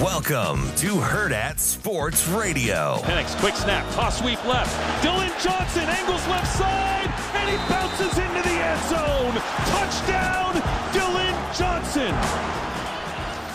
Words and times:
Welcome 0.00 0.70
to 0.76 0.94
Hurrdat 0.94 1.58
Sports 1.58 2.28
Radio. 2.28 2.98
Penix, 3.02 3.36
quick 3.40 3.56
snap, 3.56 3.84
toss 3.94 4.20
sweep 4.20 4.38
left. 4.44 4.70
Dillon 5.02 5.32
Johnson 5.42 5.82
angles 5.82 6.24
left 6.28 6.56
side, 6.56 7.10
and 7.34 7.50
he 7.50 7.56
bounces 7.66 8.16
into 8.16 8.40
the 8.46 8.54
end 8.62 8.80
zone. 8.86 9.34
Touchdown, 9.66 10.54
Dillon 10.92 11.34
Johnson. 11.52 12.14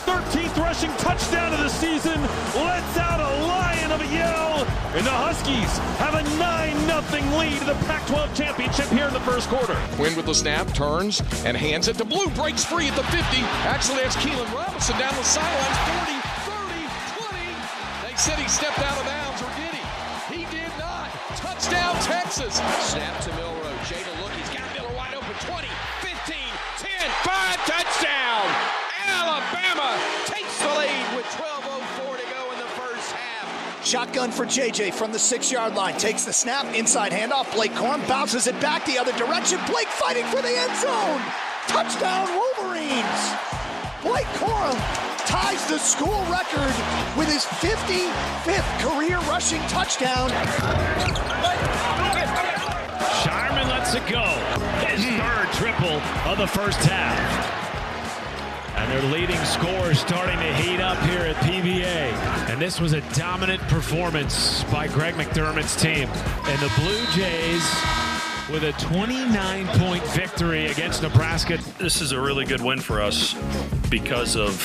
13th 0.04 0.58
rushing 0.58 0.92
touchdown 0.98 1.54
of 1.54 1.60
the 1.60 1.70
season 1.70 2.20
lets 2.60 2.98
out 2.98 3.22
a 3.22 3.46
lion 3.48 3.92
of 3.94 4.02
a 4.02 4.08
yell, 4.08 4.66
and 4.96 5.06
the 5.06 5.12
Huskies 5.12 5.78
have 5.98 6.14
a 6.14 6.24
9-0 6.36 7.40
lead 7.40 7.62
in 7.62 7.68
the 7.68 7.86
Pac-12 7.86 8.36
championship 8.36 8.88
here 8.88 9.08
in 9.08 9.14
the 9.14 9.22
first 9.22 9.48
quarter. 9.48 9.76
Quinn 9.96 10.14
with 10.18 10.26
the 10.26 10.36
snap, 10.36 10.68
turns, 10.74 11.22
and 11.46 11.56
hands 11.56 11.88
it 11.88 11.96
to 12.00 12.04
Blue, 12.04 12.28
breaks 12.32 12.66
free 12.66 12.90
at 12.90 12.96
the 12.98 13.04
50. 13.04 13.38
Actually, 13.64 14.02
that's 14.04 14.18
Keilan 14.18 14.54
Robinson 14.54 15.00
down 15.00 15.16
the 15.16 15.24
sidelines, 15.24 15.78
40, 16.06 16.20
30, 16.20 16.20
20. 16.20 16.23
They 16.23 16.23
said 18.24 18.40
he 18.40 18.48
stepped 18.48 18.80
out 18.80 18.98
of 18.98 19.04
bounds, 19.04 19.42
or 19.42 19.52
did 19.60 19.76
he? 19.76 19.84
He 20.32 20.46
did 20.46 20.72
not. 20.80 21.12
Touchdown, 21.36 21.94
Texas. 22.08 22.56
Snap 22.80 23.20
to 23.20 23.30
Milroe. 23.36 23.60
To 23.60 24.24
look. 24.24 24.32
He's 24.32 24.48
got 24.48 24.64
a 24.64 24.74
Miller 24.74 24.96
wide 24.96 25.14
open. 25.14 25.36
20, 25.44 25.68
15, 26.00 26.38
10, 26.80 27.12
5. 27.20 27.66
Touchdown. 27.68 28.48
Alabama 29.08 30.00
takes 30.24 30.58
the 30.58 30.70
lead 30.70 31.16
with 31.18 31.26
12.04 31.36 32.16
to 32.16 32.34
go 32.34 32.52
in 32.54 32.60
the 32.60 32.72
first 32.80 33.12
half. 33.12 33.86
Shotgun 33.86 34.32
for 34.32 34.46
JJ 34.46 34.94
from 34.94 35.12
the 35.12 35.20
six 35.20 35.52
yard 35.52 35.76
line. 35.76 35.98
Takes 35.98 36.24
the 36.24 36.32
snap, 36.32 36.74
inside 36.74 37.12
handoff. 37.12 37.54
Blake 37.54 37.74
Corum 37.74 38.08
bounces 38.08 38.48
it 38.48 38.58
back 38.62 38.86
the 38.86 38.98
other 38.98 39.12
direction. 39.18 39.60
Blake 39.68 39.90
fighting 39.90 40.26
for 40.28 40.42
the 40.42 40.48
end 40.48 40.74
zone. 40.78 41.22
Touchdown, 41.68 42.30
Wolverines. 42.40 43.34
Blake 44.02 44.32
Corum 44.40 45.13
ties 45.26 45.66
the 45.68 45.78
school 45.78 46.24
record 46.32 46.74
with 47.18 47.28
his 47.28 47.46
55th 47.46 48.80
career 48.80 49.18
rushing 49.30 49.62
touchdown. 49.64 50.30
Scheierman 53.22 53.70
lets 53.70 53.94
it 53.96 54.06
go. 54.08 54.26
His 54.86 55.04
hmm. 55.04 55.18
third 55.18 55.52
triple 55.54 56.02
of 56.30 56.38
the 56.38 56.48
first 56.48 56.80
half. 56.80 57.62
And 58.76 58.92
their 58.92 59.12
leading 59.12 59.40
score 59.46 59.92
is 59.92 60.00
starting 60.00 60.38
to 60.38 60.56
heat 60.56 60.82
up 60.82 60.98
here 61.04 61.22
at 61.22 61.36
PBA. 61.38 62.12
And 62.50 62.62
this 62.62 62.80
was 62.80 62.94
a 62.94 63.02
dominant 63.14 63.62
performance 63.64 64.64
by 64.66 64.88
Greg 64.88 65.14
McDermott's 65.14 65.80
team. 65.82 66.10
And 66.10 66.60
the 66.60 66.72
Blue 66.76 67.06
Jays 67.14 67.64
with 68.52 68.64
a 68.64 68.74
29 68.74 69.68
point 69.80 70.04
victory 70.08 70.68
against 70.68 71.02
Nebraska. 71.02 71.58
This 71.78 72.02
is 72.02 72.12
a 72.12 72.20
really 72.20 72.46
good 72.46 72.62
win 72.62 72.80
for 72.80 73.02
us 73.02 73.36
because 73.90 74.36
of 74.36 74.62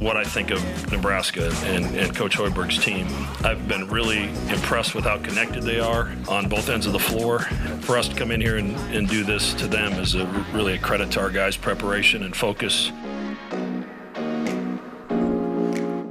what 0.00 0.16
I 0.16 0.24
think 0.24 0.50
of 0.50 0.92
Nebraska 0.92 1.50
and, 1.64 1.84
and 1.96 2.14
Coach 2.14 2.36
Hoiberg's 2.36 2.78
team. 2.78 3.06
I've 3.42 3.66
been 3.66 3.88
really 3.88 4.24
impressed 4.50 4.94
with 4.94 5.04
how 5.04 5.18
connected 5.18 5.62
they 5.62 5.80
are 5.80 6.12
on 6.28 6.48
both 6.48 6.68
ends 6.68 6.86
of 6.86 6.92
the 6.92 6.98
floor. 6.98 7.40
For 7.80 7.96
us 7.96 8.08
to 8.08 8.14
come 8.14 8.30
in 8.30 8.40
here 8.40 8.58
and, 8.58 8.76
and 8.94 9.08
do 9.08 9.24
this 9.24 9.54
to 9.54 9.66
them 9.66 9.94
is 9.94 10.14
a, 10.14 10.26
really 10.52 10.74
a 10.74 10.78
credit 10.78 11.10
to 11.12 11.20
our 11.20 11.30
guys' 11.30 11.56
preparation 11.56 12.22
and 12.22 12.36
focus. 12.36 12.92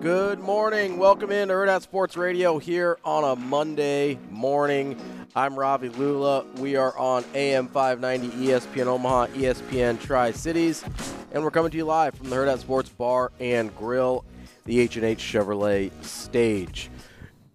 Good 0.04 0.42
morning. 0.42 0.98
Welcome 0.98 1.32
in 1.32 1.48
to 1.48 1.54
Hurrdat 1.54 1.82
Sports 1.82 2.18
Radio 2.18 2.58
here 2.58 2.98
on 3.06 3.24
a 3.24 3.40
Monday 3.40 4.20
morning. 4.30 5.00
I'm 5.34 5.58
Ravi 5.58 5.88
Lulla. 5.88 6.44
We 6.58 6.76
are 6.76 6.94
on 6.98 7.24
AM 7.34 7.70
590 7.70 8.46
ESPN 8.46 8.88
Omaha, 8.88 9.28
ESPN 9.28 10.02
Tri 10.02 10.32
Cities, 10.32 10.84
and 11.32 11.42
we're 11.42 11.52
coming 11.52 11.72
to 11.72 11.78
you 11.78 11.86
live 11.86 12.16
from 12.16 12.30
the 12.30 12.36
Hurrdat 12.36 12.60
Sports 12.60 12.90
Bar 12.90 13.32
and 13.40 13.74
Grill, 13.78 14.26
the 14.66 14.82
H&H 14.82 15.20
Chevrolet 15.20 15.90
stage. 16.04 16.90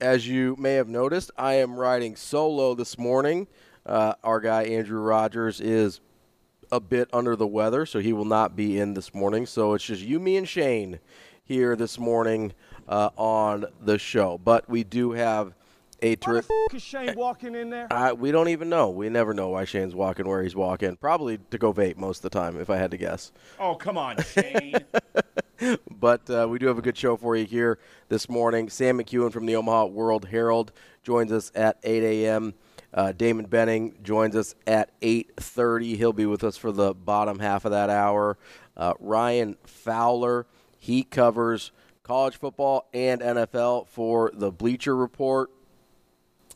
As 0.01 0.27
you 0.27 0.57
may 0.59 0.73
have 0.73 0.89
noticed, 0.89 1.31
I 1.37 1.57
am 1.57 1.77
riding 1.77 2.17
solo 2.17 2.75
this 2.75 2.97
morning. 2.97 3.47
Uh, 3.85 4.15
our 4.25 4.41
guy 4.41 4.63
Andrew 4.63 5.01
Rogers 5.01 5.61
is 5.61 6.01
a 6.73 6.81
bit 6.81 7.11
under 7.13 7.37
the 7.37 7.47
weather, 7.47 7.85
so 7.85 7.99
he 7.99 8.15
will 8.15 8.25
not 8.25 8.57
be 8.57 8.79
in 8.79 8.95
this 8.95 9.15
morning. 9.15 9.45
So 9.45 9.75
it's 9.75 9.85
just 9.85 10.01
you, 10.01 10.19
me, 10.19 10.39
and 10.39 10.49
Shane 10.49 10.99
here 11.49 11.75
this 11.75 11.99
morning 11.99 12.53
uh, 12.87 13.09
on 13.17 13.65
the 13.81 13.99
show. 13.99 14.39
But 14.39 14.69
we 14.69 14.85
do 14.85 15.13
have 15.13 15.55
a 16.03 16.15
terrific. 16.17 16.51
Is 16.73 16.83
Shane 16.83 17.15
walking 17.17 17.55
in 17.55 17.71
there? 17.71 17.91
Uh, 17.91 18.13
we 18.13 18.31
don't 18.31 18.49
even 18.49 18.69
know. 18.69 18.91
We 18.91 19.09
never 19.09 19.33
know 19.33 19.49
why 19.49 19.65
Shane's 19.65 19.95
walking 19.95 20.29
where 20.29 20.43
he's 20.43 20.55
walking. 20.55 20.97
Probably 20.97 21.39
to 21.51 21.59
go 21.59 21.73
vape 21.73 21.97
most 21.97 22.19
of 22.19 22.31
the 22.31 22.39
time, 22.39 22.61
if 22.61 22.69
I 22.69 22.77
had 22.77 22.91
to 22.91 22.99
guess. 22.99 23.33
Oh, 23.59 23.75
come 23.75 23.97
on, 23.97 24.23
Shane. 24.23 24.77
but 25.91 26.29
uh, 26.31 26.47
we 26.49 26.59
do 26.59 26.67
have 26.67 26.79
a 26.79 26.83
good 26.83 26.97
show 26.97 27.17
for 27.17 27.35
you 27.35 27.47
here 27.47 27.79
this 28.11 28.29
morning. 28.29 28.69
Sam 28.69 28.99
McKewon 28.99 29.33
from 29.33 29.47
the 29.47 29.57
Omaha 29.57 29.87
World 29.87 30.27
Herald 30.27 30.71
joins 31.03 31.33
us 31.33 31.51
at 31.55 31.79
8 31.83 32.03
a.m. 32.05 32.55
Uh, 32.93 33.13
Damon 33.13 33.47
Benning 33.47 33.97
joins 34.03 34.37
us 34.37 34.55
at 34.67 34.99
8:30. 35.01 35.97
He'll 35.97 36.13
be 36.13 36.27
with 36.27 36.45
us 36.45 36.57
for 36.57 36.73
the 36.73 36.95
bottom 36.95 37.39
half 37.39 37.65
of 37.65 37.73
that 37.73 37.91
hour. 37.91 38.39
Uh, 38.77 38.95
Ryan 39.01 39.57
Fowler, 39.65 40.47
he 40.79 41.03
covers 41.03 41.73
college 42.03 42.37
football 42.37 42.89
and 42.95 43.21
NFL 43.21 43.89
for 43.89 44.31
the 44.33 44.51
Bleacher 44.51 44.97
Report. 44.97 45.51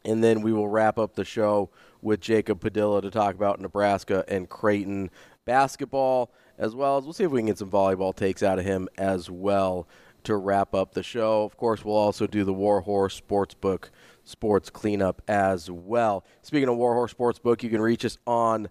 And 0.05 0.25
then 0.25 0.41
we 0.41 0.53
will 0.53 0.69
wrap 0.69 0.99
up 0.99 1.15
the 1.15 1.25
show 1.25 1.71
with 2.01 2.21
Jacob 2.21 2.61
Padilla 2.61 3.03
to 3.03 3.11
talk 3.11 3.35
about 3.35 3.61
Nebraska 3.61 4.25
and 4.27 4.49
Creighton 4.49 5.11
basketball, 5.45 6.33
as 6.59 6.75
well 6.75 6.99
as 6.99 7.05
we'll 7.05 7.13
see 7.13 7.25
if 7.25 7.31
we 7.31 7.41
can 7.41 7.47
get 7.47 7.59
some 7.59 7.71
volleyball 7.71 8.15
takes 8.15 8.43
out 8.43 8.59
of 8.59 8.65
him 8.65 8.89
as 8.99 9.31
well 9.31 9.87
to 10.25 10.37
wrap 10.37 10.75
up 10.75 10.95
the 10.95 11.03
show. 11.03 11.45
Of 11.45 11.57
course, 11.57 11.85
we'll 11.85 11.97
also 11.97 12.27
do 12.27 12.45
the 12.45 12.53
Warhorse 12.53 13.21
Sportsbook 13.21 13.91
sports 14.25 14.71
cleanup 14.71 15.21
as 15.29 15.71
well. 15.71 16.25
Speaking 16.43 16.69
of 16.69 16.77
Warhorse 16.77 17.13
Sportsbook, 17.15 17.63
you 17.63 17.71
can 17.71 17.81
reach 17.81 18.05
us 18.05 18.19
on 18.27 18.69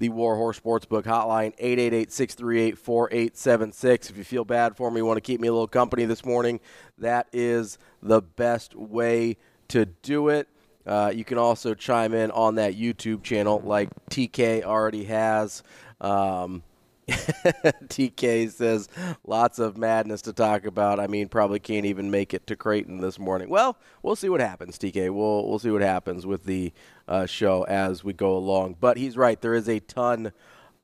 the 0.00 0.08
Warhorse 0.08 0.58
Sportsbook 0.58 1.04
hotline, 1.04 1.56
888-638-4876. 1.58 4.10
If 4.10 4.16
you 4.16 4.24
feel 4.24 4.44
bad 4.46 4.74
for 4.74 4.90
me, 4.90 5.02
want 5.02 5.18
to 5.18 5.20
keep 5.20 5.42
me 5.42 5.48
a 5.48 5.52
little 5.52 5.68
company 5.68 6.06
this 6.06 6.24
morning, 6.24 6.58
that 6.96 7.28
is 7.34 7.76
the 8.02 8.22
best 8.22 8.74
way 8.74 9.36
to 9.68 9.84
do 9.84 10.30
it. 10.30 10.48
Uh, 10.86 11.12
you 11.14 11.22
can 11.22 11.36
also 11.36 11.74
chime 11.74 12.14
in 12.14 12.30
on 12.30 12.54
that 12.54 12.74
YouTube 12.74 13.22
channel 13.22 13.60
like 13.62 13.90
TK 14.10 14.62
already 14.62 15.04
has. 15.04 15.62
Um, 16.00 16.62
TK 17.88 18.50
says 18.50 18.88
lots 19.26 19.58
of 19.58 19.76
madness 19.76 20.22
to 20.22 20.32
talk 20.32 20.64
about. 20.64 21.00
I 21.00 21.06
mean, 21.06 21.28
probably 21.28 21.58
can't 21.58 21.86
even 21.86 22.10
make 22.10 22.32
it 22.32 22.46
to 22.46 22.56
Creighton 22.56 23.00
this 23.00 23.18
morning. 23.18 23.48
Well, 23.48 23.76
we'll 24.02 24.16
see 24.16 24.28
what 24.28 24.40
happens, 24.40 24.78
TK. 24.78 25.12
We'll 25.12 25.48
we'll 25.48 25.58
see 25.58 25.70
what 25.70 25.82
happens 25.82 26.26
with 26.26 26.44
the 26.44 26.72
uh, 27.08 27.26
show 27.26 27.64
as 27.64 28.04
we 28.04 28.12
go 28.12 28.36
along. 28.36 28.76
But 28.80 28.96
he's 28.96 29.16
right. 29.16 29.40
There 29.40 29.54
is 29.54 29.68
a 29.68 29.80
ton 29.80 30.32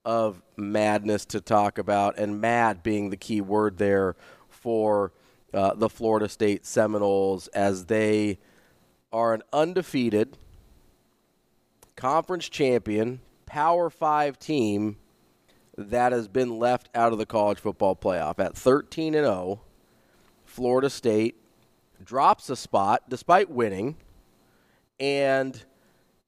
of 0.05 0.43
madness 0.57 1.25
to 1.27 1.41
talk 1.41 1.79
about, 1.79 2.19
and 2.19 2.41
mad 2.41 2.83
being 2.83 3.11
the 3.11 3.17
key 3.17 3.41
word 3.41 3.79
there 3.79 4.17
for 4.49 5.13
uh, 5.55 5.75
the 5.75 5.89
Florida 5.89 6.29
State 6.29 6.67
Seminoles 6.67 7.47
as 7.49 7.87
they 7.87 8.39
are 9.13 9.33
an 9.33 9.43
undefeated 9.53 10.37
conference 11.95 12.49
champion, 12.49 13.21
Power 13.47 13.91
Five 13.91 14.39
team 14.39 14.97
that 15.77 16.13
has 16.13 16.29
been 16.29 16.59
left 16.59 16.89
out 16.95 17.13
of 17.13 17.19
the 17.19 17.27
college 17.27 17.59
football 17.59 17.95
playoff 17.95 18.39
at 18.39 18.57
13 18.57 19.15
and 19.15 19.25
0. 19.25 19.61
Florida 20.45 20.89
State 20.89 21.37
drops 22.03 22.49
a 22.51 22.57
spot 22.57 23.03
despite 23.09 23.51
winning 23.51 23.97
and 24.99 25.65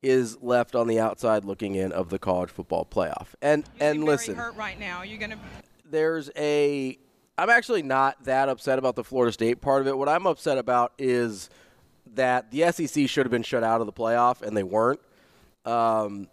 is 0.02 0.40
left 0.42 0.74
on 0.74 0.86
the 0.86 1.00
outside 1.00 1.44
looking 1.44 1.74
in 1.74 1.92
of 1.92 2.10
the 2.10 2.18
college 2.18 2.50
football 2.50 2.84
playoff. 2.84 3.28
And 3.42 3.64
you 3.80 3.86
and 3.86 4.04
listen, 4.04 4.36
hurt 4.36 4.56
right 4.56 4.78
now. 4.78 5.02
You're 5.02 5.18
gonna. 5.18 5.38
There's 5.84 6.30
a. 6.36 6.98
I'm 7.36 7.50
actually 7.50 7.82
not 7.82 8.24
that 8.24 8.48
upset 8.48 8.78
about 8.78 8.96
the 8.96 9.04
Florida 9.04 9.32
State 9.32 9.60
part 9.60 9.80
of 9.80 9.86
it. 9.86 9.96
What 9.96 10.08
I'm 10.08 10.26
upset 10.26 10.58
about 10.58 10.92
is 10.98 11.50
that 12.14 12.50
the 12.50 12.70
SEC 12.72 13.08
should 13.08 13.24
have 13.24 13.30
been 13.30 13.42
shut 13.42 13.62
out 13.62 13.80
of 13.80 13.86
the 13.86 13.92
playoff 13.92 14.42
and 14.42 14.56
they 14.56 14.62
weren't. 14.62 15.00
Um, 15.64 16.28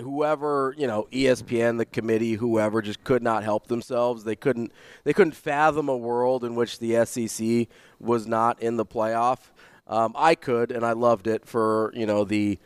whoever 0.00 0.74
you 0.78 0.86
know 0.86 1.08
espn 1.10 1.78
the 1.78 1.84
committee 1.84 2.34
whoever 2.34 2.80
just 2.80 3.02
could 3.04 3.22
not 3.22 3.44
help 3.44 3.66
themselves. 3.66 4.24
They 4.24 4.36
couldn't 4.36 4.72
they 5.04 5.12
couldn't 5.12 5.34
fathom 5.34 5.88
a 5.88 5.96
world 5.96 6.44
in 6.44 6.54
which 6.54 6.78
the 6.78 7.04
sec 7.04 7.68
was 7.98 8.26
not 8.26 8.62
in 8.62 8.76
the 8.76 8.86
playoff. 8.86 9.38
Um, 9.86 10.12
i 10.16 10.34
could 10.34 10.70
and 10.70 10.84
i 10.84 10.92
loved 10.92 11.26
it 11.26 11.46
for 11.46 11.92
you 11.94 12.06
know 12.06 12.24
the 12.24 12.58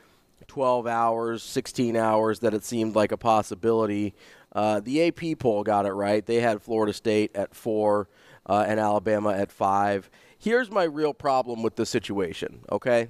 12 0.48 0.86
hours 0.86 1.42
16 1.42 1.96
hours 1.96 2.40
that 2.40 2.52
it 2.52 2.64
seemed 2.64 2.94
like 2.94 3.12
a 3.12 3.16
possibility. 3.16 4.14
Uh, 4.54 4.80
the 4.80 5.08
ap 5.08 5.38
poll 5.38 5.62
got 5.62 5.86
it 5.86 5.92
right. 5.92 6.26
They 6.26 6.40
had 6.40 6.60
florida 6.60 6.92
state 6.92 7.34
at 7.34 7.54
four 7.54 8.08
uh, 8.46 8.64
and 8.66 8.78
alabama 8.78 9.32
at 9.32 9.50
five. 9.50 10.10
Here's 10.38 10.70
my 10.70 10.84
real 10.84 11.14
problem 11.14 11.62
with 11.62 11.76
the 11.76 11.86
situation 11.86 12.60
okay? 12.70 13.08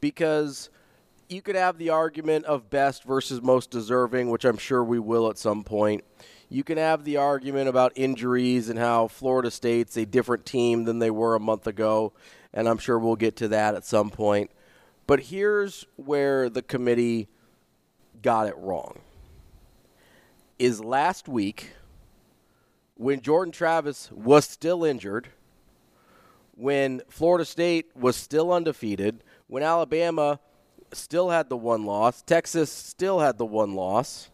Because 0.00 0.70
you 1.30 1.40
could 1.40 1.54
have 1.54 1.78
the 1.78 1.90
argument 1.90 2.44
of 2.46 2.70
best 2.70 3.04
versus 3.04 3.40
most 3.40 3.70
deserving, 3.70 4.30
which 4.30 4.44
I'm 4.44 4.58
sure 4.58 4.82
we 4.82 4.98
will 4.98 5.30
at 5.30 5.38
some 5.38 5.62
point. 5.62 6.02
You 6.48 6.64
can 6.64 6.76
have 6.76 7.04
the 7.04 7.18
argument 7.18 7.68
about 7.68 7.92
injuries 7.94 8.68
and 8.68 8.78
how 8.78 9.06
Florida 9.06 9.52
State's 9.52 9.96
a 9.96 10.04
different 10.04 10.44
team 10.44 10.84
than 10.84 10.98
they 10.98 11.10
were 11.10 11.36
a 11.36 11.40
month 11.40 11.68
ago, 11.68 12.12
and 12.52 12.68
I'm 12.68 12.78
sure 12.78 12.98
we'll 12.98 13.14
get 13.14 13.36
to 13.36 13.48
that 13.48 13.76
at 13.76 13.84
some 13.84 14.10
point. 14.10 14.50
But 15.06 15.20
here's 15.20 15.86
where 15.94 16.50
the 16.50 16.62
committee 16.62 17.28
got 18.20 18.48
it 18.48 18.56
wrong. 18.58 18.98
Is 20.58 20.82
last 20.82 21.28
week 21.28 21.74
when 22.96 23.20
Jordan 23.20 23.52
Travis 23.52 24.10
was 24.10 24.46
still 24.46 24.84
injured, 24.84 25.28
when 26.56 27.02
Florida 27.08 27.44
State 27.44 27.86
was 27.94 28.16
still 28.16 28.52
undefeated, 28.52 29.22
when 29.46 29.62
Alabama 29.62 30.40
still 30.92 31.30
had 31.30 31.48
the 31.48 31.56
one 31.56 31.84
loss. 31.84 32.22
Texas 32.22 32.70
still 32.70 33.20
had 33.20 33.38
the 33.38 33.46
one 33.46 33.74
loss. 33.74 34.30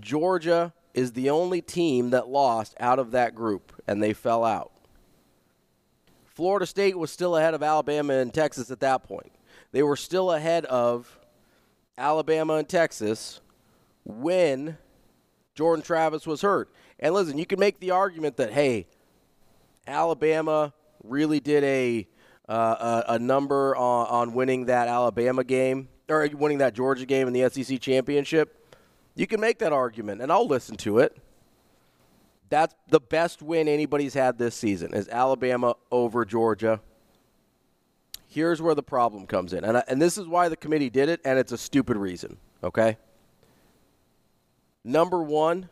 Georgia 0.00 0.72
is 0.94 1.12
the 1.12 1.30
only 1.30 1.60
team 1.60 2.10
that 2.10 2.28
lost 2.28 2.74
out 2.80 2.98
of 2.98 3.10
that 3.12 3.34
group, 3.34 3.72
and 3.86 4.02
they 4.02 4.12
fell 4.12 4.44
out. 4.44 4.72
Florida 6.24 6.66
State 6.66 6.96
was 6.96 7.10
still 7.10 7.36
ahead 7.36 7.54
of 7.54 7.62
Alabama 7.62 8.14
and 8.14 8.32
Texas 8.32 8.70
at 8.70 8.80
that 8.80 9.02
point. 9.04 9.32
They 9.72 9.82
were 9.82 9.96
still 9.96 10.32
ahead 10.32 10.64
of 10.66 11.18
Alabama 11.96 12.54
and 12.54 12.68
Texas 12.68 13.40
when 14.04 14.78
Jordan 15.54 15.84
Travis 15.84 16.26
was 16.26 16.42
hurt. 16.42 16.70
And 16.98 17.14
listen, 17.14 17.38
you 17.38 17.46
can 17.46 17.60
make 17.60 17.80
the 17.80 17.90
argument 17.90 18.36
that, 18.38 18.52
hey, 18.52 18.86
Alabama 19.86 20.72
really 21.04 21.40
did 21.40 21.64
a 21.64 22.06
uh, 22.48 23.02
a, 23.08 23.14
a, 23.14 23.18
number 23.18 23.76
on, 23.76 24.06
on 24.08 24.34
winning 24.34 24.66
that 24.66 24.88
Alabama 24.88 25.44
game 25.44 25.88
or 26.08 26.28
winning 26.34 26.58
that 26.58 26.74
Georgia 26.74 27.06
game 27.06 27.26
in 27.28 27.32
the 27.32 27.48
SEC 27.48 27.80
championship, 27.80 28.76
you 29.14 29.26
can 29.26 29.40
make 29.40 29.58
that 29.58 29.72
argument, 29.72 30.20
and 30.20 30.32
I'll 30.32 30.46
listen 30.46 30.76
to 30.78 30.98
it. 30.98 31.16
That's 32.48 32.74
the 32.88 33.00
best 33.00 33.40
win 33.40 33.68
anybody's 33.68 34.14
had 34.14 34.38
this 34.38 34.54
season 34.54 34.92
is 34.92 35.08
Alabama 35.08 35.74
over 35.90 36.24
Georgia. 36.24 36.80
Here's 38.26 38.60
where 38.60 38.74
the 38.74 38.82
problem 38.82 39.26
comes 39.26 39.52
in, 39.52 39.64
and 39.64 39.78
I, 39.78 39.84
and 39.88 40.00
this 40.00 40.18
is 40.18 40.26
why 40.26 40.48
the 40.48 40.56
committee 40.56 40.90
did 40.90 41.08
it, 41.08 41.20
and 41.24 41.38
it's 41.38 41.52
a 41.52 41.58
stupid 41.58 41.96
reason. 41.96 42.36
Okay. 42.62 42.96
Number 44.84 45.22
one, 45.22 45.68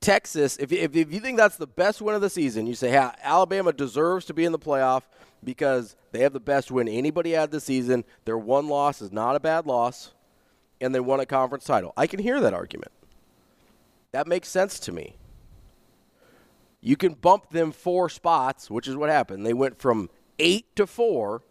Texas, 0.00 0.56
if, 0.58 0.70
if, 0.70 0.94
if, 0.94 1.12
you 1.12 1.20
think 1.20 1.36
that's 1.36 1.56
the 1.56 1.66
best 1.66 2.00
win 2.00 2.14
of 2.14 2.20
the 2.20 2.30
season, 2.30 2.66
you 2.66 2.74
say, 2.74 2.90
hey, 2.90 3.10
Alabama 3.22 3.72
deserves 3.72 4.24
to 4.26 4.34
be 4.34 4.44
in 4.44 4.52
the 4.52 4.58
playoff 4.58 5.02
because 5.42 5.96
they 6.12 6.20
have 6.20 6.32
the 6.32 6.40
best 6.40 6.70
win 6.70 6.88
anybody 6.88 7.32
had 7.32 7.50
this 7.50 7.64
season. 7.64 8.04
Their 8.24 8.38
one 8.38 8.68
loss 8.68 9.02
is 9.02 9.12
not 9.12 9.34
a 9.34 9.40
bad 9.40 9.66
loss, 9.66 10.12
and 10.80 10.94
they 10.94 11.00
won 11.00 11.20
a 11.20 11.26
conference 11.26 11.64
title. 11.64 11.92
I 11.96 12.06
can 12.06 12.20
hear 12.20 12.40
that 12.40 12.54
argument. 12.54 12.92
That 14.12 14.26
makes 14.26 14.48
sense 14.48 14.78
to 14.80 14.92
me. 14.92 15.16
You 16.80 16.96
can 16.96 17.14
bump 17.14 17.50
them 17.50 17.72
four 17.72 18.08
spots, 18.08 18.70
which 18.70 18.86
is 18.86 18.94
what 18.94 19.10
happened. 19.10 19.44
They 19.44 19.52
went 19.52 19.80
from 19.80 20.10
eight 20.38 20.76
to 20.76 20.86
four. 20.86 21.42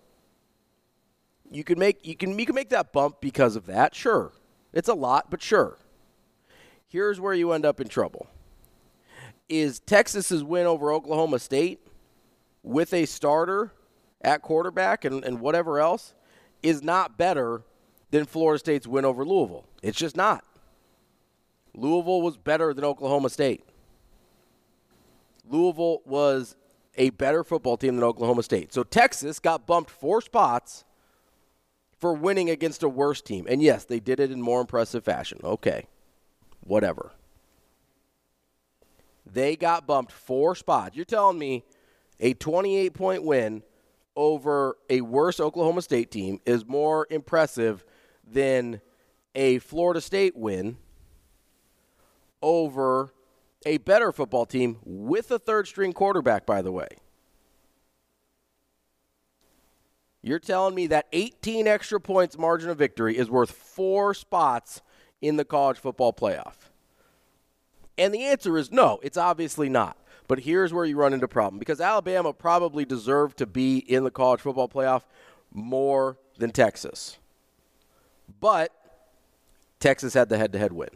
You 1.51 1.65
can 1.65 1.77
make 1.77 2.05
you 2.05 2.15
can 2.15 2.39
you 2.39 2.45
can 2.45 2.55
make 2.55 2.69
that 2.69 2.93
bump 2.93 3.19
because 3.19 3.55
of 3.57 3.65
that. 3.65 3.93
Sure, 3.93 4.31
it's 4.73 4.87
a 4.87 4.93
lot, 4.93 5.29
but 5.29 5.41
sure. 5.41 5.77
Here's 6.87 7.19
where 7.19 7.33
you 7.33 7.51
end 7.51 7.65
up 7.65 7.81
in 7.81 7.89
trouble 7.89 8.27
is 9.49 9.79
Texas's 9.79 10.43
win 10.43 10.65
over 10.65 10.91
Oklahoma 10.91 11.39
State 11.39 11.79
with 12.63 12.93
a 12.93 13.05
starter 13.05 13.71
at 14.21 14.41
quarterback 14.41 15.05
and, 15.05 15.23
and 15.23 15.39
whatever 15.39 15.79
else 15.79 16.13
is 16.63 16.83
not 16.83 17.17
better 17.17 17.63
than 18.11 18.25
Florida 18.25 18.59
State's 18.59 18.87
win 18.87 19.05
over 19.05 19.25
Louisville. 19.25 19.65
It's 19.81 19.97
just 19.97 20.15
not. 20.15 20.43
Louisville 21.73 22.21
was 22.21 22.37
better 22.37 22.73
than 22.73 22.83
Oklahoma 22.83 23.29
State. 23.29 23.63
Louisville 25.49 26.01
was 26.05 26.55
a 26.97 27.11
better 27.11 27.43
football 27.43 27.77
team 27.77 27.95
than 27.95 28.03
Oklahoma 28.03 28.43
State. 28.43 28.73
So 28.73 28.83
Texas 28.83 29.39
got 29.39 29.67
bumped 29.67 29.91
four 29.91 30.21
spots 30.21 30.83
for 31.99 32.13
winning 32.13 32.49
against 32.49 32.83
a 32.83 32.89
worse 32.89 33.21
team. 33.21 33.45
And 33.47 33.61
yes, 33.61 33.85
they 33.85 33.99
did 33.99 34.19
it 34.19 34.31
in 34.31 34.41
more 34.41 34.61
impressive 34.61 35.03
fashion. 35.03 35.39
Okay. 35.43 35.85
Whatever. 36.61 37.11
They 39.33 39.55
got 39.55 39.87
bumped 39.87 40.11
four 40.11 40.55
spots. 40.55 40.95
You're 40.95 41.05
telling 41.05 41.37
me 41.37 41.63
a 42.19 42.33
28 42.33 42.93
point 42.93 43.23
win 43.23 43.63
over 44.15 44.77
a 44.89 45.01
worse 45.01 45.39
Oklahoma 45.39 45.81
State 45.81 46.11
team 46.11 46.39
is 46.45 46.65
more 46.65 47.07
impressive 47.09 47.85
than 48.25 48.81
a 49.35 49.59
Florida 49.59 50.01
State 50.01 50.35
win 50.35 50.77
over 52.41 53.13
a 53.65 53.77
better 53.77 54.11
football 54.11 54.45
team 54.45 54.79
with 54.83 55.29
a 55.31 55.39
third 55.39 55.67
string 55.67 55.93
quarterback, 55.93 56.45
by 56.45 56.61
the 56.61 56.71
way. 56.71 56.87
You're 60.21 60.39
telling 60.39 60.75
me 60.75 60.87
that 60.87 61.07
18 61.13 61.67
extra 61.67 62.01
points 62.01 62.37
margin 62.37 62.69
of 62.69 62.77
victory 62.77 63.17
is 63.17 63.29
worth 63.29 63.51
four 63.51 64.13
spots 64.13 64.81
in 65.21 65.37
the 65.37 65.45
college 65.45 65.77
football 65.77 66.11
playoff? 66.11 66.55
And 67.97 68.13
the 68.13 68.25
answer 68.25 68.57
is 68.57 68.71
no, 68.71 68.99
it's 69.01 69.17
obviously 69.17 69.69
not. 69.69 69.97
But 70.27 70.39
here's 70.39 70.73
where 70.73 70.85
you 70.85 70.97
run 70.97 71.13
into 71.13 71.27
problem 71.27 71.57
because 71.57 71.79
Alabama 71.79 72.33
probably 72.33 72.83
deserved 72.83 73.37
to 73.37 73.45
be 73.45 73.77
in 73.77 74.03
the 74.03 74.11
college 74.11 74.41
football 74.41 74.67
playoff 74.67 75.03
more 75.53 76.17
than 76.37 76.51
Texas. 76.51 77.17
But 78.39 78.71
Texas 79.79 80.13
had 80.13 80.29
the 80.29 80.37
head 80.37 80.51
to 80.53 80.59
head 80.59 80.73
win. 80.73 80.89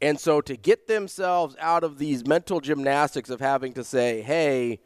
And 0.00 0.18
so 0.18 0.40
to 0.40 0.56
get 0.56 0.86
themselves 0.86 1.56
out 1.60 1.84
of 1.84 1.98
these 1.98 2.26
mental 2.26 2.60
gymnastics 2.60 3.30
of 3.30 3.40
having 3.40 3.72
to 3.74 3.84
say, 3.84 4.22
hey, 4.22 4.80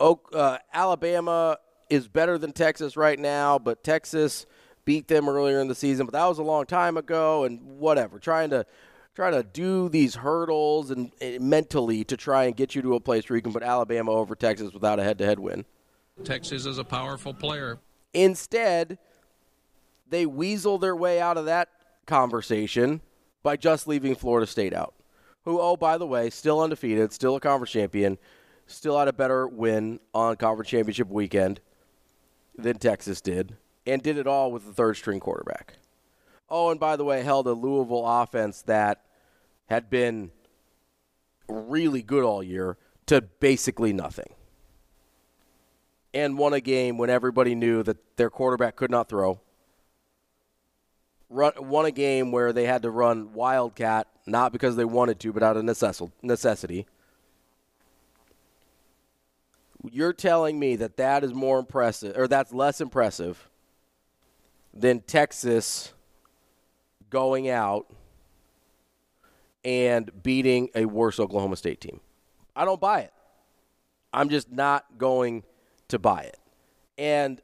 uh, 0.00 0.58
Alabama 0.72 1.58
is 1.88 2.08
better 2.08 2.38
than 2.38 2.52
Texas 2.52 2.96
right 2.96 3.18
now, 3.18 3.58
but 3.58 3.84
Texas 3.84 4.46
beat 4.84 5.08
them 5.08 5.28
earlier 5.28 5.60
in 5.60 5.68
the 5.68 5.74
season, 5.74 6.06
but 6.06 6.12
that 6.12 6.26
was 6.26 6.38
a 6.38 6.42
long 6.42 6.66
time 6.66 6.96
ago 6.96 7.44
and 7.44 7.60
whatever. 7.62 8.18
Trying 8.18 8.50
to 8.50 8.66
trying 9.14 9.32
to 9.32 9.42
do 9.42 9.88
these 9.90 10.14
hurdles 10.14 10.90
and, 10.90 11.12
and 11.20 11.42
mentally 11.42 12.02
to 12.04 12.16
try 12.16 12.44
and 12.44 12.56
get 12.56 12.74
you 12.74 12.80
to 12.80 12.94
a 12.94 13.00
place 13.00 13.28
where 13.28 13.36
you 13.36 13.42
can 13.42 13.52
put 13.52 13.62
Alabama 13.62 14.10
over 14.10 14.34
Texas 14.34 14.72
without 14.72 14.98
a 14.98 15.04
head-to-head 15.04 15.38
win. 15.38 15.66
Texas 16.24 16.64
is 16.64 16.78
a 16.78 16.84
powerful 16.84 17.34
player. 17.34 17.78
Instead, 18.14 18.98
they 20.08 20.24
weasel 20.24 20.78
their 20.78 20.96
way 20.96 21.20
out 21.20 21.36
of 21.36 21.44
that 21.44 21.68
conversation 22.06 23.02
by 23.42 23.56
just 23.56 23.86
leaving 23.86 24.14
Florida 24.14 24.46
State 24.46 24.72
out. 24.72 24.94
Who, 25.44 25.60
oh, 25.60 25.76
by 25.76 25.98
the 25.98 26.06
way, 26.06 26.30
still 26.30 26.60
undefeated, 26.60 27.12
still 27.12 27.36
a 27.36 27.40
conference 27.40 27.72
champion, 27.72 28.16
still 28.66 28.98
had 28.98 29.08
a 29.08 29.12
better 29.12 29.46
win 29.46 30.00
on 30.14 30.36
conference 30.36 30.70
championship 30.70 31.08
weekend 31.08 31.60
than 32.56 32.78
Texas 32.78 33.20
did, 33.20 33.56
and 33.86 34.02
did 34.02 34.16
it 34.16 34.26
all 34.26 34.52
with 34.52 34.64
the 34.64 34.72
third 34.72 34.96
string 34.96 35.20
quarterback. 35.20 35.74
Oh, 36.48 36.70
and 36.70 36.78
by 36.78 36.96
the 36.96 37.04
way, 37.04 37.22
held 37.22 37.46
a 37.46 37.52
Louisville 37.52 38.06
offense 38.06 38.62
that 38.62 39.04
had 39.66 39.88
been 39.88 40.30
really 41.48 42.02
good 42.02 42.24
all 42.24 42.42
year 42.42 42.76
to 43.06 43.20
basically 43.20 43.92
nothing. 43.92 44.34
And 46.14 46.36
won 46.36 46.52
a 46.52 46.60
game 46.60 46.98
when 46.98 47.08
everybody 47.08 47.54
knew 47.54 47.82
that 47.84 48.16
their 48.16 48.28
quarterback 48.28 48.76
could 48.76 48.90
not 48.90 49.08
throw. 49.08 49.40
Run, 51.30 51.52
won 51.56 51.86
a 51.86 51.90
game 51.90 52.30
where 52.30 52.52
they 52.52 52.66
had 52.66 52.82
to 52.82 52.90
run 52.90 53.32
Wildcat, 53.32 54.06
not 54.26 54.52
because 54.52 54.76
they 54.76 54.84
wanted 54.84 55.18
to, 55.20 55.32
but 55.32 55.42
out 55.42 55.56
of 55.56 55.64
necessity. 55.64 56.86
You're 59.90 60.12
telling 60.12 60.58
me 60.58 60.76
that 60.76 60.98
that 60.98 61.24
is 61.24 61.32
more 61.32 61.58
impressive, 61.58 62.16
or 62.16 62.28
that's 62.28 62.52
less 62.52 62.82
impressive 62.82 63.48
than 64.74 65.00
Texas 65.00 65.92
going 67.10 67.48
out 67.48 67.86
and 69.64 70.10
beating 70.22 70.70
a 70.74 70.86
worse 70.86 71.20
Oklahoma 71.20 71.56
State 71.56 71.80
team. 71.80 72.00
I 72.56 72.64
don't 72.64 72.80
buy 72.80 73.00
it. 73.00 73.12
I'm 74.12 74.28
just 74.28 74.50
not 74.50 74.98
going 74.98 75.44
to 75.88 75.98
buy 75.98 76.22
it. 76.22 76.38
And 76.98 77.40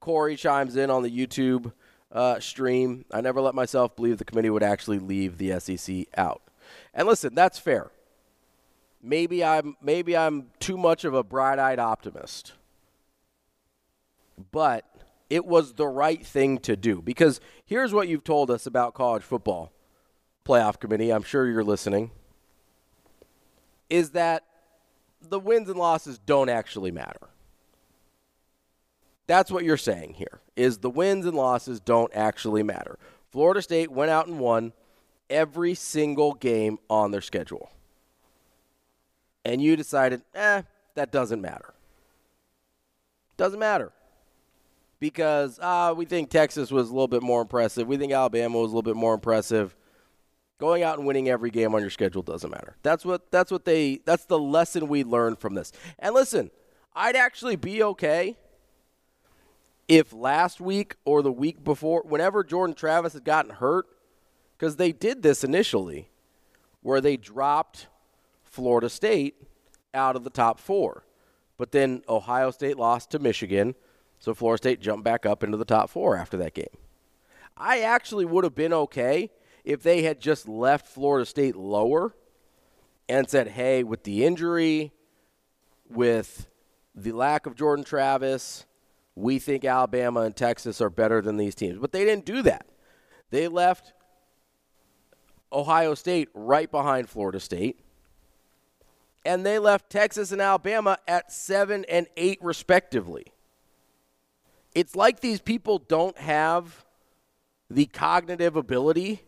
Corey 0.00 0.36
chimes 0.36 0.76
in 0.76 0.90
on 0.90 1.02
the 1.02 1.10
YouTube 1.10 1.72
uh, 2.12 2.40
stream. 2.40 3.04
I 3.12 3.20
never 3.20 3.40
let 3.40 3.54
myself 3.54 3.96
believe 3.96 4.18
the 4.18 4.24
committee 4.24 4.50
would 4.50 4.62
actually 4.62 4.98
leave 4.98 5.38
the 5.38 5.58
SEC 5.58 6.06
out. 6.16 6.42
And 6.94 7.06
listen, 7.06 7.34
that's 7.34 7.58
fair. 7.58 7.90
Maybe 9.02 9.44
I'm 9.44 9.76
maybe 9.80 10.16
I'm 10.16 10.48
too 10.58 10.76
much 10.76 11.04
of 11.04 11.14
a 11.14 11.22
bright-eyed 11.22 11.78
optimist. 11.78 12.54
But 14.50 14.84
it 15.28 15.44
was 15.44 15.74
the 15.74 15.86
right 15.86 16.24
thing 16.24 16.58
to 16.58 16.76
do 16.76 17.02
because 17.02 17.40
here's 17.64 17.92
what 17.92 18.08
you've 18.08 18.24
told 18.24 18.50
us 18.50 18.66
about 18.66 18.94
college 18.94 19.22
football 19.22 19.72
playoff 20.44 20.78
committee. 20.78 21.10
I'm 21.10 21.24
sure 21.24 21.48
you're 21.48 21.64
listening. 21.64 22.12
Is 23.90 24.10
that 24.10 24.44
the 25.20 25.40
wins 25.40 25.68
and 25.68 25.78
losses 25.78 26.18
don't 26.18 26.48
actually 26.48 26.92
matter. 26.92 27.28
That's 29.26 29.50
what 29.50 29.64
you're 29.64 29.76
saying 29.76 30.14
here. 30.14 30.40
Is 30.54 30.78
the 30.78 30.90
wins 30.90 31.26
and 31.26 31.36
losses 31.36 31.80
don't 31.80 32.12
actually 32.14 32.62
matter. 32.62 32.96
Florida 33.32 33.60
State 33.60 33.90
went 33.90 34.10
out 34.10 34.28
and 34.28 34.38
won 34.38 34.72
every 35.28 35.74
single 35.74 36.34
game 36.34 36.78
on 36.88 37.10
their 37.10 37.20
schedule. 37.20 37.72
And 39.44 39.60
you 39.60 39.74
decided, 39.74 40.22
"Eh, 40.34 40.62
that 40.94 41.10
doesn't 41.10 41.40
matter." 41.40 41.74
Doesn't 43.36 43.58
matter 43.58 43.92
because 45.00 45.58
uh, 45.58 45.94
we 45.96 46.04
think 46.04 46.30
Texas 46.30 46.70
was 46.70 46.88
a 46.88 46.92
little 46.92 47.08
bit 47.08 47.22
more 47.22 47.42
impressive. 47.42 47.86
We 47.86 47.96
think 47.96 48.12
Alabama 48.12 48.58
was 48.58 48.72
a 48.72 48.74
little 48.74 48.82
bit 48.82 48.96
more 48.96 49.14
impressive. 49.14 49.76
Going 50.58 50.82
out 50.82 50.98
and 50.98 51.06
winning 51.06 51.28
every 51.28 51.50
game 51.50 51.74
on 51.74 51.82
your 51.82 51.90
schedule 51.90 52.22
doesn't 52.22 52.50
matter. 52.50 52.76
That's 52.82 53.04
what 53.04 53.30
that's 53.30 53.50
what 53.50 53.66
they 53.66 54.00
that's 54.06 54.24
the 54.24 54.38
lesson 54.38 54.88
we 54.88 55.04
learned 55.04 55.38
from 55.38 55.54
this. 55.54 55.70
And 55.98 56.14
listen, 56.14 56.50
I'd 56.94 57.16
actually 57.16 57.56
be 57.56 57.82
okay 57.82 58.36
if 59.88 60.12
last 60.12 60.60
week 60.60 60.96
or 61.04 61.22
the 61.22 61.32
week 61.32 61.62
before, 61.62 62.02
whenever 62.06 62.42
Jordan 62.42 62.74
Travis 62.74 63.12
had 63.12 63.24
gotten 63.24 63.52
hurt, 63.52 63.86
because 64.56 64.76
they 64.76 64.92
did 64.92 65.22
this 65.22 65.44
initially, 65.44 66.10
where 66.80 67.00
they 67.00 67.16
dropped 67.16 67.88
Florida 68.42 68.88
State 68.88 69.34
out 69.92 70.16
of 70.16 70.24
the 70.24 70.30
top 70.30 70.58
four. 70.58 71.04
But 71.56 71.72
then 71.72 72.02
Ohio 72.08 72.50
State 72.50 72.78
lost 72.78 73.10
to 73.10 73.18
Michigan. 73.18 73.74
So 74.18 74.34
Florida 74.34 74.58
State 74.58 74.80
jumped 74.80 75.04
back 75.04 75.26
up 75.26 75.42
into 75.42 75.56
the 75.56 75.64
top 75.64 75.90
four 75.90 76.16
after 76.16 76.36
that 76.38 76.54
game. 76.54 76.66
I 77.56 77.80
actually 77.80 78.24
would 78.24 78.44
have 78.44 78.54
been 78.54 78.72
okay 78.72 79.30
if 79.64 79.82
they 79.82 80.02
had 80.02 80.20
just 80.20 80.48
left 80.48 80.86
Florida 80.86 81.26
State 81.26 81.56
lower 81.56 82.14
and 83.08 83.28
said, 83.28 83.48
hey, 83.48 83.82
with 83.82 84.04
the 84.04 84.24
injury, 84.24 84.92
with 85.88 86.48
the 86.94 87.12
lack 87.12 87.46
of 87.46 87.54
Jordan 87.54 87.84
Travis, 87.84 88.66
we 89.14 89.38
think 89.38 89.64
Alabama 89.64 90.20
and 90.22 90.36
Texas 90.36 90.80
are 90.80 90.90
better 90.90 91.22
than 91.22 91.36
these 91.36 91.54
teams. 91.54 91.78
But 91.78 91.92
they 91.92 92.04
didn't 92.04 92.26
do 92.26 92.42
that. 92.42 92.66
They 93.30 93.48
left 93.48 93.92
Ohio 95.52 95.94
State 95.94 96.28
right 96.34 96.70
behind 96.70 97.08
Florida 97.08 97.40
State. 97.40 97.80
And 99.24 99.44
they 99.44 99.58
left 99.58 99.90
Texas 99.90 100.30
and 100.30 100.40
Alabama 100.40 100.98
at 101.08 101.32
seven 101.32 101.84
and 101.88 102.06
eight, 102.16 102.38
respectively 102.40 103.32
it's 104.76 104.94
like 104.94 105.20
these 105.20 105.40
people 105.40 105.78
don't 105.78 106.18
have 106.18 106.84
the 107.70 107.86
cognitive 107.86 108.56
ability 108.56 109.22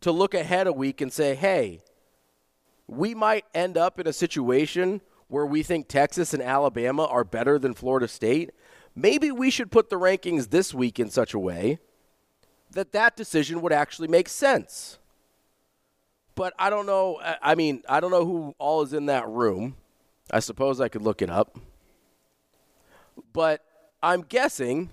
to 0.00 0.12
look 0.12 0.34
ahead 0.34 0.68
a 0.68 0.72
week 0.72 1.00
and 1.00 1.12
say, 1.12 1.34
hey, 1.34 1.82
we 2.86 3.12
might 3.12 3.44
end 3.52 3.76
up 3.76 3.98
in 3.98 4.06
a 4.06 4.12
situation 4.12 5.00
where 5.26 5.44
we 5.44 5.64
think 5.64 5.88
Texas 5.88 6.32
and 6.32 6.40
Alabama 6.40 7.06
are 7.06 7.24
better 7.24 7.58
than 7.58 7.74
Florida 7.74 8.06
State. 8.06 8.52
Maybe 8.94 9.32
we 9.32 9.50
should 9.50 9.72
put 9.72 9.90
the 9.90 9.98
rankings 9.98 10.50
this 10.50 10.72
week 10.72 11.00
in 11.00 11.10
such 11.10 11.34
a 11.34 11.38
way 11.40 11.80
that 12.70 12.92
that 12.92 13.16
decision 13.16 13.62
would 13.62 13.72
actually 13.72 14.06
make 14.06 14.28
sense. 14.28 15.00
But 16.36 16.54
I 16.56 16.70
don't 16.70 16.86
know. 16.86 17.20
I 17.42 17.56
mean, 17.56 17.82
I 17.88 17.98
don't 17.98 18.12
know 18.12 18.24
who 18.24 18.54
all 18.58 18.82
is 18.82 18.92
in 18.92 19.06
that 19.06 19.26
room. 19.26 19.74
I 20.30 20.38
suppose 20.38 20.80
I 20.80 20.88
could 20.88 21.02
look 21.02 21.20
it 21.20 21.30
up. 21.30 21.58
But 23.32 23.64
I'm 24.04 24.20
guessing 24.20 24.90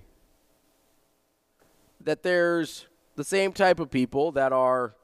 that 2.00 2.24
there's 2.24 2.88
the 3.18 3.26
same 3.26 3.52
type 3.52 3.82
of 3.82 3.92
people 3.92 4.32
that 4.32 4.54
are 4.54 4.96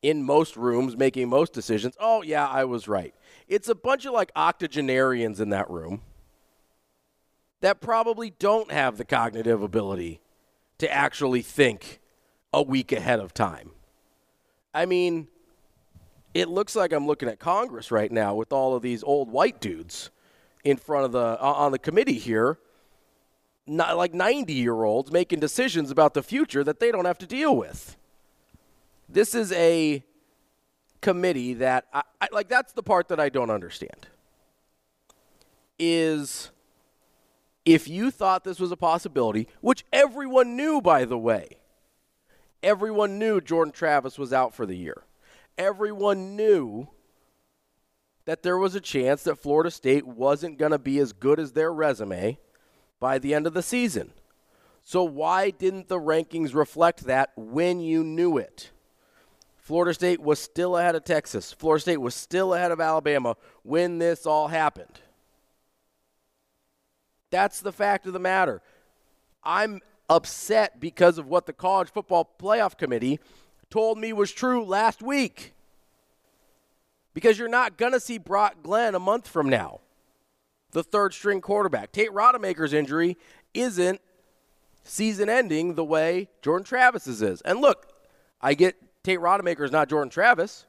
in 0.00 0.22
most 0.22 0.56
rooms 0.56 0.96
making 0.96 1.28
most 1.28 1.52
decisions. 1.52 1.96
Oh, 1.98 2.22
yeah, 2.22 2.46
I 2.46 2.66
was 2.66 2.86
right. 2.86 3.12
It's 3.48 3.68
a 3.68 3.74
bunch 3.74 4.04
of 4.04 4.12
like 4.12 4.30
octogenarians 4.36 5.40
in 5.40 5.48
that 5.48 5.68
room 5.68 6.02
that 7.62 7.80
probably 7.80 8.30
don't 8.38 8.70
have 8.70 8.96
the 8.96 9.04
cognitive 9.04 9.60
ability 9.60 10.20
to 10.78 10.88
actually 10.88 11.42
think 11.42 11.98
a 12.52 12.62
week 12.62 12.92
ahead 12.92 13.18
of 13.18 13.34
time. 13.34 13.72
I 14.72 14.86
mean, 14.86 15.26
it 16.32 16.48
looks 16.48 16.76
like 16.76 16.92
I'm 16.92 17.08
looking 17.08 17.28
at 17.28 17.40
Congress 17.40 17.90
right 17.90 18.12
now 18.12 18.36
with 18.36 18.52
all 18.52 18.76
of 18.76 18.82
these 18.82 19.02
old 19.02 19.32
white 19.32 19.60
dudes 19.60 20.10
in 20.62 20.76
front 20.76 21.06
of 21.06 21.10
the 21.10 21.18
uh, 21.18 21.52
on 21.56 21.72
the 21.72 21.78
committee 21.80 22.20
here 22.20 22.60
not 23.66 23.96
like 23.96 24.14
90 24.14 24.52
year 24.52 24.84
olds 24.84 25.10
making 25.10 25.40
decisions 25.40 25.90
about 25.90 26.14
the 26.14 26.22
future 26.22 26.62
that 26.64 26.80
they 26.80 26.92
don't 26.92 27.04
have 27.04 27.18
to 27.18 27.26
deal 27.26 27.56
with. 27.56 27.96
This 29.08 29.34
is 29.34 29.52
a 29.52 30.04
committee 31.00 31.54
that 31.54 31.86
I, 31.92 32.02
I, 32.20 32.28
like 32.32 32.48
that's 32.48 32.72
the 32.72 32.82
part 32.82 33.08
that 33.08 33.20
I 33.20 33.28
don't 33.28 33.50
understand. 33.50 34.06
Is 35.78 36.50
if 37.64 37.88
you 37.88 38.10
thought 38.10 38.44
this 38.44 38.60
was 38.60 38.72
a 38.72 38.76
possibility, 38.76 39.48
which 39.60 39.84
everyone 39.92 40.56
knew 40.56 40.80
by 40.80 41.04
the 41.04 41.18
way. 41.18 41.58
Everyone 42.62 43.18
knew 43.18 43.40
Jordan 43.40 43.72
Travis 43.72 44.18
was 44.18 44.32
out 44.32 44.54
for 44.54 44.66
the 44.66 44.76
year. 44.76 45.04
Everyone 45.58 46.34
knew 46.34 46.88
that 48.24 48.42
there 48.42 48.58
was 48.58 48.74
a 48.74 48.80
chance 48.80 49.22
that 49.22 49.38
Florida 49.38 49.70
State 49.70 50.06
wasn't 50.06 50.58
going 50.58 50.72
to 50.72 50.78
be 50.78 50.98
as 50.98 51.12
good 51.12 51.38
as 51.38 51.52
their 51.52 51.72
resume 51.72 52.38
by 53.00 53.18
the 53.18 53.34
end 53.34 53.46
of 53.46 53.54
the 53.54 53.62
season. 53.62 54.12
So, 54.82 55.02
why 55.02 55.50
didn't 55.50 55.88
the 55.88 55.98
rankings 55.98 56.54
reflect 56.54 57.04
that 57.04 57.32
when 57.36 57.80
you 57.80 58.04
knew 58.04 58.38
it? 58.38 58.70
Florida 59.56 59.92
State 59.92 60.20
was 60.20 60.38
still 60.38 60.76
ahead 60.76 60.94
of 60.94 61.02
Texas. 61.02 61.52
Florida 61.52 61.80
State 61.82 61.96
was 61.96 62.14
still 62.14 62.54
ahead 62.54 62.70
of 62.70 62.80
Alabama 62.80 63.36
when 63.64 63.98
this 63.98 64.24
all 64.24 64.46
happened. 64.46 65.00
That's 67.30 67.60
the 67.60 67.72
fact 67.72 68.06
of 68.06 68.12
the 68.12 68.20
matter. 68.20 68.62
I'm 69.42 69.80
upset 70.08 70.78
because 70.78 71.18
of 71.18 71.26
what 71.26 71.46
the 71.46 71.52
College 71.52 71.90
Football 71.90 72.30
Playoff 72.38 72.78
Committee 72.78 73.18
told 73.68 73.98
me 73.98 74.12
was 74.12 74.30
true 74.30 74.64
last 74.64 75.02
week. 75.02 75.52
Because 77.12 77.36
you're 77.36 77.48
not 77.48 77.76
going 77.76 77.92
to 77.92 77.98
see 77.98 78.18
Brock 78.18 78.62
Glenn 78.62 78.94
a 78.94 79.00
month 79.00 79.26
from 79.26 79.48
now 79.48 79.80
the 80.72 80.82
third 80.82 81.14
string 81.14 81.40
quarterback. 81.40 81.92
Tate 81.92 82.10
Rodemaker's 82.10 82.72
injury 82.72 83.16
isn't 83.54 84.00
season 84.84 85.28
ending 85.28 85.74
the 85.74 85.84
way 85.84 86.28
Jordan 86.42 86.64
Travis's 86.64 87.22
is. 87.22 87.40
And 87.42 87.60
look, 87.60 87.88
I 88.40 88.54
get 88.54 88.76
Tate 89.02 89.18
Rodemaker 89.18 89.64
is 89.64 89.72
not 89.72 89.88
Jordan 89.88 90.10
Travis, 90.10 90.66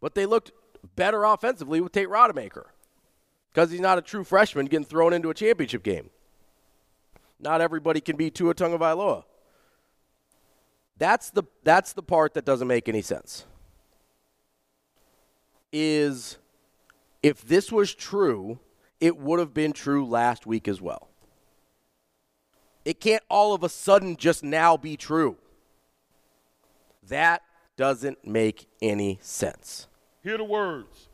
but 0.00 0.14
they 0.14 0.26
looked 0.26 0.52
better 0.96 1.24
offensively 1.24 1.80
with 1.80 1.92
Tate 1.92 2.08
Rodemaker 2.08 2.66
because 3.52 3.70
he's 3.70 3.80
not 3.80 3.98
a 3.98 4.02
true 4.02 4.24
freshman 4.24 4.66
getting 4.66 4.84
thrown 4.84 5.12
into 5.12 5.30
a 5.30 5.34
championship 5.34 5.82
game. 5.82 6.10
Not 7.40 7.60
everybody 7.60 8.00
can 8.00 8.16
be 8.16 8.30
Tua 8.30 8.54
Tagovailoa. 8.54 9.24
That's 10.96 11.30
the 11.30 11.44
that's 11.62 11.92
the 11.92 12.02
part 12.02 12.34
that 12.34 12.44
doesn't 12.44 12.66
make 12.66 12.88
any 12.88 13.02
sense. 13.02 13.44
Is 15.72 16.38
if 17.22 17.46
this 17.46 17.70
was 17.70 17.94
true, 17.94 18.58
it 19.00 19.16
would 19.16 19.38
have 19.38 19.54
been 19.54 19.72
true 19.72 20.06
last 20.06 20.46
week 20.46 20.68
as 20.68 20.80
well. 20.80 21.08
It 22.84 23.00
can't 23.00 23.22
all 23.28 23.54
of 23.54 23.62
a 23.62 23.68
sudden 23.68 24.16
just 24.16 24.42
now 24.42 24.76
be 24.76 24.96
true. 24.96 25.36
That 27.08 27.42
doesn't 27.76 28.26
make 28.26 28.66
any 28.82 29.18
sense. 29.20 29.88
Hear 30.22 30.36
the 30.36 30.44
words. 30.44 31.08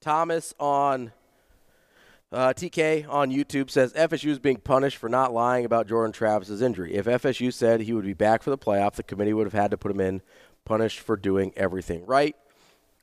Thomas 0.00 0.54
on 0.58 1.12
uh, 2.30 2.52
TK 2.52 3.08
on 3.08 3.30
YouTube 3.30 3.70
says 3.70 3.92
FSU 3.94 4.28
is 4.28 4.38
being 4.38 4.58
punished 4.58 4.96
for 4.96 5.08
not 5.08 5.32
lying 5.32 5.64
about 5.64 5.86
Jordan 5.86 6.12
Travis's 6.12 6.62
injury. 6.62 6.94
If 6.94 7.06
FSU 7.06 7.52
said 7.52 7.80
he 7.80 7.92
would 7.92 8.04
be 8.04 8.14
back 8.14 8.42
for 8.42 8.50
the 8.50 8.58
playoff, 8.58 8.94
the 8.94 9.02
committee 9.02 9.32
would 9.32 9.46
have 9.46 9.54
had 9.54 9.70
to 9.70 9.78
put 9.78 9.90
him 9.90 10.00
in, 10.00 10.22
punished 10.64 11.00
for 11.00 11.16
doing 11.16 11.52
everything 11.56 12.04
right. 12.06 12.36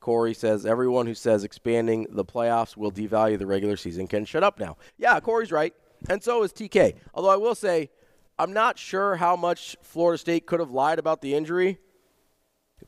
Corey 0.06 0.34
says 0.34 0.64
everyone 0.64 1.08
who 1.08 1.14
says 1.14 1.42
expanding 1.42 2.06
the 2.10 2.24
playoffs 2.24 2.76
will 2.76 2.92
devalue 2.92 3.36
the 3.36 3.44
regular 3.44 3.76
season 3.76 4.06
can 4.06 4.24
shut 4.24 4.44
up 4.44 4.60
now. 4.60 4.76
Yeah, 4.98 5.18
Corey's 5.18 5.50
right, 5.50 5.74
and 6.08 6.22
so 6.22 6.44
is 6.44 6.52
TK. 6.52 6.94
Although 7.12 7.30
I 7.30 7.34
will 7.34 7.56
say, 7.56 7.90
I'm 8.38 8.52
not 8.52 8.78
sure 8.78 9.16
how 9.16 9.34
much 9.34 9.76
Florida 9.82 10.16
State 10.16 10.46
could 10.46 10.60
have 10.60 10.70
lied 10.70 11.00
about 11.00 11.22
the 11.22 11.34
injury 11.34 11.80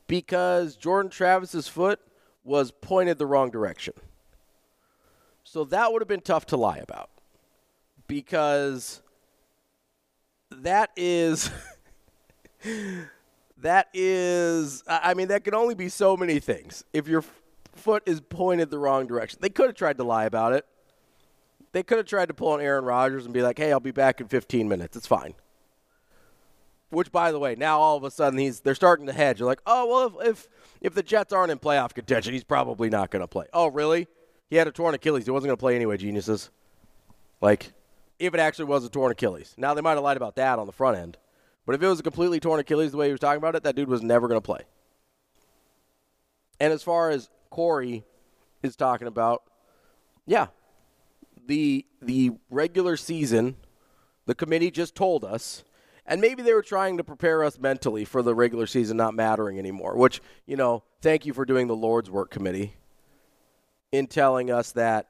because 0.07 0.77
Jordan 0.77 1.11
Travis's 1.11 1.67
foot 1.67 1.99
was 2.45 2.71
pointed 2.71 3.17
the 3.17 3.25
wrong 3.25 3.51
direction. 3.51 3.95
So 5.43 5.65
that 5.65 5.91
would 5.91 6.01
have 6.01 6.07
been 6.07 6.21
tough 6.21 6.45
to 6.45 6.55
lie 6.55 6.77
about 6.77 7.09
because 8.07 9.01
that 10.51 10.91
is 10.95 11.51
that 13.61 13.87
is 13.93 14.83
I 14.87 15.13
mean 15.13 15.27
that 15.29 15.43
can 15.43 15.53
only 15.53 15.75
be 15.75 15.89
so 15.89 16.15
many 16.17 16.39
things. 16.39 16.83
If 16.93 17.07
your 17.07 17.23
foot 17.79 18.03
is 18.05 18.21
pointed 18.21 18.69
the 18.69 18.77
wrong 18.77 19.07
direction. 19.07 19.39
They 19.41 19.49
could 19.49 19.67
have 19.67 19.75
tried 19.75 19.97
to 19.97 20.03
lie 20.03 20.25
about 20.25 20.53
it. 20.53 20.65
They 21.71 21.83
could 21.83 21.97
have 21.97 22.07
tried 22.07 22.27
to 22.27 22.33
pull 22.33 22.49
on 22.49 22.61
Aaron 22.61 22.85
Rodgers 22.85 23.25
and 23.25 23.33
be 23.33 23.41
like, 23.41 23.57
"Hey, 23.57 23.71
I'll 23.71 23.79
be 23.79 23.91
back 23.91 24.21
in 24.21 24.27
15 24.27 24.67
minutes. 24.67 24.97
It's 24.97 25.07
fine." 25.07 25.35
Which, 26.89 27.11
by 27.11 27.31
the 27.31 27.37
way, 27.37 27.55
now 27.55 27.79
all 27.79 27.95
of 27.95 28.03
a 28.03 28.09
sudden 28.11 28.39
he's 28.39 28.61
they're 28.61 28.75
starting 28.75 29.05
to 29.05 29.13
hedge. 29.13 29.37
They're 29.37 29.47
like, 29.47 29.61
"Oh, 29.65 29.87
well, 29.87 30.19
if 30.21 30.27
if, 30.27 30.47
if 30.81 30.93
the 30.95 31.03
Jets 31.03 31.31
aren't 31.31 31.51
in 31.51 31.59
playoff 31.59 31.93
contention, 31.93 32.33
he's 32.33 32.43
probably 32.43 32.89
not 32.89 33.11
going 33.11 33.21
to 33.21 33.27
play." 33.27 33.45
Oh, 33.53 33.67
really? 33.67 34.07
He 34.49 34.55
had 34.55 34.67
a 34.67 34.71
torn 34.71 34.95
Achilles. 34.95 35.25
He 35.25 35.31
wasn't 35.31 35.49
going 35.49 35.57
to 35.57 35.61
play 35.61 35.75
anyway. 35.75 35.97
Geniuses. 35.97 36.49
Like, 37.39 37.71
if 38.17 38.33
it 38.33 38.39
actually 38.39 38.65
was 38.65 38.83
a 38.83 38.89
torn 38.89 39.11
Achilles. 39.11 39.53
Now 39.57 39.75
they 39.75 39.81
might 39.81 39.93
have 39.93 40.03
lied 40.03 40.17
about 40.17 40.35
that 40.35 40.57
on 40.57 40.65
the 40.65 40.73
front 40.73 40.97
end, 40.97 41.17
but 41.69 41.75
if 41.75 41.83
it 41.83 41.87
was 41.87 41.99
a 41.99 42.03
completely 42.03 42.39
torn 42.39 42.59
Achilles 42.59 42.93
the 42.93 42.97
way 42.97 43.05
he 43.05 43.11
was 43.11 43.19
talking 43.19 43.37
about 43.37 43.53
it, 43.53 43.61
that 43.61 43.75
dude 43.75 43.89
was 43.89 44.01
never 44.01 44.27
going 44.27 44.41
to 44.41 44.43
play. 44.43 44.61
And 46.59 46.73
as 46.73 46.81
far 46.81 47.11
as 47.11 47.29
Corey 47.51 48.05
is 48.63 48.75
talking 48.75 49.07
about, 49.07 49.43
yeah, 50.25 50.47
the 51.45 51.85
the 52.01 52.31
regular 52.49 52.97
season, 52.97 53.55
the 54.25 54.33
committee 54.33 54.71
just 54.71 54.95
told 54.95 55.23
us, 55.23 55.63
and 56.07 56.19
maybe 56.19 56.41
they 56.41 56.55
were 56.55 56.63
trying 56.63 56.97
to 56.97 57.03
prepare 57.03 57.43
us 57.43 57.59
mentally 57.59 58.03
for 58.03 58.23
the 58.23 58.33
regular 58.33 58.65
season 58.65 58.97
not 58.97 59.13
mattering 59.13 59.59
anymore. 59.59 59.95
Which 59.95 60.23
you 60.47 60.57
know, 60.57 60.81
thank 61.03 61.27
you 61.27 61.33
for 61.33 61.45
doing 61.45 61.67
the 61.67 61.75
Lord's 61.75 62.09
work 62.09 62.31
committee 62.31 62.77
in 63.91 64.07
telling 64.07 64.49
us 64.49 64.71
that, 64.71 65.05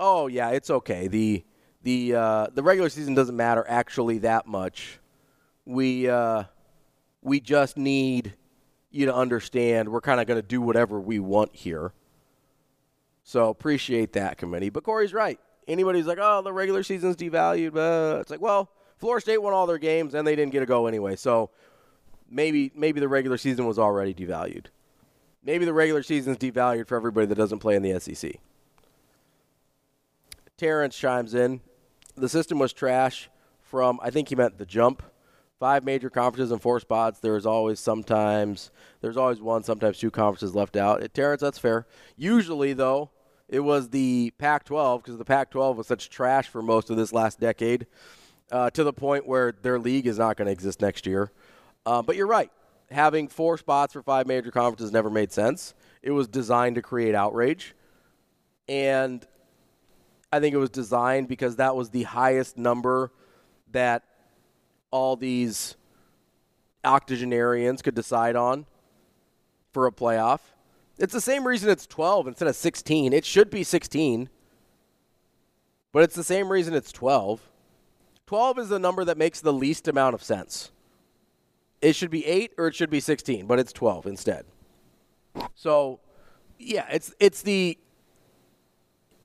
oh 0.00 0.26
yeah, 0.26 0.48
it's 0.48 0.68
okay. 0.68 1.06
the 1.06 1.44
the 1.84 2.16
uh, 2.16 2.46
The 2.52 2.64
regular 2.64 2.88
season 2.88 3.14
doesn't 3.14 3.36
matter 3.36 3.64
actually 3.68 4.18
that 4.18 4.48
much. 4.48 4.98
We 5.64 6.08
uh, 6.08 6.44
we 7.22 7.40
just 7.40 7.76
need 7.76 8.34
you 8.90 9.06
to 9.06 9.14
understand 9.14 9.88
we're 9.88 10.00
kind 10.00 10.20
of 10.20 10.26
going 10.26 10.40
to 10.40 10.46
do 10.46 10.60
whatever 10.60 11.00
we 11.00 11.18
want 11.18 11.54
here. 11.54 11.92
So 13.24 13.48
appreciate 13.48 14.12
that 14.14 14.36
committee. 14.36 14.68
But 14.68 14.82
Corey's 14.82 15.14
right. 15.14 15.38
Anybody's 15.68 16.06
like, 16.06 16.18
oh, 16.20 16.42
the 16.42 16.52
regular 16.52 16.82
season's 16.82 17.16
devalued, 17.16 17.76
uh, 17.76 18.20
it's 18.20 18.30
like, 18.30 18.40
well, 18.40 18.68
Florida 18.98 19.22
State 19.22 19.40
won 19.40 19.52
all 19.52 19.66
their 19.66 19.78
games 19.78 20.14
and 20.14 20.26
they 20.26 20.34
didn't 20.34 20.52
get 20.52 20.60
to 20.60 20.66
go 20.66 20.86
anyway. 20.86 21.16
So 21.16 21.50
maybe 22.28 22.72
maybe 22.74 23.00
the 23.00 23.08
regular 23.08 23.36
season 23.38 23.66
was 23.66 23.78
already 23.78 24.12
devalued. 24.12 24.66
Maybe 25.44 25.64
the 25.64 25.72
regular 25.72 26.02
season's 26.02 26.38
devalued 26.38 26.86
for 26.86 26.96
everybody 26.96 27.26
that 27.26 27.34
doesn't 27.34 27.58
play 27.60 27.74
in 27.74 27.82
the 27.82 27.98
SEC. 27.98 28.36
Terrence 30.56 30.96
chimes 30.96 31.34
in. 31.34 31.60
The 32.16 32.28
system 32.28 32.58
was 32.58 32.72
trash 32.72 33.28
from, 33.60 33.98
I 34.02 34.10
think 34.10 34.28
he 34.28 34.36
meant 34.36 34.58
the 34.58 34.66
jump. 34.66 35.02
Five 35.62 35.84
major 35.84 36.10
conferences 36.10 36.50
and 36.50 36.60
four 36.60 36.80
spots. 36.80 37.20
There's 37.20 37.46
always 37.46 37.78
sometimes, 37.78 38.72
there's 39.00 39.16
always 39.16 39.40
one, 39.40 39.62
sometimes 39.62 39.96
two 39.96 40.10
conferences 40.10 40.56
left 40.56 40.74
out. 40.74 41.06
Terrence, 41.14 41.40
that's 41.40 41.56
fair. 41.56 41.86
Usually, 42.16 42.72
though, 42.72 43.10
it 43.48 43.60
was 43.60 43.90
the 43.90 44.32
Pac 44.38 44.64
12 44.64 45.04
because 45.04 45.18
the 45.18 45.24
Pac 45.24 45.52
12 45.52 45.76
was 45.76 45.86
such 45.86 46.10
trash 46.10 46.48
for 46.48 46.62
most 46.62 46.90
of 46.90 46.96
this 46.96 47.12
last 47.12 47.38
decade 47.38 47.86
uh, 48.50 48.70
to 48.70 48.82
the 48.82 48.92
point 48.92 49.24
where 49.24 49.54
their 49.62 49.78
league 49.78 50.08
is 50.08 50.18
not 50.18 50.36
going 50.36 50.46
to 50.46 50.52
exist 50.52 50.80
next 50.80 51.06
year. 51.06 51.30
Uh, 51.86 52.02
but 52.02 52.16
you're 52.16 52.26
right 52.26 52.50
having 52.90 53.28
four 53.28 53.56
spots 53.56 53.92
for 53.92 54.02
five 54.02 54.26
major 54.26 54.50
conferences 54.50 54.90
never 54.90 55.10
made 55.10 55.30
sense. 55.30 55.74
It 56.02 56.10
was 56.10 56.26
designed 56.26 56.74
to 56.74 56.82
create 56.82 57.14
outrage. 57.14 57.76
And 58.68 59.24
I 60.32 60.40
think 60.40 60.56
it 60.56 60.58
was 60.58 60.70
designed 60.70 61.28
because 61.28 61.54
that 61.54 61.76
was 61.76 61.90
the 61.90 62.02
highest 62.02 62.58
number 62.58 63.12
that 63.70 64.02
all 64.92 65.16
these 65.16 65.76
octogenarians 66.84 67.82
could 67.82 67.96
decide 67.96 68.36
on 68.36 68.66
for 69.72 69.88
a 69.88 69.92
playoff. 69.92 70.40
It's 70.98 71.12
the 71.12 71.20
same 71.20 71.44
reason 71.46 71.68
it's 71.68 71.86
12 71.86 72.28
instead 72.28 72.46
of 72.46 72.54
16. 72.54 73.12
It 73.12 73.24
should 73.24 73.50
be 73.50 73.64
16, 73.64 74.28
but 75.90 76.04
it's 76.04 76.14
the 76.14 76.22
same 76.22 76.52
reason 76.52 76.74
it's 76.74 76.92
12. 76.92 77.48
12 78.26 78.58
is 78.60 78.68
the 78.68 78.78
number 78.78 79.04
that 79.04 79.18
makes 79.18 79.40
the 79.40 79.52
least 79.52 79.88
amount 79.88 80.14
of 80.14 80.22
sense 80.22 80.70
it 81.82 81.96
should 81.96 82.10
be 82.10 82.24
eight 82.24 82.52
or 82.56 82.68
it 82.68 82.74
should 82.74 82.88
be 82.88 83.00
16, 83.00 83.46
but 83.46 83.58
it's 83.58 83.72
12 83.72 84.06
instead. 84.06 84.46
So, 85.54 85.98
yeah, 86.58 86.86
it's 86.90 87.12
it's 87.18 87.42
the 87.42 87.76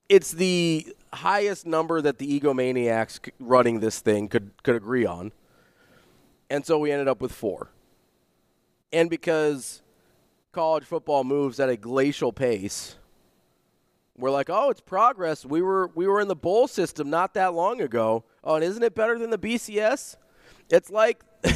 it's 0.10 0.32
the 0.32 0.88
highest 1.14 1.66
number 1.66 2.02
that 2.02 2.18
the 2.18 2.40
egomaniacs 2.40 3.30
running 3.40 3.80
this 3.80 4.00
thing 4.00 4.28
could 4.28 4.52
could 4.64 4.76
agree 4.76 5.06
on, 5.06 5.32
and 6.50 6.66
so 6.66 6.80
we 6.80 6.92
ended 6.92 7.08
up 7.08 7.22
with 7.22 7.32
four. 7.32 7.70
And 8.92 9.10
because 9.10 9.82
college 10.52 10.84
football 10.84 11.24
moves 11.24 11.60
at 11.60 11.70
a 11.70 11.78
glacial 11.78 12.32
pace, 12.32 12.96
we're 14.18 14.32
like, 14.32 14.50
oh, 14.50 14.70
it's 14.70 14.82
progress. 14.82 15.46
We 15.46 15.62
were 15.62 15.92
we 15.94 16.08
were 16.08 16.20
in 16.20 16.28
the 16.28 16.36
bowl 16.36 16.68
system 16.68 17.10
not 17.10 17.34
that 17.36 17.54
long 17.54 17.82
ago. 17.82 18.24
Oh, 18.44 18.56
and 18.56 18.64
isn't 18.64 18.82
it 18.82 18.96
better 18.96 19.20
than 19.20 19.30
the 19.30 19.38
BCS? 19.38 20.16
It's 20.70 20.90
like 20.90 21.24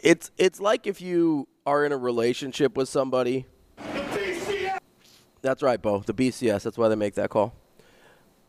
it's 0.00 0.30
it's 0.38 0.60
like 0.60 0.86
if 0.86 1.00
you 1.00 1.48
are 1.66 1.84
in 1.84 1.92
a 1.92 1.98
relationship 1.98 2.76
with 2.76 2.88
somebody. 2.88 3.44
The 3.76 3.82
BCS. 3.82 4.78
That's 5.42 5.62
right, 5.62 5.80
Bo. 5.80 6.00
The 6.00 6.14
BCS. 6.14 6.62
That's 6.62 6.78
why 6.78 6.88
they 6.88 6.96
make 6.96 7.14
that 7.14 7.28
call. 7.28 7.54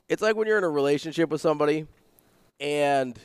It's 0.07 0.21
like 0.21 0.35
when 0.35 0.47
you're 0.47 0.57
in 0.57 0.63
a 0.63 0.69
relationship 0.69 1.29
with 1.29 1.41
somebody 1.41 1.85
and 2.59 3.19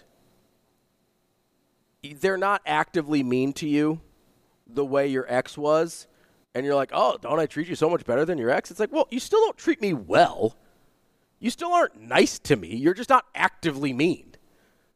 they're 2.13 2.37
not 2.37 2.61
actively 2.67 3.23
mean 3.23 3.53
to 3.55 3.69
you 3.69 4.01
the 4.67 4.85
way 4.85 5.07
your 5.07 5.27
ex 5.29 5.57
was, 5.57 6.07
and 6.55 6.67
you're 6.67 6.75
like, 6.75 6.91
oh, 6.93 7.17
don't 7.21 7.41
I 7.41 7.47
treat 7.47 7.69
you 7.69 7.75
so 7.75 7.89
much 7.89 8.05
better 8.05 8.25
than 8.25 8.39
your 8.39 8.51
ex? 8.51 8.71
It's 8.71 8.81
like, 8.81 8.93
well, 8.93 9.09
you 9.11 9.21
still 9.21 9.41
don't 9.41 9.57
treat 9.57 9.81
me 9.81 9.95
well. 9.95 10.57
You 11.41 11.51
still 11.51 11.73
aren't 11.73 12.01
nice 12.01 12.39
to 12.41 12.57
me. 12.57 12.75
You're 12.77 12.95
just 12.95 13.11
not 13.11 13.25
actively 13.35 13.93
mean 13.93 14.35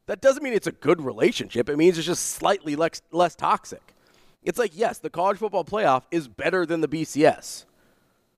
that 0.09 0.21
doesn't 0.21 0.41
mean 0.41 0.53
it's 0.53 0.65
a 0.65 0.71
good 0.71 1.01
relationship. 1.01 1.69
It 1.69 1.77
means 1.77 1.95
it's 1.95 2.07
just 2.07 2.29
slightly 2.29 2.75
less, 2.75 3.03
less 3.11 3.35
toxic. 3.35 3.93
It's 4.41 4.57
like, 4.57 4.71
yes, 4.73 4.97
the 4.97 5.11
college 5.11 5.37
football 5.37 5.63
playoff 5.63 6.01
is 6.09 6.27
better 6.27 6.65
than 6.65 6.81
the 6.81 6.87
BCS. 6.87 7.65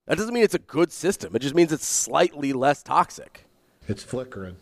That 0.06 0.18
doesn't 0.18 0.34
mean 0.34 0.44
it's 0.44 0.54
a 0.54 0.60
good 0.60 0.92
system. 0.92 1.34
It 1.34 1.40
just 1.40 1.56
means 1.56 1.72
it's 1.72 1.88
slightly 1.88 2.52
less 2.52 2.84
toxic. 2.84 3.48
It's 3.88 4.04
flickering. 4.04 4.58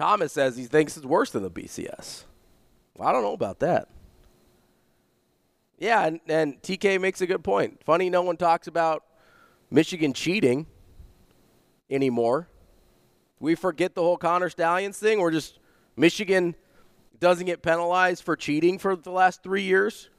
Thomas 0.00 0.32
says 0.32 0.56
he 0.56 0.64
thinks 0.64 0.96
it's 0.96 1.06
worse 1.06 1.30
than 1.30 1.42
the 1.42 1.50
BCS. 1.50 2.24
Well, 2.96 3.08
I 3.08 3.12
don't 3.12 3.22
know 3.22 3.32
about 3.32 3.60
that. 3.60 3.88
Yeah, 5.78 6.06
and, 6.06 6.20
and 6.26 6.62
TK 6.62 7.00
makes 7.00 7.20
a 7.20 7.26
good 7.26 7.44
point. 7.44 7.80
Funny, 7.84 8.10
no 8.10 8.22
one 8.22 8.36
talks 8.36 8.66
about 8.66 9.04
Michigan 9.70 10.12
cheating 10.12 10.66
anymore 11.90 12.48
we 13.40 13.54
forget 13.54 13.94
the 13.94 14.02
whole 14.02 14.18
Connor 14.18 14.50
Stalions 14.50 14.98
thing? 14.98 15.18
We're 15.18 15.32
just 15.32 15.58
Michigan 15.96 16.54
doesn't 17.18 17.46
get 17.46 17.62
penalized 17.62 18.22
for 18.22 18.36
cheating 18.36 18.78
for 18.78 18.94
the 18.94 19.10
last 19.10 19.42
three 19.42 19.62
years, 19.62 20.10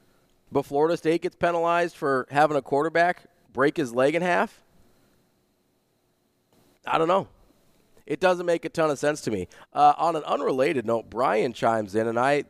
but 0.51 0.65
Florida 0.65 0.97
State 0.97 1.21
gets 1.21 1.35
penalized 1.35 1.95
for 1.95 2.27
having 2.31 2.57
a 2.57 2.61
quarterback 2.61 3.25
break 3.53 3.77
his 3.77 3.93
leg 3.93 4.15
in 4.15 4.21
half. 4.21 4.63
I 6.85 6.97
don't 6.97 7.07
know. 7.07 7.27
It 8.05 8.19
doesn't 8.19 8.45
make 8.45 8.65
a 8.65 8.69
ton 8.69 8.89
of 8.89 8.99
sense 8.99 9.21
to 9.21 9.31
me. 9.31 9.47
Uh, 9.73 9.93
on 9.97 10.15
an 10.15 10.23
unrelated 10.23 10.85
note, 10.85 11.09
Brian 11.09 11.53
chimes 11.53 11.95
in, 11.95 12.07
and 12.07 12.19
I 12.19 12.45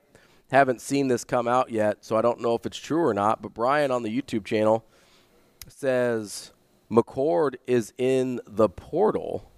haven't 0.51 0.81
seen 0.81 1.07
this 1.07 1.23
come 1.23 1.47
out 1.47 1.71
yet, 1.71 2.03
so 2.03 2.15
I 2.15 2.21
don't 2.21 2.41
know 2.41 2.55
if 2.55 2.65
it's 2.65 2.77
true 2.77 3.03
or 3.03 3.13
not. 3.13 3.41
But 3.41 3.53
Brian 3.53 3.91
on 3.91 4.03
the 4.03 4.21
YouTube 4.21 4.45
channel 4.45 4.85
says 5.67 6.51
McCord 6.91 7.55
is 7.67 7.93
in 7.97 8.41
the 8.45 8.69
portal. 8.69 9.49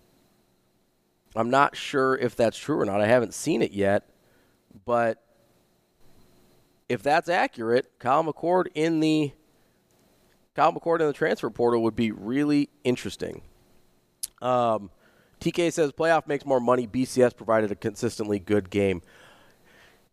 I'm 1.36 1.49
not 1.49 1.75
sure 1.75 2.15
if 2.15 2.36
that's 2.36 2.58
true 2.58 2.79
or 2.79 2.86
not. 2.86 3.01
I 3.01 3.08
haven't 3.08 3.34
seen 3.34 3.62
it 3.62 3.71
yet, 3.71 4.08
but 4.86 5.23
if 6.89 7.01
that's 7.01 7.27
accurate, 7.27 7.91
Kyle 7.97 8.23
McCord 8.23 8.67
in 8.75 8.99
the 8.99 9.32
Kyle 10.56 10.71
McCord 10.71 10.99
in 10.99 11.08
the 11.08 11.13
transfer 11.13 11.49
portal 11.49 11.82
would 11.82 11.95
be 11.95 12.12
really 12.12 12.69
interesting. 12.84 13.41
Um, 14.41 14.91
TK 15.43 15.73
says 15.73 15.91
playoff 15.91 16.25
makes 16.25 16.45
more 16.45 16.62
money. 16.62 16.88
BCS 16.88 17.36
provided 17.36 17.69
a 17.69 17.75
consistently 17.75 18.39
good 18.39 18.69
game. 18.69 19.01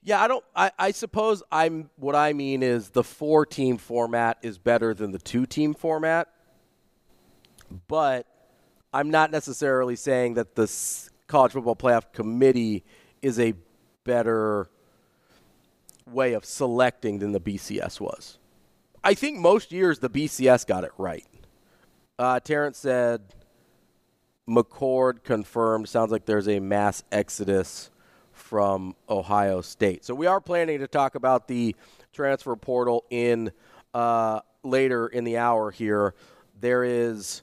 Yeah, 0.02 0.20
I 0.20 0.26
don't. 0.26 0.44
I, 0.56 0.72
I 0.76 0.90
suppose 0.90 1.42
I'm. 1.52 1.88
What 1.96 2.16
I 2.16 2.32
mean 2.32 2.64
is 2.64 2.90
the 2.90 3.04
four 3.04 3.46
team 3.46 3.76
format 3.78 4.38
is 4.42 4.58
better 4.58 4.92
than 4.92 5.12
the 5.12 5.20
two 5.20 5.46
team 5.46 5.72
format, 5.72 6.28
but 7.86 8.26
I'm 8.92 9.10
not 9.10 9.30
necessarily 9.30 9.94
saying 9.94 10.34
that 10.34 10.56
the 10.56 10.68
college 11.28 11.52
football 11.52 11.76
playoff 11.76 12.12
committee 12.12 12.82
is 13.22 13.38
a 13.38 13.54
better 14.02 14.68
way 16.06 16.32
of 16.32 16.44
selecting 16.44 17.20
than 17.20 17.30
the 17.30 17.40
BCS 17.40 18.00
was. 18.00 18.38
I 19.04 19.14
think 19.14 19.38
most 19.38 19.70
years 19.70 20.00
the 20.00 20.10
BCS 20.10 20.66
got 20.66 20.82
it 20.82 20.90
right. 20.98 21.24
Uh, 22.18 22.40
Terrence 22.40 22.78
said 22.78 23.34
McCord 24.50 25.22
confirmed. 25.22 25.88
Sounds 25.88 26.10
like 26.10 26.26
there's 26.26 26.48
a 26.48 26.58
mass 26.58 27.04
exodus 27.12 27.90
from 28.32 28.96
Ohio 29.08 29.60
State. 29.60 30.04
So 30.04 30.12
we 30.12 30.26
are 30.26 30.40
planning 30.40 30.80
to 30.80 30.88
talk 30.88 31.14
about 31.14 31.46
the 31.46 31.76
transfer 32.12 32.56
portal 32.56 33.04
in 33.10 33.52
uh, 33.94 34.40
later 34.64 35.06
in 35.06 35.22
the 35.22 35.38
hour 35.38 35.70
here. 35.70 36.16
There 36.60 36.82
is 36.82 37.42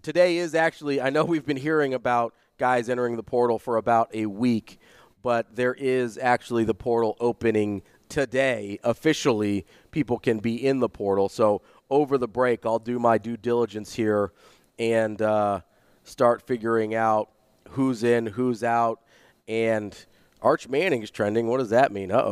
today 0.00 0.38
is 0.38 0.54
actually 0.54 0.98
I 1.02 1.10
know 1.10 1.24
we've 1.26 1.44
been 1.44 1.58
hearing 1.58 1.92
about 1.92 2.34
guys 2.56 2.88
entering 2.88 3.16
the 3.16 3.22
portal 3.22 3.58
for 3.58 3.76
about 3.76 4.08
a 4.14 4.24
week, 4.24 4.78
but 5.22 5.54
there 5.54 5.74
is 5.74 6.16
actually 6.16 6.64
the 6.64 6.74
portal 6.74 7.18
opening 7.20 7.82
today 8.08 8.78
officially. 8.82 9.66
People 9.90 10.18
can 10.18 10.38
be 10.38 10.66
in 10.66 10.80
the 10.80 10.88
portal. 10.88 11.28
So 11.28 11.60
over 11.90 12.16
the 12.16 12.28
break, 12.28 12.64
I'll 12.64 12.78
do 12.78 12.98
my 12.98 13.18
due 13.18 13.36
diligence 13.36 13.92
here 13.92 14.32
and 14.78 15.20
uh, 15.20 15.60
start 16.10 16.42
figuring 16.42 16.94
out 16.94 17.30
who's 17.70 18.02
in, 18.02 18.26
who's 18.26 18.62
out, 18.62 19.00
and 19.48 19.96
Arch 20.42 20.68
Manning 20.68 21.02
is 21.02 21.10
trending. 21.10 21.46
What 21.46 21.58
does 21.58 21.70
that 21.70 21.92
mean? 21.92 22.10
Uh 22.12 22.22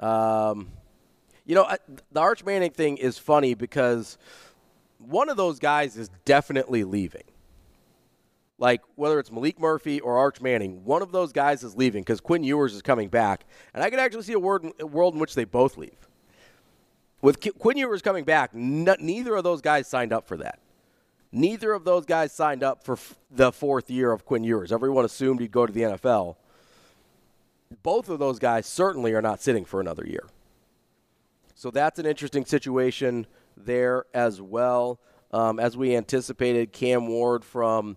oh. 0.00 0.06
Um, 0.06 0.68
you 1.44 1.54
know, 1.54 1.64
I, 1.64 1.78
the 2.12 2.20
Arch 2.20 2.44
Manning 2.44 2.70
thing 2.70 2.96
is 2.96 3.18
funny 3.18 3.54
because 3.54 4.16
one 4.98 5.28
of 5.28 5.36
those 5.36 5.58
guys 5.58 5.96
is 5.96 6.10
definitely 6.24 6.84
leaving. 6.84 7.24
Like 8.58 8.82
whether 8.94 9.18
it's 9.18 9.30
Maalik 9.30 9.58
Murphy 9.58 10.00
or 10.00 10.18
Arch 10.18 10.40
Manning, 10.40 10.84
one 10.84 11.00
of 11.02 11.12
those 11.12 11.32
guys 11.32 11.62
is 11.64 11.76
leaving 11.76 12.02
because 12.02 12.20
Quinn 12.20 12.44
Ewers 12.44 12.74
is 12.74 12.82
coming 12.82 13.08
back, 13.08 13.44
and 13.72 13.82
I 13.82 13.88
could 13.90 13.98
actually 13.98 14.22
see 14.22 14.34
a, 14.34 14.38
word, 14.38 14.66
a 14.78 14.86
world 14.86 15.14
in 15.14 15.20
which 15.20 15.34
they 15.34 15.44
both 15.44 15.76
leave. 15.78 16.08
With 17.22 17.40
Qu- 17.42 17.52
Quinn 17.52 17.78
Ewers 17.78 18.02
coming 18.02 18.24
back, 18.24 18.50
n- 18.54 18.88
neither 19.00 19.34
of 19.34 19.44
those 19.44 19.60
guys 19.60 19.86
signed 19.88 20.12
up 20.12 20.26
for 20.26 20.36
that. 20.38 20.58
Neither 21.32 21.72
of 21.72 21.84
those 21.84 22.06
guys 22.06 22.32
signed 22.32 22.62
up 22.62 22.84
for 22.84 22.94
f- 22.94 23.16
the 23.30 23.52
fourth 23.52 23.90
year 23.90 24.10
of 24.10 24.24
Quinn 24.24 24.44
Ewers. 24.44 24.72
Everyone 24.72 25.04
assumed 25.04 25.40
he'd 25.40 25.52
go 25.52 25.66
to 25.66 25.72
the 25.72 25.82
NFL 25.82 26.36
both 27.82 28.08
of 28.08 28.18
those 28.18 28.38
guys 28.38 28.66
certainly 28.66 29.12
are 29.12 29.22
not 29.22 29.40
sitting 29.40 29.64
for 29.64 29.80
another 29.80 30.04
year. 30.06 30.26
So 31.54 31.70
that's 31.70 31.98
an 31.98 32.06
interesting 32.06 32.44
situation 32.44 33.26
there 33.56 34.06
as 34.14 34.40
well. 34.40 34.98
Um, 35.32 35.60
as 35.60 35.76
we 35.76 35.94
anticipated, 35.94 36.72
Cam 36.72 37.06
Ward 37.06 37.44
from 37.44 37.96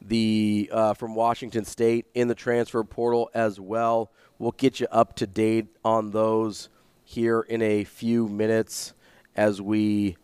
the 0.00 0.68
uh, 0.72 0.94
from 0.94 1.14
Washington 1.14 1.64
State 1.64 2.06
in 2.14 2.26
the 2.26 2.34
transfer 2.34 2.82
portal 2.82 3.30
as 3.34 3.60
well. 3.60 4.10
We'll 4.38 4.52
get 4.52 4.80
you 4.80 4.88
up 4.90 5.14
to 5.16 5.26
date 5.26 5.68
on 5.84 6.10
those 6.10 6.68
here 7.04 7.42
in 7.42 7.62
a 7.62 7.84
few 7.84 8.26
minutes 8.28 8.94
as 9.36 9.62
we 9.62 10.16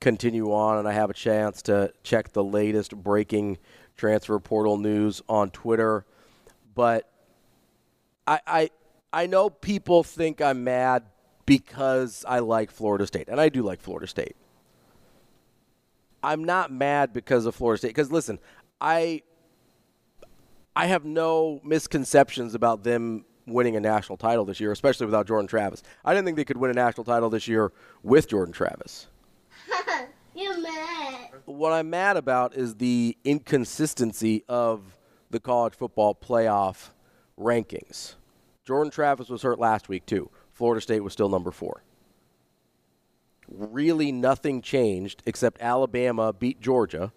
continue 0.00 0.52
on, 0.52 0.78
and 0.78 0.88
I 0.88 0.92
have 0.92 1.10
a 1.10 1.14
chance 1.14 1.62
to 1.62 1.92
check 2.02 2.32
the 2.32 2.44
latest 2.44 2.96
breaking 2.96 3.58
transfer 3.96 4.38
portal 4.38 4.78
news 4.78 5.22
on 5.28 5.50
Twitter. 5.50 6.04
But 6.74 7.10
I, 8.26 8.40
I 8.46 8.70
I 9.12 9.26
know 9.26 9.50
people 9.50 10.02
think 10.02 10.40
I'm 10.40 10.64
mad 10.64 11.04
because 11.46 12.24
I 12.26 12.38
like 12.38 12.70
Florida 12.70 13.06
State, 13.06 13.28
and 13.28 13.40
I 13.40 13.48
do 13.48 13.62
like 13.62 13.80
Florida 13.80 14.06
State. 14.06 14.36
I'm 16.22 16.44
not 16.44 16.70
mad 16.70 17.12
because 17.12 17.46
of 17.46 17.54
Florida 17.54 17.78
State 17.78 17.88
because 17.88 18.12
listen, 18.12 18.38
I 18.80 19.22
I 20.76 20.86
have 20.86 21.04
no 21.04 21.60
misconceptions 21.64 22.54
about 22.54 22.84
them 22.84 23.24
winning 23.46 23.76
a 23.76 23.80
national 23.80 24.16
title 24.16 24.44
this 24.44 24.60
year, 24.60 24.70
especially 24.70 25.06
without 25.06 25.26
Jordan 25.26 25.48
Travis. 25.48 25.82
I 26.04 26.14
didn't 26.14 26.26
think 26.26 26.36
they 26.36 26.44
could 26.44 26.56
win 26.56 26.70
a 26.70 26.74
national 26.74 27.04
title 27.04 27.30
this 27.30 27.48
year 27.48 27.72
with 28.02 28.28
Jordan 28.28 28.52
Travis. 28.52 29.08
You're 30.40 30.60
mad. 30.60 31.30
What 31.44 31.72
I'm 31.72 31.90
mad 31.90 32.16
about 32.16 32.54
is 32.54 32.76
the 32.76 33.16
inconsistency 33.24 34.42
of 34.48 34.96
the 35.30 35.38
college 35.38 35.74
football 35.74 36.14
playoff 36.14 36.90
rankings. 37.38 38.14
Jordan 38.64 38.90
Travis 38.90 39.28
was 39.28 39.42
hurt 39.42 39.58
last 39.58 39.88
week, 39.88 40.06
too. 40.06 40.30
Florida 40.52 40.80
State 40.80 41.00
was 41.00 41.12
still 41.12 41.28
number 41.28 41.50
four. 41.50 41.82
Really, 43.48 44.12
nothing 44.12 44.62
changed 44.62 45.22
except 45.26 45.60
Alabama 45.60 46.32
beat 46.32 46.60
Georgia, 46.60 47.12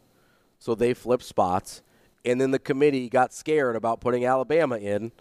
so 0.60 0.76
they 0.76 0.94
flipped 0.94 1.24
spots. 1.24 1.82
And 2.26 2.42
then 2.42 2.52
the 2.52 2.60
committee 2.60 3.08
got 3.10 3.34
scared 3.34 3.76
about 3.76 4.02
putting 4.02 4.26
Alabama 4.26 4.78
in 4.78 5.12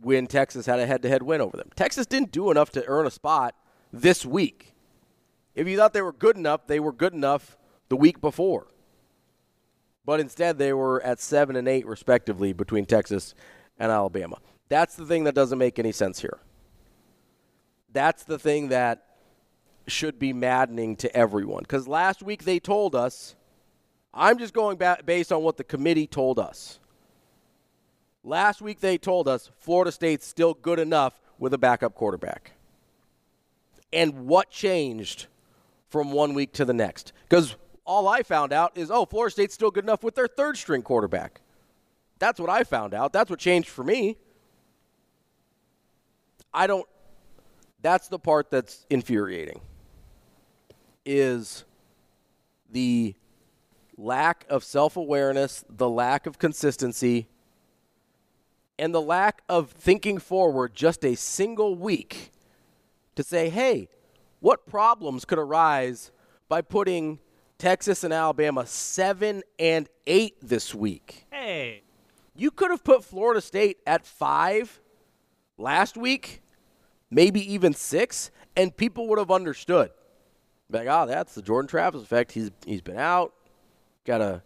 when 0.00 0.26
Texas 0.26 0.66
had 0.66 0.78
a 0.78 0.86
head 0.86 1.02
to 1.02 1.08
head 1.08 1.22
win 1.22 1.40
over 1.40 1.56
them. 1.56 1.70
Texas 1.76 2.06
didn't 2.06 2.32
do 2.32 2.50
enough 2.50 2.70
to 2.70 2.84
earn 2.86 3.06
a 3.06 3.10
spot 3.10 3.54
this 3.92 4.24
week. 4.24 4.72
If 5.54 5.68
you 5.68 5.76
thought 5.76 5.92
they 5.92 6.02
were 6.02 6.12
good 6.12 6.36
enough, 6.36 6.66
they 6.66 6.80
were 6.80 6.92
good 6.92 7.12
enough 7.12 7.56
the 7.88 7.96
week 7.96 8.20
before. 8.20 8.66
But 10.04 10.18
instead, 10.18 10.58
they 10.58 10.72
were 10.72 11.02
at 11.02 11.20
7 11.20 11.54
and 11.54 11.68
8, 11.68 11.86
respectively, 11.86 12.52
between 12.52 12.86
Texas 12.86 13.34
and 13.78 13.92
Alabama. 13.92 14.38
That's 14.68 14.96
the 14.96 15.06
thing 15.06 15.24
that 15.24 15.34
doesn't 15.34 15.58
make 15.58 15.78
any 15.78 15.92
sense 15.92 16.20
here. 16.20 16.38
That's 17.92 18.24
the 18.24 18.38
thing 18.38 18.68
that 18.68 19.04
should 19.86 20.18
be 20.18 20.32
maddening 20.32 20.96
to 20.96 21.14
everyone. 21.14 21.62
Because 21.62 21.86
last 21.86 22.22
week 22.22 22.44
they 22.44 22.58
told 22.58 22.94
us, 22.94 23.34
I'm 24.14 24.38
just 24.38 24.54
going 24.54 24.78
back 24.78 25.04
based 25.04 25.32
on 25.32 25.42
what 25.42 25.56
the 25.56 25.64
committee 25.64 26.06
told 26.06 26.38
us. 26.38 26.78
Last 28.24 28.62
week 28.62 28.80
they 28.80 28.98
told 28.98 29.28
us 29.28 29.50
Florida 29.58 29.92
State's 29.92 30.26
still 30.26 30.54
good 30.54 30.78
enough 30.78 31.20
with 31.38 31.52
a 31.54 31.58
backup 31.58 31.94
quarterback. 31.94 32.52
And 33.92 34.26
what 34.26 34.50
changed 34.50 35.26
from 35.92 36.10
one 36.10 36.34
week 36.34 36.52
to 36.54 36.64
the 36.64 36.72
next? 36.72 37.12
Because 37.28 37.54
all 37.84 38.08
I 38.08 38.22
found 38.22 38.52
out 38.52 38.76
is, 38.76 38.90
oh, 38.90 39.04
Florida 39.04 39.32
State's 39.32 39.54
still 39.54 39.70
good 39.70 39.84
enough 39.84 40.02
with 40.02 40.14
their 40.14 40.26
third 40.26 40.56
string 40.56 40.82
quarterback. 40.82 41.40
That's 42.18 42.40
what 42.40 42.50
I 42.50 42.64
found 42.64 42.94
out. 42.94 43.12
That's 43.12 43.30
what 43.30 43.38
changed 43.38 43.68
for 43.68 43.84
me. 43.84 44.16
I 46.54 46.66
don't 46.66 46.86
that's 47.80 48.08
the 48.08 48.18
part 48.18 48.50
that's 48.50 48.86
infuriating 48.90 49.60
is 51.04 51.64
the 52.70 53.14
lack 53.98 54.46
of 54.48 54.62
self-awareness, 54.64 55.64
the 55.68 55.88
lack 55.88 56.26
of 56.26 56.38
consistency, 56.38 57.26
and 58.78 58.94
the 58.94 59.00
lack 59.00 59.42
of 59.48 59.72
thinking 59.72 60.18
forward 60.18 60.74
just 60.74 61.04
a 61.04 61.14
single 61.16 61.74
week 61.74 62.30
to 63.16 63.22
say, 63.22 63.48
"Hey, 63.50 63.88
what 64.42 64.66
problems 64.66 65.24
could 65.24 65.38
arise 65.38 66.12
by 66.50 66.60
putting 66.60 67.18
Texas 67.56 68.04
and 68.04 68.12
Alabama 68.12 68.66
7 68.66 69.42
and 69.58 69.88
8 70.06 70.34
this 70.42 70.74
week?" 70.74 71.24
Hey, 71.32 71.82
you 72.36 72.50
could 72.50 72.70
have 72.70 72.84
put 72.84 73.02
Florida 73.02 73.40
State 73.40 73.78
at 73.86 74.04
5 74.06 74.80
last 75.56 75.96
week 75.96 76.42
maybe 77.12 77.52
even 77.52 77.74
six, 77.74 78.30
and 78.56 78.76
people 78.76 79.06
would 79.08 79.18
have 79.18 79.30
understood. 79.30 79.90
Like, 80.70 80.88
oh, 80.88 81.06
that's 81.06 81.34
the 81.34 81.42
Jordan 81.42 81.68
Travis 81.68 82.02
effect. 82.02 82.32
He's 82.32 82.50
he's 82.64 82.80
been 82.80 82.98
out. 82.98 83.34
Gotta, 84.04 84.42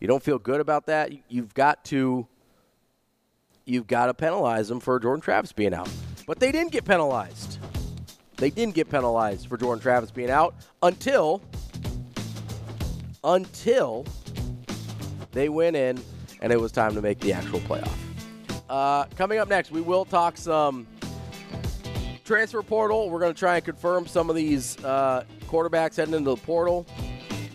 you 0.00 0.06
don't 0.06 0.22
feel 0.22 0.38
good 0.38 0.60
about 0.60 0.86
that. 0.86 1.10
You've 1.28 1.52
got 1.52 1.84
to, 1.86 2.26
you've 3.66 3.86
got 3.86 4.06
to 4.06 4.14
penalize 4.14 4.68
them 4.68 4.80
for 4.80 4.98
Jordan 4.98 5.20
Travis 5.20 5.52
being 5.52 5.74
out. 5.74 5.90
But 6.26 6.38
they 6.38 6.52
didn't 6.52 6.72
get 6.72 6.86
penalized. 6.86 7.58
They 8.36 8.50
didn't 8.50 8.74
get 8.74 8.90
penalized 8.90 9.48
for 9.48 9.56
Jordan 9.56 9.80
Travis 9.82 10.10
being 10.10 10.30
out 10.30 10.54
until, 10.82 11.42
until 13.22 14.04
They 15.32 15.48
went 15.48 15.76
in, 15.76 16.00
and 16.40 16.52
it 16.52 16.60
was 16.60 16.72
time 16.72 16.94
to 16.94 17.02
make 17.02 17.18
the 17.20 17.32
actual 17.32 17.60
playoff. 17.60 17.92
Uh, 18.68 19.04
coming 19.16 19.38
up 19.38 19.48
next, 19.48 19.70
we 19.70 19.80
will 19.80 20.04
talk 20.04 20.36
some 20.36 20.86
transfer 22.24 22.62
portal. 22.62 23.10
We're 23.10 23.20
going 23.20 23.34
to 23.34 23.38
try 23.38 23.56
and 23.56 23.64
confirm 23.64 24.06
some 24.06 24.30
of 24.30 24.36
these 24.36 24.82
uh, 24.84 25.24
quarterbacks 25.46 25.96
heading 25.96 26.14
into 26.14 26.30
the 26.30 26.36
portal. 26.36 26.86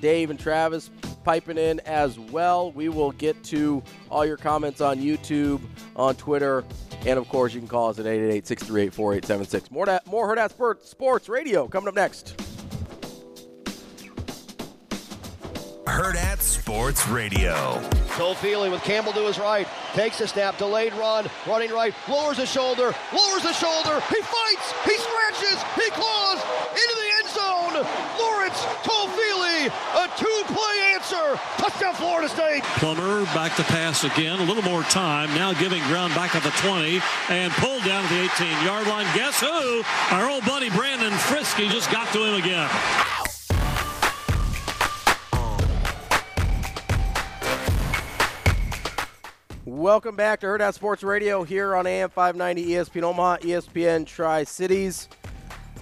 Dave 0.01 0.29
and 0.29 0.39
Travis 0.39 0.91
piping 1.23 1.57
in 1.57 1.79
as 1.81 2.19
well. 2.19 2.71
We 2.71 2.89
will 2.89 3.11
get 3.11 3.43
to 3.45 3.83
all 4.09 4.25
your 4.25 4.37
comments 4.37 4.81
on 4.81 4.99
YouTube, 4.99 5.61
on 5.95 6.15
Twitter, 6.15 6.63
and 7.05 7.17
of 7.19 7.27
course, 7.29 7.53
you 7.53 7.59
can 7.59 7.67
call 7.67 7.89
us 7.89 7.99
at 7.99 8.05
888 8.05 8.47
638 8.47 8.93
4876. 8.93 9.71
More, 9.71 10.27
Herd 10.27 10.39
Sports 10.85 11.29
Radio 11.29 11.67
coming 11.67 11.87
up 11.87 11.95
next. 11.95 12.48
Hurrdat 15.89 16.39
Sports 16.39 17.07
Radio. 17.07 17.81
Toffoli 18.13 18.69
with 18.69 18.83
Campbell 18.83 19.11
to 19.13 19.25
his 19.25 19.39
right. 19.39 19.67
Takes 19.93 20.21
a 20.21 20.27
snap, 20.27 20.55
delayed 20.59 20.93
run, 20.93 21.25
running 21.47 21.71
right, 21.71 21.95
lowers 22.07 22.37
his 22.37 22.49
shoulder, 22.49 22.93
lowers 23.11 23.41
the 23.41 23.53
shoulder. 23.53 23.99
He 24.07 24.21
fights, 24.21 24.69
he 24.85 24.95
scratches, 24.95 25.57
he 25.73 25.89
claws 25.89 26.39
into 26.69 26.95
the 26.95 27.09
end 27.17 27.29
zone. 27.33 27.73
Lawrence 28.21 28.59
Toffoli, 28.85 29.65
a 29.97 30.05
two-play 30.15 30.93
answer. 30.93 31.39
Touchdown, 31.57 31.95
Florida 31.95 32.29
State. 32.29 32.61
Plummer 32.77 33.25
back 33.33 33.55
to 33.55 33.63
pass 33.63 34.03
again. 34.03 34.39
A 34.39 34.43
little 34.43 34.63
more 34.63 34.83
time. 34.83 35.33
Now 35.33 35.53
giving 35.53 35.81
ground 35.87 36.13
back 36.13 36.35
at 36.35 36.43
the 36.43 36.51
20 36.61 37.01
and 37.29 37.51
pulled 37.53 37.83
down 37.83 38.05
at 38.05 38.09
the 38.11 38.27
18-yard 38.45 38.85
line. 38.85 39.07
Guess 39.15 39.41
who? 39.41 39.81
Our 40.11 40.29
old 40.29 40.45
buddy 40.45 40.69
Brandon 40.69 41.11
Frisky 41.11 41.67
just 41.67 41.91
got 41.91 42.13
to 42.13 42.23
him 42.25 42.35
again. 42.35 42.69
Welcome 49.79 50.17
back 50.17 50.41
to 50.41 50.47
Hurrdat 50.47 50.73
Sports 50.73 51.03
Radio 51.03 51.43
here 51.43 51.73
on 51.73 51.87
AM 51.87 52.09
590 52.09 52.73
ESPN 52.73 53.03
Omaha, 53.03 53.37
ESPN 53.37 54.05
Tri 54.05 54.43
Cities. 54.43 55.07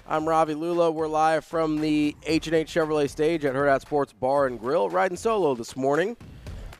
I'm 0.07 0.29
Ravi 0.29 0.53
Lulla. 0.53 0.91
We're 0.91 1.07
live 1.07 1.43
from 1.43 1.81
the 1.81 2.15
H&H 2.21 2.71
Chevrolet 2.71 3.09
stage 3.09 3.43
at 3.43 3.55
Hurrdat 3.55 3.81
Sports 3.81 4.13
Bar 4.13 4.45
and 4.45 4.59
Grill, 4.59 4.87
riding 4.87 5.17
solo 5.17 5.55
this 5.55 5.75
morning 5.75 6.15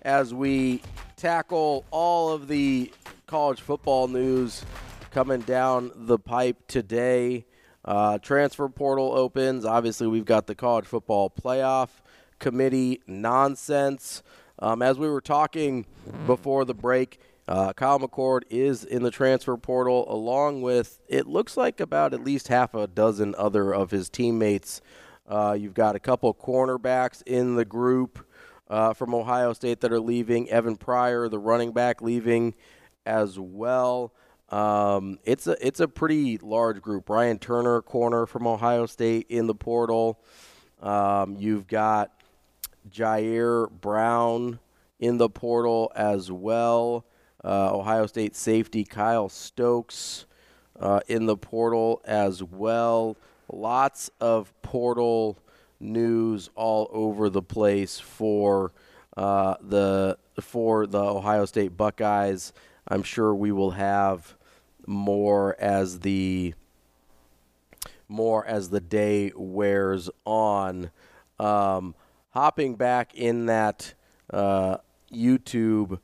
as 0.04 0.32
we 0.32 0.84
tackle 1.16 1.86
all 1.90 2.30
of 2.30 2.48
the 2.48 2.94
college 3.26 3.62
football 3.62 4.08
news 4.08 4.64
coming 5.10 5.42
down 5.42 5.92
the 5.96 6.20
pipe 6.20 6.68
today. 6.68 7.48
Uh, 7.84 8.20
transfer 8.20 8.70
portal 8.70 9.12
opens. 9.16 9.66
Obviously, 9.66 10.06
we've 10.06 10.24
got 10.24 10.46
the 10.46 10.54
college 10.54 10.86
football 10.86 11.32
playoff 11.32 11.90
committee 12.38 13.02
nonsense. 13.08 14.22
Um, 14.60 14.82
as 14.82 14.98
we 14.98 15.08
were 15.08 15.22
talking 15.22 15.86
before 16.26 16.66
the 16.66 16.74
break, 16.74 17.20
uh, 17.48 17.74
Kyle 17.74 18.00
McCord 18.00 18.42
is 18.50 18.84
in 18.84 19.04
the 19.04 19.12
transfer 19.12 19.56
portal, 19.56 20.06
along 20.12 20.62
with 20.62 21.00
it 21.08 21.28
looks 21.28 21.56
like 21.56 21.80
about 21.80 22.14
at 22.14 22.24
least 22.24 22.50
half 22.50 22.74
a 22.74 22.88
dozen 22.88 23.36
other 23.38 23.74
of 23.74 23.92
his 23.92 24.10
teammates. 24.10 24.82
Uh, 25.28 25.56
you've 25.58 25.74
got 25.74 25.96
a 25.96 26.00
couple 26.00 26.34
cornerbacks 26.34 27.22
in 27.26 27.56
the 27.56 27.66
group 27.66 28.26
uh, 28.70 28.94
from 28.94 29.14
Ohio 29.14 29.54
State 29.54 29.82
that 29.82 29.94
are 29.94 30.00
leaving. 30.00 30.50
Evan 30.50 30.76
Pryor, 30.76 31.30
the 31.30 31.40
running 31.40 31.72
back, 31.72 32.02
leaving 32.02 32.56
as 33.06 33.40
well. 33.40 34.14
Um, 34.50 35.20
it's 35.24 35.48
a 35.48 35.56
it's 35.66 35.80
a 35.80 35.88
pretty 35.88 36.38
large 36.38 36.82
group. 36.82 37.10
Ryan 37.10 37.40
Turner, 37.40 37.82
corner 37.82 38.26
from 38.26 38.48
Ohio 38.48 38.86
State, 38.86 39.28
in 39.30 39.48
the 39.48 39.56
portal. 39.56 40.22
Um, 40.82 41.36
you've 41.38 41.68
got 41.68 42.12
Jyaire 42.90 43.70
Brown 43.70 44.60
in 45.00 45.18
the 45.18 45.30
portal 45.30 45.92
as 45.96 46.32
well. 46.32 47.06
Uh, 47.44 47.76
Ohio 47.76 48.08
State 48.08 48.36
safety 48.36 48.84
Kyle 48.84 49.30
Stokes 49.30 50.26
uh, 50.80 51.00
in 51.08 51.26
the 51.26 51.38
portal 51.38 52.02
as 52.06 52.44
well. 52.44 53.16
Lots 53.52 54.10
of 54.20 54.54
portal 54.62 55.38
news 55.80 56.50
all 56.56 56.90
over 56.92 57.30
the 57.30 57.42
place 57.42 58.00
for 58.00 58.74
uh, 59.16 59.56
the 59.62 60.18
for 60.42 60.86
the 60.86 61.00
Ohio 61.02 61.46
State 61.46 61.78
Buckeyes. 61.78 62.54
I'm 62.88 63.04
sure 63.04 63.34
we 63.34 63.52
will 63.52 63.72
have 63.72 64.36
more 64.86 65.56
as 65.60 66.00
the 66.00 66.54
more 68.08 68.46
as 68.46 68.70
the 68.70 68.80
day 68.80 69.32
wears 69.36 70.10
on. 70.26 70.92
Um, 71.40 71.94
hopping 72.32 72.76
back 72.76 73.14
in 73.16 73.48
that 73.48 73.94
uh, 74.32 74.78
YouTube 75.12 76.00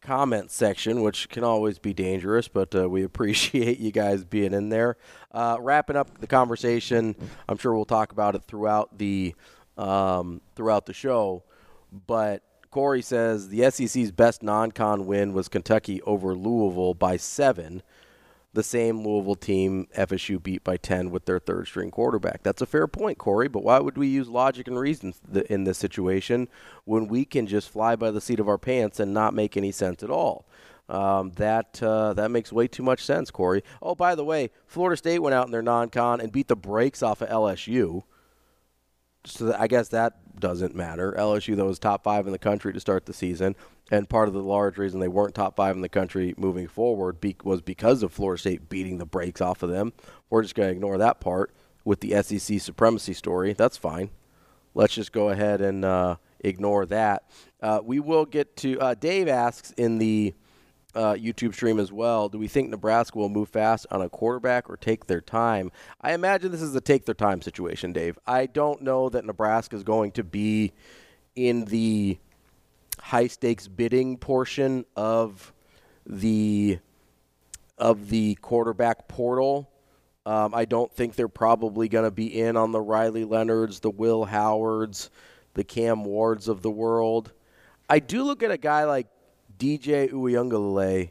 comment 0.00 0.50
section, 0.50 1.00
which 1.02 1.28
can 1.28 1.44
always 1.44 1.78
be 1.78 1.94
dangerous, 1.94 2.48
but 2.48 2.74
uh, 2.74 2.88
we 2.88 3.02
appreciate 3.04 3.78
you 3.78 3.92
guys 3.92 4.24
being 4.24 4.52
in 4.52 4.68
there. 4.68 4.96
Uh, 5.30 5.56
wrapping 5.60 5.96
up 5.96 6.18
the 6.18 6.26
conversation, 6.26 7.14
I'm 7.48 7.56
sure 7.56 7.74
we'll 7.74 7.84
talk 7.84 8.12
about 8.12 8.34
it 8.34 8.44
throughout 8.44 8.98
the 8.98 9.34
um, 9.78 10.42
throughout 10.54 10.86
the 10.86 10.92
show. 10.92 11.44
But 12.06 12.42
Corey 12.70 13.02
says 13.02 13.48
the 13.48 13.70
SEC's 13.70 14.10
best 14.12 14.42
non-con 14.42 15.06
win 15.06 15.32
was 15.32 15.48
Kentucky 15.48 16.02
over 16.02 16.34
Louisville 16.34 16.94
by 16.94 17.16
seven 17.16 17.82
the 18.54 18.62
same 18.62 19.06
Louisville 19.06 19.34
team 19.34 19.88
FSU 19.96 20.42
beat 20.42 20.62
by 20.62 20.76
10 20.76 21.10
with 21.10 21.24
their 21.24 21.38
third 21.38 21.66
string 21.66 21.90
quarterback. 21.90 22.42
That's 22.42 22.60
a 22.60 22.66
fair 22.66 22.86
point, 22.86 23.18
Corey, 23.18 23.48
but 23.48 23.64
why 23.64 23.78
would 23.78 23.96
we 23.96 24.08
use 24.08 24.28
logic 24.28 24.68
and 24.68 24.78
reason 24.78 25.14
in 25.48 25.64
this 25.64 25.78
situation 25.78 26.48
when 26.84 27.08
we 27.08 27.24
can 27.24 27.46
just 27.46 27.70
fly 27.70 27.96
by 27.96 28.10
the 28.10 28.20
seat 28.20 28.40
of 28.40 28.48
our 28.48 28.58
pants 28.58 29.00
and 29.00 29.14
not 29.14 29.34
make 29.34 29.56
any 29.56 29.72
sense 29.72 30.02
at 30.02 30.10
all? 30.10 30.46
Um, 30.88 31.30
that 31.36 31.82
uh, 31.82 32.12
that 32.14 32.30
makes 32.30 32.52
way 32.52 32.68
too 32.68 32.82
much 32.82 33.02
sense, 33.02 33.30
Corey. 33.30 33.62
Oh, 33.80 33.94
by 33.94 34.14
the 34.14 34.24
way, 34.24 34.50
Florida 34.66 34.96
State 34.96 35.20
went 35.20 35.32
out 35.32 35.46
in 35.46 35.52
their 35.52 35.62
non-con 35.62 36.20
and 36.20 36.32
beat 36.32 36.48
the 36.48 36.56
brakes 36.56 37.02
off 37.02 37.22
of 37.22 37.30
LSU. 37.30 38.02
So 39.24 39.54
I 39.56 39.68
guess 39.68 39.88
that 39.88 40.40
doesn't 40.40 40.74
matter. 40.74 41.14
LSU, 41.16 41.54
though, 41.56 41.66
was 41.66 41.78
top 41.78 42.02
five 42.02 42.26
in 42.26 42.32
the 42.32 42.38
country 42.38 42.72
to 42.72 42.80
start 42.80 43.06
the 43.06 43.12
season. 43.12 43.54
And 43.90 44.08
part 44.08 44.28
of 44.28 44.34
the 44.34 44.42
large 44.42 44.78
reason 44.78 45.00
they 45.00 45.08
weren't 45.08 45.34
top 45.34 45.54
five 45.54 45.76
in 45.76 45.82
the 45.82 45.88
country 45.88 46.34
moving 46.36 46.66
forward 46.66 47.20
be- 47.20 47.36
was 47.44 47.60
because 47.60 48.02
of 48.02 48.12
Florida 48.12 48.40
State 48.40 48.68
beating 48.68 48.98
the 48.98 49.06
brakes 49.06 49.40
off 49.40 49.62
of 49.62 49.70
them. 49.70 49.92
We're 50.30 50.42
just 50.42 50.54
going 50.54 50.68
to 50.68 50.72
ignore 50.72 50.98
that 50.98 51.20
part 51.20 51.52
with 51.84 52.00
the 52.00 52.20
SEC 52.22 52.60
supremacy 52.60 53.12
story. 53.12 53.52
That's 53.52 53.76
fine. 53.76 54.10
Let's 54.74 54.94
just 54.94 55.12
go 55.12 55.28
ahead 55.28 55.60
and 55.60 55.84
uh, 55.84 56.16
ignore 56.40 56.86
that. 56.86 57.24
Uh, 57.60 57.80
we 57.84 58.00
will 58.00 58.24
get 58.24 58.56
to. 58.58 58.80
Uh, 58.80 58.94
Dave 58.94 59.28
asks 59.28 59.72
in 59.72 59.98
the 59.98 60.34
uh, 60.94 61.14
YouTube 61.14 61.54
stream 61.54 61.78
as 61.78 61.92
well. 61.92 62.28
Do 62.28 62.38
we 62.38 62.48
think 62.48 62.68
Nebraska 62.68 63.18
will 63.18 63.28
move 63.28 63.48
fast 63.48 63.86
on 63.90 64.02
a 64.02 64.08
quarterback 64.08 64.68
or 64.68 64.76
take 64.76 65.06
their 65.06 65.20
time? 65.20 65.70
I 66.00 66.12
imagine 66.12 66.52
this 66.52 66.62
is 66.62 66.74
a 66.74 66.80
take 66.80 67.06
their 67.06 67.14
time 67.14 67.42
situation, 67.42 67.92
Dave. 67.92 68.18
I 68.26 68.46
don't 68.46 68.82
know 68.82 69.08
that 69.08 69.24
Nebraska 69.24 69.76
is 69.76 69.84
going 69.84 70.12
to 70.12 70.24
be 70.24 70.72
in 71.34 71.64
the 71.66 72.18
high 73.00 73.26
stakes 73.26 73.68
bidding 73.68 74.16
portion 74.16 74.84
of 74.96 75.52
the 76.06 76.78
of 77.78 78.10
the 78.10 78.34
quarterback 78.36 79.08
portal. 79.08 79.68
Um, 80.24 80.54
I 80.54 80.66
don't 80.66 80.92
think 80.92 81.16
they're 81.16 81.26
probably 81.26 81.88
going 81.88 82.04
to 82.04 82.12
be 82.12 82.40
in 82.40 82.56
on 82.56 82.70
the 82.70 82.80
Riley 82.80 83.24
Leonards, 83.24 83.80
the 83.80 83.90
Will 83.90 84.24
Howards, 84.24 85.10
the 85.54 85.64
Cam 85.64 86.04
Wards 86.04 86.46
of 86.46 86.62
the 86.62 86.70
world. 86.70 87.32
I 87.88 87.98
do 87.98 88.22
look 88.22 88.42
at 88.42 88.52
a 88.52 88.56
guy 88.56 88.84
like 88.84 89.08
DJ 89.62 90.10
Uiagalelei 90.10 91.10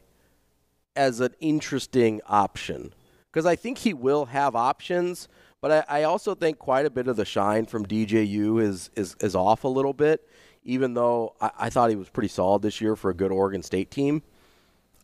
as 0.95 1.21
an 1.21 1.33
interesting 1.39 2.19
option 2.27 2.93
because 3.31 3.45
I 3.45 3.55
think 3.55 3.77
he 3.77 3.93
will 3.93 4.25
have 4.25 4.57
options, 4.57 5.29
but 5.61 5.85
I, 5.89 5.99
I, 6.01 6.03
also 6.03 6.35
think 6.35 6.59
quite 6.59 6.85
a 6.85 6.89
bit 6.89 7.07
of 7.07 7.15
the 7.15 7.23
shine 7.23 7.65
from 7.65 7.85
DJU 7.85 8.61
is 8.61 8.89
is, 8.97 9.15
is 9.21 9.35
off 9.35 9.63
a 9.63 9.69
little 9.69 9.93
bit 9.93 10.27
even 10.63 10.93
though 10.93 11.35
I, 11.41 11.51
I 11.59 11.69
thought 11.69 11.89
he 11.89 11.95
was 11.95 12.09
pretty 12.09 12.27
solid 12.27 12.61
this 12.61 12.81
year 12.81 12.95
for 12.95 13.09
a 13.09 13.13
good 13.13 13.31
Oregon 13.31 13.63
State 13.63 13.91
team. 13.91 14.21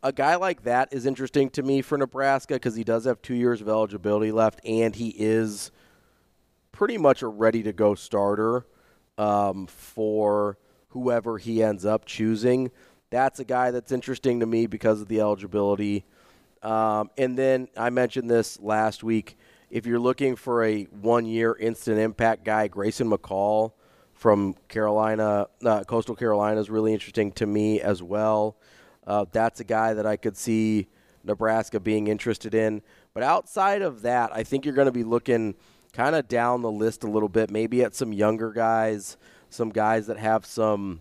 A 0.03 0.11
guy 0.11 0.35
like 0.35 0.63
that 0.63 0.89
is 0.91 1.05
interesting 1.05 1.49
to 1.51 1.63
me 1.63 1.81
for 1.81 1.97
Nebraska 1.97 2.55
because 2.55 2.75
he 2.75 2.83
does 2.83 3.05
have 3.05 3.21
two 3.21 3.33
years 3.33 3.61
of 3.61 3.67
eligibility 3.67 4.31
left, 4.31 4.61
and 4.63 4.95
he 4.95 5.09
is 5.17 5.71
pretty 6.71 6.97
much 6.97 7.23
a 7.23 7.27
ready 7.27 7.63
to 7.63 7.73
go 7.73 7.95
starter 7.95 8.65
um, 9.17 9.65
for 9.65 10.57
whoever 10.89 11.37
he 11.37 11.63
ends 11.63 11.85
up 11.85 12.05
choosing. 12.05 12.71
That's 13.09 13.39
a 13.39 13.45
guy 13.45 13.71
that's 13.71 13.91
interesting 13.93 14.41
to 14.41 14.45
me 14.45 14.67
because 14.67 15.01
of 15.01 15.07
the 15.07 15.21
eligibility. 15.21 16.03
Um, 16.61 17.09
and 17.17 17.37
then 17.37 17.69
I 17.77 17.89
mentioned 17.89 18.29
this 18.29 18.59
last 18.59 19.03
week. 19.03 19.37
If 19.69 19.85
you're 19.85 19.99
looking 19.99 20.35
for 20.35 20.63
a 20.63 20.83
one 20.85 21.25
year 21.25 21.55
instant 21.57 21.99
impact 21.99 22.43
guy, 22.43 22.67
Grayson 22.67 23.09
McCall 23.09 23.71
from 24.13 24.55
Carolina, 24.67 25.47
uh, 25.63 25.83
Coastal 25.85 26.15
Carolina 26.15 26.59
is 26.59 26.69
really 26.69 26.93
interesting 26.93 27.31
to 27.33 27.45
me 27.45 27.79
as 27.79 28.03
well. 28.03 28.57
Uh, 29.05 29.25
that's 29.31 29.61
a 29.61 29.63
guy 29.63 29.93
that 29.93 30.05
I 30.05 30.17
could 30.17 30.35
see 30.35 30.89
Nebraska 31.23 31.79
being 31.79 32.07
interested 32.07 32.53
in. 32.53 32.81
But 33.13 33.23
outside 33.23 33.81
of 33.81 34.01
that, 34.01 34.35
I 34.35 34.43
think 34.43 34.65
you're 34.65 34.73
going 34.75 34.87
to 34.87 34.91
be 34.91 35.03
looking 35.03 35.55
kind 35.93 36.15
of 36.15 36.27
down 36.27 36.61
the 36.61 36.71
list 36.71 37.03
a 37.05 37.09
little 37.09 37.29
bit, 37.29 37.51
maybe 37.51 37.83
at 37.83 37.95
some 37.95 38.11
younger 38.11 38.51
guys, 38.51 39.15
some 39.49 39.69
guys 39.69 40.07
that 40.07 40.17
have 40.17 40.45
some 40.45 40.99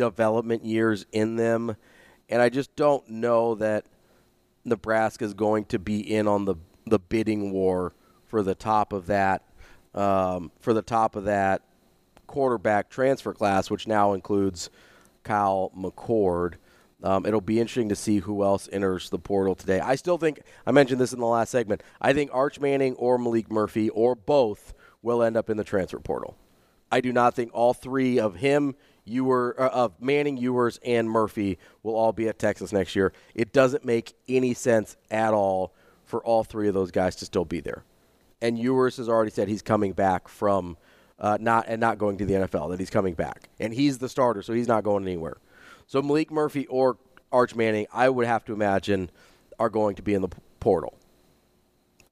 development 0.00 0.64
years 0.64 1.06
in 1.12 1.36
them, 1.36 1.76
and 2.28 2.40
I 2.40 2.48
just 2.48 2.74
don't 2.74 3.08
know 3.08 3.54
that 3.56 3.84
Nebraska 4.64 5.24
is 5.24 5.34
going 5.34 5.66
to 5.66 5.78
be 5.78 6.00
in 6.00 6.26
on 6.26 6.44
the 6.44 6.56
the 6.86 6.98
bidding 6.98 7.52
war 7.52 7.94
for 8.24 8.42
the 8.42 8.54
top 8.54 8.92
of 8.92 9.06
that 9.06 9.44
um, 9.94 10.50
for 10.60 10.72
the 10.72 10.82
top 10.82 11.16
of 11.16 11.24
that 11.24 11.62
quarterback 12.26 12.88
transfer 12.88 13.34
class, 13.34 13.70
which 13.70 13.86
now 13.86 14.12
includes 14.12 14.70
Kyle 15.22 15.70
McCord. 15.76 16.54
Um, 17.02 17.26
it'll 17.26 17.40
be 17.40 17.60
interesting 17.60 17.88
to 17.88 17.96
see 17.96 18.18
who 18.18 18.42
else 18.42 18.68
enters 18.72 19.10
the 19.10 19.18
portal 19.18 19.54
today. 19.54 19.80
I 19.80 19.96
still 19.96 20.18
think 20.18 20.40
I 20.66 20.72
mentioned 20.72 21.00
this 21.00 21.12
in 21.12 21.20
the 21.20 21.26
last 21.26 21.50
segment. 21.50 21.82
I 22.00 22.12
think 22.12 22.30
Arch 22.32 22.60
Manning 22.60 22.94
or 22.94 23.18
Maalik 23.18 23.50
Murphy 23.50 23.88
or 23.90 24.14
both 24.14 24.74
will 25.02 25.22
end 25.22 25.36
up 25.36 25.50
in 25.50 25.56
the 25.56 25.64
transfer 25.64 25.98
portal. 25.98 26.36
I 26.92 27.00
do 27.00 27.12
not 27.12 27.34
think 27.34 27.50
all 27.54 27.72
three 27.72 28.18
of 28.18 28.36
him, 28.36 28.74
Ewer, 29.10 29.54
uh, 29.58 29.68
of 29.68 30.00
Manning, 30.00 30.36
Ewers, 30.36 30.78
and 30.84 31.08
Murphy 31.10 31.58
will 31.82 31.94
all 31.94 32.12
be 32.12 32.28
at 32.28 32.38
Texas 32.38 32.72
next 32.72 32.94
year. 32.94 33.12
It 33.34 33.52
doesn't 33.52 33.84
make 33.84 34.14
any 34.28 34.54
sense 34.54 34.96
at 35.10 35.34
all 35.34 35.72
for 36.04 36.22
all 36.24 36.44
three 36.44 36.68
of 36.68 36.74
those 36.74 36.90
guys 36.90 37.16
to 37.16 37.24
still 37.24 37.44
be 37.44 37.60
there. 37.60 37.84
And 38.40 38.58
Ewers 38.58 38.96
has 38.96 39.08
already 39.08 39.30
said 39.30 39.48
he's 39.48 39.62
coming 39.62 39.92
back 39.92 40.28
from 40.28 40.76
uh, 41.18 41.36
not 41.40 41.66
and 41.68 41.80
not 41.80 41.98
going 41.98 42.16
to 42.18 42.24
the 42.24 42.34
NFL. 42.34 42.70
That 42.70 42.80
he's 42.80 42.90
coming 42.90 43.14
back, 43.14 43.48
and 43.58 43.74
he's 43.74 43.98
the 43.98 44.08
starter, 44.08 44.42
so 44.42 44.52
he's 44.52 44.68
not 44.68 44.84
going 44.84 45.04
anywhere. 45.04 45.36
So 45.86 46.00
Maalik 46.02 46.30
Murphy 46.30 46.66
or 46.66 46.96
Arch 47.32 47.54
Manning, 47.54 47.86
I 47.92 48.08
would 48.08 48.26
have 48.26 48.44
to 48.46 48.52
imagine, 48.52 49.10
are 49.58 49.68
going 49.68 49.96
to 49.96 50.02
be 50.02 50.14
in 50.14 50.22
the 50.22 50.28
portal. 50.58 50.96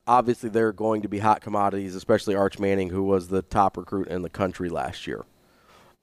Obviously, 0.06 0.48
they're 0.48 0.72
going 0.72 1.02
to 1.02 1.08
be 1.08 1.18
hot 1.18 1.40
commodities, 1.40 1.94
especially 1.94 2.34
Arch 2.34 2.58
Manning, 2.58 2.90
who 2.90 3.02
was 3.02 3.28
the 3.28 3.42
top 3.42 3.76
recruit 3.76 4.08
in 4.08 4.22
the 4.22 4.30
country 4.30 4.68
last 4.68 5.06
year. 5.06 5.24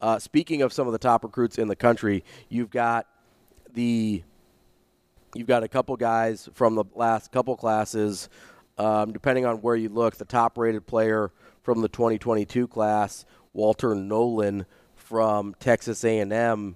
Uh, 0.01 0.19
speaking 0.19 0.61
of 0.61 0.73
some 0.73 0.87
of 0.87 0.93
the 0.93 0.99
top 0.99 1.23
recruits 1.23 1.57
in 1.57 1.67
the 1.67 1.75
country, 1.75 2.23
you've 2.49 2.69
got 2.69 3.07
the 3.73 4.23
you've 5.33 5.47
got 5.47 5.63
a 5.63 5.67
couple 5.67 5.95
guys 5.95 6.49
from 6.53 6.75
the 6.75 6.85
last 6.95 7.31
couple 7.31 7.55
classes. 7.55 8.29
Um, 8.77 9.13
depending 9.13 9.45
on 9.45 9.57
where 9.57 9.75
you 9.75 9.87
look, 9.87 10.17
the 10.17 10.25
top-rated 10.25 10.85
player 10.85 11.31
from 11.63 11.81
the 11.81 11.87
2022 11.87 12.67
class, 12.67 13.25
Walter 13.53 13.95
Nolen 13.95 14.65
from 14.95 15.55
Texas 15.59 16.03
A&M, 16.03 16.75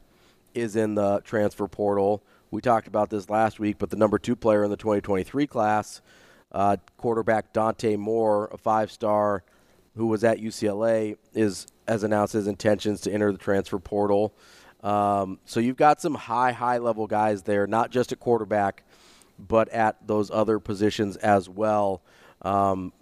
is 0.54 0.76
in 0.78 0.96
the 0.96 1.20
transfer 1.26 1.68
portal. 1.68 2.24
We 2.52 2.62
talked 2.62 2.88
about 2.88 3.10
this 3.10 3.30
last 3.30 3.60
week, 3.60 3.78
but 3.80 3.90
the 3.90 3.98
number 3.98 4.18
two 4.18 4.36
player 4.36 4.64
in 4.64 4.72
the 4.72 4.78
2023 4.78 5.46
class, 5.46 6.02
uh, 6.54 6.78
quarterback 6.98 7.52
Dante 7.52 7.98
Moore, 7.98 8.50
a 8.52 8.58
five-star 8.58 9.44
who 9.96 10.08
was 10.08 10.24
at 10.24 10.40
UCLA, 10.40 11.18
is 11.34 11.68
has 11.90 12.04
announced 12.04 12.34
his 12.34 12.48
intentions 12.48 13.02
to 13.02 13.12
enter 13.12 13.32
the 13.32 13.38
transfer 13.38 13.80
portal. 13.80 14.34
Um, 14.82 15.40
so 15.44 15.60
you've 15.60 15.76
got 15.76 16.00
some 16.00 16.16
high, 16.16 16.54
high-level 16.54 17.08
guys 17.08 17.44
there, 17.44 17.68
not 17.68 17.92
just 17.92 18.12
at 18.12 18.20
quarterback, 18.20 18.86
but 19.38 19.68
at 19.70 20.08
those 20.08 20.32
other 20.32 20.60
positions 20.60 21.18
as 21.18 21.50
well. 21.50 22.02
Um, 22.42 22.94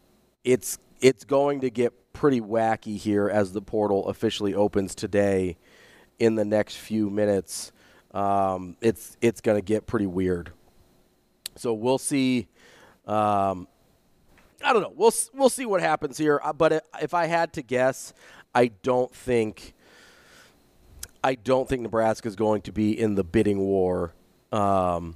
it's 0.44 0.80
it's 1.02 1.24
going 1.26 1.62
to 1.62 1.70
get 1.70 2.14
pretty 2.14 2.42
wacky 2.42 2.98
here 2.98 3.30
as 3.30 3.54
the 3.54 3.62
portal 3.62 4.08
officially 4.08 4.56
opens 4.56 4.96
today. 4.96 5.58
In 6.20 6.34
the 6.34 6.46
next 6.46 6.78
few 6.78 7.12
minutes, 7.12 7.72
um, 8.12 8.76
it's 8.82 9.18
it's 9.22 9.40
going 9.40 9.58
to 9.58 9.62
get 9.62 9.86
pretty 9.86 10.08
weird. 10.08 10.52
So 11.56 11.74
we'll 11.74 12.00
see. 12.00 12.48
Um, 13.06 13.68
I 14.64 14.74
don't 14.74 14.82
know. 14.82 14.94
We'll 14.96 15.14
we'll 15.36 15.50
see 15.50 15.68
what 15.68 15.82
happens 15.82 16.18
here. 16.18 16.42
Uh, 16.44 16.54
But 16.54 16.84
if 17.00 17.14
I 17.14 17.28
had 17.28 17.54
to 17.54 17.62
guess, 17.62 18.14
I 18.54 18.68
don't 18.84 19.14
think 19.14 19.74
I 21.24 21.36
don't 21.36 21.68
think 21.68 21.82
Nebraska 21.82 22.28
is 22.28 22.36
going 22.36 22.62
to 22.64 22.72
be 22.72 22.98
in 22.98 23.16
the 23.16 23.24
bidding 23.24 23.60
war. 23.60 24.14
Um, 24.52 25.16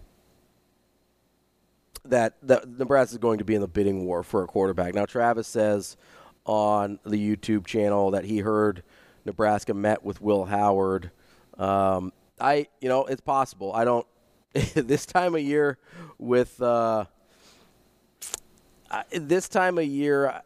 that 2.05 2.35
that 2.43 2.67
Nebraska 2.67 3.13
is 3.13 3.17
going 3.17 3.37
to 3.37 3.45
be 3.45 3.55
in 3.55 3.61
the 3.61 3.67
bidding 3.67 4.05
war 4.05 4.23
for 4.23 4.43
a 4.43 4.47
quarterback. 4.47 4.93
Now 4.93 5.05
Travis 5.05 5.47
says 5.47 5.97
on 6.45 6.99
the 7.05 7.17
YouTube 7.17 7.65
channel 7.65 8.11
that 8.11 8.25
he 8.25 8.39
heard 8.39 8.83
Nebraska 9.25 9.73
met 9.73 10.03
with 10.03 10.21
Will 10.21 10.45
Howard. 10.45 11.11
Um, 11.57 12.11
I 12.39 12.67
you 12.79 12.89
know 12.89 13.05
it's 13.05 13.21
possible. 13.21 13.71
I 13.73 13.85
don't 13.85 14.07
this 14.53 15.05
time 15.05 15.35
of 15.35 15.41
year 15.41 15.77
with 16.17 16.61
uh, 16.61 17.05
this 19.11 19.47
time 19.47 19.77
of 19.77 19.85
year 19.85 20.41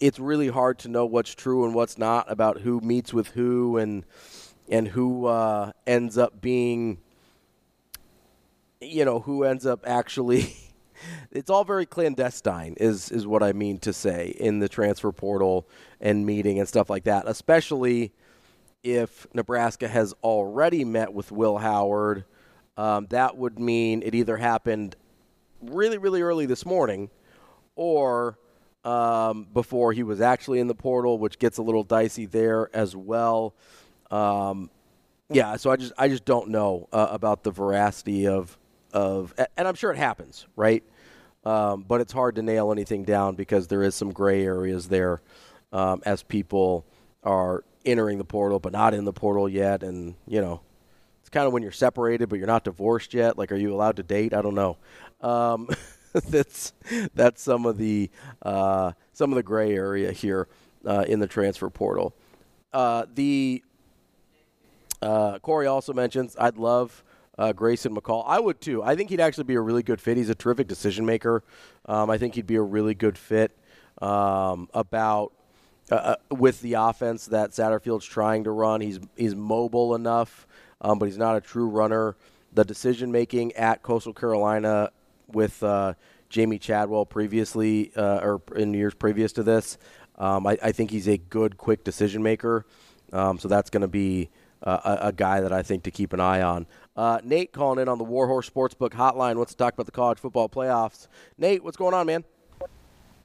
it's 0.00 0.18
really 0.18 0.48
hard 0.48 0.78
to 0.80 0.88
know 0.88 1.06
what's 1.06 1.34
true 1.34 1.64
and 1.64 1.74
what's 1.74 1.96
not 1.96 2.30
about 2.30 2.60
who 2.60 2.80
meets 2.80 3.12
with 3.12 3.28
who 3.28 3.76
and 3.76 4.04
and 4.68 4.88
who 4.88 5.26
uh, 5.26 5.72
ends 5.86 6.18
up 6.18 6.40
being 6.40 6.98
you 8.80 9.04
know 9.04 9.20
who 9.20 9.44
ends 9.44 9.64
up 9.64 9.80
actually 9.86 10.54
it's 11.30 11.50
all 11.50 11.64
very 11.64 11.86
clandestine 11.86 12.74
is 12.78 13.10
is 13.10 13.26
what 13.26 13.42
I 13.42 13.52
mean 13.52 13.78
to 13.78 13.92
say 13.92 14.34
in 14.38 14.58
the 14.58 14.68
transfer 14.68 15.12
portal 15.12 15.66
and 16.00 16.26
meeting 16.26 16.58
and 16.58 16.68
stuff 16.68 16.90
like 16.90 17.04
that 17.04 17.26
especially 17.26 18.12
if 18.82 19.26
Nebraska 19.34 19.88
has 19.88 20.14
already 20.22 20.84
met 20.84 21.12
with 21.12 21.32
Will 21.32 21.58
Howard. 21.58 22.24
Um, 22.76 23.06
that 23.10 23.36
would 23.36 23.58
mean 23.58 24.02
it 24.04 24.14
either 24.14 24.36
happened 24.36 24.96
really 25.62 25.96
really 25.96 26.20
early 26.20 26.44
this 26.44 26.66
morning 26.66 27.08
or 27.74 28.38
um, 28.86 29.46
before 29.52 29.92
he 29.92 30.02
was 30.02 30.20
actually 30.20 30.60
in 30.60 30.66
the 30.66 30.74
portal 30.74 31.18
which 31.18 31.38
gets 31.38 31.58
a 31.58 31.62
little 31.62 31.82
dicey 31.82 32.24
there 32.26 32.70
as 32.74 32.96
well 32.96 33.54
um, 34.10 34.70
yeah, 35.28 35.56
so 35.56 35.70
I 35.70 35.76
just 35.76 35.92
I 35.98 36.08
just 36.08 36.24
don't 36.24 36.48
know 36.50 36.88
uh, 36.92 37.08
about 37.10 37.42
the 37.42 37.50
veracity 37.50 38.28
of 38.28 38.56
of, 38.92 39.34
and 39.56 39.66
I'm 39.66 39.74
sure 39.74 39.90
it 39.90 39.98
happens, 39.98 40.46
right? 40.54 40.84
Um, 41.44 41.84
but 41.86 42.00
it's 42.00 42.12
hard 42.12 42.36
to 42.36 42.42
nail 42.42 42.72
anything 42.72 43.04
down 43.04 43.34
because 43.34 43.66
there 43.68 43.82
is 43.82 43.94
some 43.94 44.10
gray 44.10 44.44
areas 44.44 44.88
there 44.88 45.20
um, 45.72 46.02
as 46.06 46.22
people 46.22 46.84
are 47.22 47.64
entering 47.84 48.18
the 48.18 48.24
portal 48.24 48.58
but 48.58 48.72
not 48.72 48.94
in 48.94 49.04
the 49.04 49.12
portal 49.12 49.48
yet, 49.48 49.82
and 49.82 50.14
you 50.26 50.40
know, 50.40 50.60
it's 51.20 51.28
kind 51.28 51.46
of 51.46 51.52
when 51.52 51.62
you're 51.62 51.72
separated 51.72 52.28
but 52.28 52.38
you're 52.38 52.46
not 52.46 52.62
divorced 52.62 53.12
yet. 53.12 53.36
Like, 53.36 53.50
are 53.50 53.56
you 53.56 53.74
allowed 53.74 53.96
to 53.96 54.04
date? 54.04 54.32
I 54.32 54.42
don't 54.42 54.54
know. 54.54 54.76
That's 56.30 56.72
that's 57.14 57.42
some 57.42 57.66
of 57.66 57.76
the 57.76 58.10
uh, 58.40 58.92
some 59.12 59.32
of 59.32 59.36
the 59.36 59.42
gray 59.42 59.74
area 59.74 60.12
here 60.12 60.48
uh, 60.86 61.04
in 61.06 61.20
the 61.20 61.26
transfer 61.26 61.68
portal. 61.68 62.14
Uh, 62.72 63.04
the 63.14 63.62
uh, 65.02 65.38
Corey 65.40 65.66
also 65.66 65.92
mentions 65.92 66.34
I'd 66.38 66.56
love 66.56 67.04
uh, 67.36 67.52
Grayson 67.52 67.94
McCall. 67.94 68.24
I 68.26 68.40
would 68.40 68.62
too. 68.62 68.82
I 68.82 68.96
think 68.96 69.10
he'd 69.10 69.20
actually 69.20 69.44
be 69.44 69.56
a 69.56 69.60
really 69.60 69.82
good 69.82 70.00
fit. 70.00 70.16
He's 70.16 70.30
a 70.30 70.34
terrific 70.34 70.68
decision 70.68 71.04
maker. 71.04 71.42
Um, 71.84 72.08
I 72.08 72.16
think 72.16 72.34
he'd 72.34 72.46
be 72.46 72.56
a 72.56 72.62
really 72.62 72.94
good 72.94 73.18
fit 73.18 73.54
um, 74.00 74.70
about 74.72 75.32
uh, 75.90 76.16
with 76.30 76.62
the 76.62 76.74
offense 76.74 77.26
that 77.26 77.50
Satterfield's 77.50 78.06
trying 78.06 78.44
to 78.44 78.52
run. 78.52 78.80
He's 78.80 79.00
he's 79.16 79.34
mobile 79.34 79.94
enough, 79.94 80.46
um, 80.80 80.98
but 80.98 81.06
he's 81.06 81.18
not 81.18 81.36
a 81.36 81.42
true 81.42 81.68
runner. 81.68 82.16
The 82.54 82.64
decision 82.64 83.12
making 83.12 83.52
at 83.52 83.82
Coastal 83.82 84.14
Carolina 84.14 84.90
with 85.32 85.62
uh, 85.62 85.94
Jamey 86.30 86.60
Chadwell 86.60 87.06
previously 87.06 87.92
uh, 87.96 88.20
or 88.22 88.42
in 88.54 88.74
years 88.74 88.94
previous 88.94 89.32
to 89.34 89.42
this, 89.42 89.78
um, 90.16 90.46
I, 90.46 90.58
I 90.62 90.72
think 90.72 90.90
he's 90.90 91.08
a 91.08 91.18
good, 91.18 91.56
quick 91.56 91.84
decision 91.84 92.22
maker. 92.22 92.66
Um, 93.12 93.38
so 93.38 93.48
that's 93.48 93.70
going 93.70 93.82
to 93.82 93.88
be 93.88 94.30
uh, 94.62 94.96
a, 95.02 95.08
a 95.08 95.12
guy 95.12 95.40
that 95.40 95.52
I 95.52 95.62
think 95.62 95.84
to 95.84 95.90
keep 95.90 96.12
an 96.12 96.20
eye 96.20 96.42
on. 96.42 96.66
Uh, 96.96 97.20
Nate 97.22 97.52
calling 97.52 97.78
in 97.78 97.88
on 97.88 97.98
the 97.98 98.04
Warhorse 98.04 98.48
Sportsbook 98.48 98.90
Hotline 98.90 99.36
wants 99.36 99.52
to 99.52 99.56
talk 99.56 99.74
about 99.74 99.86
the 99.86 99.92
college 99.92 100.18
football 100.18 100.48
playoffs. 100.48 101.08
Nate, 101.38 101.62
what's 101.62 101.76
going 101.76 101.94
on, 101.94 102.06
man? 102.06 102.24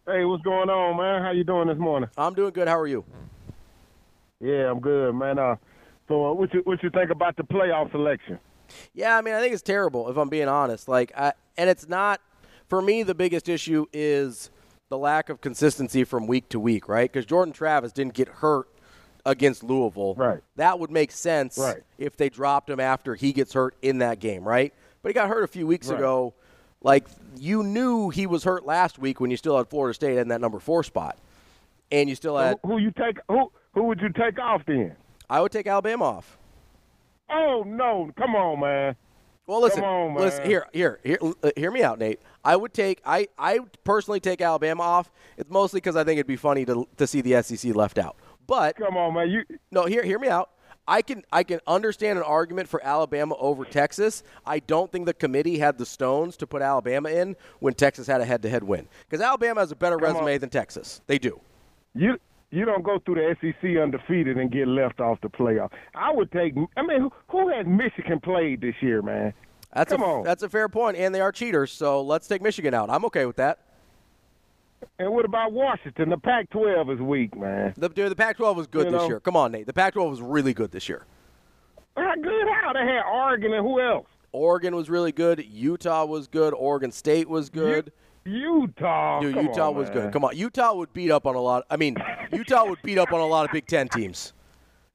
Hey, 0.05 0.25
what's 0.25 0.43
going 0.43 0.69
on, 0.69 0.97
man? 0.97 1.21
How 1.21 1.31
you 1.31 1.43
doing 1.43 1.67
this 1.67 1.77
morning? 1.77 2.09
I'm 2.17 2.33
doing 2.33 2.51
good. 2.51 2.67
How 2.67 2.79
are 2.79 2.87
you? 2.87 3.05
Yeah, 4.39 4.69
I'm 4.69 4.79
good, 4.79 5.13
man. 5.13 5.37
Uh, 5.39 5.55
so, 6.07 6.25
uh, 6.25 6.33
what 6.33 6.53
you 6.53 6.61
what 6.65 6.81
you 6.83 6.89
think 6.89 7.11
about 7.11 7.37
the 7.37 7.43
playoff 7.43 7.91
selection? 7.91 8.39
Yeah, 8.93 9.17
I 9.17 9.21
mean, 9.21 9.33
I 9.33 9.39
think 9.41 9.53
it's 9.53 9.61
terrible 9.61 10.09
if 10.09 10.17
I'm 10.17 10.29
being 10.29 10.47
honest. 10.47 10.87
Like, 10.87 11.11
I, 11.17 11.33
and 11.57 11.69
it's 11.69 11.87
not 11.87 12.21
for 12.67 12.81
me. 12.81 13.03
The 13.03 13.15
biggest 13.15 13.49
issue 13.49 13.85
is 13.93 14.49
the 14.89 14.97
lack 14.97 15.29
of 15.29 15.39
consistency 15.41 16.03
from 16.03 16.27
week 16.27 16.49
to 16.49 16.59
week, 16.59 16.87
right? 16.89 17.11
Because 17.11 17.25
Jordan 17.25 17.53
Travis 17.53 17.91
didn't 17.91 18.13
get 18.13 18.27
hurt 18.27 18.67
against 19.25 19.63
Louisville. 19.63 20.15
Right. 20.15 20.39
That 20.55 20.79
would 20.79 20.91
make 20.91 21.11
sense 21.11 21.57
Right. 21.57 21.83
if 21.97 22.17
they 22.17 22.29
dropped 22.29 22.69
him 22.69 22.79
after 22.79 23.15
he 23.15 23.31
gets 23.33 23.53
hurt 23.53 23.75
in 23.81 23.99
that 23.99 24.19
game, 24.19 24.43
right? 24.43 24.73
But 25.01 25.09
he 25.09 25.13
got 25.13 25.29
hurt 25.29 25.43
a 25.43 25.47
few 25.47 25.67
weeks 25.67 25.87
Right. 25.89 25.97
ago. 25.99 26.33
Like 26.83 27.05
you 27.37 27.61
knew 27.63 28.09
he 28.09 28.25
was 28.25 28.43
hurt 28.43 28.65
last 28.65 28.97
week 28.97 29.19
when 29.19 29.29
you 29.29 29.37
still 29.37 29.55
had 29.57 29.67
Florida 29.69 29.93
State 29.93 30.17
in 30.17 30.29
that 30.29 30.41
number 30.41 30.59
four 30.59 30.83
spot, 30.83 31.17
and 31.91 32.09
you 32.09 32.15
still 32.15 32.35
had. 32.37 32.57
Who, 32.63 32.69
who 32.73 32.77
you 32.79 32.91
take? 32.91 33.19
Who 33.29 33.51
who 33.73 33.83
would 33.83 34.01
you 34.01 34.09
take 34.09 34.39
off 34.39 34.63
then? 34.65 34.95
I 35.29 35.39
would 35.39 35.51
take 35.51 35.67
Alabama 35.67 36.05
off. 36.05 36.39
Oh 37.31 37.63
no! 37.65 38.11
Come 38.17 38.35
on, 38.35 38.59
man. 38.59 38.95
Well, 39.47 39.61
listen, 39.61 39.81
Come 39.81 39.89
on, 39.89 40.13
man. 40.13 40.23
listen 40.23 40.45
here, 40.45 40.67
here, 40.71 40.99
here, 41.03 41.17
uh, 41.43 41.51
hear 41.57 41.71
me 41.71 41.83
out, 41.83 41.99
Nate. 41.99 42.19
I 42.43 42.55
would 42.55 42.73
take, 42.73 43.01
I, 43.05 43.27
I 43.37 43.59
personally 43.83 44.19
take 44.19 44.39
Alabama 44.39 44.83
off. 44.83 45.11
It's 45.35 45.49
mostly 45.49 45.79
because 45.79 45.95
I 45.95 46.03
think 46.03 46.17
it'd 46.19 46.27
be 46.27 46.35
funny 46.35 46.63
to 46.65 46.87
to 46.97 47.07
see 47.07 47.21
the 47.21 47.41
SEC 47.41 47.75
left 47.75 47.97
out. 47.97 48.15
But 48.47 48.75
come 48.77 48.97
on, 48.97 49.13
man, 49.13 49.29
you 49.29 49.43
no, 49.71 49.85
hear, 49.85 50.03
hear 50.03 50.19
me 50.19 50.27
out. 50.27 50.51
I 50.87 51.01
can 51.01 51.23
I 51.31 51.43
can 51.43 51.59
understand 51.67 52.17
an 52.17 52.23
argument 52.23 52.67
for 52.67 52.83
Alabama 52.83 53.35
over 53.39 53.65
Texas. 53.65 54.23
I 54.45 54.59
don't 54.59 54.91
think 54.91 55.05
the 55.05 55.13
committee 55.13 55.57
had 55.57 55.77
the 55.77 55.85
stones 55.85 56.37
to 56.37 56.47
put 56.47 56.61
Alabama 56.61 57.09
in 57.09 57.35
when 57.59 57.73
Texas 57.73 58.07
had 58.07 58.19
a 58.21 58.25
head-to-head 58.25 58.63
win 58.63 58.87
because 59.09 59.21
Alabama 59.23 59.59
has 59.61 59.71
a 59.71 59.75
better 59.75 59.97
Come 59.97 60.15
resume 60.15 60.33
on. 60.35 60.39
than 60.39 60.49
Texas. 60.49 61.01
They 61.07 61.19
do. 61.19 61.39
You 61.93 62.19
you 62.51 62.65
don't 62.65 62.83
go 62.83 62.99
through 62.99 63.15
the 63.15 63.35
SEC 63.41 63.77
undefeated 63.81 64.37
and 64.37 64.51
get 64.51 64.67
left 64.67 64.99
off 64.99 65.19
the 65.21 65.29
playoff. 65.29 65.71
I 65.95 66.11
would 66.11 66.31
take. 66.31 66.53
I 66.77 66.81
mean, 66.81 67.01
who, 67.01 67.11
who 67.29 67.49
has 67.49 67.65
Michigan 67.65 68.19
played 68.19 68.61
this 68.61 68.75
year, 68.81 69.01
man? 69.01 69.33
That's 69.73 69.91
Come 69.91 70.01
a, 70.01 70.05
on. 70.05 70.23
That's 70.23 70.43
a 70.43 70.49
fair 70.49 70.67
point, 70.67 70.97
and 70.97 71.15
they 71.15 71.21
are 71.21 71.31
cheaters. 71.31 71.71
So 71.71 72.01
let's 72.01 72.27
take 72.27 72.41
Michigan 72.41 72.73
out. 72.73 72.89
I'm 72.89 73.05
okay 73.05 73.25
with 73.25 73.37
that. 73.37 73.59
And 74.99 75.11
what 75.13 75.25
about 75.25 75.53
Washington? 75.53 76.09
The 76.09 76.17
Pac-12 76.17 76.95
is 76.95 76.99
weak, 76.99 77.37
man. 77.37 77.73
The, 77.77 77.87
dude, 77.87 78.11
the 78.11 78.15
Pac-12 78.15 78.55
was 78.55 78.67
good 78.67 78.85
You 78.87 78.91
this 78.91 79.01
know? 79.01 79.07
year. 79.07 79.19
Come 79.19 79.35
on, 79.35 79.51
Nate. 79.51 79.67
The 79.67 79.73
Pac-12 79.73 80.09
was 80.09 80.21
really 80.21 80.53
good 80.53 80.71
this 80.71 80.89
year. 80.89 81.05
How 81.95 82.15
good? 82.15 82.47
How 82.61 82.73
they 82.73 82.79
had 82.79 83.03
Oregon 83.11 83.53
and 83.53 83.65
who 83.65 83.79
else? 83.79 84.07
Oregon 84.31 84.75
was 84.75 84.89
really 84.89 85.11
good. 85.11 85.45
Utah 85.45 86.05
was 86.05 86.27
good. 86.27 86.53
Oregon 86.53 86.91
State 86.91 87.29
was 87.29 87.49
good. 87.49 87.91
Utah. 88.25 89.19
Dude, 89.21 89.35
Utah 89.35 89.69
on, 89.69 89.75
was 89.75 89.89
man. 89.89 89.97
good. 89.97 90.13
Come 90.13 90.23
on, 90.25 90.35
Utah 90.37 90.73
would 90.73 90.93
beat 90.93 91.11
up 91.11 91.25
on 91.25 91.35
a 91.35 91.41
lot. 91.41 91.65
I 91.69 91.77
mean, 91.77 91.97
Utah 92.31 92.65
would 92.65 92.81
beat 92.83 92.97
up 92.97 93.11
on 93.11 93.19
a 93.19 93.25
lot 93.25 93.45
of 93.45 93.51
Big 93.51 93.65
Ten 93.67 93.87
teams. 93.87 94.33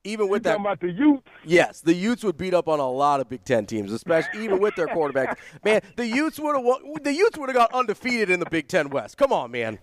Even 0.04 0.28
with 0.28 0.40
You 0.40 0.42
that, 0.44 0.50
talking 0.58 0.64
about 0.66 0.80
the 0.80 0.92
Utes? 0.92 1.26
yes, 1.44 1.80
the 1.80 1.92
Utes 1.92 2.22
would 2.22 2.36
beat 2.36 2.54
up 2.54 2.68
on 2.68 2.78
a 2.78 2.88
lot 2.88 3.18
of 3.18 3.28
Big 3.28 3.44
Ten 3.44 3.66
teams, 3.66 3.90
especially 3.92 4.44
even 4.44 4.60
with 4.60 4.76
their 4.76 4.86
quarterbacks. 4.86 5.36
Man, 5.64 5.80
the 5.96 6.06
Utes 6.06 6.38
would 6.38 6.54
have 6.56 7.02
the 7.02 7.12
Utes 7.12 7.36
would 7.36 7.48
have 7.48 7.56
got 7.56 7.72
undefeated 7.74 8.30
in 8.30 8.38
the 8.38 8.46
Big 8.48 8.68
Ten 8.68 8.88
West. 8.90 9.16
Come 9.16 9.32
on, 9.32 9.50
man. 9.50 9.80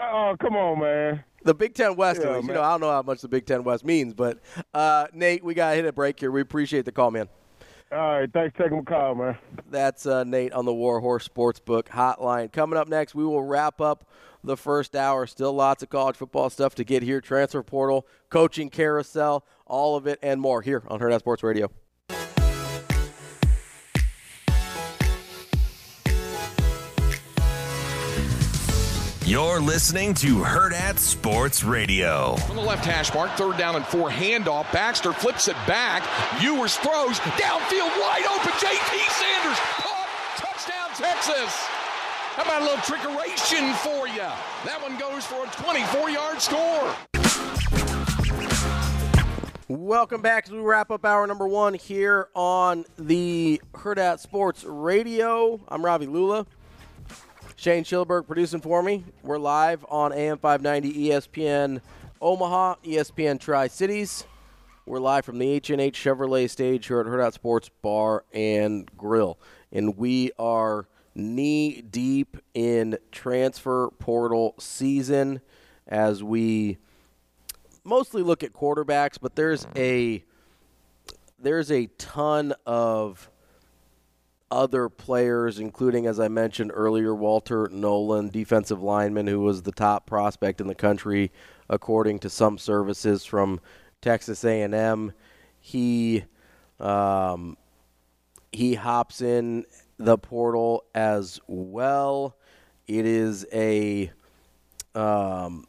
Oh, 0.00 0.34
come 0.40 0.56
on, 0.56 0.80
man. 0.80 1.22
The 1.44 1.54
Big 1.54 1.74
Ten 1.74 1.94
West, 1.94 2.20
Yeah, 2.20 2.34
least. 2.36 2.48
you 2.48 2.54
know, 2.54 2.62
I 2.62 2.70
don't 2.72 2.80
know 2.80 2.90
how 2.90 3.02
much 3.02 3.20
the 3.20 3.28
Big 3.28 3.46
Ten 3.46 3.62
West 3.62 3.84
means, 3.84 4.12
but 4.12 4.40
uh, 4.72 5.06
Nate, 5.12 5.44
we 5.44 5.54
got 5.54 5.70
to 5.70 5.76
hit 5.76 5.84
a 5.84 5.92
break 5.92 6.18
here. 6.18 6.32
We 6.32 6.40
appreciate 6.40 6.84
the 6.84 6.90
call, 6.92 7.12
man. 7.12 7.28
All 7.94 8.18
right, 8.18 8.32
thanks 8.32 8.56
for 8.56 8.64
taking 8.64 8.78
my 8.78 8.82
call, 8.82 9.14
man. 9.14 9.38
That's 9.70 10.04
uh, 10.04 10.24
Nate 10.24 10.52
on 10.52 10.64
the 10.64 10.74
Warhorse 10.74 11.28
Sportsbook 11.28 11.84
Hotline. 11.84 12.50
Coming 12.50 12.76
up 12.76 12.88
next, 12.88 13.14
we 13.14 13.24
will 13.24 13.44
wrap 13.44 13.80
up 13.80 14.10
the 14.42 14.56
first 14.56 14.96
hour. 14.96 15.28
Still 15.28 15.52
lots 15.52 15.84
of 15.84 15.90
college 15.90 16.16
football 16.16 16.50
stuff 16.50 16.74
to 16.74 16.84
get 16.84 17.04
here. 17.04 17.20
Transfer 17.20 17.62
portal, 17.62 18.04
coaching 18.30 18.68
carousel, 18.68 19.46
all 19.64 19.94
of 19.94 20.08
it 20.08 20.18
and 20.22 20.40
more 20.40 20.60
here 20.60 20.82
on 20.88 20.98
Herd 20.98 21.16
Sports 21.20 21.44
Radio. 21.44 21.70
You're 29.34 29.58
listening 29.58 30.14
to 30.14 30.36
Hurrdat 30.36 30.96
Sports 30.96 31.64
Radio. 31.64 32.36
From 32.36 32.54
the 32.54 32.62
left 32.62 32.84
hash 32.84 33.12
mark, 33.12 33.32
third 33.32 33.56
down 33.56 33.74
and 33.74 33.84
four 33.84 34.08
handoff. 34.08 34.70
Baxter 34.70 35.12
flips 35.12 35.48
it 35.48 35.56
back. 35.66 36.04
Ewers 36.40 36.76
throws 36.76 37.18
downfield, 37.18 37.90
wide 37.98 38.26
open. 38.30 38.52
J.T. 38.60 38.96
Sanders 39.10 39.58
caught. 39.58 40.08
Touchdown, 40.36 40.88
Texas. 40.94 41.52
How 42.36 42.44
about 42.44 42.62
a 42.62 42.64
little 42.64 42.78
trickeration 42.78 43.74
for 43.78 44.06
you? 44.06 44.30
That 44.64 44.80
one 44.80 44.96
goes 44.98 45.26
for 45.26 45.42
a 45.42 45.48
24-yard 45.48 46.40
score. 46.40 46.94
Welcome 49.66 50.22
back 50.22 50.44
as 50.44 50.52
we 50.52 50.60
wrap 50.60 50.92
up 50.92 51.04
hour 51.04 51.26
number 51.26 51.48
one 51.48 51.74
here 51.74 52.28
on 52.36 52.84
the 52.96 53.60
Hurrdat 53.72 54.20
Sports 54.20 54.62
Radio. 54.62 55.58
I'm 55.66 55.84
Ravi 55.84 56.06
Lulla. 56.06 56.46
Shane 57.64 57.82
Schilberg 57.82 58.26
producing 58.26 58.60
for 58.60 58.82
me. 58.82 59.04
We're 59.22 59.38
live 59.38 59.86
on 59.88 60.12
AM 60.12 60.36
590 60.36 61.08
ESPN 61.08 61.80
Omaha, 62.20 62.74
ESPN 62.84 63.40
Tri 63.40 63.68
Cities. 63.68 64.26
We're 64.84 64.98
live 64.98 65.24
from 65.24 65.38
the 65.38 65.48
H&H 65.48 65.98
Chevrolet 65.98 66.50
stage 66.50 66.86
here 66.86 67.00
at 67.00 67.06
Hurrdat 67.06 67.32
Sports 67.32 67.70
Bar 67.80 68.26
and 68.34 68.86
Grill. 68.98 69.38
And 69.72 69.96
we 69.96 70.30
are 70.38 70.88
knee 71.14 71.80
deep 71.80 72.36
in 72.52 72.98
transfer 73.10 73.88
portal 73.98 74.56
season 74.58 75.40
as 75.88 76.22
we 76.22 76.76
mostly 77.82 78.22
look 78.22 78.42
at 78.42 78.52
quarterbacks, 78.52 79.16
but 79.18 79.36
there's 79.36 79.66
a 79.74 80.22
there's 81.38 81.70
a 81.70 81.86
ton 81.96 82.52
of 82.66 83.30
other 84.54 84.88
players, 84.88 85.58
including 85.58 86.06
as 86.06 86.20
I 86.20 86.28
mentioned 86.28 86.70
earlier, 86.72 87.12
Walter 87.12 87.68
Nolen, 87.72 88.30
defensive 88.30 88.80
lineman, 88.80 89.26
who 89.26 89.40
was 89.40 89.62
the 89.62 89.72
top 89.72 90.06
prospect 90.06 90.60
in 90.60 90.68
the 90.68 90.76
country 90.76 91.32
according 91.68 92.20
to 92.20 92.30
some 92.30 92.56
services 92.56 93.24
from 93.24 93.60
Texas 94.00 94.44
A&M. 94.44 95.12
He 95.60 96.24
um, 96.78 97.56
he 98.52 98.74
hops 98.74 99.20
in 99.20 99.64
the 99.98 100.16
portal 100.16 100.84
as 100.94 101.40
well. 101.48 102.36
It 102.86 103.06
is 103.06 103.44
a 103.52 104.12
um, 104.94 105.66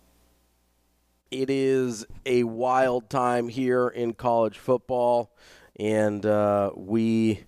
it 1.32 1.50
is 1.50 2.06
a 2.28 2.44
wild 2.44 3.10
time 3.10 3.48
here 3.48 3.88
in 3.88 4.14
college 4.14 4.60
football, 4.60 5.36
and 5.80 6.24
uh, 6.24 6.70
we 6.76 7.46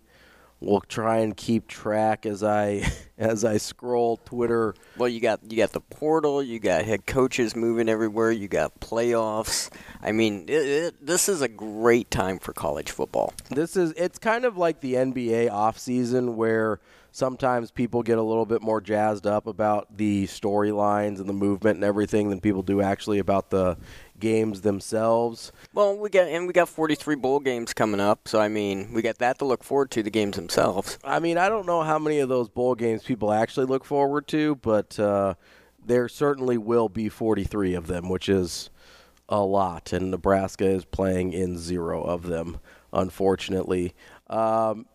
will 0.60 0.82
try 0.82 1.20
and 1.20 1.38
keep 1.38 1.68
track 1.68 2.26
as 2.26 2.44
I 2.44 2.84
as 3.18 3.44
I 3.46 3.58
scroll 3.58 4.18
Twitter. 4.18 4.76
Well, 4.98 5.10
you 5.10 5.20
got 5.20 5.40
you 5.50 5.58
got 5.58 5.72
the 5.72 5.82
portal, 5.82 6.42
you 6.42 6.60
got 6.60 6.86
head 6.86 7.06
coaches 7.06 7.56
moving 7.56 7.90
everywhere, 7.90 8.32
you 8.32 8.48
got 8.48 8.80
playoffs. 8.80 9.70
I 10.02 10.12
mean, 10.12 10.46
it, 10.48 10.52
it, 10.52 11.06
this 11.06 11.30
is 11.30 11.42
a 11.42 11.48
great 11.48 12.12
time 12.12 12.40
for 12.40 12.54
college 12.54 12.92
football. 12.92 13.34
This 13.50 13.76
is 13.76 13.94
it's 13.98 14.20
kind 14.20 14.46
of 14.46 14.58
like 14.58 14.82
the 14.82 14.96
NBA 14.96 15.50
offseason 15.50 16.36
where 16.36 16.80
sometimes 17.12 17.72
people 17.72 18.04
get 18.04 18.20
a 18.20 18.22
little 18.22 18.46
bit 18.46 18.62
more 18.62 18.80
jazzed 18.80 19.26
up 19.26 19.48
about 19.48 19.98
the 19.98 20.26
storylines 20.28 21.20
and 21.20 21.28
the 21.28 21.34
movement 21.34 21.76
and 21.76 21.84
everything 21.84 22.30
than 22.30 22.40
people 22.40 22.62
do 22.62 22.80
actually 22.80 23.18
about 23.18 23.50
the 23.50 23.76
games 24.20 24.62
themselves. 24.62 25.52
Well, 25.74 25.98
we 25.98 26.10
got 26.10 26.28
and 26.28 26.48
we 26.48 26.54
got 26.54 26.70
43 26.70 27.16
bowl 27.16 27.40
games 27.40 27.74
coming 27.74 28.00
up, 28.00 28.28
so 28.28 28.40
I 28.40 28.48
mean, 28.48 28.94
we 28.94 29.02
got 29.02 29.18
that 29.20 29.40
to 29.40 29.46
look 29.46 29.64
forward 29.64 29.92
to 29.92 30.04
the 30.04 30.10
games 30.10 30.36
themselves. 30.36 30.98
I 31.04 31.20
mean, 31.20 31.38
I 31.38 31.50
don't 31.50 31.66
know 31.66 31.82
how 31.82 32.00
many 32.00 32.20
of 32.20 32.30
those 32.30 32.50
bowl 32.50 32.76
games 32.76 33.04
people 33.04 33.32
actually 33.32 33.66
look 33.66 33.86
forward 33.86 34.28
to, 34.28 34.56
but 34.56 35.00
uh, 35.00 35.36
there 35.86 36.08
certainly 36.10 36.58
will 36.58 36.90
be 36.90 37.10
43 37.10 37.74
of 37.74 37.88
them, 37.88 38.10
which 38.10 38.30
is 38.30 38.70
a 39.30 39.42
lot. 39.42 39.94
And 39.94 40.12
Nebraska 40.12 40.66
is 40.66 40.86
playing 40.86 41.34
in 41.34 41.58
zero 41.58 42.04
of 42.04 42.24
them, 42.24 42.60
unfortunately. 42.94 43.94
Um, 44.30 44.86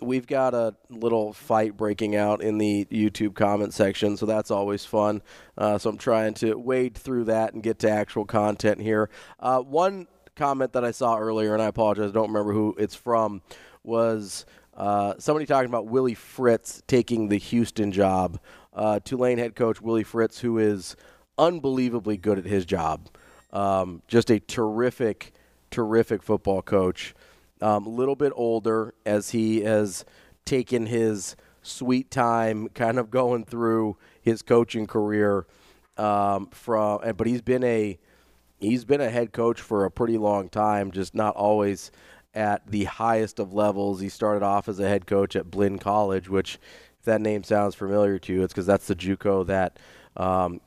we've 0.00 0.26
got 0.26 0.54
a 0.54 0.74
little 0.90 1.32
fight 1.32 1.76
breaking 1.76 2.16
out 2.16 2.42
in 2.42 2.58
the 2.58 2.86
YouTube 2.90 3.34
comment 3.34 3.72
section, 3.72 4.16
so 4.16 4.26
that's 4.26 4.50
always 4.50 4.84
fun. 4.84 5.22
Uh, 5.56 5.78
so 5.78 5.90
I'm 5.90 5.98
trying 5.98 6.34
to 6.34 6.54
wade 6.54 6.94
through 6.94 7.24
that 7.24 7.54
and 7.54 7.62
get 7.62 7.78
to 7.80 7.90
actual 7.90 8.24
content 8.24 8.80
here. 8.80 9.08
Uh, 9.40 9.60
one 9.60 10.06
comment 10.34 10.72
that 10.74 10.84
I 10.84 10.90
saw 10.90 11.18
earlier, 11.18 11.54
and 11.54 11.62
I 11.62 11.66
apologize, 11.66 12.10
I 12.10 12.12
don't 12.12 12.28
remember 12.28 12.52
who 12.52 12.74
it's 12.78 12.94
from, 12.94 13.42
was 13.82 14.44
uh, 14.76 15.14
somebody 15.18 15.46
talking 15.46 15.70
about 15.70 15.86
Willie 15.86 16.14
Fritz 16.14 16.82
taking 16.86 17.28
the 17.28 17.38
Houston 17.38 17.90
job. 17.90 18.38
Uh, 18.74 19.00
Tulane 19.00 19.38
head 19.38 19.56
coach 19.56 19.80
Willie 19.80 20.04
Fritz, 20.04 20.40
who 20.40 20.58
is 20.58 20.96
unbelievably 21.38 22.18
good 22.18 22.38
at 22.38 22.44
his 22.44 22.66
job, 22.66 23.08
um, 23.52 24.02
just 24.06 24.30
a 24.30 24.38
terrific, 24.38 25.32
terrific 25.70 26.22
football 26.22 26.60
coach. 26.60 27.14
A 27.60 27.68
um, 27.68 27.84
little 27.86 28.16
bit 28.16 28.32
older 28.36 28.94
as 29.04 29.30
he 29.30 29.62
has 29.62 30.04
taken 30.44 30.86
his 30.86 31.36
sweet 31.62 32.10
time, 32.10 32.68
kind 32.74 32.98
of 32.98 33.10
going 33.10 33.44
through 33.44 33.96
his 34.20 34.42
coaching 34.42 34.86
career. 34.86 35.46
Um, 35.96 36.48
from, 36.48 37.00
but 37.16 37.26
he's 37.26 37.40
been 37.40 37.64
a 37.64 37.98
he's 38.58 38.84
been 38.84 39.00
a 39.00 39.10
head 39.10 39.32
coach 39.32 39.60
for 39.60 39.84
a 39.84 39.90
pretty 39.90 40.18
long 40.18 40.48
time, 40.48 40.90
just 40.90 41.14
not 41.14 41.34
always 41.36 41.90
at 42.34 42.66
the 42.66 42.84
highest 42.84 43.38
of 43.38 43.54
levels. 43.54 44.00
He 44.00 44.10
started 44.10 44.42
off 44.42 44.68
as 44.68 44.78
a 44.78 44.88
head 44.88 45.06
coach 45.06 45.34
at 45.34 45.50
Blinn 45.50 45.78
College, 45.78 46.28
which, 46.28 46.58
if 46.98 47.04
that 47.04 47.20
name 47.20 47.42
sounds 47.42 47.74
familiar 47.74 48.18
to 48.20 48.32
you, 48.32 48.42
it's 48.42 48.52
because 48.52 48.66
that's 48.66 48.86
the 48.86 48.94
JUCO 48.94 49.46
that 49.46 49.78
um, 50.16 50.60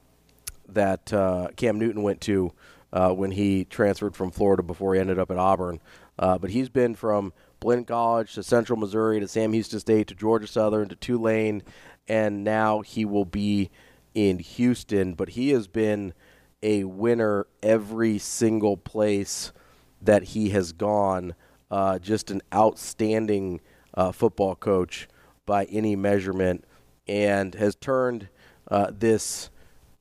that 0.68 1.14
uh, 1.14 1.50
Cam 1.56 1.78
Newton 1.78 2.02
went 2.02 2.22
to 2.22 2.52
uh, 2.92 3.12
when 3.12 3.32
he 3.32 3.66
transferred 3.66 4.16
from 4.16 4.32
Florida 4.32 4.64
before 4.64 4.96
he 4.96 5.00
ended 5.00 5.20
up 5.20 5.32
at 5.32 5.38
Auburn. 5.38 5.80
Uh, 6.20 6.38
but 6.38 6.50
he's 6.50 6.68
been 6.70 6.94
from 6.94 7.32
Blinn 7.62 7.86
College 7.86 8.34
to 8.34 8.44
Central 8.44 8.78
Missouri 8.78 9.22
to 9.22 9.28
Sam 9.28 9.54
Houston 9.54 9.80
State 9.80 10.08
to 10.08 10.16
Georgia 10.16 10.48
Southern 10.48 10.90
to 10.90 10.96
Tulane, 10.96 11.64
and 12.08 12.44
now 12.44 12.82
he 12.82 13.06
will 13.06 13.26
be 13.26 13.72
in 14.14 14.40
Houston. 14.40 15.14
But 15.14 15.30
he 15.30 15.52
has 15.52 15.68
been 15.68 16.14
a 16.62 16.84
winner 16.84 17.48
every 17.64 18.18
single 18.18 18.76
place 18.76 19.54
that 20.02 20.24
he 20.24 20.50
has 20.50 20.74
gone. 20.74 21.36
Uh, 21.72 22.00
just 22.00 22.32
an 22.32 22.42
outstanding 22.54 23.62
uh, 23.94 24.12
football 24.12 24.56
coach 24.56 25.08
by 25.46 25.66
any 25.66 25.96
measurement, 25.96 26.66
and 27.08 27.56
has 27.56 27.76
turned 27.76 28.28
uh, 28.70 28.92
this 28.92 29.50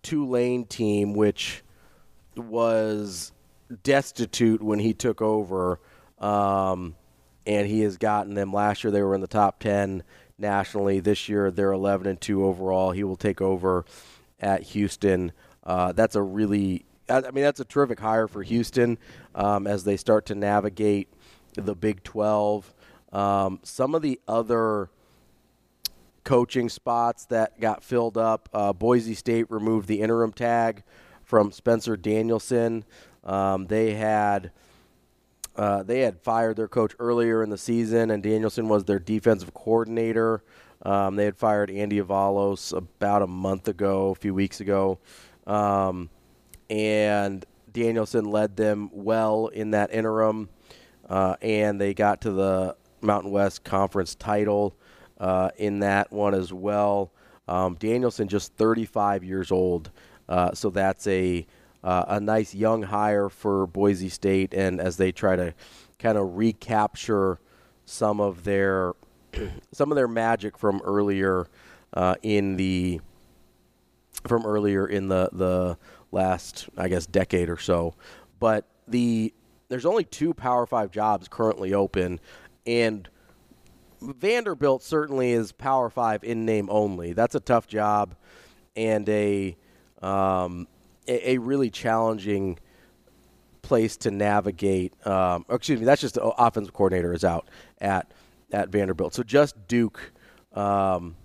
Tulane 0.02 0.64
team, 0.64 1.12
which 1.14 1.62
was 2.36 3.32
destitute 3.82 4.62
when 4.62 4.78
he 4.78 4.94
took 4.94 5.20
over, 5.20 5.78
Um, 6.20 6.96
and 7.46 7.66
he 7.66 7.80
has 7.80 7.96
gotten 7.96 8.34
them. 8.34 8.52
Last 8.52 8.84
year 8.84 8.90
they 8.90 9.02
were 9.02 9.14
in 9.14 9.20
the 9.20 9.26
top 9.26 9.58
10 9.60 10.02
nationally. 10.38 11.00
This 11.00 11.28
year 11.28 11.50
they're 11.50 11.72
11 11.72 12.06
and 12.06 12.20
2 12.20 12.44
overall. 12.44 12.90
He 12.90 13.04
will 13.04 13.16
take 13.16 13.40
over 13.40 13.84
at 14.40 14.62
Houston. 14.62 15.32
Uh, 15.64 15.92
that's 15.92 16.14
a 16.14 16.22
really, 16.22 16.84
I 17.08 17.30
mean, 17.30 17.44
that's 17.44 17.60
a 17.60 17.64
terrific 17.64 18.00
hire 18.00 18.28
for 18.28 18.42
Houston 18.42 18.98
um, 19.34 19.66
as 19.66 19.84
they 19.84 19.96
start 19.96 20.26
to 20.26 20.34
navigate 20.34 21.08
the 21.54 21.74
Big 21.74 22.02
12. 22.02 22.74
Um, 23.12 23.60
some 23.62 23.94
of 23.94 24.02
the 24.02 24.20
other 24.28 24.90
coaching 26.24 26.68
spots 26.68 27.24
that 27.26 27.58
got 27.58 27.82
filled 27.82 28.18
up. 28.18 28.50
Uh, 28.52 28.72
Boise 28.74 29.14
State 29.14 29.50
removed 29.50 29.88
the 29.88 30.02
interim 30.02 30.32
tag 30.32 30.82
from 31.24 31.50
Spencer 31.50 31.96
Danielson. 31.96 32.84
Um, 33.24 33.66
they 33.66 33.94
had 33.94 34.50
uh, 35.58 35.82
they 35.82 36.00
had 36.00 36.20
fired 36.20 36.56
their 36.56 36.68
coach 36.68 36.94
earlier 37.00 37.42
in 37.42 37.50
the 37.50 37.58
season, 37.58 38.12
and 38.12 38.22
Danielson 38.22 38.68
was 38.68 38.84
their 38.84 39.00
defensive 39.00 39.52
coordinator. 39.52 40.44
Um, 40.82 41.16
they 41.16 41.24
had 41.24 41.36
fired 41.36 41.68
Andy 41.68 42.00
Avalos 42.00 42.74
about 42.76 43.22
a 43.22 43.26
month 43.26 43.66
ago, 43.66 44.10
a 44.10 44.14
few 44.14 44.32
weeks 44.32 44.60
ago, 44.60 45.00
um, 45.48 46.10
and 46.70 47.44
Danielson 47.72 48.24
led 48.26 48.56
them 48.56 48.88
well 48.92 49.48
in 49.48 49.72
that 49.72 49.92
interim, 49.92 50.48
uh, 51.08 51.34
and 51.42 51.80
they 51.80 51.92
got 51.92 52.20
to 52.20 52.30
the 52.30 52.76
Mountain 53.00 53.32
West 53.32 53.64
Conference 53.64 54.14
title 54.14 54.76
uh, 55.18 55.50
in 55.56 55.80
that 55.80 56.12
one 56.12 56.34
as 56.34 56.52
well. 56.52 57.10
Um, 57.48 57.74
Danielson 57.74 58.28
just 58.28 58.54
35 58.54 59.24
years 59.24 59.50
old, 59.50 59.90
uh, 60.28 60.52
so 60.54 60.70
that's 60.70 61.04
a 61.08 61.44
uh, 61.82 62.04
a 62.08 62.20
nice 62.20 62.54
young 62.54 62.82
hire 62.84 63.28
for 63.28 63.66
Boise 63.66 64.08
State, 64.08 64.52
and 64.54 64.80
as 64.80 64.96
they 64.96 65.12
try 65.12 65.36
to 65.36 65.54
kind 65.98 66.18
of 66.18 66.36
recapture 66.36 67.38
some 67.84 68.20
of 68.20 68.44
their 68.44 68.94
some 69.72 69.90
of 69.90 69.96
their 69.96 70.08
magic 70.08 70.58
from 70.58 70.80
earlier 70.84 71.46
uh, 71.94 72.14
in 72.22 72.56
the 72.56 73.00
from 74.26 74.44
earlier 74.44 74.86
in 74.86 75.08
the 75.08 75.30
the 75.32 75.78
last 76.10 76.68
I 76.76 76.88
guess 76.88 77.06
decade 77.06 77.48
or 77.48 77.58
so, 77.58 77.94
but 78.40 78.66
the 78.86 79.32
there's 79.68 79.86
only 79.86 80.04
two 80.04 80.34
Power 80.34 80.66
Five 80.66 80.90
jobs 80.90 81.28
currently 81.28 81.74
open, 81.74 82.20
and 82.66 83.08
Vanderbilt 84.00 84.82
certainly 84.82 85.32
is 85.32 85.52
Power 85.52 85.90
Five 85.90 86.24
in 86.24 86.44
name 86.44 86.68
only. 86.70 87.12
That's 87.12 87.34
a 87.34 87.40
tough 87.40 87.66
job, 87.66 88.14
and 88.76 89.08
a 89.08 89.56
um, 90.02 90.66
a, 91.08 91.32
a, 91.32 91.38
really 91.38 91.70
challenging 91.70 92.58
place 93.62 93.96
to 93.98 94.10
navigate. 94.10 94.94
Um, 95.06 95.44
excuse 95.50 95.80
me, 95.80 95.86
that's 95.86 96.00
just 96.00 96.14
the 96.14 96.22
offensive 96.22 96.74
coordinator 96.74 97.12
is 97.12 97.24
out 97.24 97.48
at 97.80 98.12
at 98.52 98.70
Vanderbilt. 98.70 99.14
So 99.14 99.22
just 99.22 99.68
Duke, 99.68 100.12
um, 100.54 101.16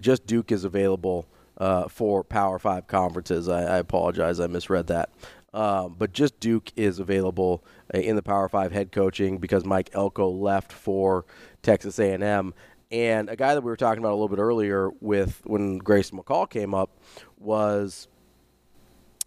just 0.00 0.26
Duke 0.26 0.52
is 0.52 0.64
available 0.64 1.28
uh, 1.58 1.88
for 1.88 2.24
Power 2.24 2.58
Five 2.58 2.86
conferences. 2.86 3.48
I, 3.48 3.76
I 3.76 3.78
apologize, 3.78 4.40
I 4.40 4.46
misread 4.46 4.86
that. 4.88 5.10
Um, 5.52 5.96
but 5.98 6.12
just 6.12 6.38
Duke 6.38 6.70
is 6.76 7.00
available 7.00 7.64
uh, 7.92 7.98
in 7.98 8.16
the 8.16 8.22
Power 8.22 8.48
Five 8.48 8.72
head 8.72 8.92
coaching 8.92 9.38
because 9.38 9.64
Mike 9.64 9.90
Elko 9.92 10.30
left 10.30 10.72
for 10.72 11.24
Texas 11.62 11.98
A&M. 11.98 12.54
And 12.92 13.28
a 13.28 13.36
guy 13.36 13.54
that 13.54 13.62
we 13.62 13.70
were 13.70 13.76
talking 13.76 14.00
about 14.00 14.10
a 14.10 14.18
little 14.18 14.28
bit 14.28 14.38
earlier 14.38 14.90
with 15.00 15.42
when 15.44 15.78
Grayson 15.78 16.18
McCall 16.18 16.48
came 16.48 16.74
up 16.74 16.98
was 17.38 18.08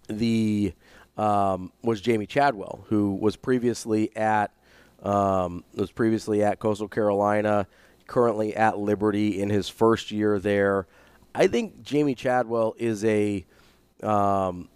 the 0.08 0.74
um, 1.18 1.72
was 1.84 2.02
Jamey 2.02 2.28
Chadwell, 2.28 2.86
who 2.88 3.14
was 3.16 3.36
previously 3.36 4.16
at 4.16 4.52
um, 5.04 5.64
was 5.76 5.92
previously 5.92 6.44
at 6.44 6.60
Coastal 6.60 6.88
Carolina, 6.88 7.68
currently 8.08 8.56
at 8.56 8.78
Liberty 8.78 9.42
in 9.42 9.50
his 9.50 9.70
first 9.70 10.12
year 10.12 10.40
there. 10.40 10.88
I 11.36 11.48
think 11.48 11.84
Jamey 11.84 12.16
Chadwell 12.16 12.76
is 12.78 13.04
a 13.06 13.46
um, 14.02 14.70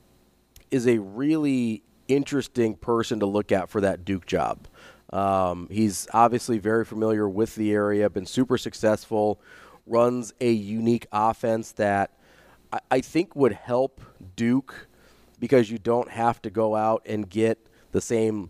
is 0.72 0.88
a 0.88 1.00
really 1.00 1.84
interesting 2.08 2.76
person 2.76 3.20
to 3.20 3.26
look 3.26 3.52
at 3.52 3.70
for 3.70 3.82
that 3.82 4.06
Duke 4.06 4.26
job. 4.26 4.68
Um, 5.12 5.68
he's 5.72 6.08
obviously 6.14 6.58
very 6.58 6.84
familiar 6.84 7.28
with 7.30 7.56
the 7.56 7.72
area, 7.72 8.10
been 8.10 8.26
super 8.26 8.58
successful, 8.58 9.40
runs 9.86 10.34
a 10.42 10.52
unique 10.52 11.08
offense 11.12 11.72
that 11.74 12.12
I, 12.74 12.80
I 12.92 13.02
think 13.02 13.36
would 13.36 13.54
help 13.54 14.02
Duke 14.36 14.88
because 15.40 15.70
you 15.70 15.78
don't 15.78 16.10
have 16.10 16.42
to 16.42 16.50
go 16.50 16.76
out 16.76 17.02
and 17.06 17.30
get 17.30 17.60
the 17.92 18.02
same 18.02 18.50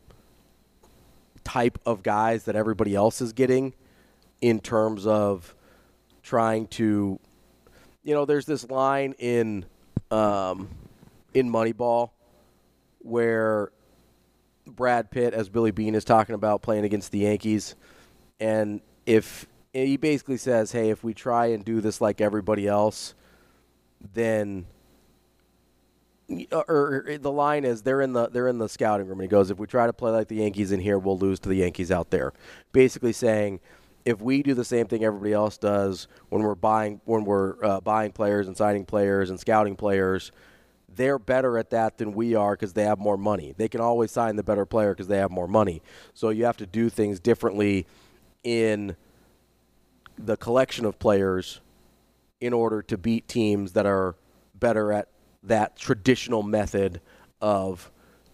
type 1.44 1.80
of 1.86 2.04
guys 2.04 2.44
that 2.44 2.56
everybody 2.56 2.94
else 2.94 3.22
is 3.22 3.32
getting 3.34 3.74
in 4.42 4.60
terms 4.60 5.08
of 5.08 5.56
trying 6.22 6.68
to 6.68 7.20
you 8.04 8.14
know 8.14 8.26
there's 8.26 8.46
this 8.46 8.70
line 8.70 9.14
in 9.20 9.66
um, 10.12 10.70
in 11.34 11.50
Moneyball 11.50 12.12
where 13.00 13.72
Brad 14.66 15.12
Pitt, 15.12 15.34
as 15.34 15.50
Billy 15.50 15.72
Beane 15.72 15.96
is 15.96 16.04
talking 16.04 16.36
about 16.36 16.62
playing 16.62 16.86
against 16.86 17.12
the 17.12 17.20
Yankees, 17.20 17.76
and 18.40 18.82
if 19.06 19.46
he 19.74 19.98
basically 19.98 20.38
says, 20.38 20.72
"Hey, 20.72 20.90
if 20.90 21.04
we 21.04 21.14
try 21.14 21.48
and 21.48 21.64
do 21.64 21.82
this 21.82 22.02
like 22.02 22.22
everybody 22.22 22.68
else, 22.68 23.14
then." 24.14 24.66
Or, 26.52 27.06
or 27.08 27.18
the 27.18 27.32
line 27.32 27.64
is 27.64 27.84
they're 27.84 28.02
in 28.02 28.12
the 28.12 28.28
they're 28.28 28.50
in 28.50 28.58
the 28.58 28.68
scouting 28.68 29.08
room 29.08 29.20
and 29.20 29.24
he 29.24 29.30
goes 29.30 29.50
if 29.50 29.60
we 29.60 29.66
try 29.66 29.88
to 29.88 29.94
play 29.94 30.12
like 30.12 30.28
the 30.28 30.36
Yankees 30.36 30.74
in 30.74 30.82
here 30.82 31.00
we'll 31.00 31.18
lose 31.18 31.40
to 31.40 31.48
the 31.48 31.56
Yankees 31.56 31.90
out 31.90 32.10
there 32.10 32.34
basically 32.74 33.14
saying 33.14 33.62
if 34.04 34.20
we 34.22 34.44
do 34.44 34.54
the 34.54 34.66
same 34.66 34.88
thing 34.88 35.06
everybody 35.06 35.32
else 35.32 35.58
does 35.58 36.10
when 36.28 36.44
we're 36.44 36.54
buying 36.54 37.00
when 37.06 37.24
we're 37.24 37.64
uh, 37.64 37.80
buying 37.80 38.12
players 38.12 38.48
and 38.48 38.58
signing 38.58 38.84
players 38.84 39.30
and 39.30 39.40
scouting 39.40 39.78
players 39.78 40.34
they're 40.98 41.20
better 41.20 41.58
at 41.58 41.70
that 41.70 41.98
than 41.98 42.12
we 42.12 42.36
are 42.36 42.54
because 42.54 42.74
they 42.74 42.84
have 42.84 43.00
more 43.00 43.18
money. 43.18 43.54
They 43.56 43.68
can 43.68 43.82
always 43.82 44.12
sign 44.12 44.36
the 44.36 44.44
better 44.44 44.66
player 44.66 44.94
because 44.94 45.08
they 45.08 45.18
have 45.18 45.32
more 45.32 45.48
money. 45.48 45.82
So 46.14 46.30
you 46.30 46.46
have 46.46 46.58
to 46.58 46.66
do 46.66 46.90
things 46.90 47.20
differently 47.20 47.86
in 48.44 48.96
the 50.18 50.36
collection 50.36 50.86
of 50.86 50.98
players 50.98 51.62
in 52.42 52.54
order 52.54 52.82
to 52.82 52.98
beat 52.98 53.28
teams 53.28 53.74
that 53.74 53.86
are 53.86 54.16
better 54.56 54.92
at 54.92 55.08
that 55.44 55.78
traditional 55.78 56.44
method 56.44 57.02
of 57.42 57.92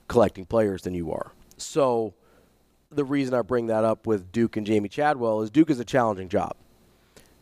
collecting 0.08 0.46
players 0.46 0.84
than 0.84 0.94
you 0.94 1.12
are. 1.12 1.32
So 1.58 2.14
the 2.92 3.04
reason 3.04 3.34
I 3.34 3.42
bring 3.42 3.68
that 3.68 3.84
up 3.84 4.06
with 4.08 4.32
Duke 4.32 4.58
and 4.58 4.66
Jamey 4.66 4.90
Chadwell 4.90 5.42
is 5.42 5.50
Duke 5.50 5.70
is 5.70 5.80
a 5.80 5.86
challenging 5.86 6.30
job. 6.30 6.56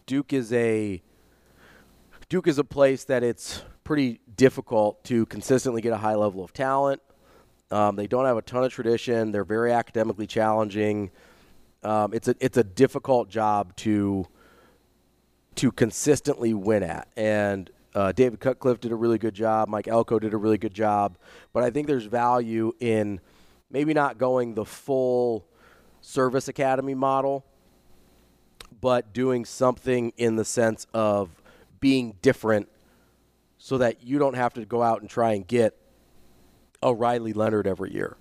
Duke 0.06 0.34
is 0.34 0.52
a 0.54 1.02
Duke 2.30 2.48
is 2.48 2.58
a 2.58 2.64
place 2.64 3.04
that 3.06 3.24
it's 3.24 3.64
pretty 3.84 4.22
difficult 4.38 5.04
to 5.04 5.26
consistently 5.26 5.82
get 5.82 5.92
a 5.92 5.98
high 5.98 6.16
level 6.16 6.44
of 6.44 6.54
talent. 6.54 7.02
Um, 7.72 7.96
they 7.96 8.08
don't 8.08 8.26
have 8.26 8.38
a 8.38 8.42
ton 8.42 8.64
of 8.64 8.72
tradition. 8.72 9.32
They're 9.32 9.44
very 9.44 9.72
academically 9.72 10.28
challenging. 10.28 11.12
Um, 11.84 12.14
it's 12.14 12.28
a 12.28 12.36
it's 12.40 12.58
a 12.58 12.64
difficult 12.64 13.30
job 13.30 13.76
to 13.78 14.28
to 15.56 15.72
consistently 15.72 16.54
win 16.54 16.84
at. 16.84 17.08
And 17.18 17.70
uh, 17.94 18.12
David 18.12 18.40
Cutcliffe 18.40 18.80
did 18.80 18.92
a 18.92 18.96
really 18.96 19.18
good 19.18 19.34
job. 19.34 19.68
Mike 19.68 19.88
Elko 19.88 20.20
did 20.20 20.34
a 20.34 20.38
really 20.38 20.58
good 20.58 20.74
job. 20.74 21.18
But 21.54 21.64
I 21.64 21.70
think 21.70 21.88
there's 21.88 22.06
value 22.06 22.74
in 22.80 23.20
maybe 23.70 23.94
not 23.94 24.18
going 24.18 24.54
the 24.54 24.66
full 24.66 25.46
service 26.02 26.48
academy 26.48 26.94
model, 26.94 27.46
but 28.80 29.14
doing 29.14 29.46
something 29.46 30.14
in 30.18 30.36
the 30.36 30.46
sense 30.46 30.88
of 30.94 31.30
being 31.80 32.16
different 32.22 32.70
so 33.58 33.78
that 33.78 34.04
you 34.04 34.18
don't 34.18 34.36
have 34.36 34.54
to 34.56 34.66
go 34.66 34.82
out 34.82 35.02
and 35.02 35.10
try 35.10 35.34
and 35.34 35.48
get 35.48 35.78
a 36.82 36.94
Riley 36.94 37.34
Leonard 37.34 37.68
every 37.68 37.94
year. 37.94 38.18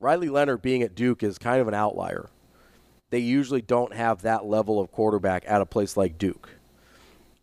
Riley 0.00 0.28
Leonard 0.28 0.60
being 0.60 0.82
at 0.82 0.94
Duke 0.94 1.22
is 1.22 1.38
kind 1.38 1.60
of 1.60 1.68
an 1.68 1.74
outlier. 1.74 2.28
They 3.10 3.20
usually 3.20 3.62
don't 3.62 3.94
have 3.94 4.22
that 4.22 4.44
level 4.44 4.80
of 4.80 4.90
quarterback 4.90 5.44
at 5.46 5.60
a 5.60 5.66
place 5.66 5.96
like 5.96 6.18
Duke. 6.18 6.53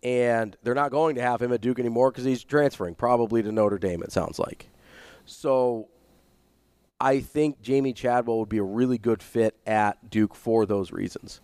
And 0.03 0.57
they're 0.63 0.73
not 0.73 0.91
going 0.91 1.15
to 1.15 1.21
have 1.21 1.41
him 1.41 1.53
at 1.53 1.61
Duke 1.61 1.79
anymore 1.79 2.11
because 2.11 2.23
he's 2.23 2.43
transferring, 2.43 2.95
probably 2.95 3.43
to 3.43 3.51
Notre 3.51 3.77
Dame, 3.77 4.01
it 4.01 4.11
sounds 4.11 4.39
like. 4.39 4.67
So 5.25 5.89
I 6.99 7.19
think 7.19 7.61
Jamey 7.61 7.95
Chadwell 7.95 8.39
would 8.39 8.49
be 8.49 8.57
a 8.57 8.63
really 8.63 8.97
good 8.97 9.21
fit 9.21 9.55
at 9.65 10.09
Duke 10.09 10.35
for 10.35 10.65
those 10.65 10.91
reasons. 10.91 11.41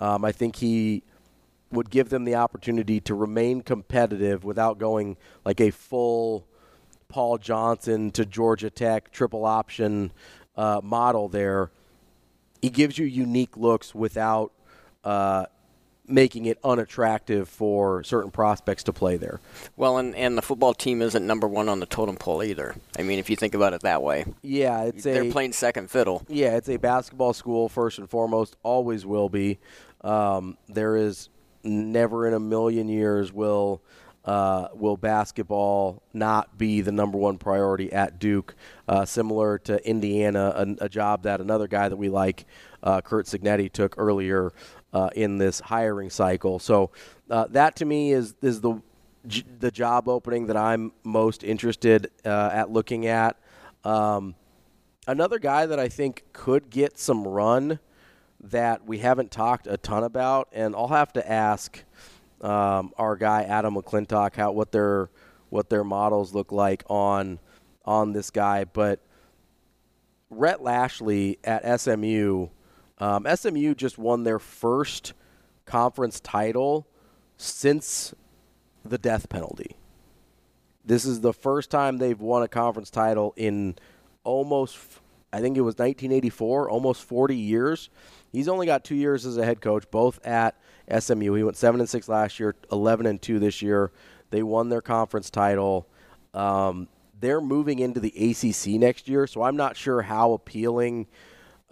Um, 0.00 0.24
I 0.24 0.32
think 0.32 0.56
he 0.56 1.02
would 1.70 1.90
give 1.90 2.10
them 2.10 2.24
the 2.24 2.34
opportunity 2.34 3.00
to 3.00 3.14
remain 3.14 3.62
competitive 3.62 4.44
without 4.44 4.78
going 4.78 5.16
like 5.44 5.60
a 5.60 5.70
full 5.70 6.46
Paul 7.08 7.38
Johnson 7.38 8.10
to 8.12 8.24
Georgia 8.24 8.70
Tech 8.70 9.10
triple 9.10 9.44
option 9.44 10.12
uh, 10.56 10.80
model 10.82 11.28
there. 11.28 11.70
He 12.60 12.68
gives 12.68 12.98
you 12.98 13.06
unique 13.06 13.56
looks 13.56 13.94
without 13.94 14.52
uh, 15.04 15.46
making 16.06 16.46
it 16.46 16.58
unattractive 16.64 17.48
for 17.48 18.02
certain 18.02 18.30
prospects 18.30 18.82
to 18.84 18.92
play 18.92 19.16
there. 19.16 19.40
Well, 19.76 19.98
and, 19.98 20.14
and 20.14 20.36
the 20.36 20.42
football 20.42 20.74
team 20.74 21.00
isn't 21.00 21.26
number 21.26 21.46
one 21.46 21.68
on 21.68 21.80
the 21.80 21.86
totem 21.86 22.16
pole 22.16 22.42
either. 22.42 22.74
I 22.98 23.02
mean, 23.02 23.18
if 23.18 23.30
you 23.30 23.36
think 23.36 23.54
about 23.54 23.72
it 23.72 23.82
that 23.82 24.02
way. 24.02 24.24
Yeah, 24.42 24.84
it's 24.84 25.04
They're 25.04 25.22
a, 25.22 25.30
playing 25.30 25.52
second 25.52 25.90
fiddle. 25.90 26.24
Yeah, 26.28 26.56
it's 26.56 26.68
a 26.68 26.76
basketball 26.76 27.32
school 27.32 27.68
first 27.68 27.98
and 27.98 28.10
foremost. 28.10 28.56
Always 28.62 29.06
will 29.06 29.28
be. 29.28 29.58
Um, 30.02 30.58
there 30.68 30.96
is 30.96 31.28
never 31.62 32.26
in 32.26 32.34
a 32.34 32.40
million 32.40 32.88
years 32.88 33.32
will 33.32 33.80
uh, 34.24 34.68
will 34.74 34.96
basketball 34.96 36.02
not 36.12 36.56
be 36.56 36.80
the 36.80 36.92
number 36.92 37.18
one 37.18 37.38
priority 37.38 37.92
at 37.92 38.18
Duke. 38.18 38.54
Uh, 38.86 39.04
similar 39.04 39.58
to 39.58 39.84
Indiana, 39.88 40.52
a, 40.54 40.84
a, 40.84 40.88
job 40.88 41.24
that 41.24 41.40
another 41.40 41.66
guy 41.66 41.88
that 41.88 41.96
we 41.96 42.08
like, 42.08 42.46
uh, 42.84 43.00
Curt 43.00 43.26
Cignetti, 43.26 43.70
took 43.72 43.96
earlier 43.98 44.52
uh, 44.92 45.10
in 45.14 45.38
this 45.38 45.60
hiring 45.60 46.10
cycle. 46.10 46.58
So 46.58 46.90
uh, 47.30 47.46
that 47.50 47.76
to 47.76 47.84
me 47.84 48.12
is 48.12 48.34
is 48.42 48.60
the 48.60 48.80
the 49.58 49.70
job 49.70 50.08
opening 50.08 50.46
that 50.46 50.56
I'm 50.56 50.92
most 51.04 51.44
interested 51.44 52.10
uh, 52.24 52.50
at 52.52 52.70
looking 52.70 53.06
at. 53.06 53.38
Um, 53.84 54.34
another 55.06 55.38
guy 55.38 55.66
that 55.66 55.78
I 55.78 55.88
think 55.88 56.24
could 56.32 56.70
get 56.70 56.98
some 56.98 57.26
run 57.26 57.78
that 58.40 58.84
we 58.84 58.98
haven't 58.98 59.30
talked 59.30 59.68
a 59.68 59.76
ton 59.76 60.02
about, 60.02 60.48
and 60.52 60.74
I'll 60.74 60.88
have 60.88 61.12
to 61.12 61.30
ask 61.30 61.84
um, 62.40 62.92
our 62.98 63.16
guy 63.16 63.44
Adam 63.44 63.76
McClintock 63.76 64.34
how 64.34 64.50
what 64.52 64.72
their 64.72 65.08
what 65.50 65.70
their 65.70 65.84
models 65.84 66.34
look 66.34 66.50
like 66.50 66.82
on 66.88 67.38
on 67.84 68.12
this 68.12 68.30
guy, 68.30 68.64
but. 68.64 69.00
Rhett 70.34 70.62
Lashlee 70.62 71.36
at 71.44 71.78
SMU 71.78 72.48
um, 73.02 73.26
SMU 73.34 73.74
just 73.74 73.98
won 73.98 74.22
their 74.22 74.38
first 74.38 75.12
conference 75.64 76.20
title 76.20 76.86
since 77.36 78.14
the 78.84 78.96
death 78.96 79.28
penalty. 79.28 79.74
This 80.84 81.04
is 81.04 81.20
the 81.20 81.32
first 81.32 81.68
time 81.68 81.98
they've 81.98 82.20
won 82.20 82.44
a 82.44 82.48
conference 82.48 82.90
title 82.90 83.34
in 83.36 83.74
almost, 84.22 84.78
I 85.32 85.40
think 85.40 85.56
it 85.56 85.62
was 85.62 85.74
1984, 85.74 86.70
almost 86.70 87.02
40 87.02 87.34
years. 87.34 87.90
He's 88.30 88.46
only 88.46 88.66
got 88.66 88.84
two 88.84 88.94
years 88.94 89.26
as 89.26 89.36
a 89.36 89.44
head 89.44 89.60
coach, 89.60 89.90
both 89.90 90.24
at 90.24 90.56
SMU. 90.96 91.34
He 91.34 91.42
went 91.42 91.56
seven 91.56 91.80
and 91.80 91.90
six 91.90 92.08
last 92.08 92.38
year, 92.38 92.54
11 92.70 93.06
and 93.06 93.20
two 93.20 93.40
this 93.40 93.60
year. 93.62 93.90
They 94.30 94.44
won 94.44 94.68
their 94.68 94.80
conference 94.80 95.28
title. 95.28 95.88
Um, 96.34 96.86
they're 97.18 97.40
moving 97.40 97.80
into 97.80 97.98
the 97.98 98.10
ACC 98.10 98.80
next 98.80 99.08
year, 99.08 99.26
so 99.26 99.42
I'm 99.42 99.56
not 99.56 99.76
sure 99.76 100.02
how 100.02 100.34
appealing 100.34 101.08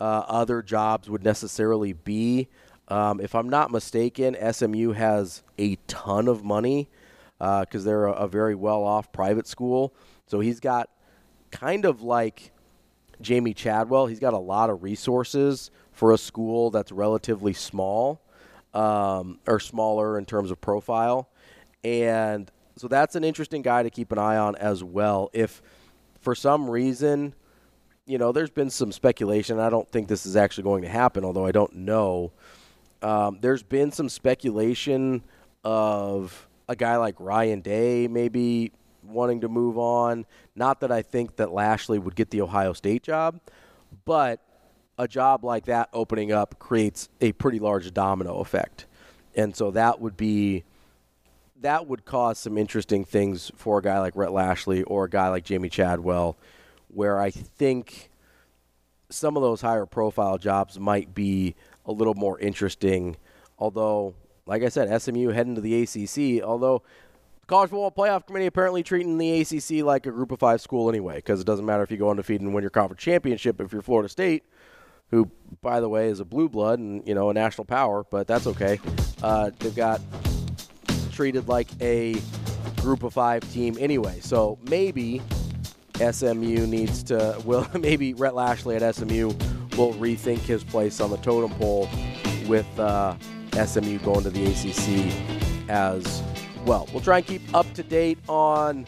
uh, 0.01 0.24
other 0.26 0.62
jobs 0.62 1.09
would 1.11 1.22
necessarily 1.22 1.92
be. 1.92 2.48
Um, 2.88 3.20
if 3.20 3.34
I'm 3.34 3.48
not 3.48 3.70
mistaken, 3.70 4.36
SMU 4.53 4.92
has 4.92 5.42
a 5.59 5.76
ton 5.86 6.26
of 6.26 6.42
money 6.42 6.88
because 7.38 7.86
uh, 7.86 7.88
they're 7.88 8.07
a, 8.07 8.12
a 8.12 8.28
very 8.28 8.55
well 8.55 8.82
off 8.82 9.12
private 9.12 9.46
school. 9.46 9.94
So 10.26 10.40
he's 10.40 10.59
got 10.59 10.90
kind 11.51 11.84
of 11.84 12.03
like 12.03 12.53
Jamey 13.22 13.55
Chadwell, 13.55 14.07
he's 14.07 14.18
got 14.18 14.34
a 14.34 14.38
lot 14.38 14.70
of 14.70 14.82
resources 14.82 15.70
for 15.92 16.12
a 16.12 16.18
school 16.18 16.70
that's 16.70 16.90
relatively 16.90 17.53
small 17.53 18.20
um, 18.72 19.38
or 19.46 19.61
smaller 19.61 20.16
in 20.16 20.24
terms 20.24 20.51
of 20.51 20.61
profile. 20.61 21.28
And 21.84 22.51
so 22.76 22.88
that's 22.88 23.14
an 23.14 23.24
interesting 23.24 23.62
guy 23.62 23.82
to 23.82 23.90
keep 23.90 24.12
an 24.12 24.18
eye 24.18 24.36
on 24.36 24.57
as 24.57 24.82
well. 24.82 25.30
If 25.32 25.62
for 26.20 26.34
some 26.34 26.70
reason 26.70 27.34
you 28.11 28.18
know, 28.18 28.32
there's 28.32 28.50
been 28.50 28.70
some 28.70 28.90
speculation. 28.90 29.61
I 29.61 29.70
don't 29.70 29.88
think 29.88 30.08
this 30.08 30.26
is 30.26 30.34
actually 30.34 30.64
going 30.64 30.82
to 30.82 30.88
happen, 30.88 31.24
although 31.24 31.46
I 31.46 31.52
don't 31.52 31.72
know. 31.76 32.32
Um, 33.02 33.38
there's 33.40 33.62
been 33.62 33.92
some 33.92 34.08
speculation 34.08 35.22
of 35.62 36.48
a 36.68 36.74
guy 36.74 36.96
like 36.96 37.14
Ryan 37.20 37.61
Day 37.61 38.08
maybe 38.08 38.72
wanting 39.04 39.42
to 39.42 39.48
move 39.48 39.78
on. 39.78 40.26
Not 40.56 40.80
that 40.80 40.90
I 40.90 41.02
think 41.02 41.36
that 41.36 41.52
Lashlee 41.52 42.00
would 42.00 42.16
get 42.16 42.30
the 42.30 42.40
Ohio 42.40 42.72
State 42.72 43.04
job, 43.04 43.38
but 44.04 44.40
a 44.98 45.06
job 45.06 45.44
like 45.44 45.66
that 45.66 45.88
opening 45.92 46.32
up 46.32 46.58
creates 46.58 47.08
a 47.20 47.30
pretty 47.30 47.61
large 47.61 47.94
domino 47.94 48.40
effect. 48.40 48.86
And 49.36 49.54
so 49.54 49.70
that 49.70 50.00
would 50.00 50.16
be 50.16 50.64
that 51.61 51.86
would 51.86 52.04
cause 52.04 52.40
some 52.40 52.58
interesting 52.58 53.04
things 53.04 53.52
for 53.54 53.78
a 53.78 53.82
guy 53.82 54.00
like 54.00 54.16
Rhett 54.16 54.32
Lashlee 54.32 54.82
or 54.82 55.04
a 55.04 55.11
guy 55.11 55.28
like 55.28 55.44
Jamey 55.44 55.70
Chadwell 55.70 56.36
where 56.93 57.20
I 57.20 57.30
think 57.30 58.11
some 59.09 59.36
of 59.36 59.43
those 59.43 59.61
higher 59.61 59.86
profile 59.86 60.38
jobs 60.38 60.78
might 60.78 61.14
be 61.14 61.55
a 61.84 61.93
little 61.93 62.14
more 62.14 62.38
interesting. 62.38 63.16
Although, 63.59 64.14
like 64.47 64.62
I 64.62 64.68
said, 64.68 65.01
SMU 65.01 65.28
heading 65.28 65.55
to 65.57 65.61
the 65.61 65.82
ACC, 65.82 66.43
although 66.43 66.82
the 67.41 67.47
College 67.47 67.70
Football 67.70 67.91
Playoff 67.91 68.26
Committee 68.26 68.47
apparently 68.47 68.82
treating 68.82 69.18
the 69.18 69.41
ACC 69.41 69.84
like 69.84 70.07
a 70.07 70.11
group 70.11 70.32
of 70.32 70.38
five 70.38 70.61
school 70.61 70.88
anyway, 70.88 71.16
because 71.16 71.41
it 71.41 71.47
doesn't 71.47 71.66
matter 71.66 71.82
if 71.82 71.91
you 71.91 71.97
go 71.97 72.11
undefeated 72.11 72.43
and 72.43 72.55
win 72.55 72.62
your 72.62 72.70
conference 72.70 73.03
championship 73.03 73.61
if 73.61 73.72
you're 73.72 73.82
Florida 73.82 74.09
State, 74.09 74.45
who, 75.11 75.30
by 75.61 75.80
the 75.80 75.88
way, 75.88 76.09
is 76.09 76.20
a 76.20 76.24
blue 76.24 76.49
blood 76.49 76.78
and, 76.78 77.07
you 77.07 77.14
know, 77.14 77.30
a 77.30 77.34
national 77.34 77.64
power, 77.64 78.05
but 78.11 78.26
that's 78.26 78.47
okay. 78.47 78.80
Uh, 79.22 79.51
they've 79.59 79.74
got 79.74 80.01
treated 81.11 81.49
like 81.49 81.68
a 81.82 82.16
group 82.80 83.03
of 83.03 83.12
five 83.12 83.43
team 83.53 83.76
anyway. 83.78 84.20
So 84.20 84.59
maybe 84.62 85.20
SMU 86.01 86.66
needs 86.66 87.03
to, 87.05 87.40
will 87.44 87.66
maybe 87.78 88.14
Rhett 88.14 88.34
Lashlee 88.34 88.76
at 88.76 88.94
SMU 88.94 89.28
will 89.76 89.94
rethink 89.94 90.38
his 90.40 90.64
place 90.64 91.01
on 91.01 91.11
the 91.11 91.16
totem 91.18 91.51
pole 91.59 91.88
with 92.46 92.66
uh, 92.78 93.16
SMU 93.53 93.98
going 94.01 94.22
to 94.22 94.30
the 94.30 94.46
ACC 94.46 95.68
as 95.68 96.22
well. 96.64 96.88
We'll 96.92 97.03
try 97.03 97.18
and 97.18 97.26
keep 97.26 97.42
up 97.55 97.72
to 97.74 97.82
date 97.82 98.18
on 98.28 98.86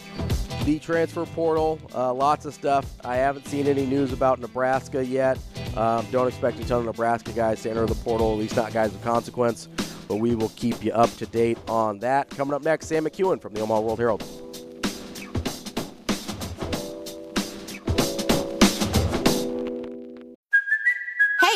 the 0.65 0.79
transfer 0.79 1.25
portal. 1.27 1.81
Uh, 1.95 2.13
lots 2.13 2.45
of 2.45 2.55
stuff. 2.55 2.87
I 3.05 3.17
haven't 3.17 3.47
seen 3.47 3.67
any 3.67 3.87
news 3.87 4.13
about 4.13 4.39
Nebraska 4.41 5.05
yet. 5.05 5.39
Um, 5.77 6.07
don't 6.11 6.29
expect 6.29 6.59
a 6.61 6.67
ton 6.67 6.81
of 6.81 6.87
Nebraska 6.87 7.33
guys 7.33 7.63
to 7.63 7.71
enter 7.71 7.87
the 7.87 7.95
portal, 7.97 8.33
at 8.33 8.39
least 8.39 8.57
not 8.57 8.73
guys 8.73 8.95
of 8.95 9.03
consequence. 9.03 9.69
But 10.09 10.17
we 10.17 10.35
will 10.35 10.51
keep 10.51 10.85
you 10.85 10.93
up 10.93 11.11
to 11.17 11.27
date 11.27 11.59
on 11.69 11.99
that. 12.01 12.31
Coming 12.31 12.55
up 12.55 12.63
next, 12.63 12.87
Sam 12.89 13.05
McKewon 13.05 13.41
from 13.41 13.55
the 13.55 13.61
Omaha 13.61 13.81
World 13.81 13.99
Herald. 13.99 14.52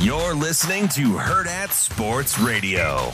You're 0.00 0.34
listening 0.34 0.88
to 0.88 1.12
Hurrdat 1.12 1.72
Sports 1.72 2.38
Radio. 2.38 3.12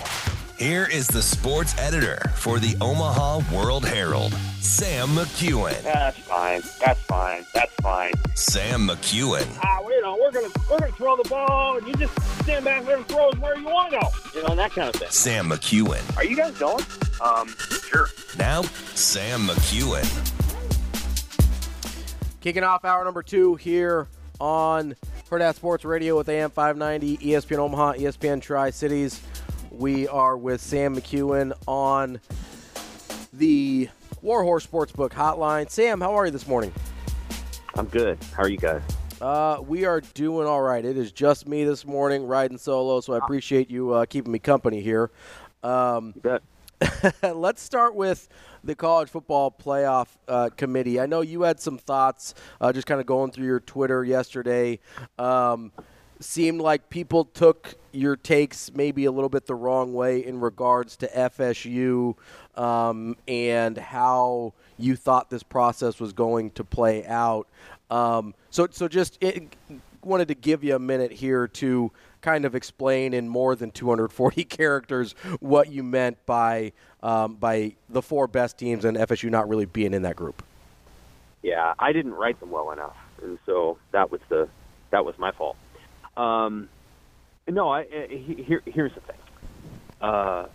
Here 0.57 0.87
is 0.91 1.07
the 1.09 1.21
sports 1.21 1.77
editor 1.79 2.19
for 2.37 2.59
the 2.59 2.77
Omaha 2.81 3.41
World 3.53 3.85
Herald, 3.85 4.33
Sam 4.61 5.09
McKewon. 5.09 5.83
That's 5.83 6.17
fine. 6.19 6.62
That's 6.81 7.01
fine. 7.01 7.45
That's 7.53 7.75
fine. 7.83 8.12
Sam 8.35 8.87
McKewon. 8.89 9.47
Ah, 9.62 9.76
know, 10.07 10.17
we're 10.21 10.31
gonna 10.31 10.53
we're 10.71 10.79
gonna 10.79 10.93
throw 10.93 11.17
the 11.17 11.29
ball, 11.29 11.79
and 11.79 11.87
you 11.87 11.95
just 11.95 12.15
stand 12.43 12.65
back 12.65 12.85
there 12.85 12.97
and 12.97 13.07
throw 13.09 13.31
it 13.31 13.39
where 13.39 13.57
you 13.57 13.67
want 13.67 13.93
to 13.93 13.99
go. 13.99 14.09
You 14.35 14.43
know, 14.43 14.49
and 14.51 14.59
that 14.59 14.71
kind 14.71 14.89
of 14.89 14.95
thing. 14.95 15.11
Sam 15.11 15.51
McKewon. 15.51 16.17
Are 16.17 16.25
you 16.25 16.37
guys 16.37 16.57
going? 16.59 16.85
Um, 17.21 17.49
sure. 17.89 18.09
Now, 18.39 18.63
Sam 18.95 19.47
McKewon. 19.47 20.05
Kicking 22.41 22.63
off 22.63 22.85
hour 22.85 23.05
number 23.05 23.23
two 23.23 23.57
here 23.57 24.07
on 24.39 24.95
Hurrdat 25.29 25.57
Sports 25.57 25.85
Radio 25.85 26.17
with 26.17 26.29
AM 26.29 26.51
590, 26.51 27.17
ESPN 27.19 27.59
Omaha, 27.59 27.95
ESPN 27.95 28.41
Tri 28.41 28.71
Cities. 28.71 29.21
We 29.73 30.07
are 30.07 30.37
with 30.37 30.61
Sam 30.61 30.95
McKewon 30.95 31.53
on 31.67 32.21
the 33.33 33.89
Warhorse 34.23 34.67
Sportsbook 34.67 35.11
Hotline. 35.11 35.69
Sam, 35.69 36.01
how 36.01 36.15
are 36.15 36.27
you 36.27 36.33
this 36.33 36.47
morning? 36.47 36.73
I'm 37.75 37.87
good. 37.87 38.19
How 38.33 38.45
are 38.45 38.49
you 38.49 38.57
guys? 38.59 38.83
Uh, 39.21 39.62
we 39.67 39.87
are 39.87 40.03
doing 40.03 40.47
all 40.47 40.61
right. 40.61 40.85
It 40.85 40.99
is 40.99 41.11
just 41.11 41.49
me 41.49 41.64
this 41.64 41.87
morning 41.87 42.27
riding 42.27 42.59
solo, 42.59 43.01
so 43.01 43.14
I 43.14 43.19
appreciate 43.19 43.71
you 43.71 43.93
uh, 43.95 44.05
keeping 44.05 44.31
me 44.31 44.39
company 44.39 44.83
here. 44.83 45.11
Um, 45.62 46.14
let's 47.23 47.62
start 47.62 47.95
with 47.95 48.29
the 48.62 48.75
college 48.75 49.09
football 49.09 49.51
playoff 49.51 50.09
uh, 50.29 50.51
committee. 50.57 51.01
I 51.01 51.07
know 51.07 51.23
you 51.23 51.43
had 51.43 51.61
some 51.61 51.79
thoughts, 51.79 52.35
uh, 52.61 52.75
just 52.75 52.87
kind 52.87 53.01
of 53.01 53.07
going 53.07 53.31
through 53.31 53.47
your 53.47 53.61
Twitter 53.61 54.05
yesterday. 54.05 54.81
Um, 55.19 55.73
seemed 56.21 56.61
like 56.61 56.91
people 56.91 57.25
took 57.25 57.75
your 57.93 58.17
takes 58.17 58.71
maybe 58.75 59.07
a 59.07 59.12
little 59.12 59.29
bit 59.29 59.47
the 59.47 59.55
wrong 59.55 59.95
way 59.95 60.25
in 60.25 60.41
regards 60.41 60.97
to 60.99 61.09
FSU 61.09 62.14
um, 62.61 63.17
and 63.27 63.79
how 63.79 64.53
you 64.77 64.97
thought 64.97 65.31
this 65.31 65.43
process 65.43 65.99
was 66.01 66.12
going 66.12 66.51
to 66.51 66.64
play 66.64 67.07
out. 67.07 67.49
Um, 67.91 68.35
so, 68.57 68.67
so 68.71 68.89
just 68.89 69.23
it, 69.23 69.55
wanted 70.03 70.29
to 70.29 70.35
give 70.35 70.65
you 70.65 70.75
a 70.75 70.79
minute 70.79 71.13
here 71.13 71.47
to 71.47 71.93
kind 72.23 72.47
of 72.47 72.55
explain 72.55 73.13
in 73.13 73.29
more 73.29 73.55
than 73.55 73.71
240 73.71 74.45
characters 74.45 75.15
what 75.41 75.71
you 75.71 75.83
meant 75.83 76.25
by 76.25 76.73
um, 77.03 77.35
by 77.35 77.77
the 77.91 78.01
four 78.01 78.27
best 78.27 78.57
teams 78.57 78.87
and 78.87 78.97
FSU 78.97 79.31
not 79.31 79.47
really 79.47 79.67
being 79.67 79.93
in 79.93 80.03
that 80.03 80.17
group. 80.17 80.43
Yeah, 81.43 81.75
I 81.79 81.93
didn't 81.93 82.15
write 82.15 82.41
them 82.41 82.51
well 82.51 82.71
enough, 82.71 82.97
and 83.23 83.39
so 83.45 83.77
that 83.93 84.11
was 84.11 84.23
the 84.31 84.49
that 84.91 85.05
was 85.05 85.19
my 85.19 85.33
fault. 85.33 85.59
Um, 86.17 86.71
no, 87.47 87.69
I, 87.69 87.81
I, 87.81 88.07
here, 88.09 88.63
here's 88.65 88.95
the 88.95 89.01
thing. 89.01 89.19
Uh, 90.01 90.47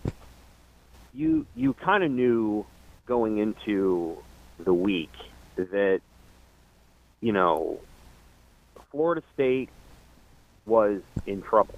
you 1.14 1.46
you 1.54 1.72
kind 1.74 2.02
of 2.02 2.10
knew 2.10 2.66
going 3.06 3.38
into 3.38 4.18
the 4.58 4.74
week 4.74 5.12
that 5.54 6.00
you 7.20 7.32
know 7.32 7.78
Florida 8.92 9.22
State 9.34 9.70
was 10.66 11.00
in 11.26 11.42
trouble. 11.42 11.74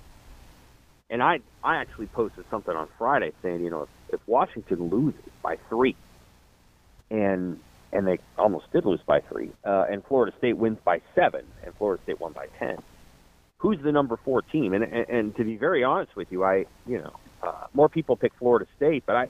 And 1.08 1.22
I 1.22 1.40
I 1.62 1.76
actually 1.76 2.06
posted 2.08 2.44
something 2.50 2.74
on 2.74 2.88
Friday 2.98 3.32
saying, 3.42 3.62
you 3.64 3.70
know, 3.70 3.82
if, 3.82 3.88
if 4.14 4.28
Washington 4.28 4.90
loses 4.90 5.22
by 5.42 5.56
three, 5.68 5.96
and 7.10 7.60
and 7.92 8.06
they 8.06 8.18
almost 8.36 8.66
did 8.72 8.84
lose 8.84 9.00
by 9.06 9.20
three, 9.20 9.52
uh, 9.64 9.84
and 9.90 10.04
Florida 10.04 10.36
State 10.38 10.56
wins 10.56 10.78
by 10.84 11.00
seven, 11.14 11.44
and 11.64 11.74
Florida 11.76 12.02
State 12.02 12.20
won 12.20 12.32
by 12.32 12.48
ten, 12.58 12.78
who's 13.58 13.78
the 13.84 13.92
number 13.92 14.18
four 14.24 14.42
team? 14.42 14.72
And 14.74 14.82
and, 14.84 15.08
and 15.08 15.36
to 15.36 15.44
be 15.44 15.56
very 15.56 15.84
honest 15.84 16.16
with 16.16 16.28
you, 16.32 16.42
I 16.42 16.64
you 16.86 16.98
know 16.98 17.12
uh, 17.42 17.66
more 17.74 17.88
people 17.88 18.16
pick 18.16 18.32
Florida 18.38 18.66
State, 18.76 19.04
but 19.06 19.14
I 19.16 19.28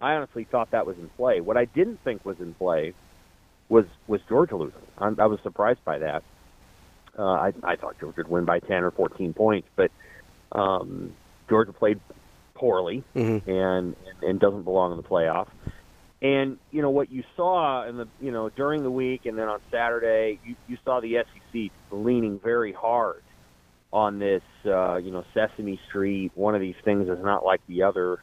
I 0.00 0.14
honestly 0.14 0.46
thought 0.50 0.72
that 0.72 0.86
was 0.86 0.96
in 0.98 1.08
play. 1.10 1.40
What 1.40 1.56
I 1.56 1.64
didn't 1.66 2.00
think 2.04 2.24
was 2.26 2.36
in 2.40 2.52
play 2.54 2.94
was 3.68 3.86
was 4.06 4.20
Georgia 4.28 4.56
losing. 4.56 4.82
I, 4.98 5.06
I 5.18 5.26
was 5.26 5.38
surprised 5.42 5.84
by 5.84 6.00
that. 6.00 6.24
Uh, 7.18 7.22
I, 7.22 7.52
I 7.62 7.76
thought 7.76 7.98
Georgia 7.98 8.18
would 8.18 8.28
win 8.28 8.44
by 8.44 8.60
10 8.60 8.84
or 8.84 8.90
14 8.90 9.32
points, 9.32 9.68
but 9.74 9.90
um, 10.52 11.14
Georgia 11.48 11.72
played 11.72 12.00
poorly 12.54 13.04
mm-hmm. 13.14 13.48
and, 13.48 13.96
and 14.06 14.22
and 14.22 14.40
doesn't 14.40 14.62
belong 14.64 14.92
in 14.92 14.96
the 14.96 15.02
playoff. 15.02 15.48
And 16.22 16.58
you 16.70 16.82
know 16.82 16.90
what 16.90 17.10
you 17.10 17.22
saw 17.36 17.86
in 17.86 17.96
the 17.96 18.08
you 18.20 18.32
know 18.32 18.48
during 18.48 18.82
the 18.82 18.90
week 18.90 19.26
and 19.26 19.38
then 19.38 19.48
on 19.48 19.60
Saturday, 19.70 20.40
you, 20.44 20.56
you 20.66 20.78
saw 20.84 21.00
the 21.00 21.24
SEC 21.24 21.70
leaning 21.90 22.40
very 22.42 22.72
hard 22.72 23.22
on 23.92 24.18
this 24.18 24.42
uh, 24.64 24.96
you 24.96 25.10
know 25.10 25.24
Sesame 25.34 25.78
Street. 25.88 26.32
One 26.34 26.54
of 26.54 26.60
these 26.60 26.76
things 26.84 27.08
is 27.08 27.22
not 27.22 27.44
like 27.44 27.60
the 27.68 27.82
other 27.82 28.20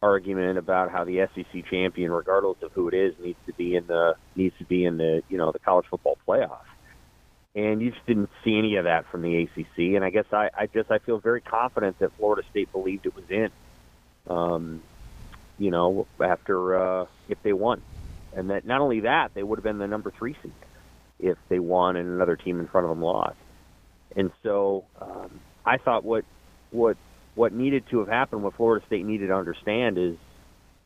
argument 0.00 0.58
about 0.58 0.92
how 0.92 1.04
the 1.04 1.26
SEC 1.34 1.64
champion, 1.68 2.12
regardless 2.12 2.58
of 2.62 2.72
who 2.72 2.88
it 2.88 2.94
is, 2.94 3.14
needs 3.20 3.38
to 3.46 3.52
be 3.54 3.74
in 3.74 3.86
the 3.86 4.14
needs 4.36 4.54
to 4.58 4.64
be 4.64 4.84
in 4.84 4.98
the 4.98 5.22
you 5.28 5.38
know 5.38 5.50
the 5.50 5.58
college 5.58 5.86
football 5.90 6.18
playoff 6.26 6.60
and 7.54 7.80
you 7.80 7.90
just 7.90 8.06
didn't 8.06 8.30
see 8.44 8.56
any 8.58 8.76
of 8.76 8.84
that 8.84 9.06
from 9.10 9.22
the 9.22 9.42
ACC. 9.42 9.94
And 9.96 10.04
I 10.04 10.10
guess 10.10 10.26
I, 10.32 10.50
I 10.56 10.66
just 10.66 10.90
I 10.90 10.98
feel 10.98 11.18
very 11.18 11.40
confident 11.40 11.98
that 11.98 12.12
Florida 12.16 12.46
State 12.50 12.70
believed 12.72 13.06
it 13.06 13.14
was 13.14 13.24
in. 13.30 13.50
Um, 14.28 14.82
you 15.58 15.70
know, 15.70 16.06
after 16.20 16.76
uh, 16.76 17.06
if 17.28 17.42
they 17.42 17.52
won, 17.52 17.82
and 18.36 18.50
that 18.50 18.64
not 18.64 18.80
only 18.80 19.00
that 19.00 19.34
they 19.34 19.42
would 19.42 19.58
have 19.58 19.64
been 19.64 19.78
the 19.78 19.86
number 19.86 20.10
three 20.10 20.36
seed 20.42 20.52
if 21.18 21.36
they 21.48 21.58
won 21.58 21.96
and 21.96 22.08
another 22.08 22.36
team 22.36 22.60
in 22.60 22.68
front 22.68 22.84
of 22.84 22.90
them 22.90 23.02
lost. 23.02 23.36
And 24.14 24.30
so 24.42 24.84
um, 25.00 25.40
I 25.64 25.78
thought 25.78 26.04
what 26.04 26.24
what 26.70 26.96
what 27.34 27.52
needed 27.52 27.84
to 27.90 28.00
have 28.00 28.08
happened, 28.08 28.42
what 28.42 28.54
Florida 28.54 28.84
State 28.86 29.04
needed 29.04 29.28
to 29.28 29.34
understand 29.34 29.98
is 29.98 30.16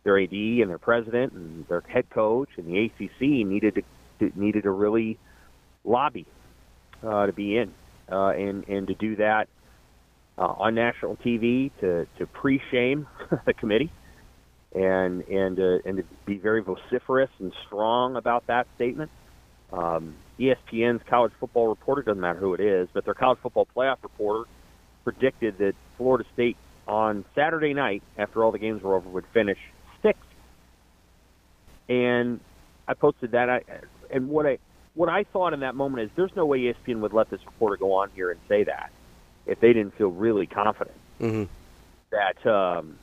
their 0.05 0.19
AD 0.19 0.33
and 0.33 0.71
their 0.71 0.79
president 0.79 1.33
and 1.33 1.67
their 1.69 1.81
head 1.81 2.09
coach 2.11 2.49
and 2.57 2.67
the 2.67 2.87
ACC 2.87 3.47
needed 3.47 3.75
to, 3.75 3.83
to 4.21 4.41
needed 4.41 4.63
to 4.63 4.71
really 4.71 5.19
lobby 5.85 6.27
uh, 7.05 7.27
to 7.27 7.33
be 7.33 7.57
in, 7.57 7.73
uh, 8.11 8.29
and 8.29 8.67
and 8.69 8.87
to 8.87 8.95
do 8.95 9.17
that 9.17 9.49
uh, 10.39 10.43
on 10.43 10.75
national 10.75 11.17
TV 11.17 11.71
to 11.81 12.07
to 12.19 12.27
pre-shame 12.27 13.07
the 13.47 13.55
committee, 13.55 13.91
and 14.75 15.23
and 15.23 15.59
uh, 15.59 15.79
and 15.85 15.99
to 15.99 16.05
be 16.27 16.39
very 16.39 16.63
vociferous 16.63 17.31
and 17.39 17.53
strong 17.67 18.17
about 18.17 18.47
that 18.47 18.67
statement. 18.77 19.11
Um, 19.73 20.17
ESPN's 20.39 21.03
college 21.09 21.33
football 21.41 21.69
reporter 21.69 22.03
doesn't 22.03 22.21
matter 22.21 22.39
who 22.39 22.55
it 22.55 22.61
is, 22.61 22.89
but 22.93 23.05
their 23.05 23.15
college 23.15 23.39
football 23.43 23.67
playoff 23.75 24.03
reporter 24.03 24.49
predicted 25.05 25.59
that 25.59 25.75
Florida 25.97 26.25
State 26.35 26.57
on 26.87 27.25
Saturday 27.35 27.75
night, 27.75 28.03
after 28.19 28.45
all 28.45 28.53
the 28.53 28.59
games 28.59 28.83
were 28.83 28.95
over, 28.95 29.09
would 29.09 29.25
finish 29.33 29.59
sixth. 30.03 30.21
And 31.89 32.41
I 32.87 32.95
posted 32.95 33.33
that. 33.33 33.49
I, 33.49 33.63
and 34.11 34.29
what 34.29 34.47
I 34.47 34.59
what 34.95 35.09
I 35.09 35.25
thought 35.25 35.55
in 35.55 35.61
that 35.61 35.75
moment 35.75 36.05
is 36.05 36.11
there's 36.17 36.35
no 36.37 36.45
way 36.47 36.61
ESPN 36.61 37.01
would 37.01 37.13
let 37.13 37.31
this 37.31 37.45
reporter 37.47 37.77
go 37.77 37.95
on 37.95 38.11
here 38.15 38.31
and 38.31 38.41
say 38.49 38.65
that 38.65 38.91
if 39.47 39.61
they 39.61 39.73
didn't 39.73 39.97
feel 39.97 40.11
really 40.11 40.47
confident 40.47 40.97
mm-hmm. 41.21 41.45
that 42.11 42.47
um, 42.47 42.99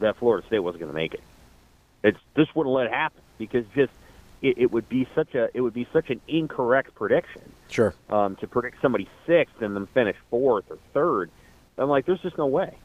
that 0.00 0.16
Florida 0.16 0.46
State 0.46 0.60
wasn't 0.60 0.80
going 0.80 0.92
to 0.92 0.96
make 0.96 1.14
it. 1.14 1.22
It's 2.02 2.18
just 2.36 2.54
wouldn't 2.54 2.74
let 2.74 2.86
it 2.86 2.92
happen 2.92 3.20
because 3.38 3.64
just 3.74 3.92
it, 4.42 4.58
it 4.58 4.72
would 4.72 4.88
be 4.88 5.06
such 5.14 5.34
a 5.34 5.48
it 5.54 5.60
would 5.60 5.74
be 5.74 5.86
such 5.92 6.10
an 6.10 6.20
incorrect 6.28 6.94
prediction. 6.94 7.42
Sure. 7.68 7.94
Um, 8.08 8.36
to 8.36 8.46
predict 8.46 8.80
somebody 8.80 9.08
sixth 9.26 9.60
and 9.60 9.74
then 9.74 9.86
finish 9.86 10.16
fourth 10.30 10.64
or 10.70 10.78
third, 10.94 11.30
I'm 11.76 11.88
like, 11.88 12.06
there's 12.06 12.20
just 12.20 12.38
no 12.38 12.46
way. 12.46 12.76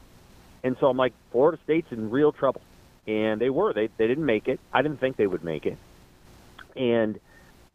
And 0.64 0.76
so 0.78 0.88
I'm 0.88 0.96
like, 0.96 1.12
Florida 1.32 1.58
State's 1.64 1.90
in 1.90 2.10
real 2.10 2.32
trouble, 2.32 2.60
and 3.06 3.40
they 3.40 3.50
were. 3.50 3.72
They 3.72 3.88
they 3.96 4.06
didn't 4.06 4.26
make 4.26 4.48
it. 4.48 4.60
I 4.72 4.82
didn't 4.82 5.00
think 5.00 5.16
they 5.16 5.26
would 5.26 5.44
make 5.44 5.66
it, 5.66 5.78
and 6.76 7.18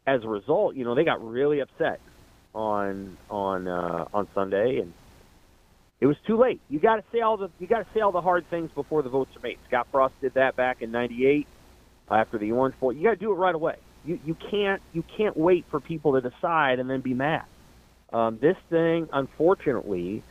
as 0.08 0.24
a 0.24 0.28
result, 0.28 0.74
you 0.74 0.84
know, 0.84 0.94
they 0.94 1.04
got 1.04 1.24
really 1.24 1.60
upset 1.60 2.00
on 2.54 3.16
on 3.28 3.68
uh, 3.68 4.06
on 4.14 4.26
Sunday, 4.34 4.78
and 4.78 4.92
it 6.00 6.06
was 6.06 6.16
too 6.26 6.38
late. 6.38 6.60
You 6.68 6.80
got 6.80 6.96
to 6.96 7.04
say 7.12 7.20
all 7.20 7.36
the 7.36 7.50
you 7.58 7.66
got 7.66 7.80
to 7.80 7.86
say 7.92 8.00
all 8.00 8.12
the 8.12 8.22
hard 8.22 8.48
things 8.48 8.70
before 8.74 9.02
the 9.02 9.10
votes 9.10 9.30
are 9.36 9.40
made. 9.40 9.58
Scott 9.68 9.86
Frost 9.92 10.14
did 10.20 10.34
that 10.34 10.56
back 10.56 10.80
in 10.80 10.90
'98 10.90 11.46
after 12.10 12.38
the 12.38 12.52
Orange 12.52 12.78
Bowl. 12.80 12.92
You 12.92 13.04
got 13.04 13.10
to 13.10 13.16
do 13.16 13.32
it 13.32 13.36
right 13.36 13.54
away. 13.54 13.76
You 14.04 14.18
you 14.24 14.34
can't 14.50 14.80
you 14.94 15.04
can't 15.16 15.36
wait 15.36 15.66
for 15.70 15.78
people 15.78 16.18
to 16.20 16.28
decide 16.28 16.78
and 16.78 16.88
then 16.88 17.02
be 17.02 17.14
mad. 17.14 17.44
Um, 18.10 18.38
this 18.40 18.56
thing, 18.70 19.08
unfortunately, 19.12 20.22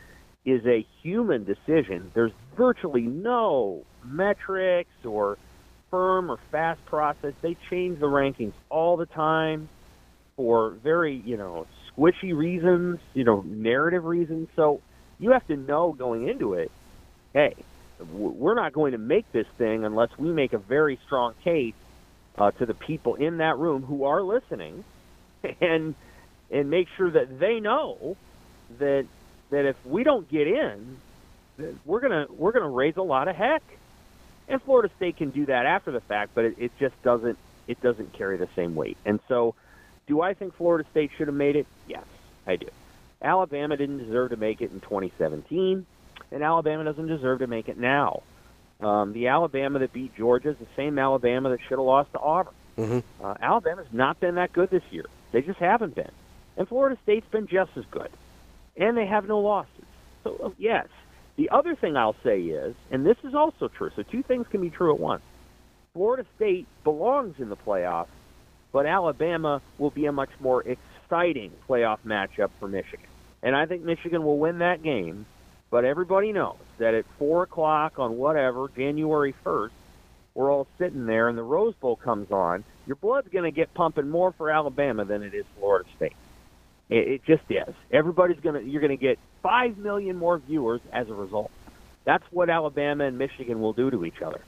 is 0.44 0.66
a 0.66 0.84
human 1.02 1.44
decision. 1.44 2.10
There's 2.14 2.32
virtually 2.56 3.02
no 3.02 3.84
metrics 4.04 4.90
or 5.04 5.38
firm 5.90 6.30
or 6.30 6.38
fast 6.50 6.84
process. 6.86 7.34
They 7.42 7.56
change 7.70 8.00
the 8.00 8.06
rankings 8.06 8.52
all 8.68 8.96
the 8.96 9.06
time 9.06 9.68
for 10.36 10.70
very, 10.70 11.14
you 11.14 11.36
know, 11.36 11.66
squishy 11.90 12.36
reasons, 12.36 13.00
you 13.14 13.24
know, 13.24 13.42
narrative 13.42 14.04
reasons. 14.04 14.48
So 14.56 14.80
you 15.18 15.32
have 15.32 15.46
to 15.48 15.56
know 15.56 15.92
going 15.92 16.28
into 16.28 16.54
it, 16.54 16.70
hey, 17.32 17.54
we're 18.12 18.54
not 18.54 18.72
going 18.72 18.92
to 18.92 18.98
make 18.98 19.30
this 19.32 19.46
thing 19.56 19.84
unless 19.84 20.16
we 20.18 20.30
make 20.30 20.52
a 20.52 20.58
very 20.58 20.98
strong 21.06 21.34
case 21.42 21.74
uh, 22.36 22.52
to 22.52 22.66
the 22.66 22.74
people 22.74 23.16
in 23.16 23.38
that 23.38 23.58
room 23.58 23.82
who 23.82 24.04
are 24.04 24.22
listening, 24.22 24.84
and 25.60 25.94
and 26.50 26.70
make 26.70 26.88
sure 26.96 27.10
that 27.10 27.38
they 27.38 27.60
know 27.60 28.16
that 28.78 29.06
that 29.50 29.64
if 29.64 29.76
we 29.84 30.04
don't 30.04 30.28
get 30.28 30.46
in, 30.46 30.98
we're 31.84 32.00
gonna 32.00 32.26
we're 32.30 32.52
gonna 32.52 32.68
raise 32.68 32.96
a 32.96 33.02
lot 33.02 33.28
of 33.28 33.36
heck. 33.36 33.62
And 34.48 34.62
Florida 34.62 34.92
State 34.96 35.18
can 35.18 35.30
do 35.30 35.46
that 35.46 35.66
after 35.66 35.90
the 35.92 36.00
fact, 36.00 36.32
but 36.34 36.44
it, 36.44 36.54
it 36.58 36.72
just 36.78 37.00
doesn't 37.02 37.38
it 37.66 37.80
doesn't 37.82 38.14
carry 38.14 38.38
the 38.38 38.48
same 38.56 38.74
weight. 38.74 38.96
And 39.04 39.20
so, 39.28 39.54
do 40.06 40.22
I 40.22 40.32
think 40.34 40.56
Florida 40.56 40.88
State 40.90 41.10
should 41.16 41.28
have 41.28 41.36
made 41.36 41.54
it? 41.54 41.66
Yes, 41.86 42.04
I 42.46 42.56
do. 42.56 42.68
Alabama 43.20 43.76
didn't 43.76 43.98
deserve 43.98 44.30
to 44.30 44.36
make 44.36 44.62
it 44.62 44.72
in 44.72 44.80
2017, 44.80 45.84
and 46.30 46.42
Alabama 46.42 46.84
doesn't 46.84 47.08
deserve 47.08 47.40
to 47.40 47.46
make 47.46 47.68
it 47.68 47.76
now. 47.78 48.22
Um, 48.80 49.12
the 49.12 49.26
Alabama 49.26 49.80
that 49.80 49.92
beat 49.92 50.16
Georgia 50.16 50.50
is 50.50 50.56
the 50.58 50.66
same 50.76 50.98
Alabama 50.98 51.50
that 51.50 51.60
should 51.60 51.78
have 51.78 51.80
lost 51.80 52.12
to 52.12 52.20
Auburn. 52.20 52.54
Mm-hmm. 52.78 53.24
Uh, 53.24 53.34
Alabama's 53.40 53.88
not 53.92 54.20
been 54.20 54.36
that 54.36 54.52
good 54.52 54.70
this 54.70 54.84
year. 54.90 55.06
They 55.32 55.42
just 55.42 55.58
haven't 55.58 55.94
been. 55.94 56.10
And 56.56 56.66
Florida 56.68 56.96
State's 57.02 57.28
been 57.30 57.48
just 57.48 57.72
as 57.76 57.84
good. 57.90 58.10
And 58.76 58.96
they 58.96 59.06
have 59.06 59.26
no 59.26 59.40
losses. 59.40 59.84
So, 60.22 60.38
uh, 60.42 60.50
yes. 60.58 60.86
The 61.38 61.50
other 61.50 61.76
thing 61.76 61.96
I'll 61.96 62.16
say 62.24 62.40
is, 62.40 62.74
and 62.90 63.06
this 63.06 63.16
is 63.22 63.32
also 63.32 63.68
true, 63.68 63.92
so 63.94 64.02
two 64.02 64.24
things 64.24 64.48
can 64.48 64.60
be 64.60 64.70
true 64.70 64.92
at 64.92 64.98
once. 64.98 65.22
Florida 65.92 66.26
State 66.34 66.66
belongs 66.82 67.36
in 67.38 67.48
the 67.48 67.56
playoffs, 67.56 68.08
but 68.72 68.86
Alabama 68.86 69.62
will 69.78 69.92
be 69.92 70.06
a 70.06 70.12
much 70.12 70.30
more 70.40 70.64
exciting 70.64 71.52
playoff 71.68 71.98
matchup 72.04 72.50
for 72.58 72.66
Michigan. 72.66 73.06
And 73.40 73.54
I 73.54 73.66
think 73.66 73.84
Michigan 73.84 74.24
will 74.24 74.38
win 74.40 74.58
that 74.58 74.82
game, 74.82 75.26
but 75.70 75.84
everybody 75.84 76.32
knows 76.32 76.56
that 76.78 76.94
at 76.94 77.04
4 77.20 77.44
o'clock 77.44 78.00
on 78.00 78.18
whatever, 78.18 78.68
January 78.76 79.32
1st, 79.44 79.70
we're 80.34 80.52
all 80.52 80.66
sitting 80.76 81.06
there 81.06 81.28
and 81.28 81.38
the 81.38 81.44
Rose 81.44 81.74
Bowl 81.76 81.94
comes 81.94 82.32
on, 82.32 82.64
your 82.84 82.96
blood's 82.96 83.28
going 83.28 83.44
to 83.44 83.54
get 83.54 83.72
pumping 83.74 84.08
more 84.08 84.32
for 84.32 84.50
Alabama 84.50 85.04
than 85.04 85.22
it 85.22 85.34
is 85.34 85.46
Florida 85.56 85.88
State. 85.94 86.16
It, 86.88 87.08
it 87.08 87.24
just 87.24 87.42
is. 87.50 87.74
Everybody's 87.92 88.40
to 88.54 88.64
you're 88.64 88.80
to 88.90 88.96
get 88.96 89.18
5 89.42 89.78
million 89.78 90.16
more 90.16 90.38
viewers 90.38 90.80
as 90.92 91.08
a 91.08 91.14
result. 91.14 91.50
That's 92.04 92.24
what 92.30 92.48
Alabama 92.48 93.04
and 93.04 93.18
Michigan 93.18 93.60
will 93.60 93.72
do 93.74 93.90
to 93.90 94.04
each 94.04 94.22
other. 94.22 94.40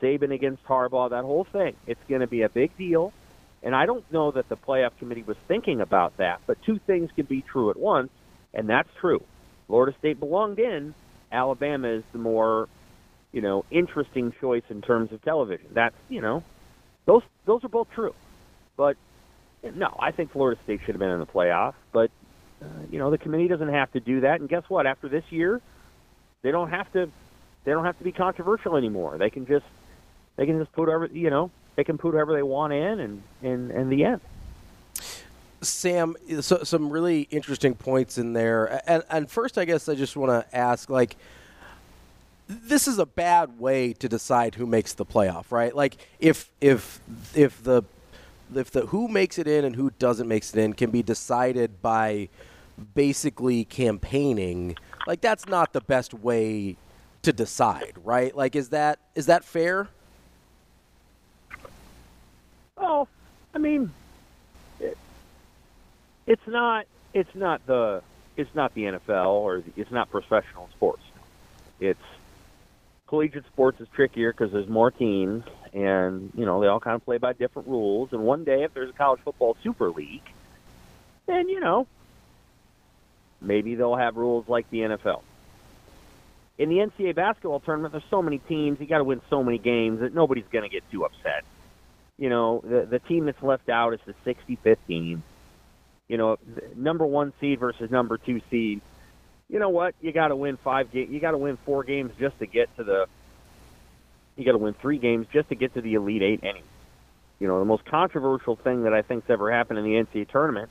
Saban 0.00 0.32
against 0.32 0.64
Harbaugh, 0.64 1.10
that 1.10 1.24
whole 1.24 1.44
thing. 1.44 1.76
It's 1.86 2.00
going 2.08 2.22
to 2.22 2.26
be 2.26 2.42
a 2.42 2.48
big 2.48 2.76
deal. 2.76 3.12
And 3.62 3.76
I 3.76 3.86
don't 3.86 4.10
know 4.12 4.32
that 4.32 4.48
the 4.48 4.56
playoff 4.56 4.92
committee 4.98 5.22
was 5.22 5.36
thinking 5.46 5.80
about 5.80 6.16
that, 6.16 6.40
but 6.46 6.60
two 6.62 6.80
things 6.86 7.10
can 7.14 7.26
be 7.26 7.42
true 7.42 7.70
at 7.70 7.76
once, 7.78 8.10
and 8.52 8.68
that's 8.68 8.88
true. 9.00 9.22
Florida 9.68 9.96
State 9.98 10.18
belonged 10.18 10.58
in. 10.58 10.94
Alabama 11.30 11.88
is 11.88 12.02
the 12.12 12.18
more, 12.18 12.68
you 13.30 13.40
know, 13.40 13.64
interesting 13.70 14.34
choice 14.40 14.64
in 14.68 14.82
terms 14.82 15.12
of 15.12 15.22
television. 15.22 15.68
That's, 15.72 15.94
you 16.08 16.20
know, 16.20 16.42
those 17.06 17.22
those 17.44 17.64
are 17.64 17.68
both 17.68 17.88
true. 17.94 18.14
But 18.76 18.96
no, 19.62 19.96
I 19.98 20.10
think 20.10 20.32
Florida 20.32 20.60
State 20.64 20.80
should 20.80 20.94
have 20.94 21.00
been 21.00 21.10
in 21.10 21.20
the 21.20 21.26
playoff, 21.26 21.74
but 21.92 22.10
uh, 22.60 22.66
you 22.90 22.98
know, 22.98 23.10
the 23.10 23.18
committee 23.18 23.48
doesn't 23.48 23.68
have 23.68 23.92
to 23.92 24.00
do 24.00 24.20
that. 24.20 24.40
And 24.40 24.48
guess 24.48 24.64
what? 24.68 24.86
After 24.86 25.08
this 25.08 25.24
year, 25.30 25.60
they 26.42 26.50
don't 26.50 26.70
have 26.70 26.92
to 26.92 27.10
they 27.64 27.72
don't 27.72 27.84
have 27.84 27.98
to 27.98 28.04
be 28.04 28.12
controversial 28.12 28.76
anymore. 28.76 29.18
They 29.18 29.30
can 29.30 29.46
just 29.46 29.66
they 30.36 30.46
can 30.46 30.58
just 30.58 30.72
put 30.72 30.86
whoever 30.86 31.06
you 31.06 31.30
know 31.30 31.50
they 31.76 31.84
can 31.84 31.98
put 31.98 32.12
whoever 32.12 32.32
they 32.32 32.42
want 32.42 32.72
in 32.72 33.00
and 33.00 33.22
and 33.42 33.70
and 33.70 33.90
the 33.90 34.04
end. 34.04 34.20
Sam, 35.62 36.16
so, 36.40 36.64
some 36.64 36.90
really 36.90 37.22
interesting 37.30 37.76
points 37.76 38.18
in 38.18 38.32
there. 38.32 38.82
And, 38.84 39.04
and 39.08 39.30
first, 39.30 39.58
I 39.58 39.64
guess 39.64 39.88
I 39.88 39.94
just 39.94 40.16
want 40.16 40.30
to 40.32 40.56
ask, 40.56 40.90
like, 40.90 41.16
this 42.48 42.88
is 42.88 42.98
a 42.98 43.06
bad 43.06 43.60
way 43.60 43.92
to 43.94 44.08
decide 44.08 44.56
who 44.56 44.66
makes 44.66 44.94
the 44.94 45.06
playoff, 45.06 45.52
right? 45.52 45.74
Like, 45.74 45.96
if 46.18 46.50
if 46.60 47.00
if 47.34 47.62
the 47.62 47.84
if 48.56 48.70
the 48.70 48.86
who 48.86 49.08
makes 49.08 49.38
it 49.38 49.46
in 49.46 49.64
and 49.64 49.76
who 49.76 49.90
doesn't 49.98 50.28
makes 50.28 50.54
it 50.54 50.60
in 50.60 50.72
can 50.72 50.90
be 50.90 51.02
decided 51.02 51.82
by 51.82 52.28
basically 52.94 53.64
campaigning, 53.64 54.76
like 55.06 55.20
that's 55.20 55.46
not 55.46 55.72
the 55.72 55.80
best 55.80 56.14
way 56.14 56.76
to 57.22 57.32
decide, 57.32 57.94
right? 58.04 58.36
Like, 58.36 58.56
is 58.56 58.70
that 58.70 58.98
is 59.14 59.26
that 59.26 59.44
fair? 59.44 59.88
Oh, 62.76 63.06
I 63.54 63.58
mean, 63.58 63.92
it, 64.80 64.96
it's 66.26 66.46
not. 66.46 66.86
It's 67.14 67.34
not 67.34 67.64
the. 67.66 68.02
It's 68.36 68.54
not 68.54 68.74
the 68.74 68.84
NFL 68.84 69.26
or 69.26 69.60
the, 69.60 69.72
it's 69.76 69.90
not 69.90 70.10
professional 70.10 70.68
sports. 70.74 71.02
It's 71.80 72.00
collegiate 73.06 73.44
sports 73.46 73.80
is 73.80 73.88
trickier 73.94 74.32
because 74.32 74.52
there's 74.52 74.68
more 74.68 74.90
teams, 74.90 75.44
and 75.72 76.30
you 76.36 76.44
know 76.44 76.60
they 76.60 76.66
all 76.66 76.80
kind 76.80 76.94
of 76.94 77.04
play 77.04 77.18
by 77.18 77.32
different 77.32 77.68
rules. 77.68 78.12
And 78.12 78.22
one 78.22 78.44
day, 78.44 78.64
if 78.64 78.74
there's 78.74 78.90
a 78.90 78.94
college 78.94 79.20
football 79.24 79.56
super 79.62 79.90
league, 79.90 80.28
then 81.26 81.48
you 81.48 81.60
know 81.60 81.86
maybe 83.40 83.74
they'll 83.74 83.96
have 83.96 84.16
rules 84.16 84.48
like 84.48 84.68
the 84.70 84.78
NFL. 84.78 85.22
In 86.58 86.68
the 86.68 86.76
NCAA 86.76 87.14
basketball 87.14 87.60
tournament, 87.60 87.92
there's 87.92 88.04
so 88.10 88.22
many 88.22 88.38
teams. 88.38 88.78
You 88.78 88.86
got 88.86 88.98
to 88.98 89.04
win 89.04 89.20
so 89.30 89.42
many 89.42 89.58
games 89.58 90.00
that 90.00 90.14
nobody's 90.14 90.44
going 90.52 90.62
to 90.62 90.68
get 90.68 90.88
too 90.90 91.04
upset 91.04 91.44
you 92.22 92.28
know, 92.28 92.62
the 92.64 92.86
the 92.88 93.00
team 93.00 93.26
that's 93.26 93.42
left 93.42 93.68
out 93.68 93.94
is 93.94 94.00
the 94.06 94.14
65th 94.24 94.76
team. 94.86 95.24
You 96.06 96.18
know, 96.18 96.36
number 96.76 97.04
one 97.04 97.32
seed 97.40 97.58
versus 97.58 97.90
number 97.90 98.16
two 98.16 98.40
seed. 98.48 98.80
You 99.48 99.58
know 99.58 99.70
what? 99.70 99.96
You 100.00 100.12
got 100.12 100.28
to 100.28 100.36
win 100.36 100.56
five 100.56 100.92
games. 100.92 101.10
You 101.10 101.18
got 101.18 101.32
to 101.32 101.38
win 101.38 101.58
four 101.64 101.82
games 101.84 102.12
just 102.20 102.38
to 102.38 102.46
get 102.46 102.74
to 102.76 102.84
the. 102.84 103.06
You 104.36 104.44
got 104.44 104.52
to 104.52 104.58
win 104.58 104.74
three 104.74 104.98
games 104.98 105.26
just 105.32 105.48
to 105.50 105.54
get 105.54 105.74
to 105.74 105.80
the 105.80 105.94
Elite 105.94 106.22
Eight. 106.22 106.40
Anyway, 106.42 106.64
you 107.38 107.48
know, 107.48 107.58
the 107.58 107.64
most 107.64 107.84
controversial 107.84 108.56
thing 108.56 108.84
that 108.84 108.94
I 108.94 109.02
think's 109.02 109.28
ever 109.28 109.52
happened 109.52 109.78
in 109.78 109.84
the 109.84 109.94
NCAA 109.94 110.28
tournament 110.28 110.70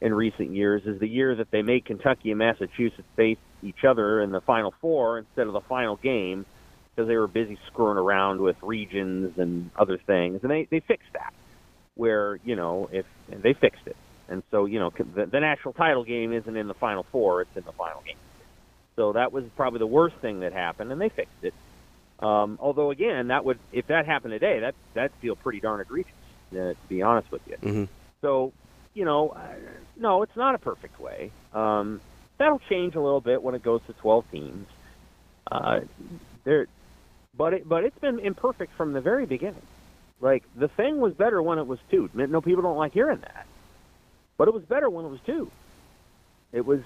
in 0.00 0.14
recent 0.14 0.50
years 0.50 0.82
is 0.86 0.98
the 0.98 1.08
year 1.08 1.34
that 1.36 1.50
they 1.50 1.62
made 1.62 1.84
Kentucky 1.84 2.30
and 2.30 2.38
Massachusetts 2.38 3.06
face 3.16 3.38
each 3.62 3.84
other 3.84 4.22
in 4.22 4.30
the 4.30 4.40
Final 4.40 4.72
Four 4.80 5.18
instead 5.18 5.46
of 5.46 5.52
the 5.52 5.60
final 5.60 5.96
game 5.96 6.46
because 6.94 7.06
they 7.08 7.16
were 7.16 7.28
busy 7.28 7.58
screwing 7.66 7.98
around 7.98 8.40
with 8.40 8.56
regions 8.62 9.38
and 9.38 9.70
other 9.76 9.98
things, 9.98 10.40
and 10.42 10.50
they 10.50 10.66
they 10.70 10.80
fixed 10.80 11.12
that. 11.12 11.32
Where 11.94 12.38
you 12.44 12.56
know 12.56 12.88
if 12.92 13.06
and 13.30 13.42
they 13.42 13.52
fixed 13.52 13.86
it, 13.86 13.96
and 14.28 14.42
so 14.50 14.64
you 14.64 14.78
know 14.78 14.90
the, 14.90 15.26
the 15.26 15.40
national 15.40 15.74
title 15.74 16.04
game 16.04 16.32
isn't 16.32 16.56
in 16.56 16.66
the 16.66 16.74
final 16.74 17.04
four; 17.12 17.42
it's 17.42 17.56
in 17.56 17.64
the 17.64 17.72
final 17.72 18.02
game. 18.06 18.16
So 18.96 19.12
that 19.12 19.32
was 19.32 19.44
probably 19.56 19.78
the 19.78 19.86
worst 19.86 20.16
thing 20.16 20.40
that 20.40 20.52
happened, 20.52 20.92
and 20.92 21.00
they 21.00 21.08
fixed 21.08 21.42
it. 21.42 21.54
Um, 22.20 22.58
although 22.60 22.90
again, 22.90 23.28
that 23.28 23.44
would 23.44 23.58
if 23.72 23.86
that 23.86 24.06
happened 24.06 24.32
today, 24.32 24.60
that 24.60 24.74
that 24.94 25.12
feel 25.20 25.36
pretty 25.36 25.60
darn 25.60 25.80
egregious. 25.80 26.12
Uh, 26.52 26.74
to 26.74 26.76
be 26.88 27.00
honest 27.00 27.30
with 27.30 27.42
you. 27.46 27.56
Mm-hmm. 27.56 27.84
So 28.20 28.52
you 28.94 29.04
know, 29.04 29.30
uh, 29.30 29.54
no, 29.96 30.22
it's 30.22 30.36
not 30.36 30.54
a 30.54 30.58
perfect 30.58 31.00
way. 31.00 31.30
Um, 31.52 32.00
that'll 32.38 32.60
change 32.68 32.94
a 32.96 33.00
little 33.00 33.20
bit 33.20 33.42
when 33.42 33.54
it 33.54 33.62
goes 33.62 33.80
to 33.86 33.92
12 33.92 34.24
teams. 34.32 34.66
Uh, 35.50 35.80
there, 36.44 36.66
but 37.36 37.54
it, 37.54 37.68
but 37.68 37.84
it's 37.84 37.98
been 37.98 38.18
imperfect 38.18 38.72
from 38.76 38.92
the 38.92 39.00
very 39.00 39.26
beginning. 39.26 39.62
Like 40.20 40.42
the 40.56 40.68
thing 40.68 40.98
was 40.98 41.14
better 41.14 41.42
when 41.42 41.58
it 41.58 41.66
was 41.66 41.78
two. 41.90 42.10
No, 42.14 42.40
people 42.40 42.62
don't 42.62 42.76
like 42.76 42.92
hearing 42.92 43.20
that, 43.20 43.46
but 44.36 44.48
it 44.48 44.54
was 44.54 44.64
better 44.64 44.90
when 44.90 45.04
it 45.04 45.08
was 45.08 45.20
two. 45.24 45.50
It 46.52 46.66
was, 46.66 46.80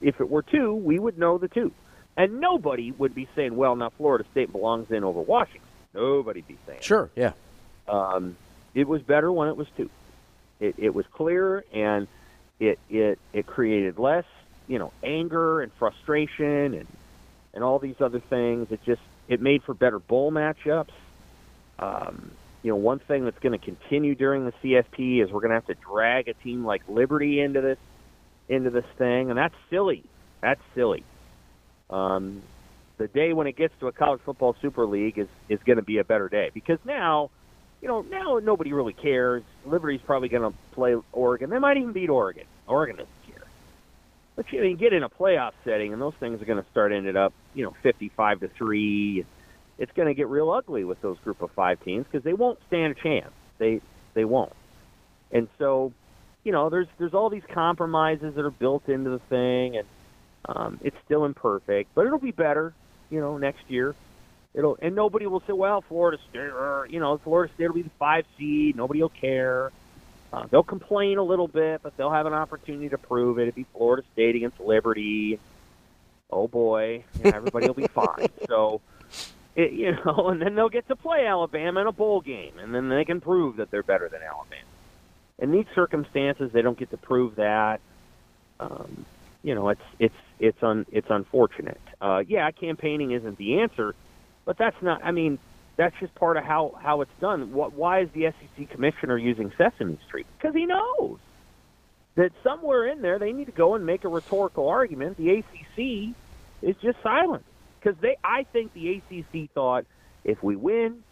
if 0.00 0.20
it 0.20 0.28
were 0.28 0.42
two, 0.42 0.74
we 0.74 0.98
would 0.98 1.18
know 1.18 1.38
the 1.38 1.48
two, 1.48 1.72
and 2.18 2.40
nobody 2.40 2.90
would 2.92 3.14
be 3.14 3.28
saying, 3.34 3.56
"Well, 3.56 3.76
now 3.76 3.90
Florida 3.90 4.24
State 4.32 4.52
belongs 4.52 4.90
in 4.90 5.04
over 5.04 5.20
Washington." 5.22 5.62
Nobody'd 5.94 6.46
be 6.46 6.58
saying. 6.66 6.80
Sure, 6.82 7.08
yeah. 7.16 7.32
Um, 7.88 8.36
it 8.74 8.86
was 8.86 9.00
better 9.00 9.32
when 9.32 9.48
it 9.48 9.56
was 9.56 9.68
two. 9.76 9.88
It, 10.60 10.74
it 10.76 10.94
was 10.94 11.06
clear, 11.06 11.64
and 11.72 12.08
it 12.60 12.78
it 12.90 13.18
it 13.32 13.46
created 13.46 13.98
less, 13.98 14.24
you 14.66 14.78
know, 14.78 14.92
anger 15.02 15.62
and 15.62 15.72
frustration 15.78 16.74
and 16.74 16.86
and 17.54 17.64
all 17.64 17.78
these 17.78 18.00
other 18.00 18.20
things. 18.20 18.66
It 18.70 18.80
just 18.84 19.02
it 19.28 19.40
made 19.40 19.62
for 19.62 19.72
better 19.72 20.00
bowl 20.00 20.32
matchups. 20.32 20.90
Um, 21.78 22.32
you 22.64 22.70
know, 22.70 22.76
one 22.76 22.98
thing 22.98 23.24
that's 23.24 23.38
going 23.38 23.56
to 23.56 23.64
continue 23.64 24.16
during 24.16 24.44
the 24.44 24.52
CFP 24.62 25.22
is 25.22 25.30
we're 25.30 25.40
going 25.40 25.50
to 25.50 25.54
have 25.54 25.66
to 25.66 25.74
drag 25.74 26.28
a 26.28 26.34
team 26.34 26.64
like 26.64 26.82
Liberty 26.88 27.40
into 27.40 27.60
this 27.60 27.78
into 28.48 28.70
this 28.70 28.86
thing, 28.96 29.30
and 29.30 29.38
that's 29.38 29.54
silly. 29.70 30.02
That's 30.40 30.60
silly. 30.74 31.04
Um, 31.90 32.42
the 32.98 33.08
day 33.08 33.32
when 33.32 33.46
it 33.46 33.56
gets 33.56 33.72
to 33.80 33.86
a 33.86 33.92
college 33.92 34.20
football 34.24 34.56
super 34.60 34.84
league 34.84 35.18
is 35.18 35.28
is 35.48 35.60
going 35.64 35.76
to 35.76 35.82
be 35.82 35.98
a 35.98 36.04
better 36.04 36.28
day 36.28 36.50
because 36.52 36.78
now, 36.84 37.30
you 37.80 37.88
know, 37.88 38.02
now 38.02 38.38
nobody 38.42 38.72
really 38.72 38.92
cares. 38.92 39.42
Liberty's 39.64 40.00
probably 40.00 40.28
going 40.28 40.50
to 40.50 40.58
play 40.72 40.96
Oregon. 41.12 41.50
They 41.50 41.58
might 41.58 41.76
even 41.76 41.92
beat 41.92 42.10
Oregon. 42.10 42.44
Oregon 42.66 42.96
doesn't 42.96 43.26
care. 43.26 43.46
But 44.36 44.52
you 44.52 44.60
I 44.60 44.62
mean, 44.62 44.76
get 44.76 44.92
in 44.92 45.02
a 45.02 45.08
playoff 45.08 45.52
setting, 45.64 45.92
and 45.92 46.02
those 46.02 46.14
things 46.14 46.42
are 46.42 46.44
going 46.44 46.62
to 46.62 46.70
start 46.70 46.92
ended 46.92 47.16
up, 47.16 47.32
you 47.54 47.64
know, 47.64 47.74
fifty-five 47.82 48.40
to 48.40 48.48
three. 48.48 49.24
It's 49.78 49.92
going 49.92 50.08
to 50.08 50.14
get 50.14 50.26
real 50.26 50.50
ugly 50.50 50.84
with 50.84 51.00
those 51.00 51.18
group 51.20 51.40
of 51.40 51.52
five 51.52 51.82
teams 51.84 52.04
because 52.04 52.24
they 52.24 52.32
won't 52.32 52.58
stand 52.66 52.96
a 52.98 53.00
chance. 53.00 53.32
They 53.58 53.80
they 54.14 54.24
won't. 54.24 54.52
And 55.30 55.48
so, 55.58 55.92
you 56.42 56.52
know, 56.52 56.68
there's 56.68 56.88
there's 56.98 57.14
all 57.14 57.30
these 57.30 57.46
compromises 57.48 58.34
that 58.34 58.44
are 58.44 58.50
built 58.50 58.88
into 58.88 59.10
the 59.10 59.20
thing, 59.20 59.76
and 59.76 59.86
um, 60.46 60.78
it's 60.82 60.96
still 61.04 61.24
imperfect, 61.24 61.94
but 61.94 62.06
it'll 62.06 62.18
be 62.18 62.30
better, 62.32 62.72
you 63.10 63.20
know, 63.20 63.38
next 63.38 63.68
year. 63.68 63.94
It'll 64.54 64.78
and 64.80 64.94
nobody 64.94 65.26
will 65.26 65.42
say, 65.46 65.52
well, 65.52 65.82
Florida 65.82 66.18
State, 66.30 66.40
or, 66.40 66.86
you 66.90 67.00
know, 67.00 67.18
Florida 67.18 67.52
State 67.54 67.68
will 67.68 67.74
be 67.74 67.82
the 67.82 67.90
five 67.98 68.24
seed. 68.38 68.76
Nobody 68.76 69.00
will 69.00 69.08
care. 69.08 69.70
Uh, 70.32 70.46
they'll 70.50 70.62
complain 70.62 71.18
a 71.18 71.22
little 71.22 71.48
bit, 71.48 71.82
but 71.82 71.96
they'll 71.96 72.10
have 72.10 72.26
an 72.26 72.34
opportunity 72.34 72.88
to 72.88 72.98
prove 72.98 73.38
it. 73.38 73.48
It'll 73.48 73.56
be 73.56 73.66
Florida 73.72 74.06
State 74.12 74.36
against 74.36 74.60
Liberty. 74.60 75.38
Oh 76.30 76.48
boy, 76.48 77.04
you 77.18 77.30
know, 77.30 77.36
everybody 77.36 77.66
will 77.66 77.74
be 77.74 77.86
fine. 77.94 78.28
So, 78.46 78.80
it, 79.56 79.72
you 79.72 79.92
know, 79.92 80.28
and 80.30 80.40
then 80.40 80.54
they'll 80.54 80.68
get 80.68 80.88
to 80.88 80.96
play 80.96 81.26
Alabama 81.26 81.80
in 81.80 81.86
a 81.86 81.92
bowl 81.92 82.20
game, 82.20 82.58
and 82.58 82.74
then 82.74 82.88
they 82.88 83.04
can 83.04 83.20
prove 83.20 83.56
that 83.56 83.70
they're 83.70 83.82
better 83.82 84.08
than 84.08 84.22
Alabama. 84.22 84.62
In 85.38 85.52
these 85.52 85.66
circumstances, 85.74 86.50
they 86.52 86.62
don't 86.62 86.78
get 86.78 86.90
to 86.90 86.96
prove 86.96 87.36
that. 87.36 87.80
Um, 88.60 89.06
you 89.42 89.54
know, 89.54 89.68
it's 89.70 89.82
it's 89.98 90.14
it's 90.38 90.62
un 90.62 90.86
it's 90.92 91.08
unfortunate. 91.10 91.80
Uh, 92.00 92.22
yeah, 92.26 92.50
campaigning 92.50 93.12
isn't 93.12 93.38
the 93.38 93.60
answer, 93.60 93.94
but 94.44 94.58
that's 94.58 94.80
not. 94.82 95.02
I 95.04 95.12
mean, 95.12 95.38
That's 95.76 95.94
just 96.00 96.14
part 96.16 96.36
of 96.36 96.44
how 96.44 96.74
how 96.82 97.02
it's 97.02 97.14
done. 97.20 97.52
What, 97.52 97.72
why 97.74 98.00
is 98.00 98.10
the 98.12 98.32
SEC 98.32 98.70
commissioner 98.70 99.16
using 99.16 99.52
Sesame 99.56 99.98
Street? 100.06 100.26
Because 100.38 100.54
he 100.54 100.66
knows 100.66 101.18
that 102.16 102.32
somewhere 102.42 102.86
in 102.88 103.00
there 103.02 103.18
they 103.20 103.32
need 103.32 103.46
to 103.46 103.52
go 103.52 103.74
and 103.76 103.86
make 103.86 104.04
a 104.04 104.08
rhetorical 104.08 104.68
argument. 104.68 105.16
The 105.18 105.30
ACC 105.38 106.16
is 106.62 106.76
just 106.82 107.00
silent 107.02 107.44
because 107.80 107.98
they. 108.00 108.16
I 108.24 108.44
think 108.52 108.72
the 108.74 109.00
ACC 109.10 109.50
thought 109.52 109.86
if 110.24 110.42
we 110.42 110.56
win, 110.56 111.04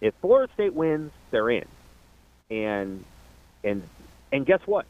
if 0.00 0.14
Florida 0.20 0.52
State 0.54 0.74
wins, 0.74 1.12
they're 1.30 1.50
in, 1.50 1.66
and 2.50 3.04
and 3.64 3.88
and 4.32 4.46
guess 4.46 4.60
what? 4.66 4.86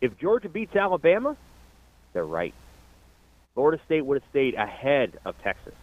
If 0.00 0.18
Georgia 0.18 0.48
beats 0.48 0.76
Alabama, 0.76 1.36
they're 2.18 2.24
right. 2.24 2.52
Florida 3.54 3.80
State 3.86 4.04
would 4.04 4.20
have 4.20 4.28
stayed 4.30 4.54
ahead 4.54 5.20
of 5.24 5.36
Texas. 5.44 5.74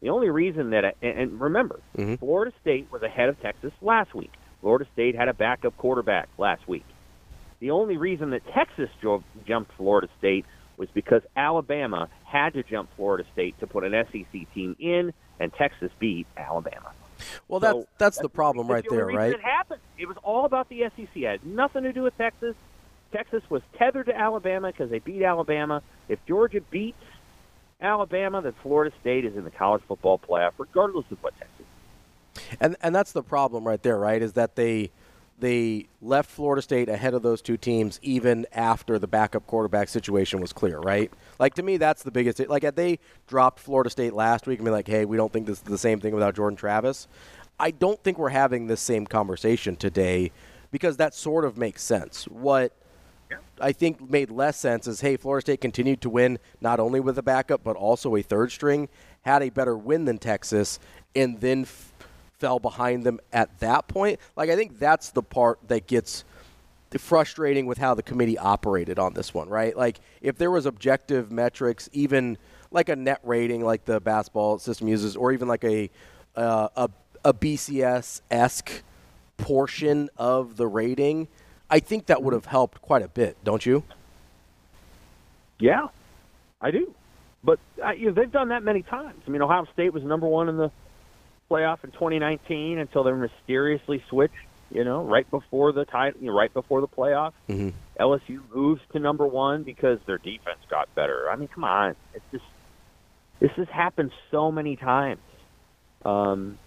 The 0.00 0.08
only 0.08 0.30
reason 0.30 0.70
that, 0.70 0.96
and 1.02 1.38
remember, 1.38 1.80
Mm-hmm. 1.98 2.14
Florida 2.14 2.50
State 2.62 2.90
was 2.90 3.02
ahead 3.02 3.28
of 3.28 3.38
Texas 3.42 3.72
last 3.82 4.14
week. 4.14 4.32
Florida 4.62 4.86
State 4.94 5.14
had 5.14 5.28
a 5.28 5.34
backup 5.34 5.76
quarterback 5.76 6.30
last 6.38 6.66
week. 6.66 6.86
The 7.60 7.72
only 7.72 7.98
reason 7.98 8.30
that 8.30 8.40
Texas 8.54 8.88
jumped 9.46 9.72
Florida 9.76 10.08
State 10.18 10.46
was 10.78 10.88
because 10.94 11.20
Alabama 11.36 12.08
had 12.24 12.54
to 12.54 12.62
jump 12.62 12.88
Florida 12.96 13.24
State 13.34 13.58
to 13.60 13.66
put 13.66 13.84
an 13.84 13.92
SEC 14.10 14.52
team 14.54 14.74
in, 14.78 15.12
and 15.38 15.52
Texas 15.52 15.90
beat 15.98 16.26
Alabama. 16.38 16.92
Well, 17.48 17.60
So, 17.60 17.72
that's 17.72 17.86
that's 17.98 18.18
the 18.18 18.30
problem 18.30 18.66
That's 18.66 18.74
right 18.76 18.90
the 18.90 18.96
there, 18.96 19.06
right? 19.08 19.34
It 19.34 19.42
happened. 19.42 19.80
It 19.98 20.08
was 20.08 20.16
all 20.24 20.46
about 20.46 20.70
the 20.70 20.84
SEC. 20.96 21.08
It 21.14 21.24
had 21.26 21.44
nothing 21.46 21.82
to 21.82 21.92
do 21.92 22.02
with 22.02 22.16
Texas. 22.16 22.56
Texas 23.12 23.42
was 23.48 23.62
tethered 23.78 24.06
to 24.06 24.16
Alabama 24.16 24.68
because 24.68 24.90
they 24.90 24.98
beat 24.98 25.22
Alabama. 25.22 25.82
If 26.08 26.18
Georgia 26.26 26.60
beats 26.70 26.98
Alabama, 27.80 28.42
then 28.42 28.54
Florida 28.62 28.94
State 29.00 29.24
is 29.24 29.36
in 29.36 29.44
the 29.44 29.50
college 29.50 29.82
football 29.86 30.18
playoff, 30.18 30.52
regardless 30.58 31.04
of 31.10 31.22
what 31.22 31.34
Texas. 31.38 31.66
And 32.60 32.76
and 32.82 32.94
that's 32.94 33.12
the 33.12 33.22
problem 33.22 33.66
right 33.66 33.82
there, 33.82 33.98
right? 33.98 34.22
Is 34.22 34.32
that 34.34 34.56
they 34.56 34.90
they 35.38 35.86
left 36.00 36.30
Florida 36.30 36.62
State 36.62 36.88
ahead 36.88 37.14
of 37.14 37.22
those 37.22 37.42
two 37.42 37.56
teams 37.56 37.98
even 38.02 38.46
after 38.52 38.98
the 38.98 39.08
backup 39.08 39.46
quarterback 39.46 39.88
situation 39.88 40.40
was 40.40 40.52
clear, 40.52 40.78
right? 40.78 41.12
Like 41.38 41.54
to 41.54 41.62
me, 41.62 41.76
that's 41.76 42.02
the 42.02 42.10
biggest. 42.10 42.38
Like 42.48 42.62
had 42.62 42.76
they 42.76 42.98
dropped 43.26 43.58
Florida 43.58 43.90
State 43.90 44.14
last 44.14 44.46
week 44.46 44.58
and 44.60 44.64
be 44.64 44.70
like, 44.70 44.86
"Hey, 44.86 45.04
we 45.04 45.16
don't 45.16 45.32
think 45.32 45.46
this 45.46 45.58
is 45.58 45.64
the 45.64 45.78
same 45.78 46.00
thing 46.00 46.14
without 46.14 46.34
Jordan 46.34 46.56
Travis," 46.56 47.08
I 47.58 47.70
don't 47.70 48.02
think 48.02 48.18
we're 48.18 48.30
having 48.30 48.66
this 48.66 48.80
same 48.80 49.06
conversation 49.06 49.76
today 49.76 50.32
because 50.70 50.96
that 50.96 51.14
sort 51.14 51.44
of 51.44 51.56
makes 51.56 51.82
sense. 51.82 52.24
What 52.24 52.72
I 53.60 53.72
think 53.72 54.10
made 54.10 54.30
less 54.30 54.56
sense 54.56 54.86
is 54.86 55.00
hey, 55.00 55.16
Florida 55.16 55.42
State 55.42 55.60
continued 55.60 56.00
to 56.02 56.10
win 56.10 56.38
not 56.60 56.80
only 56.80 57.00
with 57.00 57.18
a 57.18 57.22
backup 57.22 57.62
but 57.64 57.76
also 57.76 58.16
a 58.16 58.22
third 58.22 58.50
string, 58.52 58.88
had 59.22 59.42
a 59.42 59.50
better 59.50 59.76
win 59.76 60.04
than 60.04 60.18
Texas, 60.18 60.78
and 61.14 61.40
then 61.40 61.62
f- 61.62 61.92
fell 62.38 62.58
behind 62.58 63.04
them 63.04 63.20
at 63.32 63.60
that 63.60 63.88
point. 63.88 64.18
Like 64.36 64.50
I 64.50 64.56
think 64.56 64.78
that's 64.78 65.10
the 65.10 65.22
part 65.22 65.58
that 65.68 65.86
gets 65.86 66.24
frustrating 66.98 67.66
with 67.66 67.78
how 67.78 67.94
the 67.94 68.02
committee 68.02 68.36
operated 68.38 68.98
on 68.98 69.14
this 69.14 69.32
one, 69.32 69.48
right? 69.48 69.76
Like 69.76 70.00
if 70.20 70.36
there 70.36 70.50
was 70.50 70.66
objective 70.66 71.30
metrics, 71.30 71.88
even 71.92 72.36
like 72.70 72.88
a 72.88 72.96
net 72.96 73.20
rating, 73.22 73.64
like 73.64 73.84
the 73.84 74.00
basketball 74.00 74.58
system 74.58 74.88
uses, 74.88 75.16
or 75.16 75.32
even 75.32 75.48
like 75.48 75.64
a 75.64 75.90
uh, 76.34 76.68
a, 76.76 76.90
a 77.24 77.34
BCS 77.34 78.22
esque 78.30 78.82
portion 79.36 80.08
of 80.16 80.56
the 80.56 80.66
rating, 80.66 81.28
I 81.72 81.80
think 81.80 82.06
that 82.06 82.22
would 82.22 82.34
have 82.34 82.44
helped 82.44 82.82
quite 82.82 83.00
a 83.02 83.08
bit, 83.08 83.42
don't 83.44 83.64
you? 83.64 83.82
Yeah, 85.58 85.88
I 86.60 86.70
do. 86.70 86.94
But 87.42 87.58
uh, 87.82 87.92
you 87.92 88.06
know, 88.06 88.12
they've 88.12 88.30
done 88.30 88.50
that 88.50 88.62
many 88.62 88.82
times. 88.82 89.22
I 89.26 89.30
mean, 89.30 89.40
Ohio 89.40 89.66
State 89.72 89.92
was 89.94 90.02
number 90.02 90.26
one 90.26 90.50
in 90.50 90.58
the 90.58 90.70
playoff 91.50 91.82
in 91.82 91.90
2019 91.92 92.78
until 92.78 93.04
they 93.04 93.12
mysteriously 93.12 94.04
switched. 94.10 94.34
You 94.70 94.84
know, 94.84 95.02
right 95.04 95.30
before 95.30 95.72
the 95.72 95.84
title, 95.84 96.20
you 96.20 96.28
know, 96.28 96.36
right 96.36 96.52
before 96.52 96.80
the 96.80 96.88
playoff, 96.88 97.32
Mm-hmm. 97.48 97.70
LSU 98.00 98.40
moves 98.54 98.80
to 98.92 98.98
number 98.98 99.26
one 99.26 99.62
because 99.64 99.98
their 100.06 100.16
defense 100.18 100.60
got 100.70 100.94
better. 100.94 101.28
I 101.30 101.36
mean, 101.36 101.48
come 101.48 101.64
on, 101.64 101.94
it's 102.14 102.24
just 102.32 102.44
this 103.40 103.50
has 103.56 103.68
happened 103.68 104.12
so 104.30 104.50
many 104.52 104.76
times. 104.76 105.20
Um, 106.04 106.58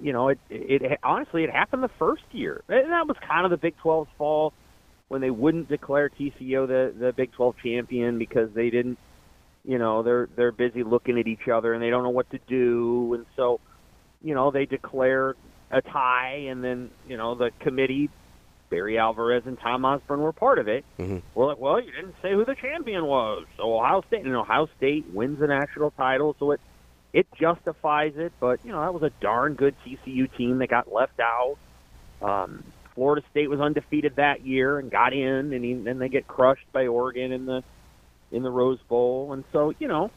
you 0.00 0.12
know, 0.12 0.28
it, 0.28 0.38
it, 0.50 0.82
it 0.82 1.00
honestly 1.02 1.44
it 1.44 1.50
happened 1.50 1.82
the 1.82 1.90
first 1.98 2.24
year, 2.32 2.62
and 2.68 2.90
that 2.90 3.06
was 3.06 3.16
kind 3.26 3.44
of 3.44 3.50
the 3.50 3.56
Big 3.56 3.74
12's 3.82 4.10
fault 4.18 4.54
when 5.08 5.20
they 5.20 5.30
wouldn't 5.30 5.68
declare 5.68 6.10
TCU 6.10 6.66
the 6.66 6.94
the 6.98 7.12
Big 7.12 7.32
12 7.32 7.56
champion 7.62 8.18
because 8.18 8.50
they 8.54 8.70
didn't. 8.70 8.98
You 9.66 9.78
know, 9.78 10.02
they're 10.02 10.28
they're 10.36 10.52
busy 10.52 10.82
looking 10.82 11.18
at 11.18 11.26
each 11.26 11.48
other 11.48 11.72
and 11.72 11.82
they 11.82 11.88
don't 11.88 12.02
know 12.02 12.10
what 12.10 12.30
to 12.32 12.38
do, 12.46 13.14
and 13.14 13.26
so, 13.34 13.60
you 14.22 14.34
know, 14.34 14.50
they 14.50 14.66
declare 14.66 15.36
a 15.70 15.80
tie, 15.80 16.46
and 16.48 16.62
then 16.62 16.90
you 17.08 17.16
know 17.16 17.34
the 17.34 17.50
committee, 17.60 18.10
Barry 18.70 18.98
Alvarez 18.98 19.44
and 19.46 19.58
Tom 19.58 19.84
Osborne 19.84 20.20
were 20.20 20.32
part 20.32 20.58
of 20.58 20.68
it. 20.68 20.84
Mm-hmm. 20.98 21.18
We're 21.34 21.46
like, 21.46 21.58
well, 21.58 21.80
you 21.80 21.92
didn't 21.92 22.14
say 22.22 22.32
who 22.32 22.44
the 22.44 22.54
champion 22.54 23.06
was. 23.06 23.46
So 23.56 23.74
Ohio 23.74 24.02
State, 24.06 24.24
and 24.24 24.34
Ohio 24.34 24.68
State 24.76 25.06
wins 25.12 25.40
the 25.40 25.46
national 25.46 25.92
title, 25.92 26.36
so 26.38 26.50
it 26.50 26.60
it 27.14 27.28
justifies 27.40 28.14
it. 28.16 28.34
But 28.40 28.60
you 28.64 28.72
know, 28.72 28.82
that 28.82 28.94
was 28.94 29.04
a 29.04 29.12
darn 29.22 29.54
good 29.56 29.76
TCU 29.86 30.36
team 30.38 30.60
that 30.60 30.70
got 30.70 30.92
left 30.92 31.20
out. 31.20 31.56
Um, 32.22 32.64
Florida 32.94 33.26
State 33.30 33.50
was 33.50 33.60
undefeated 33.60 34.14
that 34.18 34.46
year 34.46 34.78
and 34.80 34.90
got 34.90 35.14
in, 35.14 35.54
and 35.54 35.64
he- 35.64 35.74
then 35.74 35.98
they 36.00 36.10
get 36.10 36.28
crushed 36.28 36.66
by 36.72 36.88
Oregon 36.88 37.32
in 37.32 37.46
the 37.46 37.62
in 38.32 38.42
the 38.42 38.50
Rose 38.50 38.80
Bowl, 38.88 39.34
and 39.34 39.44
so 39.52 39.72
you 39.80 39.88
know. 39.88 40.10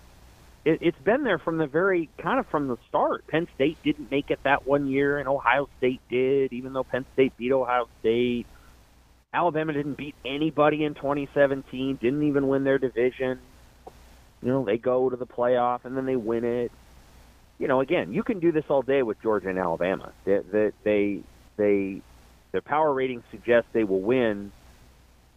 It, 0.66 0.80
it's 0.82 1.00
been 1.06 1.24
there 1.24 1.40
from 1.40 1.58
the 1.58 1.68
very 1.68 2.10
kind 2.22 2.40
of 2.40 2.48
from 2.52 2.68
the 2.68 2.78
start. 2.90 3.26
Penn 3.30 3.48
State 3.56 3.80
didn't 3.84 4.12
make 4.12 4.32
it 4.32 4.40
that 4.46 4.68
one 4.68 4.88
year, 4.88 5.18
and 5.20 5.28
Ohio 5.30 5.68
State 5.78 6.02
did, 6.10 6.54
even 6.54 6.74
though 6.74 6.84
Penn 6.84 7.06
State 7.14 7.34
beat 7.38 7.54
Ohio 7.54 7.88
State. 8.02 8.48
Alabama 9.34 9.74
didn't 9.74 9.98
beat 9.98 10.16
anybody 10.26 10.84
in 10.86 10.96
2017, 10.96 11.98
didn't 12.02 12.24
even 12.24 12.48
win 12.48 12.64
their 12.64 12.80
division. 12.80 13.40
You 14.42 14.50
know, 14.50 14.66
they 14.66 14.78
go 14.78 15.10
to 15.10 15.18
the 15.18 15.28
playoff 15.28 15.86
and 15.86 15.98
then 15.98 16.06
they 16.06 16.16
win 16.16 16.46
it. 16.46 16.72
You 17.60 17.68
know, 17.68 17.82
again, 17.82 18.14
you 18.14 18.24
can 18.24 18.40
do 18.40 18.52
this 18.52 18.66
all 18.70 18.82
day 18.82 19.02
with 19.02 19.22
Georgia 19.22 19.50
and 19.50 19.58
Alabama. 19.58 20.12
They 20.26 20.40
they 20.52 20.72
they, 20.84 21.20
they 21.58 22.02
their 22.52 22.62
power 22.62 22.94
ratings 22.94 23.24
suggest 23.32 23.68
they 23.74 23.84
will 23.84 24.02
win, 24.02 24.52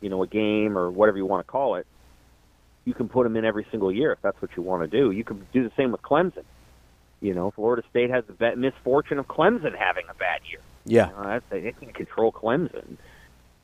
you 0.01 0.11
know, 0.11 0.23
a 0.23 0.27
game 0.27 0.77
or 0.77 0.91
whatever 0.91 1.19
you 1.19 1.27
want 1.27 1.47
to 1.47 1.51
call 1.51 1.77
it. 1.77 1.87
You 2.85 2.95
can 2.95 3.09
put 3.09 3.25
them 3.25 3.37
in 3.37 3.45
every 3.45 3.67
single 3.71 3.93
year 3.93 4.13
if 4.13 4.21
that's 4.23 4.41
what 4.41 4.51
you 4.57 4.63
want 4.63 4.91
to 4.91 4.99
do. 4.99 5.11
You 5.11 5.25
can 5.25 5.47
do 5.53 5.63
the 5.63 5.73
same 5.77 5.93
with 5.93 6.03
Clemson. 6.03 6.45
You 7.21 7.35
know, 7.35 7.51
Florida 7.51 7.83
State 7.91 8.11
has 8.11 8.25
the 8.27 8.57
misfortune 8.57 9.19
of 9.19 9.27
Clemson 9.27 9.77
having 9.77 10.05
a 10.09 10.15
bad 10.15 10.41
year. 10.51 10.61
Yeah. 10.87 11.09
You 11.09 11.13
know, 11.13 11.23
that's, 11.25 11.45
they 11.51 11.73
can 11.73 11.93
control 11.93 12.33
Clemson, 12.33 12.97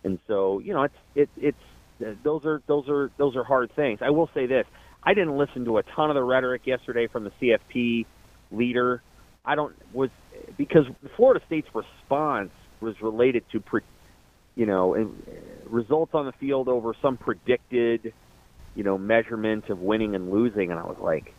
and 0.04 0.18
so 0.26 0.60
you 0.60 0.74
know 0.74 0.82
it's 0.82 0.94
it, 1.14 1.30
it's 1.36 2.18
those 2.22 2.44
are 2.44 2.62
those 2.66 2.88
are 2.88 3.10
those 3.16 3.36
are 3.36 3.44
hard 3.44 3.74
things. 3.74 4.00
I 4.02 4.10
will 4.10 4.28
say 4.34 4.46
this: 4.46 4.66
I 5.02 5.14
didn't 5.14 5.36
listen 5.36 5.64
to 5.64 5.78
a 5.78 5.82
ton 5.82 6.10
of 6.10 6.14
the 6.14 6.22
rhetoric 6.22 6.66
yesterday 6.66 7.06
from 7.06 7.24
the 7.24 7.32
CFP 7.40 8.06
leader. 8.50 9.02
I 9.44 9.54
don't 9.54 9.74
was 9.92 10.10
because 10.56 10.86
Florida 11.16 11.44
State's 11.46 11.68
response 11.74 12.50
was 12.80 13.00
related 13.00 13.44
to, 13.52 13.60
pre, 13.60 13.82
you 14.54 14.66
know, 14.66 14.96
uh, 14.96 15.04
results 15.68 16.14
on 16.14 16.26
the 16.26 16.32
field 16.32 16.68
over 16.68 16.94
some 17.00 17.16
predicted, 17.16 18.12
you 18.74 18.84
know, 18.84 18.98
measurement 18.98 19.68
of 19.68 19.80
winning 19.80 20.14
and 20.14 20.30
losing, 20.30 20.70
and 20.70 20.80
I 20.80 20.84
was 20.84 20.98
like, 21.00 21.32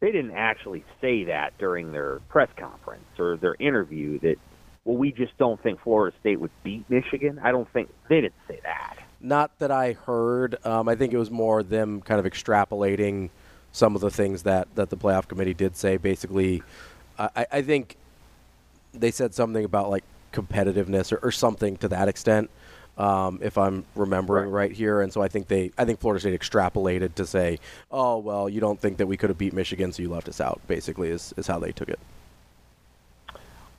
they 0.00 0.12
didn't 0.12 0.32
actually 0.32 0.84
say 1.00 1.24
that 1.24 1.56
during 1.58 1.92
their 1.92 2.20
press 2.28 2.48
conference 2.56 3.04
or 3.18 3.36
their 3.36 3.56
interview 3.58 4.18
that 4.20 4.36
well 4.84 4.96
we 4.96 5.10
just 5.10 5.36
don't 5.38 5.60
think 5.62 5.80
Florida 5.80 6.16
State 6.20 6.40
would 6.40 6.50
beat 6.62 6.88
Michigan. 6.88 7.40
I 7.42 7.50
don't 7.50 7.70
think 7.72 7.88
they 8.08 8.20
didn't 8.20 8.34
say 8.46 8.60
that. 8.62 8.98
Not 9.20 9.58
that 9.58 9.70
I 9.70 9.94
heard. 9.94 10.64
Um, 10.64 10.88
I 10.88 10.94
think 10.94 11.12
it 11.12 11.18
was 11.18 11.30
more 11.30 11.62
them 11.62 12.02
kind 12.02 12.24
of 12.24 12.30
extrapolating 12.30 13.30
some 13.76 13.94
of 13.94 14.00
the 14.00 14.10
things 14.10 14.42
that, 14.44 14.74
that 14.74 14.88
the 14.88 14.96
playoff 14.96 15.28
committee 15.28 15.52
did 15.52 15.76
say. 15.76 15.98
Basically, 15.98 16.62
I, 17.18 17.46
I 17.52 17.62
think 17.62 17.96
they 18.94 19.10
said 19.10 19.34
something 19.34 19.64
about 19.64 19.90
like 19.90 20.04
competitiveness 20.32 21.12
or, 21.12 21.18
or 21.18 21.30
something 21.30 21.76
to 21.78 21.88
that 21.88 22.08
extent, 22.08 22.50
um, 22.96 23.38
if 23.42 23.58
I'm 23.58 23.84
remembering 23.94 24.50
right. 24.50 24.72
here. 24.72 25.02
And 25.02 25.12
so 25.12 25.20
I 25.20 25.28
think 25.28 25.48
they, 25.48 25.72
I 25.76 25.84
think 25.84 26.00
Florida 26.00 26.20
State 26.20 26.38
extrapolated 26.40 27.14
to 27.16 27.26
say, 27.26 27.58
oh 27.90 28.18
well, 28.18 28.48
you 28.48 28.60
don't 28.60 28.80
think 28.80 28.96
that 28.96 29.06
we 29.06 29.18
could 29.18 29.28
have 29.28 29.38
beat 29.38 29.52
Michigan, 29.52 29.92
so 29.92 30.02
you 30.02 30.08
left 30.08 30.28
us 30.28 30.40
out. 30.40 30.60
Basically, 30.66 31.10
is 31.10 31.34
is 31.36 31.46
how 31.46 31.58
they 31.58 31.72
took 31.72 31.90
it. 31.90 32.00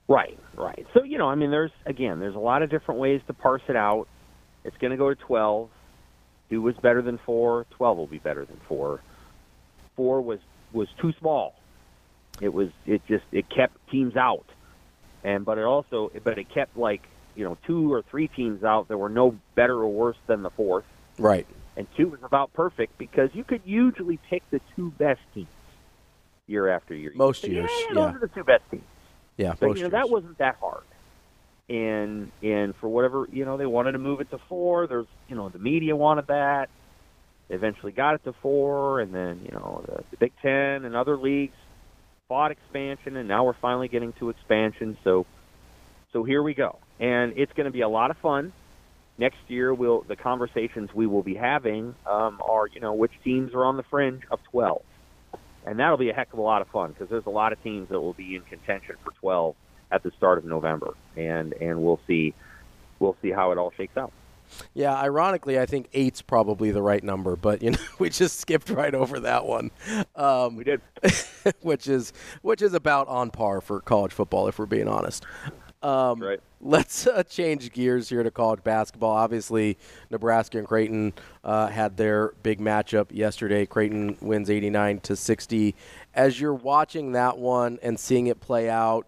Right, 0.07 0.37
right. 0.55 0.85
So 0.93 1.03
you 1.03 1.17
know, 1.17 1.27
I 1.27 1.35
mean, 1.35 1.49
there's 1.49 1.71
again, 1.87 2.19
there's 2.19 2.35
a 2.35 2.39
lot 2.39 2.61
of 2.61 2.69
different 2.69 3.01
ways 3.01 3.21
to 3.27 3.33
parse 3.33 3.63
it 3.67 3.75
out. 3.75 4.07
It's 4.63 4.77
going 4.77 4.91
to 4.91 4.97
go 4.97 5.09
to 5.09 5.15
12. 5.15 5.69
Two 6.49 6.61
was 6.61 6.75
better 6.77 7.01
than 7.01 7.17
four. 7.25 7.65
12 7.71 7.97
will 7.97 8.07
be 8.07 8.19
better 8.19 8.45
than 8.45 8.59
four. 8.67 9.01
Four 9.97 10.21
was 10.21 10.39
was 10.71 10.87
too 11.01 11.11
small. 11.19 11.55
It 12.39 12.53
was 12.53 12.69
it 12.85 13.01
just 13.07 13.25
it 13.33 13.49
kept 13.49 13.75
teams 13.89 14.15
out, 14.15 14.45
and 15.23 15.43
but 15.43 15.57
it 15.57 15.65
also 15.65 16.11
but 16.23 16.37
it 16.37 16.49
kept 16.49 16.77
like 16.77 17.01
you 17.35 17.43
know 17.43 17.57
two 17.67 17.91
or 17.91 18.01
three 18.03 18.29
teams 18.29 18.63
out 18.63 18.87
that 18.87 18.97
were 18.97 19.09
no 19.09 19.37
better 19.55 19.73
or 19.73 19.89
worse 19.89 20.17
than 20.27 20.43
the 20.43 20.51
fourth. 20.51 20.85
Right. 21.17 21.45
And 21.75 21.87
two 21.95 22.07
was 22.07 22.19
about 22.23 22.53
perfect 22.53 22.97
because 22.97 23.29
you 23.33 23.43
could 23.43 23.61
usually 23.65 24.19
pick 24.29 24.41
the 24.49 24.61
two 24.75 24.91
best 24.97 25.19
teams 25.33 25.47
year 26.47 26.69
after 26.69 26.95
year. 26.95 27.11
Most 27.15 27.41
say, 27.41 27.49
years, 27.49 27.69
yeah, 27.71 27.85
yeah. 27.87 27.93
those 27.93 28.15
are 28.15 28.19
the 28.19 28.27
two 28.29 28.43
best 28.43 28.63
teams. 28.71 28.83
Yeah, 29.37 29.53
but 29.59 29.69
most 29.69 29.77
you 29.77 29.83
know 29.83 29.89
that 29.89 30.09
wasn't 30.09 30.37
that 30.39 30.55
hard. 30.59 30.83
And 31.69 32.31
and 32.41 32.75
for 32.75 32.87
whatever 32.87 33.27
you 33.31 33.45
know, 33.45 33.57
they 33.57 33.65
wanted 33.65 33.91
to 33.91 33.99
move 33.99 34.21
it 34.21 34.31
to 34.31 34.39
four. 34.49 34.87
There's 34.87 35.07
you 35.27 35.35
know 35.35 35.49
the 35.49 35.59
media 35.59 35.95
wanted 35.95 36.27
that. 36.27 36.69
Eventually 37.49 37.93
got 37.93 38.15
it 38.15 38.23
to 38.25 38.33
four, 38.41 38.99
and 38.99 39.13
then 39.13 39.41
you 39.43 39.51
know 39.51 39.83
the, 39.87 40.03
the 40.11 40.17
Big 40.17 40.33
Ten 40.41 40.83
and 40.85 40.95
other 40.95 41.17
leagues 41.17 41.55
fought 42.27 42.51
expansion, 42.51 43.15
and 43.15 43.27
now 43.27 43.45
we're 43.45 43.53
finally 43.53 43.87
getting 43.87 44.13
to 44.13 44.29
expansion. 44.29 44.97
So 45.03 45.25
so 46.11 46.23
here 46.23 46.43
we 46.43 46.53
go, 46.53 46.77
and 46.99 47.33
it's 47.37 47.53
going 47.53 47.65
to 47.65 47.71
be 47.71 47.81
a 47.81 47.89
lot 47.89 48.11
of 48.11 48.17
fun. 48.17 48.53
Next 49.17 49.37
year, 49.47 49.73
we'll 49.73 50.01
the 50.01 50.15
conversations 50.15 50.89
we 50.93 51.07
will 51.07 51.23
be 51.23 51.35
having 51.35 51.95
um, 52.05 52.41
are 52.43 52.67
you 52.67 52.81
know 52.81 52.93
which 52.93 53.13
teams 53.23 53.53
are 53.53 53.63
on 53.63 53.77
the 53.77 53.83
fringe 53.83 54.23
of 54.29 54.39
12, 54.51 54.81
and 55.65 55.79
that'll 55.79 55.97
be 55.97 56.09
a 56.09 56.13
heck 56.13 56.33
of 56.33 56.39
a 56.39 56.41
lot 56.41 56.61
of 56.61 56.67
fun 56.67 56.91
because 56.91 57.09
there's 57.09 57.25
a 57.25 57.31
lot 57.31 57.53
of 57.53 57.63
teams 57.63 57.89
that 57.89 57.99
will 57.99 58.13
be 58.13 58.35
in 58.35 58.41
contention 58.41 58.95
for 59.03 59.11
12 59.19 59.55
at 59.91 60.03
the 60.03 60.11
start 60.17 60.37
of 60.37 60.45
November, 60.45 60.93
and 61.15 61.53
and 61.53 61.81
we'll 61.81 61.99
see 62.07 62.33
we'll 62.99 63.15
see 63.21 63.31
how 63.31 63.51
it 63.51 63.57
all 63.57 63.71
shakes 63.77 63.95
out. 63.97 64.11
Yeah, 64.73 64.93
ironically, 64.95 65.59
I 65.59 65.65
think 65.65 65.87
eight's 65.93 66.21
probably 66.21 66.71
the 66.71 66.81
right 66.81 67.03
number, 67.03 67.35
but 67.35 67.61
you 67.61 67.71
know 67.71 67.79
we 67.99 68.09
just 68.09 68.39
skipped 68.39 68.69
right 68.69 68.93
over 68.93 69.19
that 69.21 69.45
one. 69.45 69.71
Um, 70.15 70.55
we 70.55 70.63
did, 70.63 70.81
which 71.61 71.87
is 71.87 72.13
which 72.41 72.61
is 72.61 72.73
about 72.73 73.07
on 73.07 73.31
par 73.31 73.61
for 73.61 73.81
college 73.81 74.13
football, 74.13 74.47
if 74.47 74.59
we're 74.59 74.65
being 74.65 74.87
honest. 74.87 75.25
Um, 75.83 76.19
right. 76.21 76.39
Let's 76.59 77.05
uh, 77.05 77.21
change 77.23 77.71
gears 77.71 78.09
here 78.09 78.23
to 78.23 78.31
college 78.31 78.63
basketball. 78.63 79.11
Obviously, 79.11 79.77
Nebraska 80.09 80.57
and 80.57 80.67
Creighton 80.67 81.13
uh, 81.43 81.67
had 81.67 81.97
their 81.97 82.33
big 82.41 82.59
matchup 82.59 83.07
yesterday. 83.11 83.65
Creighton 83.67 84.17
wins 84.19 84.49
89 84.49 85.01
to 85.01 85.15
60. 85.15 85.75
As 86.15 86.41
you're 86.41 86.55
watching 86.55 87.11
that 87.11 87.37
one 87.37 87.77
and 87.83 87.99
seeing 87.99 88.27
it 88.27 88.39
play 88.39 88.69
out, 88.71 89.05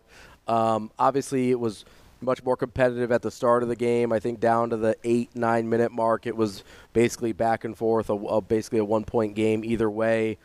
um, 0.47 0.91
obviously 0.99 1.49
it 1.49 1.59
was 1.59 1.85
much 2.21 2.43
more 2.43 2.57
competitive 2.57 3.11
at 3.11 3.21
the 3.21 3.31
start 3.31 3.63
of 3.63 3.69
the 3.69 3.75
game. 3.75 4.11
I 4.11 4.19
think 4.19 4.39
down 4.39 4.69
to 4.71 4.77
the 4.77 4.95
eight 5.03 5.35
nine 5.35 5.69
minute 5.69 5.91
mark, 5.91 6.27
it 6.27 6.35
was 6.35 6.63
basically 6.93 7.33
back 7.33 7.63
and 7.63 7.77
forth, 7.77 8.09
a, 8.09 8.13
a 8.13 8.41
basically 8.41 8.79
a 8.79 8.85
one 8.85 9.03
point 9.03 9.35
game 9.35 9.63
either 9.63 9.89
way. 9.89 10.37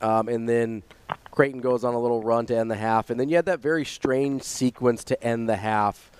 Um, 0.00 0.28
and 0.28 0.48
then 0.48 0.82
Creighton 1.32 1.60
goes 1.60 1.84
on 1.84 1.94
a 1.94 1.98
little 1.98 2.22
run 2.22 2.46
to 2.46 2.56
end 2.56 2.70
the 2.70 2.76
half, 2.76 3.10
and 3.10 3.18
then 3.18 3.28
you 3.28 3.36
had 3.36 3.46
that 3.46 3.60
very 3.60 3.84
strange 3.84 4.42
sequence 4.42 5.04
to 5.04 5.22
end 5.22 5.48
the 5.48 5.56
half, 5.56 6.10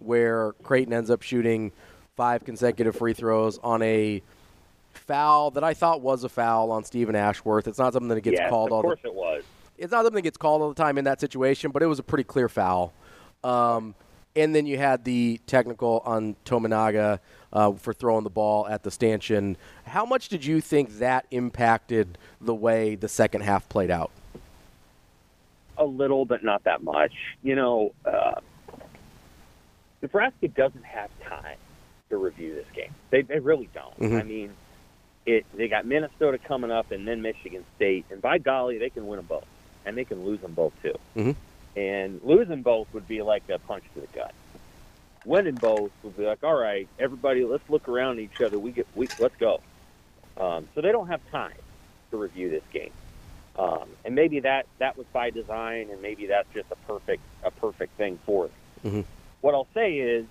where 0.00 0.52
Creighton 0.64 0.92
ends 0.92 1.10
up 1.10 1.22
shooting 1.22 1.70
five 2.16 2.44
consecutive 2.44 2.96
free 2.96 3.12
throws 3.12 3.58
on 3.62 3.80
a 3.82 4.20
foul 4.92 5.52
that 5.52 5.62
I 5.62 5.72
thought 5.74 6.00
was 6.00 6.24
a 6.24 6.28
foul 6.28 6.72
on 6.72 6.82
Stephen 6.82 7.14
Ashworth. 7.14 7.68
It's 7.68 7.78
not 7.78 7.92
something 7.92 8.08
that 8.08 8.20
gets 8.22 8.38
yes, 8.38 8.50
called 8.50 8.70
of 8.70 8.72
all 8.72 8.82
course 8.82 9.00
the 9.02 9.08
it 9.08 9.14
was. 9.14 9.44
it's 9.78 9.92
not 9.92 9.98
something 10.04 10.16
that 10.16 10.22
gets 10.22 10.36
called 10.36 10.60
all 10.60 10.68
the 10.68 10.74
time 10.74 10.98
in 10.98 11.04
that 11.04 11.20
situation, 11.20 11.70
but 11.70 11.82
it 11.82 11.86
was 11.86 12.00
a 12.00 12.02
pretty 12.02 12.24
clear 12.24 12.48
foul. 12.48 12.92
Um, 13.44 13.94
and 14.38 14.54
then 14.54 14.66
you 14.66 14.78
had 14.78 15.04
the 15.04 15.40
technical 15.46 16.02
on 16.04 16.36
Tominaga 16.44 17.18
uh, 17.52 17.72
for 17.72 17.92
throwing 17.92 18.24
the 18.24 18.30
ball 18.30 18.66
at 18.68 18.82
the 18.82 18.90
stanchion. 18.90 19.56
How 19.84 20.04
much 20.04 20.28
did 20.28 20.44
you 20.44 20.60
think 20.60 20.98
that 20.98 21.26
impacted 21.30 22.18
the 22.40 22.54
way 22.54 22.94
the 22.94 23.08
second 23.08 23.42
half 23.42 23.68
played 23.68 23.90
out? 23.90 24.10
A 25.76 25.84
little, 25.84 26.24
but 26.24 26.42
not 26.42 26.64
that 26.64 26.82
much. 26.82 27.12
You 27.42 27.54
know, 27.54 27.92
uh, 28.04 28.40
Nebraska 30.02 30.48
doesn't 30.48 30.84
have 30.84 31.10
time 31.28 31.56
to 32.10 32.16
review 32.16 32.54
this 32.54 32.66
game. 32.74 32.94
They 33.10 33.22
they 33.22 33.38
really 33.38 33.68
don't. 33.74 33.98
Mhm. 34.00 34.20
I 34.20 34.22
mean, 34.24 34.50
it 35.26 35.44
they 35.54 35.68
got 35.68 35.86
Minnesota 35.86 36.38
coming 36.38 36.70
up 36.70 36.90
and 36.90 37.06
then 37.06 37.22
Michigan 37.22 37.64
State, 37.76 38.06
and 38.10 38.20
by 38.22 38.38
golly, 38.38 38.78
they 38.78 38.90
can 38.90 39.06
win 39.06 39.18
them 39.18 39.26
both, 39.26 39.46
and 39.84 39.96
they 39.96 40.04
can 40.04 40.24
lose 40.24 40.40
them 40.40 40.52
both 40.52 40.72
too. 40.82 40.94
Mhm. 41.16 41.36
And 41.78 42.20
losing 42.24 42.62
both 42.62 42.92
would 42.92 43.06
be 43.06 43.22
like 43.22 43.48
a 43.48 43.60
punch 43.60 43.84
to 43.94 44.00
the 44.00 44.08
gut. 44.08 44.34
Winning 45.24 45.54
both 45.54 45.92
would 46.02 46.16
be 46.16 46.24
like, 46.24 46.42
all 46.42 46.56
right, 46.56 46.88
everybody, 46.98 47.44
let's 47.44 47.68
look 47.70 47.88
around 47.88 48.18
at 48.18 48.24
each 48.24 48.40
other. 48.40 48.58
We 48.58 48.72
get, 48.72 48.88
we 48.96 49.08
let's 49.20 49.36
go. 49.36 49.60
Um, 50.36 50.66
so 50.74 50.80
they 50.80 50.90
don't 50.90 51.06
have 51.06 51.20
time 51.30 51.54
to 52.10 52.16
review 52.16 52.50
this 52.50 52.62
game, 52.72 52.92
um, 53.56 53.88
and 54.04 54.14
maybe 54.14 54.40
that 54.40 54.66
that 54.78 54.96
was 54.96 55.06
by 55.12 55.30
design, 55.30 55.90
and 55.90 56.00
maybe 56.00 56.26
that's 56.26 56.48
just 56.54 56.70
a 56.70 56.76
perfect 56.86 57.22
a 57.44 57.50
perfect 57.50 57.96
thing 57.96 58.18
for 58.24 58.48
them. 58.82 58.92
Mhm. 58.92 59.04
What 59.40 59.54
I'll 59.54 59.66
say 59.74 59.98
is, 59.98 60.26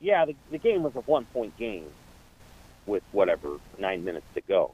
yeah, 0.00 0.24
the, 0.26 0.36
the 0.50 0.58
game 0.58 0.82
was 0.82 0.94
a 0.96 1.00
one 1.00 1.24
point 1.26 1.56
game 1.58 1.86
with 2.86 3.02
whatever 3.12 3.58
nine 3.78 4.04
minutes 4.04 4.26
to 4.34 4.40
go, 4.42 4.72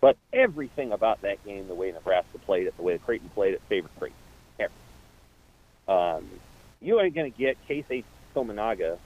but 0.00 0.16
everything 0.32 0.92
about 0.92 1.22
that 1.22 1.42
game, 1.44 1.66
the 1.68 1.74
way 1.74 1.90
Nebraska 1.92 2.38
played 2.38 2.66
it, 2.66 2.76
the 2.76 2.82
way 2.82 2.98
Creighton 2.98 3.30
played 3.30 3.54
it, 3.54 3.62
favored 3.68 3.90
Creighton. 3.98 4.16
Um, 5.90 6.24
you 6.80 7.00
ain't 7.00 7.14
going 7.14 7.30
to 7.30 7.36
get 7.36 7.58
Keisei 7.68 8.04
Tominaga 8.34 8.96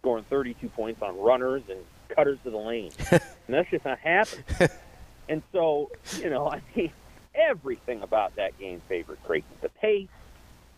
scoring 0.00 0.24
32 0.30 0.68
points 0.70 1.02
on 1.02 1.18
runners 1.18 1.62
and 1.68 1.80
cutters 2.08 2.38
to 2.44 2.50
the 2.50 2.56
lane. 2.56 2.92
and 3.10 3.20
that's 3.48 3.68
just 3.70 3.84
not 3.84 3.98
happening. 3.98 4.44
and 5.28 5.42
so, 5.52 5.90
you 6.18 6.30
know, 6.30 6.48
I 6.48 6.62
mean, 6.76 6.92
everything 7.34 8.02
about 8.02 8.36
that 8.36 8.58
game 8.58 8.80
favored 8.88 9.18
Creighton. 9.24 9.50
The 9.60 9.68
pace, 9.68 10.08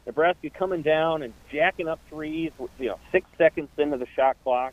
Nebraska 0.07 0.51
coming 0.51 0.83
down 0.83 1.23
and 1.23 1.35
jacking 1.53 1.89
up 1.89 2.01
threes, 2.09 2.51
with, 2.59 2.71
you 2.79 2.89
know, 2.89 2.99
six 3.13 3.27
seconds 3.37 3.69
into 3.77 3.99
the 3.99 4.07
shot 4.17 4.37
clock. 4.43 4.73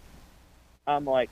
I'm 0.87 1.05
like, 1.05 1.29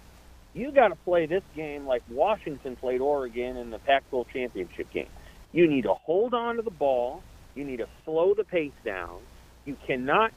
you 0.54 0.72
got 0.72 0.90
to 0.90 0.96
play 0.96 1.26
this 1.28 1.44
game 1.56 1.86
like 1.88 2.04
Washington 2.10 2.76
played 2.76 3.00
Oregon 3.00 3.58
in 3.58 3.70
the 3.70 3.80
Pac-12 3.80 4.28
championship 4.34 4.92
game. 4.92 5.10
You 5.52 5.68
need 5.68 5.84
to 5.84 5.94
hold 5.94 6.34
on 6.34 6.58
to 6.58 6.62
the 6.62 6.72
ball. 6.72 7.24
You 7.58 7.66
need 7.66 7.78
to 7.78 7.88
slow 8.06 8.36
the 8.36 8.44
pace 8.44 8.72
down. 8.86 9.20
You 9.66 9.76
cannot, 9.88 10.32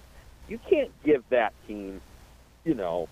you 0.48 0.58
can't 0.70 0.90
give 1.04 1.22
that 1.28 1.52
team, 1.68 2.00
you 2.64 2.72
know, 2.74 3.08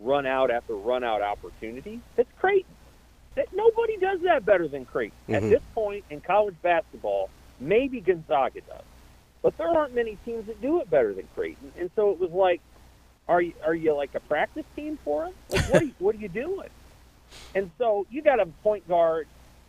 run 0.00 0.26
out 0.26 0.50
after 0.50 0.74
run 0.74 1.04
out 1.04 1.22
opportunity. 1.22 2.00
It's 2.16 2.28
Creighton. 2.40 2.74
That 3.36 3.46
nobody 3.54 3.96
does 3.98 4.20
that 4.22 4.44
better 4.44 4.66
than 4.66 4.84
Creighton 4.84 5.16
at 5.32 5.42
Mhm. 5.44 5.50
this 5.50 5.62
point 5.74 6.04
in 6.10 6.20
college 6.20 6.56
basketball. 6.60 7.30
Maybe 7.60 8.00
Gonzaga 8.00 8.60
does, 8.62 8.82
but 9.42 9.56
there 9.58 9.68
aren't 9.68 9.94
many 9.94 10.16
teams 10.24 10.46
that 10.46 10.60
do 10.60 10.80
it 10.80 10.90
better 10.90 11.14
than 11.14 11.28
Creighton. 11.36 11.72
And 11.78 11.90
so 11.94 12.10
it 12.10 12.18
was 12.18 12.32
like, 12.32 12.60
are 13.28 13.40
you 13.40 13.52
are 13.64 13.74
you 13.76 13.94
like 13.94 14.14
a 14.16 14.20
practice 14.20 14.66
team 14.74 14.98
for 15.04 15.26
us? 15.26 15.32
Like 15.50 15.62
what 15.68 15.82
are 15.82 15.84
you, 15.84 15.94
what 16.00 16.14
are 16.16 16.18
you 16.18 16.28
doing? 16.28 16.68
And 17.54 17.70
so 17.78 18.06
you 18.10 18.22
got 18.22 18.40
a 18.40 18.46
point 18.64 18.86
guard, 18.88 19.28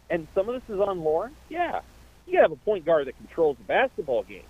and 0.10 0.28
some 0.34 0.50
of 0.50 0.56
this 0.56 0.76
is 0.76 0.82
on 0.82 1.04
Lauren. 1.04 1.36
Yeah, 1.50 1.82
you 2.28 2.42
have 2.42 2.52
a 2.52 2.56
point 2.56 2.86
guard 2.86 3.08
that 3.08 3.18
controls 3.18 3.58
the 3.58 3.64
basketball 3.64 4.24
game 4.24 4.44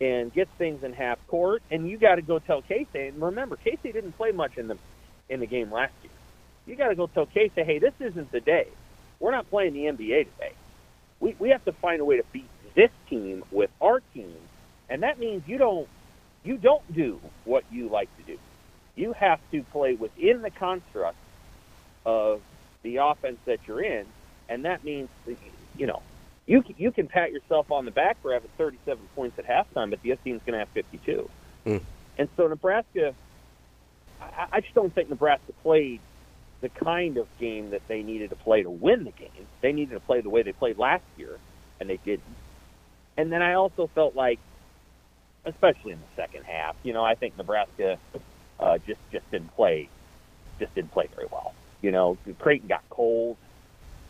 and 0.00 0.32
gets 0.32 0.50
things 0.58 0.82
in 0.82 0.92
half 0.92 1.18
court. 1.28 1.62
And 1.70 1.88
you 1.88 1.98
got 1.98 2.16
to 2.16 2.22
go 2.22 2.38
tell 2.38 2.62
Keisei. 2.62 3.08
And 3.08 3.22
remember, 3.22 3.56
Keisei 3.56 3.92
didn't 3.92 4.12
play 4.12 4.32
much 4.32 4.56
in 4.58 4.68
the 4.68 4.76
in 5.28 5.40
the 5.40 5.46
game 5.46 5.70
last 5.70 5.92
year. 6.02 6.12
You 6.66 6.76
got 6.76 6.88
to 6.88 6.94
go 6.94 7.06
tell 7.06 7.26
Keisei, 7.26 7.64
hey, 7.64 7.78
this 7.78 7.94
isn't 8.00 8.30
the 8.32 8.40
day. 8.40 8.68
We're 9.20 9.30
not 9.30 9.48
playing 9.50 9.74
the 9.74 9.84
NBA 9.84 10.26
today. 10.32 10.52
We 11.20 11.36
we 11.38 11.50
have 11.50 11.64
to 11.66 11.72
find 11.72 12.00
a 12.00 12.04
way 12.04 12.16
to 12.16 12.24
beat 12.32 12.48
this 12.74 12.90
team 13.08 13.44
with 13.50 13.70
our 13.80 14.00
team, 14.14 14.36
and 14.88 15.02
that 15.02 15.18
means 15.18 15.42
you 15.46 15.58
don't 15.58 15.88
you 16.44 16.56
don't 16.56 16.92
do 16.92 17.20
what 17.44 17.64
you 17.70 17.88
like 17.88 18.08
to 18.16 18.22
do. 18.24 18.38
You 18.96 19.12
have 19.12 19.38
to 19.52 19.62
play 19.64 19.94
within 19.94 20.42
the 20.42 20.50
construct 20.50 21.16
of 22.04 22.42
the 22.82 22.96
offense 22.96 23.38
that 23.44 23.60
you're 23.66 23.82
in, 23.82 24.06
and 24.48 24.64
that 24.64 24.82
means 24.82 25.08
you 25.76 25.86
know 25.86 26.02
you 26.46 26.64
you 26.76 26.90
can 26.90 27.06
pat 27.06 27.32
yourself 27.32 27.70
on 27.70 27.84
the 27.84 27.90
back 27.90 28.20
for 28.22 28.32
having 28.32 28.50
37 28.58 29.02
points 29.14 29.38
at 29.38 29.46
halftime, 29.46 29.90
but 29.90 30.02
the 30.02 30.12
other 30.12 30.20
team's 30.24 30.40
going 30.44 30.54
to 30.54 30.58
have 30.58 30.68
52. 30.70 31.30
Mm. 31.66 31.82
And 32.18 32.28
so 32.36 32.46
Nebraska, 32.48 33.14
I, 34.20 34.46
I 34.52 34.60
just 34.60 34.74
don't 34.74 34.94
think 34.94 35.08
Nebraska 35.08 35.52
played 35.62 36.00
the 36.60 36.68
kind 36.68 37.16
of 37.16 37.26
game 37.38 37.70
that 37.70 37.82
they 37.88 38.02
needed 38.02 38.30
to 38.30 38.36
play 38.36 38.62
to 38.62 38.70
win 38.70 39.04
the 39.04 39.10
game. 39.12 39.46
They 39.60 39.72
needed 39.72 39.94
to 39.94 40.00
play 40.00 40.20
the 40.20 40.30
way 40.30 40.42
they 40.42 40.52
played 40.52 40.78
last 40.78 41.04
year, 41.16 41.38
and 41.80 41.88
they 41.88 41.98
didn't. 41.98 42.22
And 43.16 43.32
then 43.32 43.42
I 43.42 43.54
also 43.54 43.88
felt 43.94 44.14
like, 44.16 44.38
especially 45.44 45.92
in 45.92 45.98
the 45.98 46.22
second 46.22 46.44
half, 46.44 46.76
you 46.82 46.92
know, 46.92 47.04
I 47.04 47.14
think 47.14 47.36
Nebraska 47.36 47.98
uh, 48.58 48.78
just 48.78 49.00
just 49.10 49.28
didn't 49.30 49.54
play, 49.54 49.88
just 50.58 50.74
didn't 50.74 50.92
play 50.92 51.08
very 51.14 51.26
well. 51.30 51.54
You 51.82 51.90
know, 51.90 52.16
Creighton 52.38 52.68
got 52.68 52.82
cold. 52.90 53.36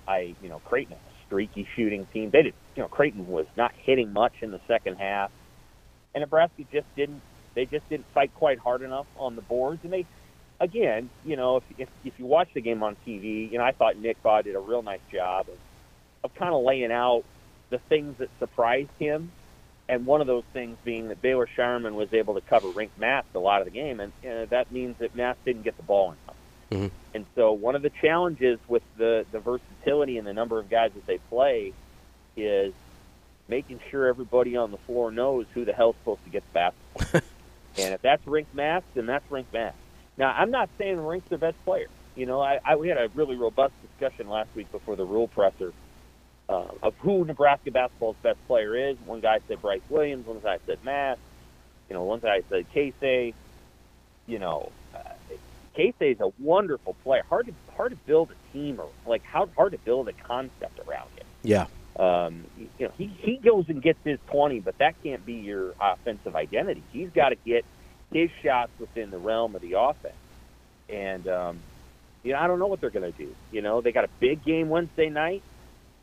I, 0.07 0.35
you 0.43 0.49
know, 0.49 0.61
Creighton 0.61 0.97
streaky 1.33 1.67
shooting 1.75 2.07
team. 2.13 2.29
They 2.31 2.43
did, 2.43 2.55
you 2.77 2.83
know, 2.83 2.89
Creighton 2.89 3.27
was 3.27 3.47
not 3.57 3.73
hitting 3.75 4.13
much 4.13 4.35
in 4.43 4.51
the 4.51 4.61
second 4.69 4.97
half, 4.97 5.31
and 6.15 6.21
Nebraska 6.21 6.65
just 6.71 6.87
didn't. 6.95 7.23
They 7.55 7.65
just 7.65 7.89
didn't 7.89 8.07
fight 8.13 8.35
quite 8.35 8.59
hard 8.59 8.83
enough 8.83 9.07
on 9.17 9.35
the 9.35 9.43
boards, 9.43 9.81
and 9.83 9.93
they, 9.93 10.05
again, 10.61 11.09
you 11.25 11.37
know, 11.37 11.57
if 11.57 11.65
if, 11.79 11.89
if 12.05 12.13
you 12.19 12.27
watch 12.27 12.49
the 12.53 12.61
game 12.61 12.83
on 12.83 12.97
TV, 13.07 13.51
you 13.51 13.57
know, 13.57 13.65
I 13.65 13.73
thought 13.73 13.97
Nick 13.97 14.23
Bahe 14.23 14.45
did 14.45 14.57
a 14.57 14.61
real 14.61 14.83
nice 14.83 15.01
job 15.11 15.49
of, 15.49 15.59
of 16.25 16.35
kind 16.35 16.55
of 16.55 16.63
laying 16.65 16.93
out 16.93 17.25
the 17.71 17.79
things 17.79 18.17
that 18.19 18.29
surprised 18.39 18.91
him, 18.99 19.33
and 19.89 20.05
one 20.05 20.21
of 20.21 20.27
those 20.27 20.45
things 20.53 20.77
being 20.85 21.09
that 21.09 21.23
Baylor 21.23 21.49
Scheierman 21.57 21.95
was 21.95 22.13
able 22.13 22.35
to 22.35 22.43
cover 22.43 22.69
Rienk 22.69 22.91
Mast 22.99 23.29
a 23.35 23.39
lot 23.39 23.63
of 23.63 23.65
the 23.65 23.71
game, 23.71 24.01
and 24.01 24.13
uh, 24.23 24.45
that 24.51 24.71
means 24.71 24.97
that 24.99 25.17
Mast 25.17 25.43
didn't 25.47 25.63
get 25.63 25.79
the 25.79 25.83
ball 25.83 26.09
enough. 26.13 26.32
Mhm. 26.73 26.91
And 27.15 27.27
so 27.35 27.53
one 27.53 27.75
of 27.77 27.83
the 27.83 27.91
challenges 27.91 28.59
with 28.69 28.83
the, 28.97 29.27
the 29.33 29.41
versatility 29.41 30.19
and 30.19 30.27
the 30.27 30.33
number 30.33 30.59
of 30.59 30.71
guys 30.71 30.93
that 30.95 31.07
they 31.07 31.19
play 31.19 31.73
is 32.37 32.73
making 33.49 33.81
sure 33.91 34.07
everybody 34.07 34.57
on 34.57 34.71
the 34.71 34.79
floor 34.79 35.11
knows 35.11 35.47
who 35.53 35.65
the 35.65 35.73
hell's 35.73 35.97
supposed 35.97 36.25
to 36.25 36.31
get 36.31 36.43
the 36.53 36.55
basketball. 36.55 37.21
and 37.79 37.95
if 37.95 38.01
that's 38.03 38.25
Rienk 38.25 38.47
Mast, 38.55 38.87
then 38.95 39.07
that's 39.07 39.29
Rienk 39.31 39.47
Mast. 39.53 39.77
Now, 40.17 40.35
I'm 40.37 40.51
not 40.51 40.71
saying 40.79 40.97
Rienk's 40.97 41.29
the 41.29 41.39
best 41.39 41.63
player. 41.65 41.89
You 42.15 42.27
know, 42.27 42.41
I, 42.41 42.61
I 42.65 42.77
we 42.77 42.89
had 42.89 42.99
a 42.99 43.09
really 43.15 43.37
robust 43.37 43.75
discussion 43.83 44.29
last 44.29 44.49
week 44.55 44.71
before 44.71 44.97
the 44.97 45.05
rule 45.05 45.29
presser 45.29 45.73
uh, 46.49 46.67
of 46.83 46.95
who 46.99 47.25
Nebraska 47.25 47.71
basketball's 47.71 48.17
best 48.23 48.39
player 48.47 48.77
is. 48.77 48.97
One 49.07 49.21
guy 49.21 49.41
said 49.49 49.63
Brice 49.63 49.81
Williams. 49.89 50.27
One 50.27 50.41
guy 50.41 50.59
said 50.67 50.79
Matt. 50.85 51.19
You 51.89 51.95
know, 51.95 52.05
one 52.05 52.21
guy 52.21 52.43
said 52.49 52.67
Keisei. 52.75 53.35
You 54.27 54.39
know, 54.39 54.71
uh, 55.75 55.79
Keisei's 55.79 56.21
a 56.21 56.33
wonderful 56.39 56.95
player. 57.03 57.23
Hard 57.29 57.47
to 57.47 57.53
hard 57.77 57.91
to 57.93 57.97
build 58.07 58.31
a 58.31 58.53
team 58.53 58.81
or 58.81 58.89
like 59.07 59.23
how 59.23 59.49
hard 59.57 59.73
to 59.73 59.79
build 59.79 60.09
a 60.09 60.13
concept 60.13 60.81
around 60.87 61.09
him. 61.17 61.27
Yeah. 61.43 61.67
Um, 61.99 62.45
you 62.59 62.87
know, 62.87 62.93
he 62.97 63.07
he 63.07 63.37
goes 63.37 63.67
and 63.69 63.83
gets 63.83 63.99
his 64.05 64.19
twenty, 64.31 64.61
but 64.61 64.79
that 64.79 64.95
can't 65.03 65.25
be 65.25 65.35
your 65.35 65.75
offensive 65.81 66.35
identity. 66.35 66.83
He's 66.93 67.11
got 67.11 67.31
to 67.31 67.37
get 67.37 67.65
his 68.13 68.31
shots 68.43 68.73
within 68.79 69.11
the 69.11 69.19
realm 69.19 69.55
of 69.55 69.63
the 69.63 69.79
offense. 69.79 70.15
And 70.89 71.27
um, 71.29 71.61
you 72.23 72.33
know, 72.33 72.39
I 72.39 72.47
don't 72.47 72.59
know 72.59 72.67
what 72.67 72.81
they're 72.81 72.91
going 72.91 73.11
to 73.11 73.19
do. 73.19 73.35
You 73.51 73.63
know, 73.63 73.81
they 73.81 73.93
got 73.93 74.05
a 74.05 74.11
big 74.21 74.45
game 74.45 74.69
Wednesday 74.69 75.11
night 75.11 75.43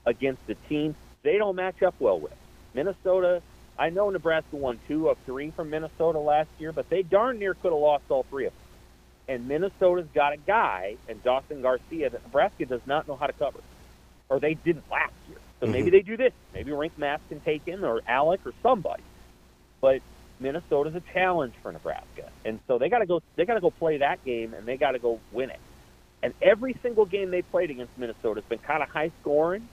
against 0.05 0.45
the 0.47 0.55
team 0.67 0.95
they 1.23 1.37
don't 1.37 1.55
match 1.55 1.81
up 1.83 1.95
well 1.99 2.19
with. 2.19 2.33
Minnesota. 2.73 3.41
I 3.77 3.89
know 3.89 4.09
Nebraska 4.09 4.55
won 4.55 4.79
two 4.87 5.07
of 5.07 5.17
three 5.25 5.51
from 5.51 5.69
Minnesota 5.69 6.19
last 6.19 6.49
year, 6.59 6.71
but 6.71 6.89
they 6.89 7.01
darn 7.01 7.39
near 7.39 7.53
could 7.53 7.71
have 7.71 7.79
lost 7.79 8.03
all 8.09 8.23
three 8.23 8.45
of 8.45 8.53
them. 8.53 8.61
And 9.30 9.47
Minnesota's 9.47 10.10
got 10.15 10.34
a 10.34 10.38
guy, 10.38 10.97
and 11.07 11.23
Dawson 11.23 11.64
Garcia, 11.64 12.11
that 12.11 12.23
Nebraska 12.26 12.65
does 12.68 12.81
not 12.88 13.07
know 13.07 13.18
how 13.18 13.27
to 13.27 13.34
cover, 13.34 13.61
or 14.30 14.39
they 14.41 14.56
didn't 14.65 14.85
last 14.91 15.14
year. 15.27 15.39
So 15.61 15.68
Mm-hmm. 15.68 15.68
maybe 15.68 15.91
they 15.91 16.01
do 16.01 16.18
this. 16.18 16.34
Maybe 16.53 16.72
Rienk 16.72 16.97
Mast 16.97 17.23
can 17.30 17.41
take 17.41 17.64
him, 17.65 17.85
or 17.85 18.01
Allick, 18.10 18.39
or 18.45 18.53
somebody. 18.64 19.03
But 19.81 20.01
Minnesota's 20.39 20.95
a 20.95 21.03
challenge 21.14 21.56
for 21.64 21.72
Nebraska, 21.72 22.30
and 22.45 22.60
so 22.68 22.80
they 22.80 22.89
got 22.89 22.99
to 22.99 23.07
go. 23.07 23.22
They 23.38 23.45
got 23.45 23.56
to 23.56 23.61
go 23.61 23.72
play 23.72 23.99
that 23.99 24.23
game, 24.26 24.53
and 24.56 24.68
they 24.68 24.77
got 24.77 24.93
to 24.93 24.99
go 24.99 25.22
win 25.31 25.51
it. 25.51 25.60
And 26.23 26.34
every 26.41 26.76
single 26.84 27.06
game 27.06 27.31
they 27.31 27.43
played 27.43 27.72
against 27.72 27.93
Minnesota 27.97 28.41
has 28.41 28.45
been 28.49 28.60
kind 28.60 28.84
of 28.84 28.89
high 28.93 29.11
scoring, 29.22 29.69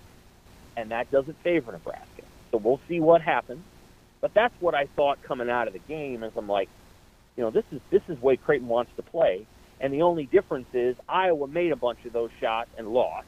and 0.77 0.93
that 0.93 1.11
doesn't 1.11 1.39
favor 1.45 1.73
Nebraska. 1.73 2.25
So 2.55 2.61
we'll 2.63 2.81
see 2.89 3.01
what 3.01 3.23
happens. 3.23 3.65
But 4.23 4.33
that's 4.35 4.55
what 4.61 4.75
I 4.75 4.89
thought 4.97 5.19
coming 5.27 5.51
out 5.51 5.69
of 5.69 5.75
the 5.75 5.81
game. 5.81 6.25
Is 6.25 6.33
I'm 6.37 6.49
like, 6.49 6.71
you 7.37 7.43
know, 7.45 7.51
this 7.51 7.65
is 7.71 7.81
this 7.91 8.03
is 8.09 8.21
way 8.21 8.37
Creighton 8.37 8.69
wants 8.69 8.91
to 8.97 9.03
play, 9.03 9.47
and 9.81 9.93
the 9.93 10.03
only 10.03 10.27
difference 10.27 10.69
is 10.73 10.97
Iowa 11.09 11.47
made 11.47 11.73
a 11.73 11.77
bunch 11.77 12.05
of 12.07 12.13
those 12.13 12.31
shots 12.41 12.71
and 12.79 12.89
lost, 12.89 13.27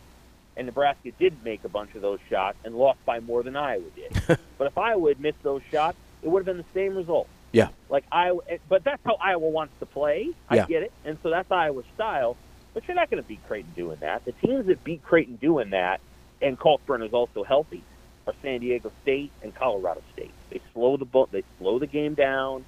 and 0.56 0.66
Nebraska 0.66 1.10
didn't 1.18 1.44
make 1.44 1.64
a 1.64 1.68
bunch 1.68 1.94
of 1.94 2.02
those 2.02 2.18
shots 2.30 2.56
and 2.64 2.74
lost 2.74 2.98
by 3.04 3.20
more 3.20 3.42
than 3.42 3.56
Iowa 3.56 3.84
did. 3.94 4.12
but 4.58 4.66
if 4.66 4.76
Iowa 4.78 5.10
had 5.10 5.20
missed 5.20 5.42
those 5.42 5.62
shots, 5.70 5.98
it 6.22 6.28
would 6.28 6.40
have 6.40 6.46
been 6.46 6.58
the 6.58 6.72
same 6.74 6.96
result. 6.96 7.28
Yeah. 7.52 7.68
Like 7.88 8.04
Iowa, 8.10 8.40
eh, 8.48 8.58
but 8.68 8.84
that's 8.84 9.00
how 9.04 9.16
Iowa 9.20 9.48
wants 9.48 9.74
to 9.80 9.86
play. 9.86 10.28
I 10.48 10.56
Yeah. 10.56 10.66
get 10.66 10.82
it, 10.82 10.92
and 11.04 11.18
so 11.22 11.30
that's 11.30 11.50
Iowa's 11.50 11.86
style. 11.94 12.36
But 12.74 12.86
you're 12.86 12.94
not 12.94 13.10
going 13.10 13.22
to 13.22 13.26
beat 13.28 13.44
Creighton 13.46 13.72
doing 13.74 13.96
that. 14.00 14.24
The 14.24 14.32
teams 14.32 14.66
that 14.66 14.84
beat 14.84 15.02
Creighton 15.02 15.36
doing 15.36 15.70
that, 15.70 16.00
and 16.40 16.58
Kalkbrenner 16.58 17.06
is 17.06 17.12
also 17.14 17.42
healthy, 17.42 17.82
are 18.26 18.34
San 18.42 18.60
Diego 18.60 18.92
State 19.02 19.32
and 19.42 19.54
Colorado 19.54 20.02
State. 20.12 20.30
They 20.50 20.60
slow 20.74 20.96
the 20.96 21.06
bo- 21.06 21.28
they 21.32 21.42
slow 21.58 21.78
the 21.78 21.86
game 21.86 22.14
down. 22.14 22.64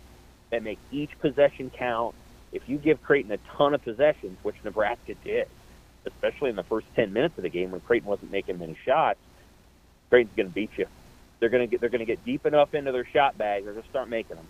They 0.51 0.61
make 0.61 0.79
each 0.91 1.11
possession 1.21 1.71
count. 1.71 2.15
If 2.53 2.69
you 2.69 2.79
give 2.79 3.03
Creighton 3.03 3.31
a 3.33 3.39
ton 3.57 3.75
of 3.75 3.83
possessions, 3.83 4.37
which 4.43 4.57
Nebraska 4.65 5.15
did, 5.23 5.49
especially 6.05 6.51
in 6.51 6.57
the 6.57 6.65
first 6.65 6.87
ten 6.97 7.13
minutes 7.13 7.39
of 7.39 7.43
the 7.43 7.49
game 7.49 7.71
when 7.71 7.81
Creighton 7.81 8.09
wasn't 8.09 8.33
making 8.33 8.59
many 8.59 8.77
shots, 8.85 9.19
Creighton's 10.09 10.35
going 10.37 10.49
to 10.49 10.55
beat 10.55 10.71
you. 10.77 10.87
They're 11.39 11.49
going 11.49 11.63
to 11.63 11.71
get 11.71 11.81
they're 11.81 11.91
going 11.91 12.01
to 12.01 12.07
get 12.07 12.25
deep 12.25 12.45
enough 12.47 12.75
into 12.75 12.93
their 12.93 13.07
shot 13.07 13.39
bag. 13.39 13.65
They're 13.65 13.73
going 13.73 13.85
to 13.85 13.91
start 13.91 14.09
making 14.09 14.37
them, 14.37 14.47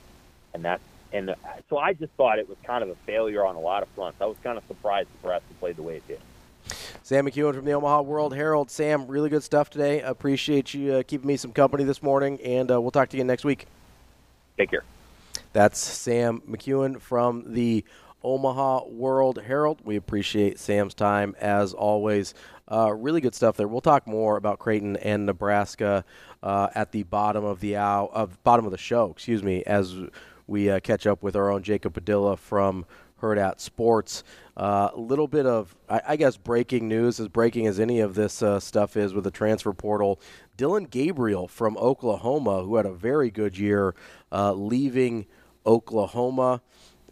and 0.55 0.65
that's 0.65 0.83
and 1.13 1.31
uh, 1.31 1.35
so 1.69 1.79
I 1.79 1.93
just 1.93 2.13
thought 2.15 2.39
it 2.39 2.49
was 2.49 2.59
kind 2.65 2.83
of 2.83 2.89
a 2.89 2.95
failure 3.07 3.45
on 3.45 3.57
a 3.57 3.61
lot 3.61 3.83
of 3.83 3.89
fronts. 3.91 4.21
I 4.21 4.27
was 4.27 4.37
kind 4.43 4.57
of 4.57 4.65
surprised 4.67 5.09
Nebraska 5.23 5.49
played 5.59 5.77
the 5.77 5.83
way 5.83 5.97
it 5.97 6.09
did. 6.09 6.21
Sam 7.03 7.27
McKewon 7.27 7.55
from 7.55 7.65
the 7.65 7.73
Omaha 7.73 8.03
World 8.03 8.35
Herald. 8.35 8.71
Sam, 8.71 9.07
really 9.07 9.31
good 9.31 9.43
stuff 9.43 9.71
today. 9.71 10.01
Appreciate 10.01 10.75
you 10.75 10.95
uh, 10.95 11.03
keeping 11.03 11.27
me 11.27 11.37
some 11.37 11.53
company 11.53 11.85
this 11.85 12.03
morning, 12.03 12.41
and 12.43 12.71
uh, 12.71 12.81
we'll 12.81 12.91
talk 12.91 13.09
to 13.09 13.17
you 13.17 13.21
again 13.21 13.27
next 13.27 13.45
week. 13.45 13.67
Take 14.57 14.71
care. 14.71 14.85
That's 15.53 15.79
Sam 15.79 16.43
McKewon 16.49 17.01
from 17.01 17.55
the 17.55 17.85
Omaha 18.23 18.87
World 18.87 19.43
Herald. 19.43 19.81
We 19.85 19.97
appreciate 19.97 20.59
Sam's 20.59 20.95
time 20.95 21.35
as 21.41 21.75
always. 21.75 22.35
Uh, 22.71 22.93
really 22.93 23.21
good 23.21 23.35
stuff 23.35 23.57
there. 23.57 23.67
We'll 23.67 23.81
talk 23.81 24.07
more 24.07 24.37
about 24.37 24.61
Creighton 24.61 24.97
and 24.99 25.27
Nebraska 25.27 26.05
uh, 26.43 26.69
at 26.75 26.93
the 26.93 27.03
bottom 27.03 27.45
of 27.45 27.59
the 27.59 27.77
hour, 27.77 28.09
of 28.13 28.41
bottom 28.45 28.65
of 28.65 28.71
the 28.71 28.79
show. 28.79 29.11
Excuse 29.11 29.43
me, 29.43 29.65
as 29.65 29.97
we 30.47 30.71
uh, 30.71 30.79
catch 30.79 31.07
up 31.07 31.23
with 31.23 31.35
our 31.35 31.51
own 31.51 31.65
Jacob 31.65 31.95
Padilla 31.95 32.37
from 32.37 32.87
Hurrdat 33.21 33.61
Sports. 33.61 34.23
A 34.57 34.93
little 34.95 35.27
bit 35.27 35.47
of, 35.47 35.75
I, 35.89 36.03
I 36.09 36.17
guess, 36.17 36.37
breaking 36.37 36.87
news, 36.87 37.19
as 37.19 37.29
breaking 37.29 37.67
as 37.67 37.81
any 37.81 38.01
of 38.01 38.15
this 38.15 38.43
uh, 38.43 38.61
stuff 38.61 38.97
is 38.97 39.15
with 39.15 39.25
the 39.25 39.31
transfer 39.31 39.73
portal. 39.73 40.21
Dillon 40.57 40.85
Gabriel 40.85 41.49
from 41.49 41.77
Oklahoma, 41.79 42.63
who 42.63 42.77
had 42.77 42.87
a 42.87 42.93
very 42.93 43.31
good 43.31 43.57
year, 43.59 43.95
uh, 44.31 44.53
leaving 44.53 45.27
Oklahoma. 45.67 46.63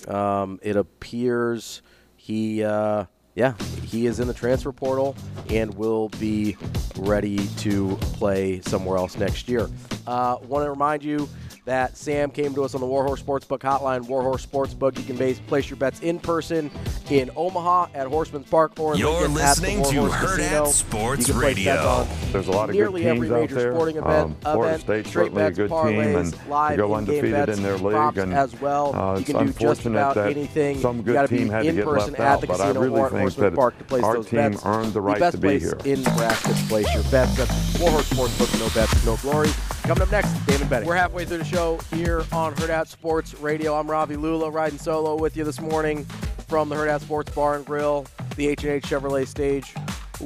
Um, 0.07 0.61
it 0.63 0.77
appears 0.77 1.83
he, 2.17 2.63
uh, 2.63 3.05
yeah, 3.35 3.55
he 3.85 4.07
is 4.07 4.21
in 4.21 4.29
the 4.29 4.35
transfer 4.35 4.73
portal 4.73 5.17
and 5.51 5.75
will 5.75 6.09
be 6.21 6.57
ready 6.97 7.47
to 7.59 7.97
play 8.15 8.61
somewhere 8.61 8.97
else 8.97 9.17
next 9.17 9.49
year. 9.49 9.69
Uh, 10.07 10.37
Want 10.43 10.65
to 10.65 10.71
remind 10.71 11.03
you 11.03 11.29
that 11.69 11.99
Sam 11.99 12.31
came 12.31 12.55
to 12.55 12.65
us 12.65 12.75
on 12.75 12.81
the 12.81 12.87
Warhorse 12.87 13.23
Sportsbook 13.23 13.59
hotline. 13.59 14.07
Warhorse 14.09 14.47
Sportsbook, 14.47 14.97
you 14.97 15.05
can 15.05 15.17
base, 15.17 15.39
place 15.41 15.69
your 15.69 15.77
bets 15.77 16.01
in 16.01 16.19
person 16.19 16.71
in 17.11 17.31
Omaha 17.37 17.89
at 17.93 18.07
Horsemen's 18.07 18.49
Park 18.49 18.73
or 18.81 18.95
in 18.95 19.01
You're 19.01 19.11
Lincoln 19.29 19.35
listening 19.35 19.81
at 19.81 19.85
the 19.85 19.91
to 19.93 19.99
Warhorse 20.01 20.15
Herd 20.15 20.39
Casino. 20.41 20.65
at 20.65 20.69
Sports 20.73 21.29
you 21.29 21.35
can 21.35 21.41
place 21.43 21.55
bets 21.57 21.67
Radio. 21.67 21.87
on 21.87 22.09
There's 22.33 22.49
a 22.49 22.51
lot 22.53 22.71
of 22.71 22.75
nearly 22.75 23.03
good 23.03 23.09
every 23.09 23.29
teams 23.29 23.33
out 23.33 23.41
major 23.43 23.55
there. 23.57 23.73
sporting 23.75 23.97
event, 23.99 24.09
Um, 24.09 24.37
Florida 24.41 24.69
event 24.69 24.81
State's 24.83 25.09
straight 25.11 25.23
certainly 25.25 25.43
a 25.45 25.51
good 25.51 25.71
parlays, 25.71 26.05
team, 26.07 26.17
and 26.17 26.33
to 26.33 26.49
live 26.51 26.77
go 26.79 26.95
undefeated 26.95 27.33
bets, 27.33 27.57
in 27.59 27.63
their 27.63 27.77
league. 27.77 28.17
And 28.19 28.33
as 28.33 28.61
well. 28.63 28.97
uh, 28.97 29.13
you 29.17 29.21
it's 29.21 29.31
can 29.31 29.47
do 29.47 29.53
just 29.53 29.85
about 29.85 30.17
anything. 30.17 30.79
some 30.79 31.03
good 31.03 31.29
team 31.29 31.51
had 31.51 31.65
to 31.65 31.69
in 31.69 31.77
get 31.77 31.85
person 31.85 32.13
left 32.15 32.21
at 32.23 32.27
out, 32.27 32.41
the 32.41 32.47
but 32.47 32.61
I 32.63 32.69
really 32.71 32.87
think 32.89 32.97
Horseman's 32.99 33.37
that 33.37 33.55
Park 33.55 33.77
to 33.77 33.85
place 33.85 34.05
our 34.05 34.17
team 34.23 34.53
bets. 34.53 34.65
earned 34.65 34.95
the 34.95 35.03
right 35.03 35.21
best 35.21 35.35
to 35.35 35.39
be 35.43 35.49
place 35.59 35.63
here. 35.65 35.79
in 35.85 36.03
Nebraska 36.03 36.49
to 36.55 36.63
place 36.65 36.95
your 36.95 37.03
bets. 37.11 37.37
That's 37.37 37.79
Warhorse 37.79 38.09
Sportsbook. 38.09 38.59
No 38.59 38.69
bets, 38.75 39.05
no 39.05 39.17
glory. 39.17 39.51
Coming 39.89 40.03
up 40.03 40.11
next, 40.11 40.35
Damon 40.45 40.69
Benning. 40.69 40.87
We're 40.87 40.97
halfway 40.97 41.25
through 41.25 41.39
the 41.39 41.47
show 41.47 41.79
here 41.95 42.19
on 42.31 42.55
Hurrdat 42.57 42.89
Sports 42.89 43.33
Radio. 43.37 43.75
I'm 43.75 43.91
Ravi 43.91 44.17
Lulla 44.17 44.51
riding 44.51 44.79
solo 44.79 45.17
with 45.17 45.35
you 45.35 45.45
this 45.45 45.63
morning 45.63 46.05
from 46.47 46.69
the 46.69 46.75
Hurrdat 46.75 47.01
Sports 47.01 47.35
Bar 47.35 47.55
and 47.55 47.65
Grill, 47.65 48.05
the 48.37 48.49
H&H 48.49 48.83
Chevrolet 48.83 49.27
stage. 49.27 49.73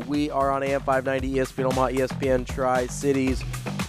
We 0.09 0.31
are 0.31 0.51
on 0.51 0.65
AM 0.65 0.81
590 0.81 1.39
ESPN 1.39 1.67
Omaha, 1.67 1.91
ESPN 1.91 2.45
Tri 2.45 2.89
Cities. 2.89 3.41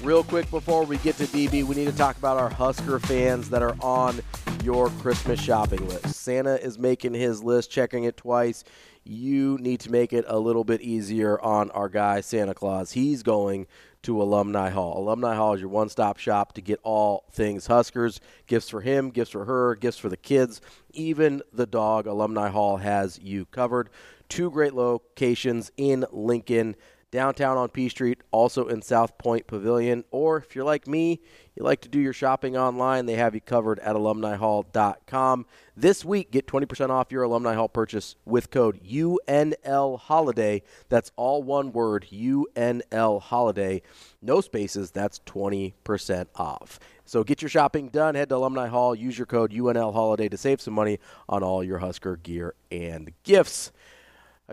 Real 0.04 0.24
quick 0.24 0.48
before 0.52 0.86
we 0.86 0.98
get 0.98 1.18
to 1.18 1.24
DB, 1.24 1.64
we 1.64 1.76
need 1.76 1.88
to 1.88 1.98
talk 1.98 2.20
about 2.20 2.38
our 2.38 2.50
Husker 2.50 3.00
fans 3.00 3.50
that 3.50 3.64
are 3.64 3.76
on 3.80 4.22
your 4.64 4.90
Christmas 5.02 5.42
shopping 5.42 5.88
list. 5.88 6.14
Santa 6.14 6.64
is 6.64 6.78
making 6.78 7.16
his 7.16 7.44
list, 7.44 7.72
checking 7.72 8.04
it 8.04 8.16
twice. 8.16 8.64
You 9.06 9.58
need 9.60 9.80
to 9.82 9.92
make 9.92 10.14
it 10.14 10.24
a 10.28 10.38
little 10.38 10.64
bit 10.64 10.82
easier 10.82 11.42
on 11.42 11.72
our 11.72 11.90
guy 11.90 12.22
Santa 12.22 12.54
Claus. 12.54 12.92
He's 12.92 13.24
going 13.24 13.66
to 14.04 14.22
Alumni 14.22 14.70
Hall. 14.70 14.98
Alumni 14.98 15.36
Hall 15.36 15.54
is 15.54 15.62
your 15.62 15.70
one 15.70 15.90
stop 15.90 16.18
shop 16.18 16.54
to 16.54 16.62
get 16.62 16.80
all 16.84 17.26
things 17.32 17.68
Huskers 17.68 18.20
gifts 18.48 18.70
for 18.70 18.82
him, 18.82 19.10
gifts 19.10 19.32
for 19.32 19.46
her, 19.46 19.76
gifts 19.76 19.98
for 19.98 20.10
the 20.10 20.18
kids, 20.18 20.62
even 20.92 21.42
the 21.52 21.66
dog. 21.66 22.06
Alumni 22.06 22.50
Hall 22.50 22.78
has 22.78 23.20
you 23.20 23.46
covered. 23.46 23.90
Two 24.30 24.52
great 24.52 24.74
locations 24.74 25.72
in 25.78 26.06
Lincoln, 26.12 26.76
downtown 27.14 27.58
on 27.58 27.70
P 27.70 27.90
Street, 27.90 28.22
also 28.32 28.68
in 28.68 28.82
SouthPointe 28.82 29.46
Pavilion. 29.46 30.04
Or 30.10 30.38
if 30.38 30.56
you're 30.56 30.66
like 30.66 30.88
me, 30.88 31.22
you 31.56 31.64
like 31.64 31.82
to 31.82 31.88
do 31.90 32.00
your 32.00 32.12
shopping 32.12 32.58
online, 32.58 33.06
they 33.06 33.14
have 33.14 33.36
you 33.36 33.42
covered 33.42 33.78
at 33.80 33.96
alumnihall.com. 33.96 35.46
This 35.78 36.04
week, 36.04 36.32
get 36.32 36.48
20% 36.48 36.90
off 36.90 37.12
your 37.12 37.22
Alumni 37.22 37.54
Hall 37.54 37.70
purchase 37.70 38.16
with 38.26 38.50
code 38.50 38.84
UNL 38.84 40.00
Holiday. 40.00 40.64
That's 40.90 41.12
all 41.16 41.44
one 41.44 41.72
word, 41.72 42.08
UNL 42.12 43.22
Holiday. 43.22 43.84
No 44.20 44.42
spaces, 44.42 44.90
that's 44.90 45.20
20% 45.20 46.26
off. 46.36 46.80
So 47.06 47.24
get 47.24 47.44
your 47.44 47.50
shopping 47.50 47.90
done. 47.90 48.16
Head 48.16 48.30
to 48.30 48.38
Alumni 48.38 48.68
Hall. 48.68 48.96
Use 48.96 49.20
your 49.20 49.28
code 49.28 49.52
UNL 49.52 49.94
Holiday 49.94 50.30
to 50.30 50.38
save 50.38 50.62
some 50.62 50.74
money 50.74 51.00
on 51.30 51.44
all 51.44 51.64
your 51.64 51.78
Husker 51.78 52.16
gear 52.16 52.56
and 52.72 53.12
gifts. 53.24 53.72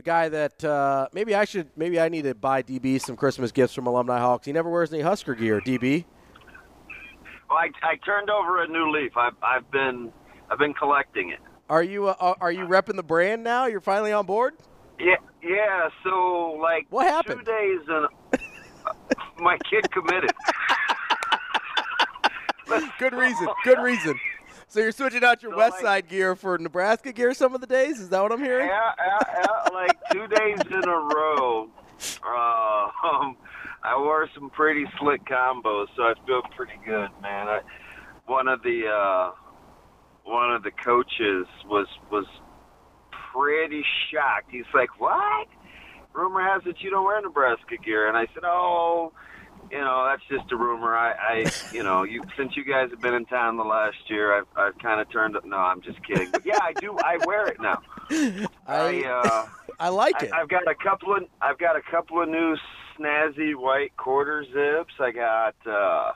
A 0.01 0.03
guy 0.03 0.31
that 0.31 0.65
uh, 0.65 1.09
maybe 1.13 1.35
I 1.35 1.45
should, 1.45 1.69
maybe 1.77 2.01
I 2.01 2.09
need 2.09 2.23
to 2.23 2.35
buy 2.35 2.63
DB 2.63 2.99
some 2.99 3.17
Christmas 3.17 3.53
gifts 3.53 3.75
from 3.75 3.87
Alumni 3.87 4.19
Hall 4.19 4.39
'cause 4.39 4.47
he 4.47 4.53
never 4.53 4.71
wears 4.71 4.91
any 4.95 5.03
Husker 5.03 5.35
gear. 5.35 5.61
DB. 5.61 6.07
Well, 7.51 7.59
I, 7.59 7.69
I 7.83 7.97
turned 7.97 8.31
over 8.31 8.63
a 8.63 8.67
new 8.67 8.91
leaf. 8.91 9.15
I've, 9.15 9.35
I've 9.43 9.71
been 9.71 10.11
I've 10.51 10.57
been 10.57 10.73
collecting 10.73 11.29
it. 11.29 11.39
Are 11.69 11.83
you 11.83 12.07
uh, 12.09 12.35
are 12.41 12.51
you 12.51 12.65
repping 12.65 12.97
the 12.97 13.03
brand 13.03 13.45
now? 13.45 13.67
You're 13.67 13.83
finally 13.83 14.11
on 14.11 14.25
board. 14.25 14.55
Yeah, 14.99 15.17
yeah. 15.43 15.91
So 16.03 16.59
like 16.63 16.87
What 16.89 17.07
happened? 17.07 17.41
two 17.41 17.53
days 17.53 17.81
and 17.87 18.09
my 19.41 19.59
kid 19.71 19.85
committed. 19.91 20.31
Good 22.99 23.13
reason. 23.13 23.49
Good 23.65 23.81
reason. 23.83 24.19
So 24.71 24.79
you're 24.79 24.93
switching 24.93 25.25
out 25.25 25.43
your 25.43 25.51
So, 25.51 25.59
West 25.59 25.73
like- 25.73 25.83
Side 25.83 26.09
gear 26.09 26.37
for 26.37 26.57
Nebraska 26.57 27.13
gear 27.13 27.35
some 27.35 27.57
of 27.57 27.61
the 27.61 27.67
days? 27.67 27.99
Is 27.99 28.09
that 28.11 28.23
what 28.23 28.31
I'm 28.31 28.39
hearing? 28.43 28.69
Yeah, 28.69 28.93
yeah, 28.99 29.43
yeah. 29.43 29.69
Like 29.75 29.99
two 30.13 30.29
days 30.29 30.59
in 30.71 30.89
a 30.89 30.97
row, 30.97 31.69
uh, 32.25 32.89
um, 33.13 33.37
I 33.83 33.97
wore 33.99 34.29
some 34.33 34.49
pretty 34.51 34.85
slick 35.01 35.25
combos, 35.25 35.87
so 35.97 36.05
I 36.05 36.15
feel 36.25 36.43
pretty 36.57 36.79
good, 36.87 37.09
man. 37.21 37.49
I, 37.49 37.61
one 38.27 38.47
of 38.47 38.63
the 38.63 38.87
uh, 38.87 39.33
one 40.23 40.53
of 40.53 40.63
the 40.63 40.71
coaches 40.71 41.47
was 41.67 41.89
was 42.13 42.27
pretty 43.33 43.85
shocked. 44.13 44.53
He's 44.53 44.71
like, 44.73 45.01
"What? 45.01 45.49
Rumor 46.13 46.43
has 46.43 46.63
it 46.67 46.77
you 46.79 46.91
don't 46.91 47.05
wear 47.05 47.21
Nebraska 47.21 47.77
gear?" 47.85 48.07
And 48.07 48.17
I 48.17 48.27
said, 48.35 48.45
"Oh." 48.45 49.13
You 49.71 49.79
know, 49.79 50.05
that's 50.05 50.23
just 50.29 50.51
a 50.53 50.57
rumor. 50.57 50.97
I, 50.97 51.13
I, 51.13 51.53
you 51.73 51.85
know, 51.85 52.03
you 52.03 52.25
since 52.37 52.57
you 52.57 52.65
guys 52.65 52.91
have 52.91 53.01
been 53.01 53.15
in 53.15 53.25
town 53.27 53.57
the 53.57 53.63
last 53.63 53.99
year, 54.09 54.37
I've, 54.37 54.47
I've 54.57 54.79
kind 54.79 55.01
of 55.01 55.09
turned. 55.11 55.37
No, 55.45 55.57
I'm 55.57 55.81
just 55.81 56.05
kidding. 56.05 56.31
But 56.31 56.45
yeah, 56.45 56.59
I 56.61 56.73
do. 56.73 56.97
I 56.99 57.19
wear 57.25 57.47
it 57.47 57.61
now. 57.61 57.81
I, 58.67 59.05
uh, 59.05 59.47
I 59.81 59.89
like 59.89 60.23
it. 60.23 60.33
I, 60.33 60.41
I've 60.41 60.49
got 60.49 60.69
a 60.69 60.75
couple 60.75 61.15
of 61.17 61.25
I've 61.41 61.59
got 61.59 61.77
a 61.77 61.83
couple 61.89 62.21
of 62.21 62.29
new 62.29 62.57
snazzy 62.99 63.55
white 63.55 63.97
quarter 63.97 64.45
zips. 64.45 64.95
I 65.01 65.11
got 65.11 65.55
uh 65.67 66.13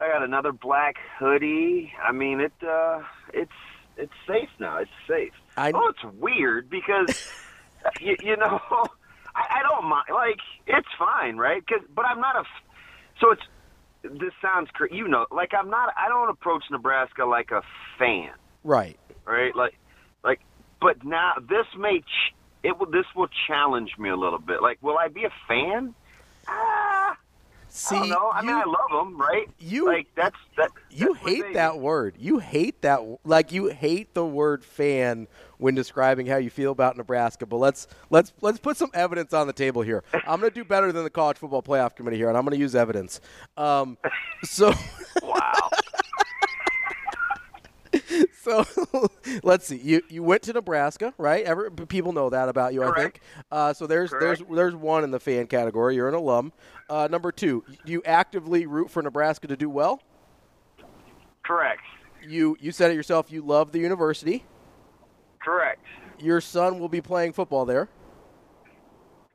I 0.00 0.08
got 0.08 0.22
another 0.22 0.52
black 0.52 0.96
hoodie. 1.18 1.92
I 2.02 2.12
mean 2.12 2.40
it 2.40 2.52
uh 2.66 3.00
it's 3.32 3.50
it's 3.96 4.12
safe 4.26 4.50
now. 4.60 4.78
It's 4.78 4.90
safe. 5.08 5.32
I 5.56 5.72
oh, 5.74 5.88
it's 5.88 6.14
weird 6.18 6.70
because 6.70 7.08
you, 8.00 8.16
you 8.22 8.36
know 8.36 8.60
I, 9.38 9.60
I 9.60 9.62
don't 9.62 9.88
mind. 9.88 10.06
Like 10.12 10.38
it's 10.66 10.88
fine, 10.98 11.36
right? 11.36 11.66
Cause, 11.66 11.82
but 11.94 12.04
I'm 12.04 12.20
not 12.20 12.36
a. 12.36 12.44
So 13.20 13.30
it's 13.30 13.42
this 14.02 14.32
sounds 14.40 14.68
cra 14.72 14.88
You 14.92 15.08
know, 15.08 15.26
like 15.30 15.52
I'm 15.58 15.70
not. 15.70 15.92
I 15.96 16.08
don't 16.08 16.28
approach 16.30 16.64
Nebraska 16.70 17.24
like 17.24 17.50
a 17.50 17.62
fan 17.98 18.30
Right. 18.64 18.98
right? 19.26 19.54
Like, 19.54 19.74
like, 20.24 20.40
but 20.80 21.04
now 21.04 21.32
this 21.48 21.66
may 21.78 22.00
ch- 22.00 22.34
it 22.62 22.78
will 22.78 22.90
this 22.90 23.06
will 23.14 23.28
challenge 23.46 23.92
me 23.98 24.08
a 24.10 24.16
little 24.16 24.38
bit. 24.38 24.62
Like, 24.62 24.78
will 24.82 24.98
I 24.98 25.08
be 25.08 25.24
a 25.24 25.32
fan? 25.46 25.94
Ah, 26.48 27.16
See, 27.68 27.96
I 27.96 27.98
don't 28.00 28.08
know. 28.08 28.30
I 28.32 28.42
mean, 28.42 28.56
I 28.56 28.64
love 28.64 28.90
them, 29.06 29.20
right? 29.20 29.48
You 29.58 29.86
like 29.86 30.06
that's 30.16 30.36
that. 30.56 30.70
You 30.90 31.14
hate 31.14 31.54
that 31.54 31.78
word. 31.78 32.16
You 32.18 32.38
hate 32.38 32.82
that. 32.82 33.00
Like 33.24 33.52
you 33.52 33.66
hate 33.68 34.14
the 34.14 34.24
word 34.24 34.64
fan 34.64 35.28
when 35.58 35.74
describing 35.74 36.26
how 36.26 36.36
you 36.36 36.50
feel 36.50 36.72
about 36.72 36.96
Nebraska. 36.96 37.46
But 37.46 37.58
let's 37.58 37.86
let's 38.10 38.32
let's 38.40 38.58
put 38.58 38.76
some 38.76 38.90
evidence 38.94 39.32
on 39.32 39.46
the 39.46 39.52
table 39.52 39.82
here. 39.82 40.02
I'm 40.12 40.40
going 40.40 40.50
to 40.50 40.54
do 40.54 40.64
better 40.64 40.90
than 40.92 41.04
the 41.04 41.10
college 41.10 41.36
football 41.36 41.62
playoff 41.62 41.94
committee 41.94 42.16
here, 42.16 42.28
and 42.28 42.36
I'm 42.36 42.44
going 42.44 42.56
to 42.56 42.60
use 42.60 42.74
evidence. 42.74 43.20
Um, 43.56 43.98
so 44.44 44.72
wow. 45.22 45.52
so 48.40 48.64
let's 49.42 49.66
see. 49.66 49.76
You 49.76 50.02
you 50.08 50.22
went 50.22 50.42
to 50.42 50.52
Nebraska, 50.52 51.14
right? 51.18 51.44
Every, 51.44 51.70
people 51.70 52.12
know 52.12 52.30
that 52.30 52.48
about 52.48 52.74
you, 52.74 52.82
I 52.84 52.94
think. 52.94 53.20
Uh, 53.50 53.72
so 53.72 53.86
there's 53.86 54.10
there's 54.10 54.42
there's 54.50 54.74
one 54.74 55.04
in 55.04 55.10
the 55.10 55.20
fan 55.20 55.46
category. 55.46 55.96
You're 55.96 56.08
an 56.08 56.14
alum. 56.14 56.52
Uh, 56.88 57.08
number 57.10 57.32
two, 57.32 57.64
you 57.84 58.02
actively 58.04 58.66
root 58.66 58.90
for 58.90 59.02
Nebraska 59.02 59.46
to 59.48 59.56
do 59.56 59.68
well. 59.68 60.00
Correct. 61.42 61.82
You 62.26 62.56
you 62.60 62.72
said 62.72 62.90
it 62.90 62.94
yourself. 62.94 63.30
You 63.30 63.42
love 63.42 63.72
the 63.72 63.78
university. 63.78 64.44
Correct. 65.40 65.80
Your 66.18 66.40
son 66.40 66.78
will 66.78 66.88
be 66.88 67.00
playing 67.00 67.32
football 67.32 67.64
there. 67.64 67.88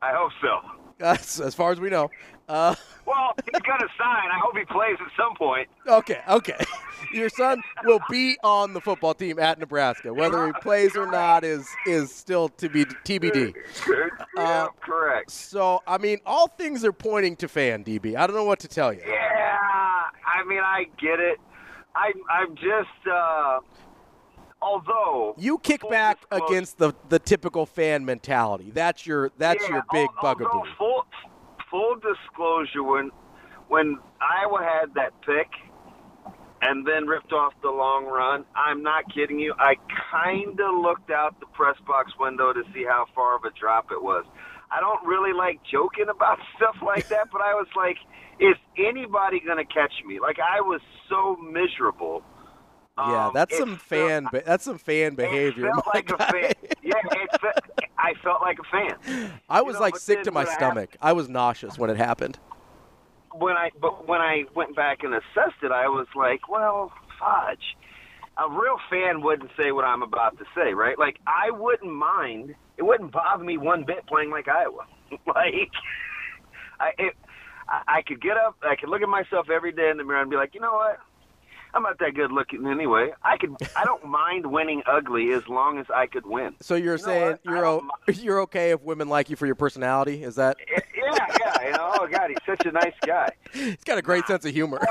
I 0.02 0.12
hope 0.14 0.32
so. 0.42 0.60
That's 1.00 1.40
as 1.40 1.56
far 1.56 1.72
as 1.72 1.80
we 1.80 1.90
know. 1.90 2.10
Uh, 2.48 2.76
Well, 3.06 3.34
he's 3.52 3.62
gonna 3.64 3.90
sign. 3.98 4.30
I 4.32 4.40
hope 4.42 4.58
he 4.58 4.64
plays 4.64 4.96
at 5.02 5.12
some 5.18 5.36
point. 5.36 5.68
okay, 5.86 6.22
okay. 6.30 6.64
Your 7.14 7.28
son 7.28 7.62
will 7.84 8.00
be 8.10 8.38
on 8.46 8.74
the 8.74 8.80
football 8.80 9.14
team 9.14 9.40
at 9.40 9.60
Nebraska. 9.60 10.14
Whether 10.14 10.48
he 10.48 10.54
plays 10.62 10.96
or 10.96 11.06
not 11.06 11.44
is 11.44 11.68
is 11.86 12.16
still 12.16 12.48
to 12.48 12.70
be 12.70 12.86
TBD. 12.86 13.54
yeah, 14.38 14.68
correct. 14.80 15.32
So, 15.32 15.82
I 15.86 15.98
mean, 15.98 16.20
all 16.26 16.48
things 16.48 16.86
are 16.86 16.94
pointing 16.94 17.36
to 17.38 17.50
fan 17.50 17.84
DB. 17.84 18.16
I 18.16 18.26
don't 18.26 18.38
know 18.38 18.46
what 18.46 18.60
to 18.62 18.70
tell 18.70 18.94
you. 18.94 19.02
Yeah, 19.06 19.58
I 20.26 20.46
mean, 20.48 20.62
I 20.64 20.86
get 20.98 21.20
it. 21.20 21.40
I'm, 21.96 22.14
I'm 22.32 22.56
just, 22.56 23.08
uh, 23.12 23.60
although 24.64 25.36
You 25.38 25.58
kick 25.60 25.82
back 25.90 26.20
against 26.32 26.78
the 26.78 26.94
the 27.10 27.20
typical 27.20 27.66
fan 27.66 28.06
mentality. 28.06 28.72
That's 28.74 29.06
your 29.06 29.32
that's 29.38 29.64
Yeah, 29.64 29.76
your 29.76 29.84
big 29.92 30.10
al- 30.18 30.22
bugaboo. 30.36 30.50
although 30.52 30.70
Full, 30.78 31.06
full 31.70 31.96
disclosure: 31.96 32.84
when 32.84 33.12
when 33.68 33.98
Iowa 34.22 34.60
had 34.64 34.94
that 34.96 35.12
pick 35.22 35.50
and 36.62 36.88
then 36.88 37.08
ripped 37.08 37.34
off 37.34 37.54
the 37.62 37.70
long 37.70 38.06
run, 38.06 38.46
I'm 38.56 38.82
not 38.84 39.04
kidding 39.14 39.40
you. 39.40 39.54
I 39.60 39.76
kind 40.12 40.60
of 40.60 40.76
looked 40.82 41.12
out 41.12 41.40
the 41.40 41.46
press 41.48 41.76
box 41.86 42.12
window 42.20 42.54
to 42.54 42.64
see 42.74 42.86
how 42.88 43.06
far 43.14 43.36
of 43.36 43.44
a 43.44 43.52
drop 43.60 43.92
it 43.92 44.02
was. 44.02 44.24
I 44.72 44.80
don't 44.80 45.06
really 45.06 45.34
like 45.34 45.60
joking 45.70 46.08
about 46.10 46.40
stuff 46.58 46.78
like 46.82 47.08
that, 47.10 47.30
but 47.32 47.42
I 47.42 47.54
was 47.54 47.68
like, 47.76 47.98
is 48.40 48.56
anybody 48.78 49.40
going 49.46 49.58
to 49.58 49.66
catch 49.74 49.94
me? 50.08 50.20
Like 50.20 50.38
I 50.40 50.62
was 50.62 50.82
so 51.10 51.36
miserable. 51.38 52.24
Yeah, 53.02 53.28
Um, 53.28 53.34
that's 53.34 53.54
it 53.54 53.58
some 53.58 53.78
fan 53.78 54.30
that's 54.46 54.64
some 54.66 54.78
fan 54.78 55.16
behavior. 55.16 55.68
It 55.68 55.74
felt 55.74 55.86
my 55.86 55.92
like 55.94 56.10
a 56.12 56.20
fan. 56.20 56.54
Yeah, 56.82 56.96
I 57.98 58.14
felt 58.24 58.42
like 58.42 58.60
a 58.60 58.64
fan. 58.64 58.98
I 59.50 59.62
was 59.62 59.78
You 59.78 59.80
know, 59.80 59.80
like 59.80 59.98
sick 59.98 60.24
to 60.24 60.32
my 60.32 60.46
stomach. 60.46 60.96
I 61.02 61.14
was 61.14 61.30
nauseous 61.30 61.78
when 61.78 61.90
it 61.90 61.98
happened. 61.98 62.40
when 63.32 63.56
I 63.56 63.72
but 63.82 64.08
when 64.08 64.22
I 64.22 64.46
went 64.56 64.76
back 64.76 65.04
and 65.04 65.14
assessed 65.14 65.64
it, 65.64 65.72
I 65.72 65.88
was 65.88 66.08
like, 66.16 66.48
well, 66.50 66.92
fudge. 67.20 67.78
A 68.38 68.50
real 68.50 68.78
fan 68.90 69.22
wouldn't 69.22 69.52
say 69.58 69.72
what 69.72 69.86
I'm 69.86 70.02
about 70.02 70.38
to 70.40 70.46
say, 70.56 70.74
right? 70.74 70.98
Like 70.98 71.18
I 71.28 71.52
wouldn't 71.52 71.94
mind. 71.94 72.56
It 72.78 72.84
wouldn't 72.84 73.12
bother 73.12 73.44
me 73.44 73.58
one 73.58 73.84
bit 73.84 74.08
playing 74.08 74.32
like 74.32 74.48
Iowa. 74.48 74.86
like 75.28 75.72
I 76.80 76.92
it, 76.98 77.14
I 77.70 77.82
I 77.88 78.02
could 78.02 78.22
get 78.22 78.38
up, 78.38 78.56
I 78.64 78.76
could 78.76 78.90
look 78.90 79.02
at 79.04 79.10
myself 79.10 79.50
every 79.50 79.72
day 79.72 79.90
in 79.90 79.98
the 79.98 80.04
mirror 80.04 80.22
and 80.22 80.30
be 80.32 80.36
like, 80.38 80.56
you 80.56 80.62
know 80.62 80.74
what? 80.74 81.00
I'm 81.76 81.84
not 81.84 81.98
that 82.00 82.14
good 82.14 82.32
looking 82.32 82.68
anyway. 82.68 83.12
I 83.24 83.38
could 83.38 83.56
I 83.76 83.84
don't 83.86 84.06
mind 84.08 84.46
winning 84.46 84.84
ugly 84.86 85.32
as 85.34 85.48
long 85.48 85.80
as 85.80 85.86
I 85.94 86.06
could 86.08 86.26
win. 86.26 86.54
So 86.62 86.76
you're 86.76 86.98
saying 86.98 87.38
you're 87.44 87.66
o- 87.66 87.88
you're 88.14 88.42
okay 88.42 88.72
if 88.72 88.82
women 88.82 89.10
like 89.10 89.30
you 89.30 89.36
for 89.36 89.46
your 89.46 89.56
personality? 89.56 90.24
Is 90.24 90.36
that? 90.36 90.58
Eh, 90.76 90.80
yeah, 90.96 91.28
yeah. 91.40 91.66
You 91.66 91.72
know, 91.72 91.92
oh 92.00 92.08
God, 92.08 92.30
he's 92.30 92.38
such 92.46 92.66
a 92.66 92.72
nice 92.72 92.94
guy. 93.06 93.30
He's 93.54 93.84
got 93.86 93.98
a 93.98 94.02
great 94.02 94.26
sense 94.28 94.46
of 94.46 94.52
humor. 94.52 94.82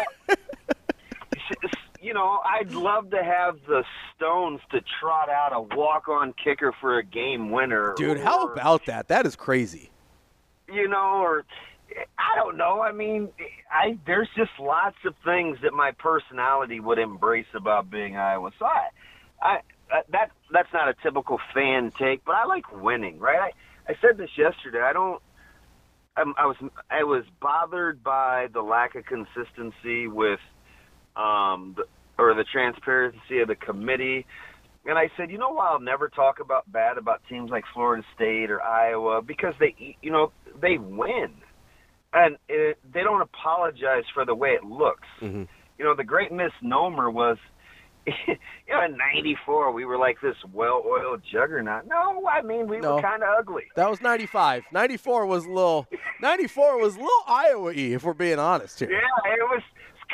you 2.00 2.12
know, 2.14 2.40
I'd 2.44 2.72
love 2.72 3.10
to 3.10 3.22
have 3.22 3.58
the 3.66 3.84
Stones 4.16 4.60
to 4.70 4.80
trot 5.00 5.28
out 5.28 5.52
a 5.52 5.60
walk-on 5.76 6.32
kicker 6.42 6.72
for 6.80 6.98
a 6.98 7.02
game 7.04 7.50
winner. 7.50 7.94
Dude, 7.96 8.18
how 8.20 8.46
about 8.48 8.86
that? 8.86 9.08
That 9.08 9.26
is 9.26 9.36
crazy. 9.36 9.90
you 10.68 10.88
know, 10.88 11.20
or 11.22 11.44
I 12.18 12.36
don't 12.36 12.56
know. 12.56 12.80
I 12.80 12.92
mean, 12.92 13.28
I 13.70 13.98
there's 14.06 14.28
just 14.36 14.50
lots 14.60 14.96
of 15.04 15.14
things 15.24 15.58
that 15.62 15.72
my 15.72 15.92
personality 15.92 16.80
would 16.80 16.98
embrace 16.98 17.46
about 17.54 17.90
being 17.90 18.16
Iowa. 18.16 18.50
So 18.58 18.66
I, 18.66 18.88
I 19.40 19.58
that 20.10 20.30
that's 20.50 20.72
not 20.72 20.88
a 20.88 20.94
typical 21.02 21.38
fan 21.54 21.92
take, 21.98 22.24
but 22.24 22.34
I 22.34 22.46
like 22.46 22.70
winning, 22.72 23.18
right? 23.18 23.40
I 23.40 23.92
I 23.92 23.96
said 24.00 24.16
this 24.16 24.30
yesterday. 24.36 24.80
I 24.80 24.92
don't. 24.92 25.22
I'm, 26.16 26.34
I 26.36 26.46
was 26.46 26.56
I 26.90 27.04
was 27.04 27.24
bothered 27.40 28.02
by 28.02 28.48
the 28.52 28.62
lack 28.62 28.94
of 28.94 29.04
consistency 29.06 30.06
with 30.06 30.40
um 31.16 31.74
the, 31.76 31.84
or 32.18 32.34
the 32.34 32.44
transparency 32.44 33.40
of 33.40 33.48
the 33.48 33.56
committee. 33.56 34.26
And 34.84 34.98
I 34.98 35.10
said, 35.16 35.30
you 35.30 35.38
know 35.38 35.50
why 35.50 35.68
I'll 35.68 35.80
never 35.80 36.08
talk 36.08 36.40
about 36.40 36.70
bad 36.70 36.98
about 36.98 37.22
teams 37.28 37.50
like 37.50 37.64
Florida 37.72 38.02
State 38.14 38.50
or 38.50 38.60
Iowa 38.62 39.22
because 39.22 39.54
they 39.60 39.96
you 40.02 40.10
know 40.10 40.32
they 40.60 40.76
win, 40.78 41.32
and 42.12 42.36
it, 42.48 42.78
they 42.92 43.02
don't 43.02 43.20
apologize 43.22 44.04
for 44.12 44.24
the 44.24 44.34
way 44.34 44.50
it 44.50 44.64
looks. 44.64 45.08
Mm-hmm. 45.20 45.44
You 45.78 45.84
know, 45.84 45.94
the 45.94 46.04
great 46.04 46.30
misnomer 46.32 47.10
was, 47.10 47.38
you 48.06 48.14
know, 48.68 48.84
in 48.84 48.96
'94 48.96 49.72
we 49.72 49.84
were 49.84 49.96
like 49.96 50.20
this 50.20 50.36
well-oiled 50.52 51.22
juggernaut. 51.30 51.86
No, 51.86 52.26
I 52.26 52.42
mean 52.42 52.66
we 52.68 52.78
No. 52.80 52.96
were 52.96 53.02
kind 53.02 53.22
of 53.22 53.28
ugly. 53.38 53.64
That 53.76 53.88
was 53.90 54.00
95. 54.00 54.64
94 54.72 55.26
was 55.26 55.44
a 55.44 55.48
little 55.48 55.86
94 56.20 56.78
was 56.80 56.94
a 56.96 56.98
little 56.98 57.10
Iowa-y 57.26 57.72
if 57.74 58.04
we're 58.04 58.12
being 58.14 58.38
honest 58.38 58.78
here. 58.80 58.90
Yeah, 58.90 59.32
it 59.32 59.48
was 59.48 59.62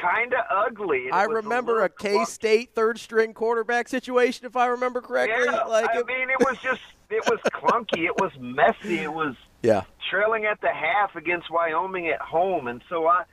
kind 0.00 0.32
of 0.32 0.40
ugly. 0.50 1.10
I 1.12 1.24
remember 1.24 1.82
a 1.82 1.88
K-State 1.88 2.70
third 2.74 2.98
string 3.00 3.34
quarterback 3.34 3.88
situation 3.88 4.46
if 4.46 4.54
I 4.56 4.66
remember 4.66 5.00
correctly. 5.00 5.44
Yeah, 5.46 5.64
like 5.64 5.88
I 5.90 5.98
it- 6.00 6.06
mean, 6.06 6.30
it 6.30 6.38
was 6.40 6.56
just, 6.62 6.80
it 7.10 7.24
was 7.28 7.40
clunky. 7.52 8.04
It 8.04 8.16
was 8.20 8.30
messy. 8.38 8.98
It 9.00 9.12
was 9.12 9.34
yeah. 9.62 9.82
trailing 10.10 10.44
at 10.44 10.60
the 10.60 10.68
half 10.68 11.16
against 11.16 11.50
Wyoming 11.50 12.08
at 12.08 12.20
home, 12.20 12.68
and 12.68 12.82
so 12.88 13.06
I, 13.06 13.24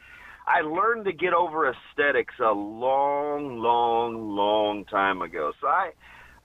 I 0.47 0.61
learned 0.61 1.06
to 1.06 1.14
get 1.14 1.34
over 1.34 1.72
aesthetics 1.72 2.35
a 2.39 2.52
long, 2.52 3.60
long, 3.60 4.35
long 4.35 4.85
time 4.85 5.22
ago. 5.22 5.53
So 5.60 5.68
I, 5.68 5.91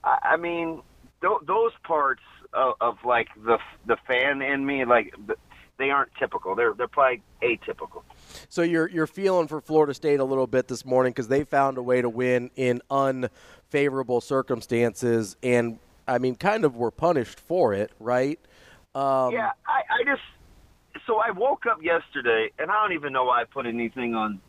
I, 0.03 0.17
I 0.33 0.37
mean, 0.37 0.81
th- 1.21 1.41
those 1.45 1.71
parts 1.83 2.21
of, 2.53 2.73
of 2.81 2.97
like 3.05 3.27
the 3.43 3.57
the 3.85 3.97
fan 4.07 4.41
in 4.41 4.65
me, 4.65 4.85
like 4.85 5.13
they 5.77 5.89
aren't 5.89 6.11
typical. 6.19 6.55
They're 6.55 6.73
they're 6.73 6.87
probably 6.87 7.21
atypical. 7.41 8.03
So 8.49 8.61
you're 8.61 8.89
you're 8.89 9.07
feeling 9.07 9.47
for 9.47 9.61
Florida 9.61 9.93
State 9.93 10.19
a 10.19 10.23
little 10.23 10.47
bit 10.47 10.67
this 10.67 10.85
morning 10.85 11.11
because 11.11 11.27
they 11.27 11.43
found 11.43 11.77
a 11.77 11.83
way 11.83 12.01
to 12.01 12.09
win 12.09 12.51
in 12.55 12.81
unfavorable 12.89 14.21
circumstances, 14.21 15.35
and 15.41 15.79
I 16.07 16.17
mean, 16.17 16.35
kind 16.35 16.65
of 16.65 16.75
were 16.75 16.91
punished 16.91 17.39
for 17.39 17.73
it, 17.73 17.91
right? 17.99 18.39
Um, 18.93 19.33
yeah, 19.33 19.51
I, 19.65 20.01
I 20.01 20.03
just 20.05 20.21
so 21.07 21.17
I 21.17 21.31
woke 21.31 21.65
up 21.65 21.79
yesterday, 21.81 22.49
and 22.59 22.69
I 22.69 22.83
don't 22.83 22.93
even 22.93 23.13
know 23.13 23.25
why 23.25 23.41
I 23.41 23.45
put 23.45 23.65
anything 23.65 24.15
on 24.15 24.41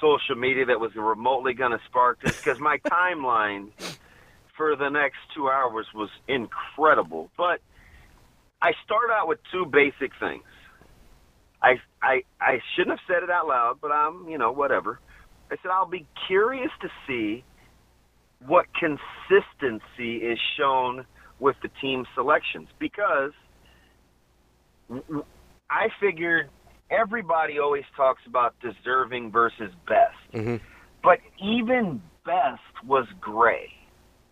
social 0.00 0.36
media 0.36 0.66
that 0.66 0.80
was 0.80 0.90
remotely 0.94 1.54
going 1.54 1.72
to 1.72 1.80
spark 1.88 2.20
this 2.22 2.34
because 2.42 2.58
my 2.60 2.78
timeline 2.90 3.70
for 4.56 4.76
the 4.76 4.88
next 4.88 5.18
two 5.34 5.48
hours 5.48 5.86
was 5.94 6.10
incredible. 6.28 7.30
But 7.36 7.60
I 8.62 8.72
start 8.84 9.10
out 9.10 9.28
with 9.28 9.38
two 9.50 9.64
basic 9.66 10.12
things. 10.20 10.44
I 11.62 11.76
I 12.02 12.22
I 12.40 12.58
shouldn't 12.74 12.98
have 12.98 13.06
said 13.06 13.22
it 13.22 13.30
out 13.30 13.46
loud, 13.46 13.78
but 13.80 13.90
I'm 13.90 14.28
you 14.28 14.38
know 14.38 14.52
whatever. 14.52 15.00
I 15.50 15.56
said 15.62 15.70
I'll 15.70 15.88
be 15.88 16.06
curious 16.26 16.70
to 16.82 16.88
see 17.06 17.44
what 18.46 18.66
consistency 18.74 20.16
is 20.16 20.38
shown 20.58 21.04
with 21.38 21.56
the 21.62 21.70
team 21.80 22.06
selections 22.14 22.68
because 22.78 23.32
I 25.70 25.88
figured 26.00 26.50
everybody 26.90 27.58
always 27.58 27.84
talks 27.96 28.22
about 28.26 28.54
deserving 28.60 29.30
versus 29.30 29.70
best, 29.86 30.16
mm-hmm. 30.34 30.56
but 31.02 31.18
even 31.42 32.02
best 32.24 32.60
was 32.86 33.06
gray. 33.20 33.72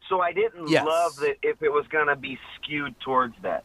So 0.08 0.20
I 0.20 0.32
didn't 0.32 0.68
Yes. 0.68 0.84
love 0.86 1.16
that 1.16 1.36
if 1.42 1.62
it 1.62 1.70
was 1.70 1.86
going 1.88 2.08
to 2.08 2.16
be 2.16 2.38
skewed 2.56 2.98
towards 3.00 3.34
that. 3.42 3.64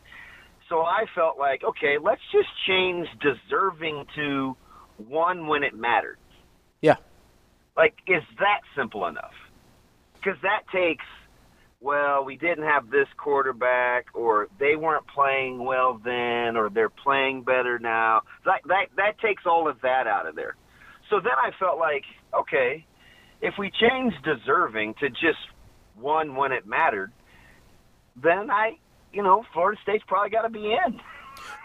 So 0.69 0.81
I 0.81 1.05
felt 1.15 1.37
like, 1.37 1.63
okay, 1.63 1.97
let's 2.01 2.21
just 2.31 2.49
change 2.67 3.07
deserving 3.21 4.05
to 4.15 4.55
one 4.97 5.47
when 5.47 5.63
it 5.63 5.73
mattered. 5.73 6.17
Yeah. 6.81 6.95
Like, 7.75 7.95
is 8.07 8.23
that 8.39 8.61
simple 8.75 9.07
enough? 9.07 9.33
Because 10.15 10.39
that 10.41 10.63
takes, 10.71 11.05
well, 11.84 12.23
we 12.23 12.38
didn't 12.38 12.64
have 12.64 12.89
this 12.89 13.07
quarterback, 13.18 14.07
or 14.14 14.47
they 14.57 14.77
weren't 14.77 15.05
playing 15.14 15.64
well 15.64 15.99
then, 16.03 16.55
or 16.55 16.69
they're 16.69 16.89
playing 16.89 17.43
better 17.43 17.77
now. 17.77 18.22
That 18.45 18.61
that 18.68 18.85
that 18.95 19.19
takes 19.19 19.43
all 19.45 19.68
of 19.68 19.81
that 19.81 20.07
out 20.07 20.26
of 20.26 20.35
there. 20.35 20.55
So 21.10 21.19
then 21.19 21.34
I 21.38 21.51
felt 21.60 21.77
like, 21.77 22.03
okay, 22.34 22.85
if 23.41 23.55
we 23.60 23.69
change 23.69 24.14
deserving 24.23 24.95
to 25.01 25.10
just 25.10 25.39
one 25.99 26.35
when 26.35 26.53
it 26.53 26.65
mattered, 26.65 27.11
then 28.15 28.49
I, 28.49 28.77
you 29.11 29.22
know, 29.22 29.43
Florida 29.53 29.80
State's 29.84 30.05
probably 30.07 30.30
got 30.30 30.43
to 30.43 30.49
be 30.49 30.72
in. 30.72 30.99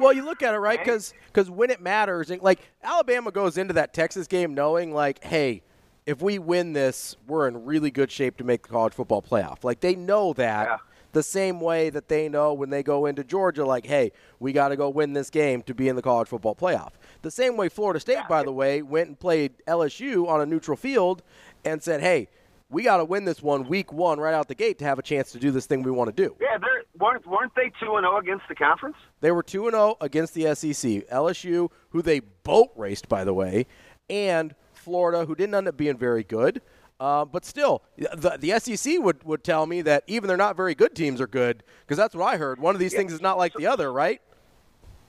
Well, 0.00 0.12
you 0.12 0.24
look 0.24 0.42
at 0.42 0.54
it 0.54 0.58
right 0.58 0.78
because 0.78 1.14
because 1.26 1.48
when 1.48 1.70
it 1.70 1.80
matters, 1.80 2.30
like 2.40 2.58
Alabama 2.82 3.30
goes 3.30 3.56
into 3.56 3.74
that 3.74 3.94
Texas 3.94 4.26
game 4.26 4.54
knowing 4.54 4.92
like, 4.92 5.22
hey, 5.22 5.62
if 6.08 6.22
we 6.22 6.38
win 6.38 6.72
this, 6.72 7.16
we're 7.26 7.46
in 7.46 7.66
really 7.66 7.90
good 7.90 8.10
shape 8.10 8.38
to 8.38 8.44
make 8.44 8.62
the 8.62 8.70
college 8.70 8.94
football 8.94 9.20
playoff. 9.20 9.62
Like 9.62 9.80
they 9.80 9.94
know 9.94 10.32
that 10.32 10.80
the 11.12 11.22
same 11.22 11.60
way 11.60 11.90
that 11.90 12.08
they 12.08 12.30
know 12.30 12.54
when 12.54 12.70
they 12.70 12.82
go 12.82 13.04
into 13.04 13.22
Georgia, 13.22 13.66
like, 13.66 13.84
hey, 13.84 14.12
we 14.40 14.54
got 14.54 14.68
to 14.68 14.76
go 14.76 14.88
win 14.88 15.12
this 15.12 15.28
game 15.28 15.60
to 15.64 15.74
be 15.74 15.86
in 15.86 15.96
the 15.96 16.02
college 16.02 16.26
football 16.26 16.54
playoff. 16.54 16.92
The 17.20 17.30
same 17.30 17.58
way 17.58 17.68
Florida 17.68 18.00
State, 18.00 18.26
by 18.26 18.42
the 18.42 18.52
way, 18.52 18.80
went 18.80 19.08
and 19.08 19.20
played 19.20 19.52
LSU 19.66 20.26
on 20.26 20.40
a 20.40 20.46
neutral 20.46 20.78
field 20.78 21.22
and 21.66 21.82
said, 21.82 22.00
hey, 22.00 22.28
we 22.70 22.84
got 22.84 22.98
to 22.98 23.04
win 23.04 23.26
this 23.26 23.42
one 23.42 23.68
week 23.68 23.92
one 23.92 24.18
right 24.18 24.32
out 24.32 24.48
the 24.48 24.54
gate 24.54 24.78
to 24.78 24.86
have 24.86 24.98
a 24.98 25.02
chance 25.02 25.32
to 25.32 25.38
do 25.38 25.50
this 25.50 25.66
thing 25.66 25.82
we 25.82 25.90
want 25.90 26.08
to 26.08 26.22
do. 26.22 26.34
Yeah, 26.40 26.56
they're, 26.56 26.84
weren't 26.98 27.26
weren't 27.26 27.54
they 27.54 27.70
two 27.80 27.96
and 27.96 28.04
zero 28.04 28.16
against 28.16 28.44
the 28.48 28.54
conference? 28.54 28.96
They 29.20 29.30
were 29.30 29.42
2 29.42 29.70
0 29.70 29.96
against 30.00 30.32
the 30.32 30.54
SEC. 30.54 31.06
LSU, 31.10 31.70
who 31.90 32.00
they 32.00 32.20
boat 32.20 32.70
raced, 32.76 33.10
by 33.10 33.24
the 33.24 33.34
way, 33.34 33.66
and 34.08 34.54
Florida, 34.88 35.26
who 35.26 35.34
didn't 35.34 35.54
end 35.54 35.68
up 35.68 35.76
being 35.76 35.96
very 35.96 36.24
good. 36.24 36.62
Uh, 36.98 37.24
but 37.24 37.44
still, 37.44 37.82
the, 37.96 38.36
the 38.40 38.58
SEC 38.58 38.98
would, 38.98 39.22
would 39.22 39.44
tell 39.44 39.66
me 39.66 39.82
that 39.82 40.02
even 40.08 40.26
they're 40.26 40.36
not 40.36 40.56
very 40.56 40.74
good 40.74 40.96
teams 40.96 41.20
are 41.20 41.28
good 41.28 41.62
because 41.82 41.96
that's 41.96 42.14
what 42.14 42.24
I 42.24 42.38
heard. 42.38 42.58
One 42.58 42.74
of 42.74 42.80
these 42.80 42.92
things 42.92 43.12
is 43.12 43.20
not 43.20 43.38
like 43.38 43.54
the 43.54 43.66
other, 43.66 43.92
right? 43.92 44.20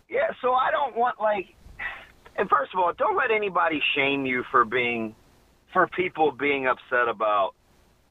Yeah, 0.07 0.29
so 0.41 0.53
I 0.53 0.69
don't 0.69 0.95
want 0.95 1.19
like 1.19 1.55
and 2.39 2.49
first 2.49 2.73
of 2.73 2.79
all, 2.79 2.93
don't 2.97 3.17
let 3.17 3.31
anybody 3.31 3.81
shame 3.95 4.25
you 4.25 4.43
for 4.49 4.63
being 4.63 5.13
for 5.73 5.87
people 5.87 6.31
being 6.31 6.67
upset 6.67 7.09
about 7.09 7.51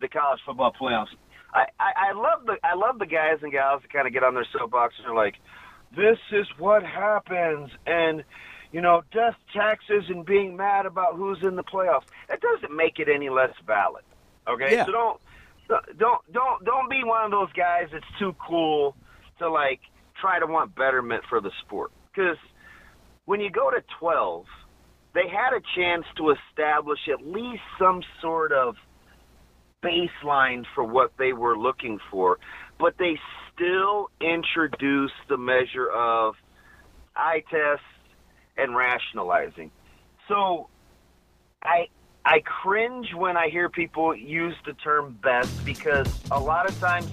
the 0.00 0.08
college 0.08 0.38
football 0.44 0.72
playoffs. 0.78 1.08
I, 1.54 1.64
I, 1.80 2.10
I 2.10 2.12
love 2.12 2.44
the 2.44 2.56
I 2.62 2.74
love 2.74 2.98
the 2.98 3.06
guys 3.06 3.38
and 3.42 3.50
gals 3.50 3.80
that 3.82 3.92
kind 3.92 4.06
of 4.06 4.12
get 4.12 4.22
on 4.22 4.34
their 4.34 4.46
soapbox 4.52 4.94
and 4.98 5.06
are 5.06 5.16
like, 5.16 5.36
"This 5.96 6.18
is 6.30 6.46
what 6.58 6.82
happens," 6.82 7.70
and 7.86 8.22
you 8.72 8.80
know, 8.80 9.02
death 9.12 9.36
taxes 9.54 10.04
and 10.08 10.24
being 10.26 10.56
mad 10.56 10.86
about 10.86 11.16
who's 11.16 11.38
in 11.42 11.56
the 11.56 11.64
playoffs. 11.64 12.04
That 12.28 12.40
doesn't 12.40 12.74
make 12.74 12.98
it 12.98 13.08
any 13.08 13.28
less 13.30 13.52
valid. 13.66 14.04
Okay, 14.46 14.74
Yeah. 14.74 14.86
so 14.86 14.92
don't 14.92 15.20
don't 15.98 16.32
don't 16.32 16.64
don't 16.64 16.90
be 16.90 17.04
one 17.04 17.24
of 17.24 17.30
those 17.30 17.52
guys 17.52 17.88
that's 17.92 18.04
too 18.18 18.34
cool 18.46 18.96
to 19.38 19.50
like 19.50 19.80
try 20.20 20.38
to 20.38 20.46
want 20.46 20.74
betterment 20.74 21.22
for 21.28 21.40
the 21.40 21.50
sport 21.60 21.92
because 22.12 22.38
when 23.26 23.40
you 23.40 23.50
go 23.50 23.70
to 23.70 23.82
12 24.00 24.46
they 25.14 25.28
had 25.28 25.52
a 25.52 25.60
chance 25.76 26.04
to 26.16 26.30
establish 26.30 27.00
at 27.12 27.24
least 27.26 27.62
some 27.78 28.02
sort 28.22 28.50
of 28.52 28.76
baseline 29.82 30.64
for 30.74 30.82
what 30.84 31.12
they 31.18 31.32
were 31.34 31.56
looking 31.56 31.98
for 32.10 32.38
but 32.78 32.96
they 32.98 33.18
still 33.54 34.08
introduced 34.20 35.14
the 35.28 35.36
measure 35.36 35.88
of 35.90 36.34
eye 37.14 37.42
tests 37.50 37.84
and 38.58 38.76
rationalizing 38.76 39.70
so 40.28 40.68
i 41.62 41.86
I 42.24 42.40
cringe 42.40 43.14
when 43.14 43.38
I 43.38 43.48
hear 43.48 43.70
people 43.70 44.14
use 44.14 44.54
the 44.66 44.74
term 44.74 45.16
best 45.22 45.64
because 45.64 46.06
a 46.30 46.38
lot 46.38 46.68
of 46.68 46.78
times 46.78 47.08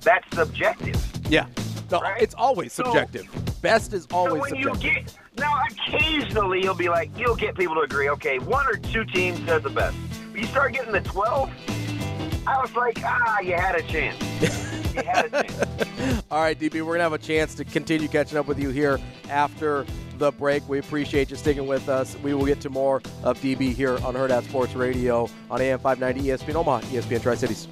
that's 0.00 0.24
subjective. 0.34 0.96
Yeah. 1.28 1.46
No, 1.90 2.00
it's 2.18 2.34
always 2.34 2.72
So- 2.72 2.84
subjective. 2.84 3.28
Best 3.60 3.92
is 3.92 4.06
always 4.10 4.32
so 4.36 4.40
when 4.40 4.50
subjective. 4.64 4.82
you 4.84 4.90
get 5.02 5.18
now, 5.36 5.60
occasionally 5.70 6.62
you'll 6.62 6.74
be 6.74 6.88
like, 6.88 7.10
you'll 7.18 7.36
get 7.36 7.56
people 7.58 7.74
to 7.74 7.82
agree. 7.82 8.08
Okay, 8.10 8.38
one 8.38 8.66
or 8.66 8.76
two 8.76 9.04
teams 9.04 9.38
said 9.46 9.64
the 9.64 9.68
best. 9.70 9.96
But 10.32 10.40
you 10.40 10.46
start 10.46 10.72
getting 10.72 10.92
the 10.92 11.00
twelve. 11.02 11.50
I 12.46 12.58
was 12.62 12.74
like, 12.74 12.98
ah, 13.04 13.40
you 13.40 13.54
had 13.54 13.74
a 13.74 13.82
chance. 13.82 14.18
you 14.94 15.02
had 15.02 15.26
a 15.26 15.42
chance. 15.42 16.22
All 16.30 16.40
right, 16.40 16.58
DB, 16.58 16.74
we're 16.76 16.84
going 16.84 16.98
to 16.98 17.02
have 17.02 17.12
a 17.12 17.18
chance 17.18 17.54
to 17.56 17.64
continue 17.66 18.08
catching 18.08 18.38
up 18.38 18.46
with 18.46 18.58
you 18.58 18.70
here 18.70 18.98
after 19.28 19.84
the 20.18 20.32
break. 20.32 20.68
We 20.68 20.78
appreciate 20.78 21.30
you 21.30 21.36
sticking 21.36 21.66
with 21.66 21.88
us. 21.88 22.16
We 22.22 22.34
will 22.34 22.46
get 22.46 22.60
to 22.62 22.70
more 22.70 23.02
of 23.22 23.40
DB 23.40 23.72
here 23.72 23.98
on 24.04 24.14
Hurrdat 24.14 24.44
Sports 24.44 24.74
Radio 24.74 25.28
on 25.50 25.60
AM 25.60 25.78
590 25.78 26.30
ESPN 26.30 26.54
Omaha, 26.54 26.80
ESPN 26.86 27.22
Tri 27.22 27.34
Cities. 27.34 27.68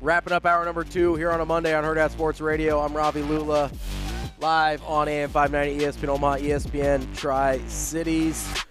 Wrapping 0.00 0.32
up 0.32 0.44
hour 0.44 0.64
number 0.64 0.84
two 0.84 1.14
here 1.14 1.30
on 1.30 1.40
a 1.40 1.46
Monday 1.46 1.74
on 1.74 1.84
Hurrdat 1.84 2.10
Sports 2.10 2.40
Radio. 2.40 2.80
I'm 2.80 2.92
Ravi 2.92 3.22
Lulla, 3.22 3.70
live 4.42 4.82
on 4.84 5.06
AM 5.06 5.30
590 5.30 5.84
ESPN 5.84 6.08
Omaha, 6.08 6.38
ESPN 6.38 7.16
Tri 7.16 7.60
Cities. 7.68 8.61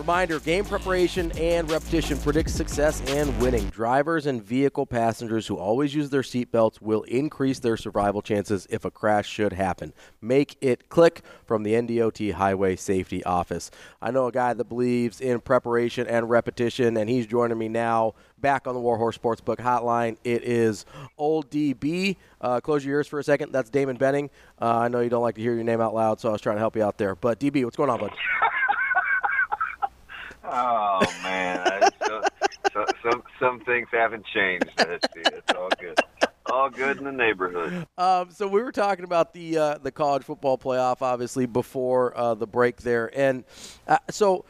Reminder 0.00 0.40
game 0.40 0.64
preparation 0.64 1.30
and 1.32 1.70
repetition 1.70 2.16
predicts 2.16 2.54
success 2.54 3.02
and 3.08 3.38
winning. 3.38 3.68
Drivers 3.68 4.24
and 4.24 4.42
vehicle 4.42 4.86
passengers 4.86 5.46
who 5.46 5.58
always 5.58 5.94
use 5.94 6.08
their 6.08 6.22
seatbelts 6.22 6.80
will 6.80 7.02
increase 7.02 7.58
their 7.58 7.76
survival 7.76 8.22
chances 8.22 8.66
if 8.70 8.86
a 8.86 8.90
crash 8.90 9.28
should 9.28 9.52
happen. 9.52 9.92
Make 10.22 10.56
it 10.62 10.88
click 10.88 11.20
from 11.44 11.64
the 11.64 11.74
NDOT 11.74 12.32
Highway 12.32 12.76
Safety 12.76 13.22
Office. 13.24 13.70
I 14.00 14.10
know 14.10 14.26
a 14.26 14.32
guy 14.32 14.54
that 14.54 14.70
believes 14.70 15.20
in 15.20 15.38
preparation 15.42 16.06
and 16.06 16.30
repetition, 16.30 16.96
and 16.96 17.10
he's 17.10 17.26
joining 17.26 17.58
me 17.58 17.68
now 17.68 18.14
back 18.38 18.66
on 18.66 18.72
the 18.72 18.80
Warhorse 18.80 19.18
Sportsbook 19.18 19.58
Hotline. 19.58 20.16
It 20.24 20.44
is 20.44 20.86
Old 21.18 21.50
DB. 21.50 22.16
Uh, 22.40 22.58
close 22.60 22.86
your 22.86 22.96
ears 22.96 23.06
for 23.06 23.18
a 23.18 23.24
second. 23.24 23.52
That's 23.52 23.68
Damon 23.68 23.98
Benning. 23.98 24.30
Uh, 24.62 24.78
I 24.78 24.88
know 24.88 25.00
you 25.00 25.10
don't 25.10 25.20
like 25.20 25.34
to 25.34 25.42
hear 25.42 25.52
your 25.52 25.64
name 25.64 25.82
out 25.82 25.94
loud, 25.94 26.20
so 26.20 26.30
I 26.30 26.32
was 26.32 26.40
trying 26.40 26.56
to 26.56 26.60
help 26.60 26.74
you 26.74 26.82
out 26.82 26.96
there. 26.96 27.14
But 27.14 27.38
DB, 27.38 27.64
what's 27.64 27.76
going 27.76 27.90
on, 27.90 28.00
bud? 28.00 28.12
Oh 30.52 31.00
man, 31.22 31.88
so, 32.06 32.22
so, 32.72 32.84
some 33.02 33.22
some 33.38 33.60
things 33.60 33.86
haven't 33.92 34.26
changed. 34.26 34.68
See, 34.78 35.22
it's 35.24 35.54
all 35.54 35.68
good. 35.78 35.98
All 36.46 36.68
good 36.68 36.98
in 36.98 37.04
the 37.04 37.12
neighborhood. 37.12 37.86
Um, 37.96 38.30
so 38.32 38.48
we 38.48 38.60
were 38.60 38.72
talking 38.72 39.04
about 39.04 39.32
the 39.32 39.56
uh, 39.56 39.78
the 39.78 39.92
college 39.92 40.24
football 40.24 40.58
playoff, 40.58 41.02
obviously 41.02 41.46
before 41.46 42.16
uh, 42.18 42.34
the 42.34 42.46
break 42.46 42.78
there, 42.78 43.10
and 43.16 43.44
uh, 43.86 43.98
so 44.10 44.44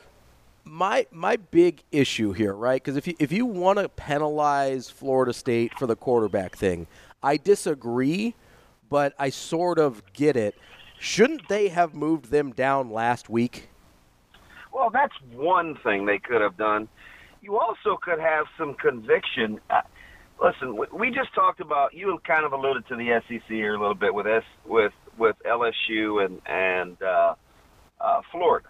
my 0.65 1.07
my 1.11 1.37
big 1.37 1.83
issue 1.93 2.33
here, 2.33 2.55
right? 2.55 2.83
Because 2.83 2.97
if 2.97 3.07
you 3.07 3.15
if 3.19 3.33
you 3.33 3.45
want 3.45 3.79
to 3.79 3.89
penalize 3.89 4.89
Florida 4.89 5.33
State 5.33 5.79
for 5.79 5.87
the 5.87 5.97
quarterback 5.97 6.57
thing, 6.57 6.87
I 7.23 7.37
disagree, 7.37 8.35
but 8.89 9.15
I 9.19 9.31
sort 9.31 9.79
of 9.79 10.03
get 10.15 10.37
it. 10.37 10.55
Shouldn't 10.99 11.49
they 11.49 11.69
have 11.69 11.95
moved 11.95 12.31
them 12.31 12.53
down 12.53 12.91
last 12.91 13.29
week? 13.29 13.69
Well, 14.73 14.91
that's 14.93 15.15
one 15.35 15.77
thing 15.85 16.07
they 16.07 16.19
could 16.19 16.41
have 16.41 16.57
done. 16.57 16.89
You 17.43 17.59
also 17.59 17.97
could 18.03 18.21
have 18.21 18.47
some 18.59 18.75
conviction. 18.75 19.61
Uh, 19.71 19.81
listen, 20.43 20.77
we- 20.77 20.87
just 21.11 21.35
talked 21.35 21.61
about. 21.61 21.95
You 21.95 22.19
kind 22.27 22.45
of 22.45 22.53
alluded 22.53 22.87
to 22.89 22.97
the 22.97 23.21
SEC 23.29 23.43
here 23.49 23.75
a 23.75 23.81
little 23.81 23.95
bit 23.95 24.15
with 24.15 24.27
S 24.27 24.45
with 24.67 24.93
with 25.19 25.37
LSU 25.47 26.25
and 26.25 26.41
and 26.47 27.01
uh, 27.03 27.35
uh, 28.01 28.21
Florida, 28.33 28.69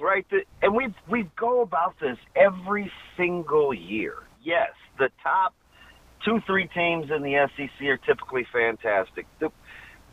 right? 0.00 0.26
The, 0.30 0.40
and 0.62 0.74
we 0.74 0.94
we 1.10 1.30
go 1.38 1.62
about 1.62 1.94
this 2.00 2.18
every 2.36 2.90
single 3.16 3.72
year. 3.74 4.16
Yes, 4.44 4.70
the 4.98 5.10
top 5.22 5.54
two 6.24 6.40
three 6.46 6.68
teams 6.74 7.06
in 7.14 7.22
the 7.22 7.48
SEC 7.56 7.86
are 7.88 7.98
typically 7.98 8.46
fantastic. 8.52 9.26
The 9.40 9.50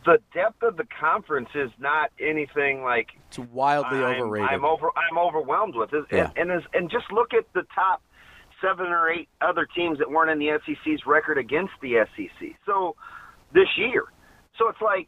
the 0.06 0.20
depth 0.34 0.64
of 0.64 0.78
the 0.78 0.86
conference 1.00 1.50
is 1.56 1.70
not 1.80 2.12
anything 2.20 2.84
like 2.84 3.08
it's 3.28 3.40
wildly 3.40 4.00
I'm, 4.00 4.22
overrated. 4.22 4.50
I'm 4.50 4.66
over. 4.66 4.90
I'm 4.96 5.18
overwhelmed 5.18 5.76
with 5.76 5.94
it. 5.94 6.06
Yeah. 6.12 6.32
And 6.36 6.50
and, 6.50 6.52
as, 6.52 6.64
and 6.74 6.90
just 6.90 7.12
look 7.12 7.34
at 7.34 7.46
the 7.54 7.64
top 7.76 8.02
seven 8.62 8.88
or 8.88 9.10
eight 9.10 9.30
other 9.42 9.68
teams 9.76 10.00
that 10.00 10.10
weren't 10.10 10.32
in 10.32 10.40
the 10.40 10.58
SEC's 10.66 11.06
record 11.06 11.38
against 11.38 11.74
the 11.82 12.06
SEC. 12.16 12.50
So 12.66 12.96
this 13.54 13.68
year, 13.78 14.04
so 14.58 14.70
it's 14.70 14.82
like, 14.82 15.08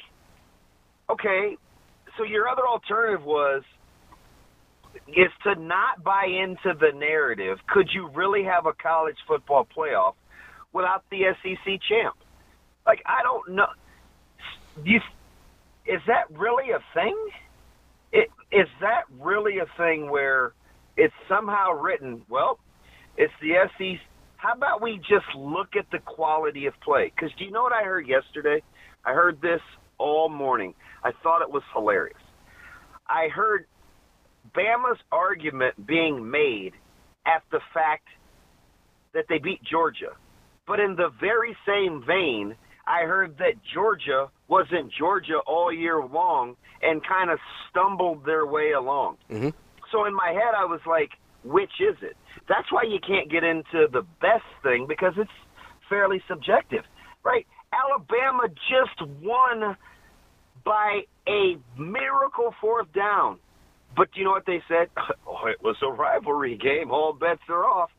okay, 1.10 1.58
so 2.18 2.24
your 2.24 2.48
other 2.48 2.68
alternative 2.68 3.26
was 3.26 3.64
is 5.08 5.32
to 5.44 5.56
not 5.56 6.04
buy 6.04 6.26
into 6.26 6.78
the 6.78 6.92
narrative. 6.98 7.58
Could 7.68 7.90
you 7.94 8.10
really 8.14 8.44
have 8.44 8.66
a 8.66 8.74
college 8.74 9.16
football 9.26 9.66
playoff 9.66 10.16
without 10.74 11.04
the 11.10 11.34
SEC 11.42 11.80
champ? 11.88 12.16
Like 12.86 13.02
I 13.06 13.22
don't 13.24 13.56
know. 13.56 13.68
You, 14.84 15.00
is 15.86 16.02
that 16.08 16.30
really 16.32 16.72
a 16.72 16.80
thing? 16.94 17.18
It, 18.12 18.30
is 18.52 18.68
that 18.82 19.04
really 19.20 19.60
a 19.60 19.66
thing 19.78 20.10
where 20.10 20.54
it's 20.98 21.14
somehow 21.30 21.72
written? 21.72 22.24
Well, 22.30 22.60
it's 23.18 23.34
the 23.42 23.54
SEC. 23.78 24.00
How 24.38 24.54
about 24.54 24.82
we 24.82 24.98
just 24.98 25.26
look 25.38 25.76
at 25.78 25.86
the 25.92 26.00
quality 26.00 26.66
of 26.66 26.74
play? 26.84 27.12
Because 27.16 27.32
do 27.38 27.46
you 27.46 27.52
know 27.52 27.62
what 27.62 27.74
I 27.74 27.84
heard 27.84 28.08
yesterday? 28.08 28.64
I 29.06 29.14
heard 29.14 29.40
this 29.42 29.62
all 29.98 30.30
morning. 30.30 30.74
I 31.04 31.12
thought 31.22 31.42
it 31.42 31.50
was 31.50 31.64
hilarious. 31.74 32.18
I 33.08 33.28
heard 33.28 33.66
Bama's 34.56 35.00
argument 35.12 35.86
being 35.86 36.30
made 36.30 36.74
at 37.26 37.44
the 37.52 37.60
fact 37.74 38.08
that 39.14 39.26
they 39.30 39.38
beat 39.38 39.62
Georgia. 39.64 40.14
But 40.68 40.80
in 40.80 40.96
the 40.96 41.10
very 41.20 41.56
same 41.68 42.04
vein, 42.06 42.56
I 42.88 43.04
heard 43.06 43.38
that 43.38 43.54
Georgia 43.74 44.30
wasn't 44.48 44.92
Georgia 44.92 45.40
all 45.46 45.72
year 45.72 46.04
long 46.04 46.56
and 46.82 47.02
kind 47.06 47.30
of 47.30 47.40
stumbled 47.70 48.26
their 48.26 48.46
way 48.46 48.72
along. 48.72 49.18
Mm-hmm. 49.30 49.50
So 49.92 50.06
in 50.06 50.14
my 50.14 50.30
head, 50.30 50.54
I 50.58 50.66
was 50.66 50.82
like, 50.86 51.12
which 51.44 51.80
is 51.80 51.96
it? 52.02 52.16
That's 52.48 52.72
why 52.72 52.84
you 52.84 53.00
can't 53.06 53.30
get 53.30 53.44
into 53.44 53.88
the 53.92 54.06
best 54.22 54.46
thing 54.64 54.86
because 54.88 55.14
it's 55.18 55.32
fairly 55.90 56.22
subjective, 56.28 56.84
right? 57.24 57.46
Alabama 57.74 58.48
just 58.70 59.10
won 59.22 59.76
by 60.64 61.02
a 61.28 61.58
miracle 61.78 62.54
fourth 62.60 62.92
down. 62.94 63.38
But 63.96 64.12
do 64.14 64.20
you 64.20 64.26
know 64.26 64.32
what 64.32 64.46
they 64.46 64.62
said? 64.68 64.90
Oh, 65.28 65.48
it 65.48 65.64
was 65.64 65.78
a 65.82 65.88
rivalry 65.90 66.56
game. 66.56 66.92
All 66.92 67.14
bets 67.14 67.42
are 67.50 67.66
off. 67.66 67.90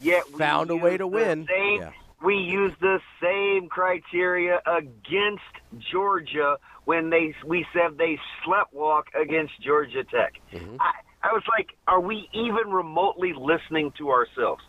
Yet 0.00 0.24
we 0.32 0.38
Found 0.38 0.70
a 0.70 0.76
way 0.76 0.96
to 0.98 1.06
win. 1.06 1.46
Same, 1.46 1.80
Yeah. 1.80 1.92
We 2.22 2.34
used 2.34 2.76
the 2.80 3.00
same 3.22 3.68
criteria 3.68 4.60
against 4.66 5.42
Georgia 5.90 6.56
when 6.84 7.08
they 7.10 7.34
we 7.46 7.66
said 7.72 7.96
they 7.96 8.18
sleptwalk 8.44 9.04
against 9.20 9.52
Georgia 9.62 10.04
Tech. 10.04 10.34
Mm-hmm. 10.52 10.76
I, 10.80 10.92
I 11.22 11.32
was 11.32 11.42
like, 11.48 11.68
are 11.86 12.00
we 12.00 12.28
even 12.32 12.72
remotely 12.72 13.32
listening 13.32 13.92
to 13.98 14.10
ourselves? 14.10 14.62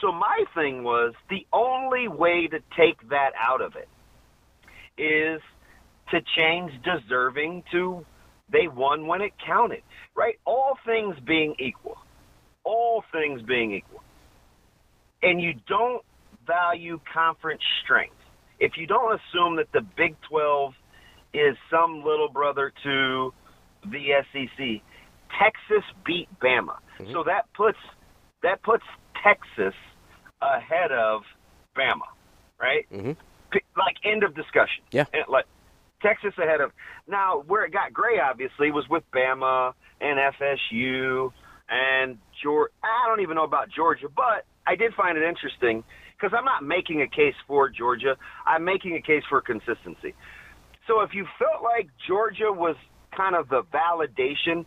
So 0.00 0.12
my 0.12 0.44
thing 0.54 0.84
was 0.84 1.14
the 1.28 1.46
only 1.52 2.06
way 2.06 2.46
to 2.46 2.60
take 2.76 3.08
that 3.10 3.32
out 3.40 3.60
of 3.60 3.74
it 3.74 3.88
is 5.00 5.40
to 6.10 6.20
change 6.36 6.72
deserving 6.82 7.64
to 7.72 8.04
they 8.50 8.66
won 8.68 9.06
when 9.06 9.20
it 9.20 9.32
counted, 9.44 9.82
right? 10.14 10.38
All 10.44 10.78
things 10.86 11.16
being 11.26 11.54
equal, 11.58 11.98
all 12.64 13.04
things 13.12 13.42
being 13.42 13.72
equal, 13.72 14.02
and 15.22 15.40
you 15.40 15.54
don't 15.66 16.02
value 16.48 16.98
conference 17.12 17.62
strength. 17.84 18.16
If 18.58 18.72
you 18.76 18.88
don't 18.88 19.20
assume 19.20 19.56
that 19.56 19.70
the 19.72 19.82
Big 19.96 20.16
12 20.28 20.72
is 21.34 21.56
some 21.70 22.02
little 22.04 22.28
brother 22.28 22.72
to 22.82 23.32
the 23.84 24.24
SEC, 24.32 24.82
Texas 25.38 25.84
beat 26.04 26.28
Bama. 26.40 26.78
So 27.12 27.22
that 27.24 27.44
puts 27.56 27.78
that 28.42 28.62
puts 28.62 28.82
Texas 29.22 29.74
ahead 30.42 30.90
of 30.90 31.22
Bama, 31.76 32.08
right? 32.60 32.86
Mm-hmm. 32.92 33.12
Like 33.76 33.96
end 34.04 34.24
of 34.24 34.34
discussion. 34.34 34.82
Yeah. 34.90 35.04
And, 35.12 35.24
like 35.28 35.44
Texas 36.02 36.32
ahead 36.38 36.60
of 36.60 36.72
now 37.06 37.42
where 37.46 37.64
it 37.64 37.72
got 37.72 37.92
gray 37.92 38.18
obviously 38.18 38.70
was 38.72 38.88
with 38.88 39.04
Bama 39.14 39.74
and 40.00 40.18
FSU 40.18 41.32
and 41.68 42.18
Georgia. 42.42 42.72
I 42.82 43.08
don't 43.08 43.20
even 43.20 43.36
know 43.36 43.44
about 43.44 43.68
Georgia, 43.70 44.08
but 44.08 44.44
I 44.66 44.76
did 44.76 44.94
find 44.94 45.16
it 45.16 45.24
interesting 45.24 45.84
because 46.18 46.36
I'm 46.36 46.44
not 46.44 46.64
making 46.64 47.02
a 47.02 47.08
case 47.08 47.34
for 47.46 47.68
Georgia. 47.68 48.16
I'm 48.46 48.64
making 48.64 48.96
a 48.96 49.02
case 49.02 49.22
for 49.28 49.40
consistency. 49.40 50.14
So 50.86 51.00
if 51.00 51.10
you 51.14 51.26
felt 51.38 51.62
like 51.62 51.88
Georgia 52.06 52.50
was 52.50 52.76
kind 53.16 53.36
of 53.36 53.48
the 53.48 53.62
validation, 53.72 54.64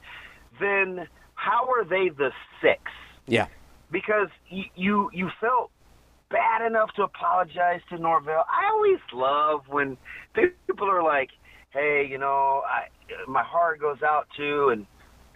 then 0.60 1.08
how 1.36 1.68
are 1.70 1.84
they 1.84 2.10
the 2.10 2.32
six? 2.62 2.82
Yeah. 3.28 3.48
Because 3.92 4.28
you 4.50 4.64
you, 4.76 5.10
you 5.14 5.30
felt 5.42 5.72
bad 6.30 6.66
enough 6.66 6.94
to 6.96 7.04
apologize 7.04 7.82
to 7.90 7.98
Norvell. 7.98 8.46
I 8.48 8.72
always 8.72 9.00
love 9.14 9.62
when 9.68 9.98
people 10.34 10.90
are 10.90 11.04
like, 11.04 11.30
"Hey, 11.72 12.08
you 12.10 12.18
know, 12.18 12.62
I 12.66 12.88
my 13.28 13.44
heart 13.44 13.82
goes 13.82 14.02
out 14.02 14.28
to," 14.38 14.70
and 14.70 14.86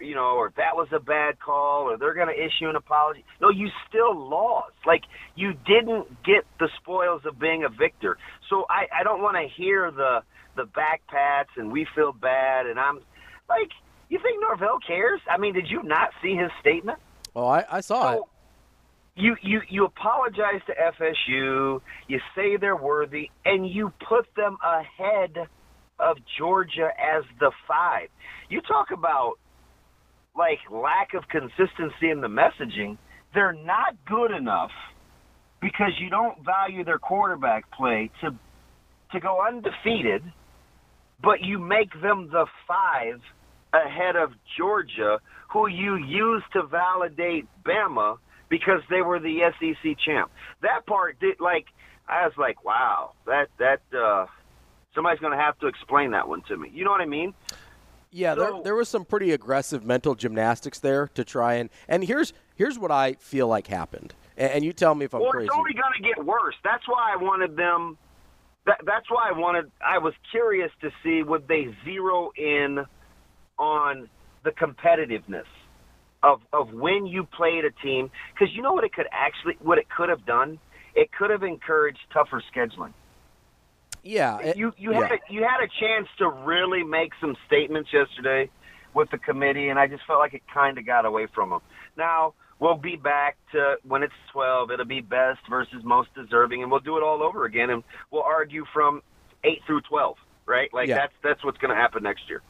you 0.00 0.14
know, 0.14 0.36
or 0.36 0.52
that 0.56 0.76
was 0.76 0.88
a 0.92 1.00
bad 1.00 1.38
call, 1.40 1.90
or 1.90 1.96
they're 1.96 2.14
going 2.14 2.28
to 2.28 2.34
issue 2.34 2.68
an 2.68 2.76
apology. 2.76 3.24
No, 3.40 3.50
you 3.50 3.68
still 3.88 4.16
lost. 4.16 4.74
Like 4.86 5.02
you 5.34 5.52
didn't 5.66 6.22
get 6.24 6.44
the 6.58 6.68
spoils 6.76 7.22
of 7.24 7.38
being 7.38 7.64
a 7.64 7.68
victor. 7.68 8.18
So 8.48 8.66
I 8.68 8.86
I 9.00 9.02
don't 9.02 9.22
want 9.22 9.36
to 9.36 9.48
hear 9.48 9.90
the 9.90 10.22
the 10.56 10.64
back 10.64 11.02
pats 11.08 11.50
and 11.56 11.70
we 11.70 11.86
feel 11.94 12.12
bad 12.12 12.66
and 12.66 12.80
I'm 12.80 13.00
like, 13.48 13.70
you 14.08 14.18
think 14.22 14.40
Norvell 14.40 14.78
cares? 14.86 15.20
I 15.28 15.38
mean, 15.38 15.54
did 15.54 15.68
you 15.68 15.82
not 15.82 16.10
see 16.22 16.34
his 16.34 16.50
statement? 16.60 16.98
Oh, 17.34 17.46
I, 17.46 17.64
I 17.70 17.80
saw 17.80 18.14
it. 18.14 18.22
you 19.16 19.36
you 19.42 19.60
you 19.68 19.84
apologize 19.84 20.60
to 20.66 20.74
FSU, 20.74 21.80
you 22.08 22.20
say 22.34 22.56
they're 22.56 22.76
worthy, 22.76 23.30
and 23.44 23.68
you 23.68 23.92
put 24.08 24.26
them 24.36 24.56
ahead 24.64 25.48
of 25.98 26.16
Georgia 26.38 26.90
as 26.98 27.24
the 27.40 27.50
five. 27.66 28.08
You 28.48 28.60
talk 28.60 28.90
about 28.90 29.38
like 30.36 30.58
lack 30.70 31.14
of 31.14 31.24
consistency 31.28 32.10
in 32.10 32.20
the 32.20 32.28
messaging. 32.28 32.98
They're 33.34 33.52
not 33.52 33.96
good 34.06 34.30
enough 34.30 34.70
because 35.60 35.92
you 36.00 36.10
don't 36.10 36.44
value 36.44 36.84
their 36.84 36.98
quarterback 36.98 37.70
play 37.72 38.10
to 38.22 38.30
to 39.12 39.20
go 39.20 39.38
undefeated, 39.46 40.22
but 41.22 41.40
you 41.40 41.58
make 41.58 41.92
them 42.02 42.28
the 42.30 42.46
five 42.66 43.20
ahead 43.72 44.16
of 44.16 44.30
Georgia, 44.58 45.18
who 45.52 45.68
you 45.68 45.96
use 45.96 46.42
to 46.52 46.62
validate 46.66 47.46
Bama 47.64 48.16
because 48.48 48.80
they 48.90 49.02
were 49.02 49.18
the 49.20 49.38
SEC 49.58 49.96
champ. 50.04 50.30
That 50.62 50.86
part 50.86 51.18
did 51.20 51.40
like 51.40 51.66
I 52.08 52.24
was 52.26 52.34
like, 52.38 52.64
wow, 52.64 53.12
that 53.26 53.46
that 53.58 53.80
uh 53.96 54.26
somebody's 54.94 55.20
going 55.20 55.36
to 55.36 55.42
have 55.42 55.58
to 55.60 55.66
explain 55.66 56.12
that 56.12 56.26
one 56.26 56.42
to 56.48 56.56
me. 56.56 56.70
You 56.72 56.84
know 56.84 56.90
what 56.90 57.00
I 57.00 57.06
mean? 57.06 57.34
Yeah, 58.16 58.34
there 58.34 58.52
there 58.64 58.74
was 58.74 58.88
some 58.88 59.04
pretty 59.04 59.32
aggressive 59.32 59.84
mental 59.84 60.14
gymnastics 60.14 60.78
there 60.78 61.08
to 61.08 61.22
try 61.22 61.54
and 61.54 61.68
and 61.86 62.02
here's 62.02 62.32
here's 62.54 62.78
what 62.78 62.90
I 62.90 63.12
feel 63.14 63.46
like 63.46 63.66
happened. 63.66 64.14
And, 64.38 64.52
and 64.52 64.64
you 64.64 64.72
tell 64.72 64.94
me 64.94 65.04
if 65.04 65.14
I'm 65.14 65.20
well, 65.20 65.32
crazy. 65.32 65.46
it's 65.46 65.54
only 65.54 65.74
going 65.74 65.92
to 65.96 66.02
get 66.02 66.24
worse. 66.24 66.54
That's 66.64 66.88
why 66.88 67.12
I 67.12 67.22
wanted 67.22 67.56
them. 67.56 67.98
That, 68.64 68.80
that's 68.86 69.10
why 69.10 69.28
I 69.28 69.38
wanted. 69.38 69.70
I 69.86 69.98
was 69.98 70.14
curious 70.30 70.70
to 70.80 70.90
see 71.04 71.22
would 71.22 71.46
they 71.46 71.76
zero 71.84 72.30
in 72.38 72.86
on 73.58 74.08
the 74.44 74.50
competitiveness 74.50 75.44
of 76.22 76.40
of 76.54 76.72
when 76.72 77.04
you 77.04 77.24
played 77.24 77.66
a 77.66 77.70
team 77.84 78.10
because 78.32 78.48
you 78.56 78.62
know 78.62 78.72
what 78.72 78.84
it 78.84 78.94
could 78.94 79.08
actually 79.12 79.58
what 79.60 79.76
it 79.76 79.88
could 79.94 80.08
have 80.08 80.24
done. 80.24 80.58
It 80.94 81.12
could 81.12 81.28
have 81.28 81.42
encouraged 81.42 82.00
tougher 82.14 82.42
scheduling. 82.50 82.94
Yeah, 84.06 84.38
it- 84.38 84.56
you 84.56 84.72
you 84.78 84.92
yeah. 84.92 85.02
had 85.02 85.12
a, 85.12 85.18
you 85.32 85.42
had 85.42 85.60
a 85.62 85.68
chance 85.80 86.08
to 86.18 86.28
really 86.28 86.82
make 86.84 87.12
some 87.20 87.36
statements 87.46 87.90
yesterday 87.92 88.50
with 88.94 89.10
the 89.10 89.18
committee, 89.18 89.68
and 89.68 89.78
I 89.78 89.86
just 89.86 90.04
felt 90.06 90.18
like 90.20 90.34
it 90.34 90.42
kind 90.52 90.78
of 90.78 90.86
got 90.86 91.04
away 91.04 91.26
from 91.34 91.50
them. 91.50 91.60
Now 91.96 92.34
we'll 92.58 92.76
be 92.76 92.96
back 92.96 93.36
to 93.52 93.76
when 93.86 94.02
it's 94.02 94.14
twelve. 94.32 94.70
It'll 94.70 94.84
be 94.86 95.00
best 95.00 95.40
versus 95.50 95.82
most 95.84 96.08
deserving, 96.14 96.62
and 96.62 96.70
we'll 96.70 96.80
do 96.80 96.96
it 96.96 97.02
all 97.02 97.22
over 97.22 97.44
again, 97.44 97.70
and 97.70 97.82
we'll 98.10 98.22
argue 98.22 98.64
from 98.72 99.02
eight 99.44 99.60
through 99.66 99.82
twelve. 99.82 100.16
right? 100.46 100.72
Like 100.72 100.88
Yeah. 100.88 100.96
that's 100.96 101.12
that's 101.22 101.44
what's 101.44 101.58
going 101.58 101.74
to 101.74 101.80
happen 101.80 102.02
next 102.04 102.28
year. 102.28 102.40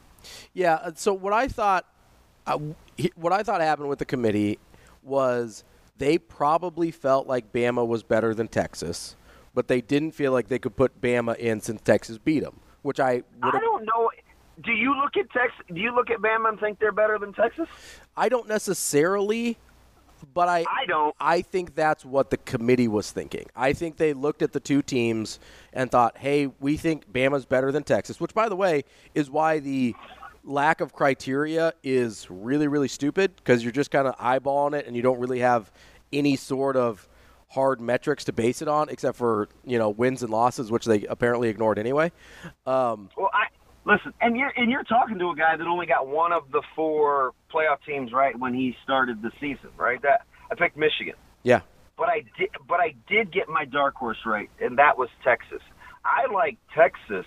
Yeah. 0.53 0.75
uh, 0.75 0.91
So 0.95 1.13
what 1.13 1.33
I 1.33 1.47
thought, 1.47 1.85
uh, 2.45 2.59
what 3.15 3.33
I 3.33 3.41
thought 3.43 3.59
happened 3.61 3.89
with 3.89 3.97
the 3.99 4.05
committee 4.05 4.59
was 5.03 5.63
they 5.97 6.17
probably 6.19 6.91
felt 6.91 7.25
like 7.27 7.51
Bama 7.51 7.85
was 7.87 8.03
better 8.03 8.33
than 8.35 8.47
Texas, 8.47 9.15
but 9.57 9.67
they 9.67 9.81
didn't 9.81 10.11
feel 10.11 10.31
like 10.31 10.49
they 10.49 10.59
could 10.59 10.75
put 10.75 11.01
Bama 11.01 11.35
in 11.35 11.59
since 11.61 11.81
Texas 11.81 12.19
beat 12.19 12.41
them, 12.41 12.59
which 12.83 12.99
I. 12.99 13.23
I 13.41 13.59
don't 13.59 13.85
know. 13.85 14.11
Do 14.63 14.71
you 14.71 14.95
look 14.95 15.17
at 15.17 15.31
Texas? 15.31 15.65
Do 15.73 15.81
you 15.81 15.95
look 15.95 16.11
at 16.11 16.19
Bama 16.19 16.49
and 16.49 16.59
think 16.59 16.77
they're 16.77 16.91
better 16.91 17.17
than 17.17 17.33
Texas? 17.33 17.67
I 18.15 18.29
don't 18.29 18.47
necessarily, 18.47 19.57
but 20.35 20.47
I 20.47 20.59
I 20.59 20.85
don't. 20.87 21.15
I 21.19 21.41
think 21.41 21.73
that's 21.73 22.05
what 22.05 22.29
the 22.29 22.37
committee 22.37 22.87
was 22.87 23.09
thinking. 23.09 23.47
I 23.55 23.73
think 23.73 23.97
they 23.97 24.13
looked 24.13 24.43
at 24.43 24.53
the 24.53 24.59
two 24.59 24.83
teams 24.83 25.39
and 25.73 25.89
thought, 25.89 26.19
"Hey, 26.19 26.51
we 26.59 26.77
think 26.77 27.11
Bama's 27.11 27.47
better 27.47 27.71
than 27.71 27.81
Texas," 27.81 28.21
which 28.21 28.35
by 28.35 28.49
the 28.49 28.55
way 28.55 28.83
is 29.15 29.27
why 29.27 29.57
the 29.57 29.95
lack 30.43 30.81
of 30.81 30.93
criteria 30.93 31.73
is 31.81 32.27
really 32.29 32.67
really 32.67 32.87
stupid 32.87 33.35
because 33.37 33.63
you're 33.63 33.71
just 33.71 33.89
kind 33.89 34.07
of 34.07 34.15
eyeballing 34.17 34.75
it 34.77 34.85
and 34.85 34.95
you 34.95 35.01
don't 35.01 35.19
really 35.19 35.39
have 35.39 35.71
any 36.13 36.35
sort 36.35 36.75
of 36.75 37.09
hard 37.49 37.79
metrics 37.79 38.25
to 38.25 38.33
base 38.33 38.61
it 38.61 38.67
on 38.67 38.89
except 38.89 39.17
for, 39.17 39.47
you 39.65 39.77
know, 39.77 39.89
wins 39.89 40.21
and 40.23 40.31
losses 40.31 40.71
which 40.71 40.85
they 40.85 41.03
apparently 41.05 41.49
ignored 41.49 41.79
anyway. 41.79 42.11
Um, 42.65 43.09
Well, 43.17 43.29
I 43.33 43.45
listen, 43.85 44.13
and 44.19 44.35
you're 44.35 44.51
and 44.57 44.69
you're 44.69 44.83
talking 44.83 45.17
to 45.19 45.29
a 45.29 45.35
guy 45.35 45.55
that 45.55 45.65
only 45.65 45.85
got 45.85 46.07
one 46.07 46.33
of 46.33 46.51
the 46.51 46.61
four 46.75 47.31
playoff 47.53 47.77
teams 47.85 48.11
right 48.11 48.37
when 48.37 48.53
he 48.53 48.75
started 48.83 49.21
the 49.21 49.31
season, 49.39 49.69
right? 49.77 50.01
That 50.01 50.21
I 50.51 50.55
picked 50.55 50.77
Michigan, 50.77 51.15
yeah. 51.43 51.61
but 51.97 52.09
I 52.09 52.23
did, 52.37 52.49
but 52.67 52.79
I 52.79 52.95
did 53.07 53.31
get 53.31 53.47
my 53.47 53.63
dark 53.65 53.95
horse 53.95 54.17
right, 54.25 54.49
and 54.59 54.77
that 54.77 54.97
was 54.97 55.09
Texas. 55.23 55.61
I 56.03 56.31
like 56.33 56.57
Texas 56.75 57.25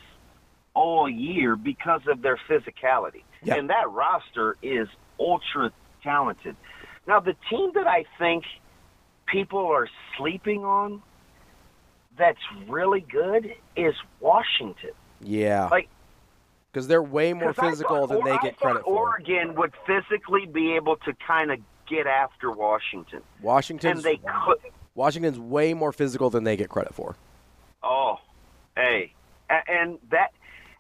all 0.75 1.09
year 1.09 1.57
because 1.57 2.03
of 2.09 2.23
their 2.23 2.39
physicality, 2.49 3.23
Yeah. 3.43 3.55
and 3.57 3.69
that 3.71 3.91
roster 3.91 4.57
is 4.63 4.89
ultra 5.19 5.71
talented. 6.03 6.57
Now, 7.07 7.21
the 7.21 7.35
team 7.51 7.73
that 7.75 7.87
I 7.87 8.05
think 8.19 8.45
people 9.31 9.67
are 9.67 9.89
sleeping 10.17 10.65
on 10.65 11.03
that's 12.19 12.39
really 12.69 13.01
good 13.01 13.55
is 13.77 13.95
Washington. 14.21 14.91
Yeah. 15.23 15.69
Like 15.71 15.89
because 16.73 16.87
they're 16.87 17.03
way 17.03 17.33
more 17.33 17.53
physical 17.53 18.07
thought- 18.07 18.23
than 18.23 18.25
they 18.25 18.39
get 18.39 18.57
credit 18.59 18.83
for. 18.85 19.11
Oregon 19.11 19.55
would 19.57 19.73
physically 19.87 20.47
be 20.47 20.75
able 20.77 20.97
to 20.97 21.13
kind 21.27 21.51
of 21.51 21.59
get 21.89 22.07
after 22.07 22.51
Washington, 22.53 23.21
Washington's 23.43 23.97
and 23.97 24.05
they 24.05 24.17
could. 24.19 24.59
Washington's 24.95 25.39
way 25.39 25.75
more 25.75 25.93
physical 25.93 26.31
than 26.31 26.45
they 26.45 26.57
get 26.57 26.69
credit 26.69 26.95
for. 26.95 27.17
Oh, 27.83 28.17
hey, 28.77 29.13
and 29.49 29.99
that, 30.11 30.33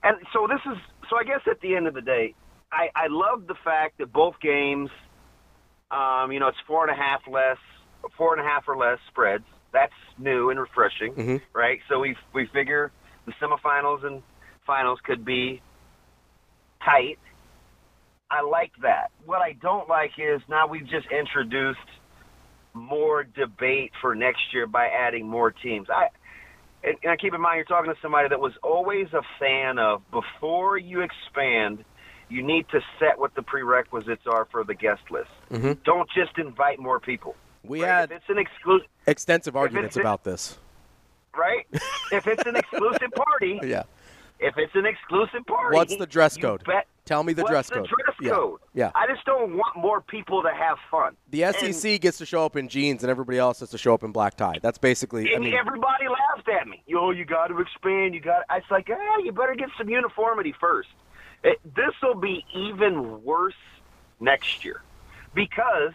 and 0.04 0.16
so 0.32 0.46
this 0.46 0.60
is 0.70 0.78
so. 1.08 1.16
I 1.16 1.24
guess 1.24 1.40
at 1.50 1.60
the 1.60 1.74
end 1.74 1.88
of 1.88 1.94
the 1.94 2.02
day, 2.02 2.34
I 2.70 2.90
I 2.94 3.06
love 3.08 3.48
the 3.48 3.56
fact 3.64 3.98
that 3.98 4.12
both 4.12 4.38
games, 4.40 4.90
um, 5.90 6.30
you 6.30 6.38
know, 6.38 6.48
it's 6.48 6.58
four 6.66 6.88
and 6.88 6.92
a 6.92 7.02
half 7.02 7.22
less, 7.26 7.58
four 8.16 8.32
and 8.36 8.40
a 8.40 8.48
half 8.48 8.68
or 8.68 8.76
less 8.76 8.98
spreads. 9.08 9.44
That's 9.72 9.92
new 10.18 10.50
and 10.50 10.58
refreshing, 10.58 11.14
Mhm. 11.14 11.40
right? 11.52 11.80
So 11.88 12.00
we 12.00 12.16
we 12.32 12.46
figure 12.46 12.90
the 13.26 13.32
semifinals 13.32 14.04
and 14.04 14.22
finals 14.66 15.00
could 15.04 15.24
be 15.24 15.62
tight. 16.84 17.18
I 18.30 18.42
like 18.42 18.72
that. 18.82 19.10
What 19.26 19.40
I 19.42 19.52
don't 19.52 19.88
like 19.88 20.12
is 20.18 20.40
now 20.48 20.66
we've 20.66 20.86
just 20.86 21.06
introduced 21.10 21.78
more 22.74 23.24
debate 23.24 23.92
for 24.00 24.14
next 24.14 24.52
year 24.52 24.66
by 24.66 24.86
adding 24.88 25.28
more 25.28 25.50
teams. 25.50 25.88
I 25.90 26.08
and, 26.82 26.96
and 27.02 27.20
keep 27.20 27.34
in 27.34 27.40
mind 27.40 27.56
you're 27.56 27.64
talking 27.64 27.92
to 27.92 28.00
somebody 28.00 28.28
that 28.28 28.40
was 28.40 28.52
always 28.62 29.08
a 29.12 29.22
fan 29.38 29.78
of 29.78 30.02
before 30.10 30.78
you 30.78 31.02
expand, 31.02 31.84
you 32.28 32.42
need 32.42 32.68
to 32.70 32.80
set 32.98 33.18
what 33.18 33.34
the 33.34 33.42
prerequisites 33.42 34.26
are 34.26 34.46
for 34.46 34.64
the 34.64 34.74
guest 34.74 35.02
list. 35.10 35.30
Mhm. 35.50 35.82
Don't 35.84 36.08
just 36.10 36.38
invite 36.38 36.78
more 36.78 36.98
people. 37.00 37.34
We 37.62 37.82
Right? 37.82 37.88
had 37.88 38.12
it's 38.12 38.24
an 38.28 38.38
exclusive, 38.38 38.88
extensive 39.06 39.56
arguments 39.56 39.96
about 39.96 40.24
this. 40.24 40.58
right? 41.36 41.66
if 42.12 42.26
it's 42.26 42.44
an 42.46 42.56
exclusive 42.56 43.10
party, 43.14 43.60
Yeah. 43.64 43.82
if 44.38 44.56
it's 44.58 44.74
an 44.74 44.86
exclusive 44.86 45.44
party, 45.46 45.76
What's 45.76 45.96
the 45.96 46.06
dress 46.06 46.36
code? 46.36 46.64
bet- 46.64 46.86
Tell 47.04 47.22
me 47.24 47.32
the 47.32 47.42
dress 47.44 47.68
the 47.68 47.76
code. 47.76 47.88
dress 47.88 48.16
Yeah. 48.20 48.30
code? 48.30 48.60
Yeah. 48.72 48.90
I 48.94 49.06
just 49.08 49.24
don't 49.26 49.56
want 49.56 49.76
more 49.76 50.00
people 50.00 50.42
to 50.42 50.50
have 50.50 50.78
fun. 50.90 51.16
The 51.30 51.42
SEC 51.52 51.98
gets 52.00 52.18
to 52.18 52.26
show 52.26 52.44
up 52.44 52.54
in 52.56 52.68
jeans, 52.68 53.02
and 53.02 53.10
everybody 53.10 53.36
else 53.36 53.58
has 53.60 53.70
to 53.70 53.78
show 53.78 53.92
up 53.94 54.04
in 54.04 54.12
black 54.12 54.36
tie. 54.36 54.58
That's 54.62 54.78
basically. 54.78 55.34
I 55.34 55.38
mean, 55.38 55.54
everybody 55.54 56.04
laughed 56.08 56.48
at 56.48 56.68
me. 56.68 56.82
Yo, 56.86 57.10
you 57.10 57.24
got 57.24 57.48
to 57.48 57.58
expand. 57.58 58.14
You 58.14 58.20
got. 58.20 58.44
It's 58.52 58.70
like, 58.70 58.88
ah, 58.92 59.18
you 59.24 59.32
better 59.32 59.56
get 59.56 59.70
some 59.76 59.88
uniformity 59.88 60.54
first. 60.60 60.88
This 61.42 61.90
will 62.00 62.14
be 62.14 62.44
even 62.54 63.24
worse 63.24 63.54
next 64.20 64.64
year 64.64 64.80
because 65.34 65.92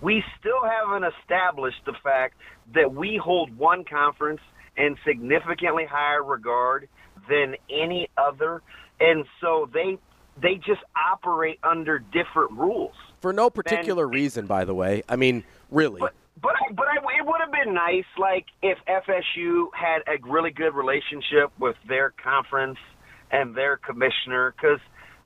we 0.00 0.22
still 0.38 0.62
haven't 0.62 1.10
established 1.20 1.84
the 1.86 1.94
fact 2.02 2.34
that 2.74 2.92
we 2.94 3.20
hold 3.22 3.56
one 3.56 3.84
conference 3.84 4.40
in 4.76 4.96
significantly 5.06 5.84
higher 5.84 6.22
regard 6.22 6.88
than 7.28 7.56
any 7.68 8.08
other, 8.16 8.62
and 8.98 9.24
so 9.40 9.68
they 9.72 9.98
they 10.40 10.54
just 10.54 10.80
operate 10.96 11.58
under 11.62 11.98
different 11.98 12.52
rules. 12.52 12.94
for 13.20 13.32
no 13.32 13.50
particular 13.50 14.08
reason, 14.08 14.46
by 14.46 14.64
the 14.64 14.74
way. 14.74 15.02
I 15.08 15.16
mean, 15.16 15.44
really. 15.70 16.00
But 16.00 16.14
I, 16.54 16.72
but 16.72 16.86
I, 16.88 16.96
it 17.18 17.26
would 17.26 17.40
have 17.40 17.52
been 17.52 17.74
nice, 17.74 18.06
like 18.18 18.46
if 18.62 18.78
FSU 18.88 19.66
had 19.74 20.00
a 20.06 20.16
really 20.26 20.50
good 20.50 20.74
relationship 20.74 21.50
with 21.58 21.76
their 21.86 22.14
conference 22.22 22.78
and 23.30 23.54
their 23.54 23.76
commissioner, 23.76 24.54
because 24.56 24.80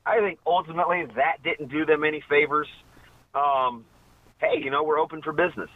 I 0.04 0.18
think 0.18 0.40
ultimately 0.44 1.06
that 1.14 1.42
didn't 1.44 1.70
do 1.70 1.86
them 1.86 2.02
any 2.02 2.22
favors. 2.28 2.66
Um, 3.34 3.84
hey, 4.44 4.62
you 4.62 4.70
know, 4.70 4.82
we're 4.82 4.98
open 4.98 5.22
for 5.22 5.32
business, 5.32 5.70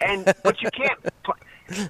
and 0.00 0.24
but 0.42 0.60
you 0.60 0.70
can't. 0.70 0.98
pl- 1.22 1.88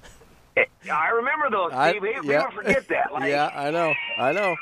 eh, 0.56 0.64
I 0.92 1.08
remember 1.08 1.50
those. 1.50 1.72
I- 1.72 1.90
Steve. 1.90 2.02
People 2.02 2.24
yeah. 2.26 2.50
forget 2.50 2.88
that. 2.88 3.04
Like, 3.12 3.24
yeah, 3.30 3.50
I 3.54 3.70
know. 3.70 3.92
I 4.18 4.32
know. 4.32 4.56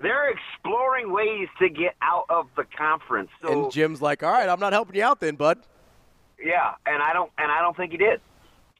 They're 0.00 0.28
exploring 0.30 1.12
ways 1.12 1.48
to 1.60 1.68
get 1.68 1.94
out 2.02 2.26
of 2.28 2.46
the 2.56 2.64
conference. 2.76 3.30
So 3.42 3.64
and 3.64 3.72
Jim's 3.72 4.02
like, 4.02 4.22
"All 4.22 4.32
right, 4.32 4.48
I'm 4.48 4.60
not 4.60 4.72
helping 4.72 4.96
you 4.96 5.04
out 5.04 5.20
then, 5.20 5.36
bud." 5.36 5.58
yeah, 6.44 6.74
and 6.86 7.02
I 7.02 7.12
don't, 7.12 7.30
and 7.38 7.50
I 7.50 7.60
don't 7.60 7.76
think 7.76 7.92
he 7.92 7.98
did. 7.98 8.20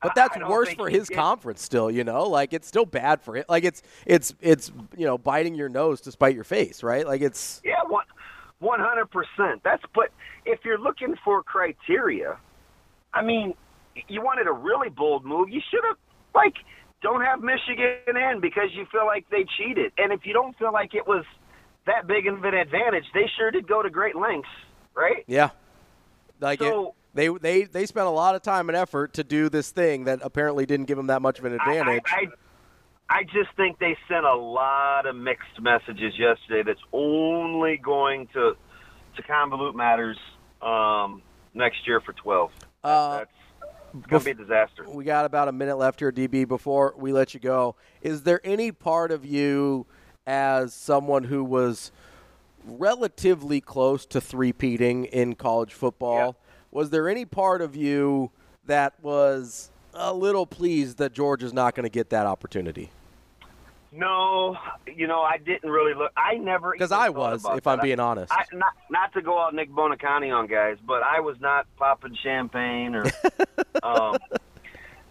But 0.03 0.15
that's 0.15 0.37
worse 0.47 0.73
for 0.75 0.91
his 0.91 1.09
did. 1.09 1.15
conference 1.15 1.63
still, 1.63 1.91
you 1.91 2.05
know? 2.05 2.25
Like 2.25 2.53
it's 2.53 2.69
still 2.69 2.85
bad 2.85 3.23
for 3.23 3.37
it. 3.37 3.49
Like 3.49 3.65
it's 3.65 3.83
it's 4.05 4.35
it's 4.43 4.71
you 4.97 5.07
know, 5.07 5.17
biting 5.17 5.55
your 5.55 5.71
nose 5.71 6.03
to 6.03 6.13
spite 6.13 6.35
your 6.35 6.45
face, 6.45 6.83
right? 6.83 7.07
Like 7.07 7.23
it's 7.23 7.63
Yeah, 7.65 7.83
one 7.87 8.05
one 8.61 8.81
hundred 8.81 9.07
percent. 9.11 9.63
That's 9.65 9.83
but 9.95 10.11
if 10.45 10.61
you're 10.65 10.79
looking 10.79 11.15
for 11.25 11.43
criteria, 11.43 12.39
I 13.13 13.23
mean, 13.23 13.55
you 14.09 14.23
wanted 14.23 14.47
a 14.47 14.53
really 14.53 14.89
bold 14.89 15.25
move. 15.25 15.49
You 15.51 15.61
should 15.71 15.85
have 15.87 15.97
like 16.35 16.55
don't 17.03 17.21
have 17.23 17.41
Michigan 17.43 17.97
in 18.17 18.41
because 18.41 18.71
you 18.73 18.87
feel 18.91 19.07
like 19.07 19.27
they 19.31 19.45
cheated, 19.59 19.93
and 19.99 20.13
if 20.13 20.21
you 20.25 20.33
don't 20.33 20.57
feel 20.59 20.73
like 20.73 20.95
it 20.95 21.07
was 21.07 21.25
that 21.87 22.07
big 22.07 22.27
of 22.27 22.43
an 22.45 22.55
advantage, 22.55 23.05
they 23.13 23.29
sure 23.37 23.51
did 23.51 23.69
go 23.69 23.83
to 23.83 23.91
great 23.91 24.17
lengths, 24.17 24.49
right? 24.95 25.23
yeah. 25.27 25.51
Like 26.41 26.61
So- 26.61 26.89
it, 26.89 26.95
they 27.15 27.29
they 27.29 27.63
they 27.65 27.87
spent 27.87 28.07
a 28.07 28.11
lot 28.11 28.35
of 28.35 28.43
time 28.43 28.69
and 28.69 28.77
effort 28.77 29.13
to 29.15 29.25
do 29.25 29.49
this 29.49 29.71
thing 29.71 30.05
that 30.05 30.19
apparently 30.23 30.67
didn't 30.67 30.87
give 30.87 30.97
them 30.97 31.07
that 31.09 31.23
much 31.23 31.39
of 31.39 31.45
an 31.45 31.53
advantage. 31.53 32.03
I, 32.11 32.17
I, 32.17 32.21
I 32.23 32.27
just 33.25 33.51
think 33.57 33.79
they 33.79 33.97
sent 34.09 34.25
a 34.25 34.35
lot 34.35 35.07
of 35.07 35.17
mixed 35.17 35.61
messages 35.61 36.15
yesterday. 36.19 36.63
That's 36.65 36.81
only 36.93 37.77
going 37.77 38.29
to 38.29 38.57
to 39.17 39.23
convolute 39.23 39.75
matters 39.75 40.19
um, 40.63 41.23
next 41.53 41.87
year 41.87 42.01
for 42.01 42.13
twelve. 42.13 42.51
Uh, 42.83 43.19
That's 43.19 43.31
it's 43.97 44.07
going 44.07 44.21
to 44.21 44.25
be 44.25 44.31
a 44.33 44.35
disaster. 44.35 44.89
We 44.89 45.05
got 45.05 45.25
about 45.25 45.49
a 45.49 45.53
minute 45.53 45.77
left 45.77 46.01
here, 46.01 46.11
DB. 46.11 46.49
Before 46.49 46.95
we 46.97 47.13
let 47.13 47.33
you 47.33 47.41
go, 47.41 47.77
is 48.03 48.23
there 48.23 48.41
any 48.43 48.73
part 48.73 49.13
of 49.13 49.25
you, 49.25 49.87
as 50.27 50.75
someone 50.75 51.25
who 51.25 51.45
was 51.45 51.93
relatively 52.65 53.61
close 53.61 54.05
to 54.07 54.21
three-peating 54.21 55.05
in 55.07 55.35
college 55.35 55.75
football, 55.75 56.37
was 56.73 56.91
there 56.91 57.09
any 57.09 57.25
part 57.25 57.61
of 57.61 57.77
you 57.77 58.33
that 58.67 58.95
was 59.01 59.71
a 59.95 60.13
little 60.13 60.47
pleased 60.47 60.99
that 60.99 61.13
Georgia's 61.13 61.53
not 61.53 61.75
going 61.75 61.85
to 61.85 61.91
get 61.91 62.11
that 62.11 62.27
opportunity? 62.27 62.91
No, 63.97 64.57
you 64.93 65.07
know, 65.07 65.21
I 65.21 65.39
didn't 65.39 65.71
really 65.71 65.95
look. 65.95 66.11
I 66.17 66.35
never 66.35 66.73
Because 66.73 66.91
I 66.91 67.11
was, 67.11 67.47
if 67.53 67.65
I'm 67.67 67.81
being 67.81 68.01
honest. 68.01 68.33
I, 68.33 68.45
not 68.53 68.73
not 68.91 69.13
to 69.13 69.23
go 69.23 69.41
out 69.41 69.55
Nick 69.55 69.71
Bonacani 69.71 70.35
on 70.35 70.49
guys, 70.49 70.79
but 70.85 71.03
I 71.05 71.21
was 71.21 71.37
not 71.41 71.67
popping 71.77 72.17
champagne 72.21 72.97
or 72.97 73.05
um, 73.85 74.17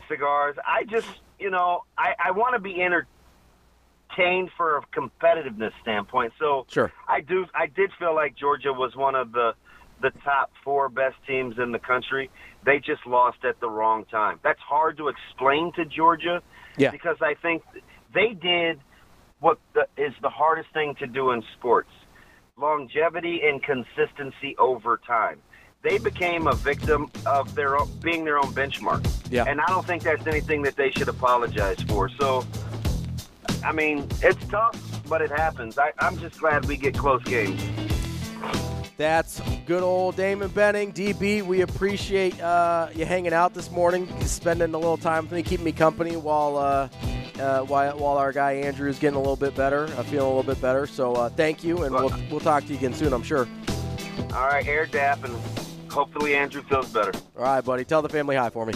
cigars. 0.10 0.58
I 0.68 0.84
just, 0.84 1.08
you 1.40 1.50
know, 1.50 1.84
I, 1.98 2.14
I 2.26 2.32
want 2.32 2.56
to 2.56 2.60
be 2.60 2.82
entertained 2.82 4.50
for 4.58 4.78
a 4.80 4.82
competitiveness 4.94 5.72
standpoint. 5.82 6.34
So 6.38 6.66
Sure. 6.70 6.92
I 7.08 7.22
do. 7.22 7.46
I 7.56 7.68
did 7.68 7.90
feel 7.98 8.14
like 8.14 8.36
Georgia 8.36 8.74
was 8.74 8.98
one 8.98 9.16
of 9.16 9.32
the 9.32 9.54
the 10.04 10.12
top 10.24 10.52
four 10.64 10.90
best 10.90 11.16
teams 11.26 11.56
in 11.58 11.72
the 11.72 11.80
country. 11.80 12.30
They 12.66 12.78
just 12.78 13.08
lost 13.08 13.40
at 13.44 13.60
the 13.62 13.70
wrong 13.70 14.06
time. 14.06 14.40
That's 14.44 14.60
hard 14.60 14.98
to 14.98 15.08
explain 15.08 15.72
to 15.78 15.86
Georgia 15.86 16.44
Yeah. 16.78 16.92
because 16.92 17.18
I 17.22 17.34
think 17.42 17.64
they 18.14 18.34
did 18.34 18.80
what 19.40 19.58
the, 19.74 19.88
is 19.98 20.14
the 20.22 20.30
hardest 20.30 20.70
thing 20.74 20.94
to 21.00 21.08
do 21.08 21.32
in 21.32 21.42
sports: 21.58 21.90
longevity 22.58 23.42
and 23.48 23.64
consistency 23.64 24.56
over 24.60 25.00
time. 25.08 25.40
They 25.84 25.98
became 25.98 26.48
a 26.48 26.54
victim 26.56 27.10
of 27.26 27.56
their 27.56 27.78
own, 27.78 27.90
being 28.02 28.24
their 28.24 28.38
own 28.38 28.54
benchmark, 28.54 29.02
Yeah. 29.30 29.46
and 29.48 29.60
I 29.60 29.66
don't 29.68 29.86
think 29.86 30.04
that's 30.04 30.26
anything 30.28 30.62
that 30.64 30.76
they 30.78 30.92
should 30.92 31.10
apologize 31.10 31.82
for. 31.90 32.08
So, 32.20 32.46
I 33.66 33.72
mean, 33.74 34.08
it's 34.22 34.46
tough, 34.48 34.78
but 35.10 35.22
it 35.22 35.30
happens. 35.32 35.78
I, 35.78 35.92
I'm 36.00 36.18
just 36.20 36.40
glad 36.40 36.66
we 36.66 36.78
get 36.78 36.98
close 36.98 37.22
games. 37.24 37.62
That's 39.04 39.42
good 39.66 39.84
old 39.84 40.16
Damon 40.16 40.48
Benning, 40.48 40.94
DB. 40.94 41.42
We 41.42 41.60
appreciate 41.60 42.42
uh, 42.42 42.88
you 42.96 43.04
hanging 43.04 43.34
out 43.34 43.54
this 43.54 43.70
morning, 43.70 44.08
spending 44.22 44.74
a 44.74 44.78
little 44.78 44.96
time 44.96 45.26
with 45.26 45.34
me, 45.34 45.44
keeping 45.44 45.66
me 45.66 45.74
company 45.74 46.16
while 46.16 46.56
uh, 46.56 46.88
uh, 47.38 47.64
while, 47.64 47.98
while 47.98 48.18
our 48.18 48.32
guy 48.32 48.54
Andrew 48.54 48.90
is 48.90 48.98
getting 49.00 49.18
a 49.18 49.20
little 49.20 49.36
bit 49.36 49.56
better, 49.56 49.88
uh, 49.98 50.04
feeling 50.04 50.20
a 50.26 50.34
little 50.34 50.42
bit 50.42 50.62
better. 50.62 50.88
So 50.88 51.16
uh, 51.16 51.28
thank 51.28 51.66
you, 51.66 51.84
and 51.84 51.94
we'll 51.94 52.14
we'll 52.32 52.40
talk 52.40 52.64
to 52.64 52.70
you 52.70 52.78
again 52.78 52.94
soon, 52.94 53.12
I'm 53.12 53.24
sure. 53.24 53.46
All 54.32 54.48
right, 54.48 54.66
air 54.66 54.86
dap, 54.86 55.22
and 55.26 55.36
hopefully 55.92 56.34
Andrew 56.34 56.62
feels 56.62 56.90
better. 56.90 57.12
All 57.36 57.44
right, 57.44 57.60
buddy. 57.60 57.84
Tell 57.84 58.02
the 58.02 58.08
family 58.08 58.38
hi 58.38 58.52
for 58.52 58.66
me. 58.66 58.74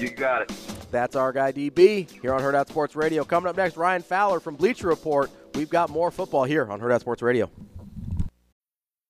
You 0.00 0.10
got 0.10 0.42
it. 0.42 0.52
That's 0.90 1.14
our 1.14 1.32
guy 1.32 1.52
DB 1.52 2.10
here 2.10 2.34
on 2.34 2.40
Hurrdat 2.40 2.70
Sports 2.70 2.96
Radio. 2.96 3.22
Coming 3.22 3.50
up 3.50 3.56
next, 3.56 3.76
Ryan 3.76 4.02
Fowler 4.02 4.40
from 4.40 4.56
Bleacher 4.56 4.88
Report. 4.88 5.30
We've 5.54 5.70
got 5.70 5.90
more 5.90 6.10
football 6.10 6.42
here 6.42 6.68
on 6.68 6.80
Hurrdat 6.80 6.98
Sports 6.98 7.22
Radio. 7.22 7.48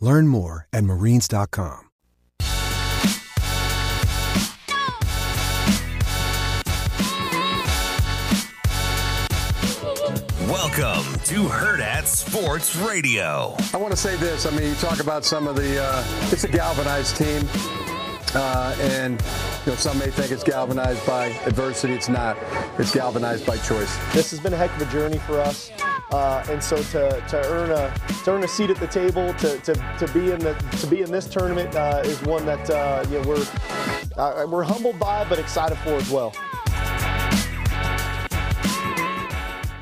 Learn 0.00 0.26
more 0.28 0.66
at 0.72 0.84
marines.com. 0.84 1.90
Welcome 10.48 11.20
to 11.24 11.44
Hurrdat 11.44 12.06
Sports 12.06 12.74
Radio. 12.76 13.54
I 13.72 13.76
want 13.76 13.92
to 13.92 13.96
say 13.96 14.16
this. 14.16 14.46
I 14.46 14.50
mean, 14.50 14.68
you 14.70 14.74
talk 14.76 15.00
about 15.00 15.24
some 15.24 15.46
of 15.46 15.56
the. 15.56 15.82
Uh, 15.82 16.04
it's 16.30 16.44
a 16.44 16.48
galvanized 16.48 17.16
team, 17.16 17.46
uh, 18.34 18.76
and 18.80 19.20
you 19.64 19.72
know 19.72 19.76
some 19.76 19.98
may 19.98 20.10
think 20.10 20.30
it's 20.30 20.44
galvanized 20.44 21.04
by 21.06 21.26
adversity. 21.46 21.94
It's 21.94 22.08
not. 22.08 22.36
It's 22.78 22.94
galvanized 22.94 23.46
by 23.46 23.56
choice. 23.58 23.96
This 24.12 24.30
has 24.30 24.40
been 24.40 24.52
a 24.52 24.56
heck 24.56 24.74
of 24.80 24.88
a 24.88 24.92
journey 24.92 25.18
for 25.18 25.40
us, 25.40 25.70
uh, 26.12 26.44
and 26.48 26.62
so 26.62 26.76
to, 26.76 27.22
to 27.28 27.46
earn 27.46 27.70
a 27.70 27.92
to 28.24 28.32
earn 28.32 28.44
a 28.44 28.48
seat 28.48 28.70
at 28.70 28.76
the 28.76 28.86
table, 28.86 29.32
to, 29.34 29.58
to, 29.60 29.74
to 29.74 30.12
be 30.12 30.30
in 30.32 30.38
the 30.40 30.54
to 30.80 30.86
be 30.86 31.02
in 31.02 31.10
this 31.10 31.26
tournament 31.26 31.74
uh, 31.74 32.02
is 32.04 32.20
one 32.22 32.46
that 32.46 32.70
uh, 32.70 33.04
you 33.10 33.20
know, 33.20 33.28
we're 33.28 33.46
uh, 34.16 34.46
we're 34.46 34.62
humbled 34.62 34.98
by, 34.98 35.28
but 35.28 35.38
excited 35.38 35.78
for 35.78 35.90
as 35.90 36.10
well. 36.10 36.32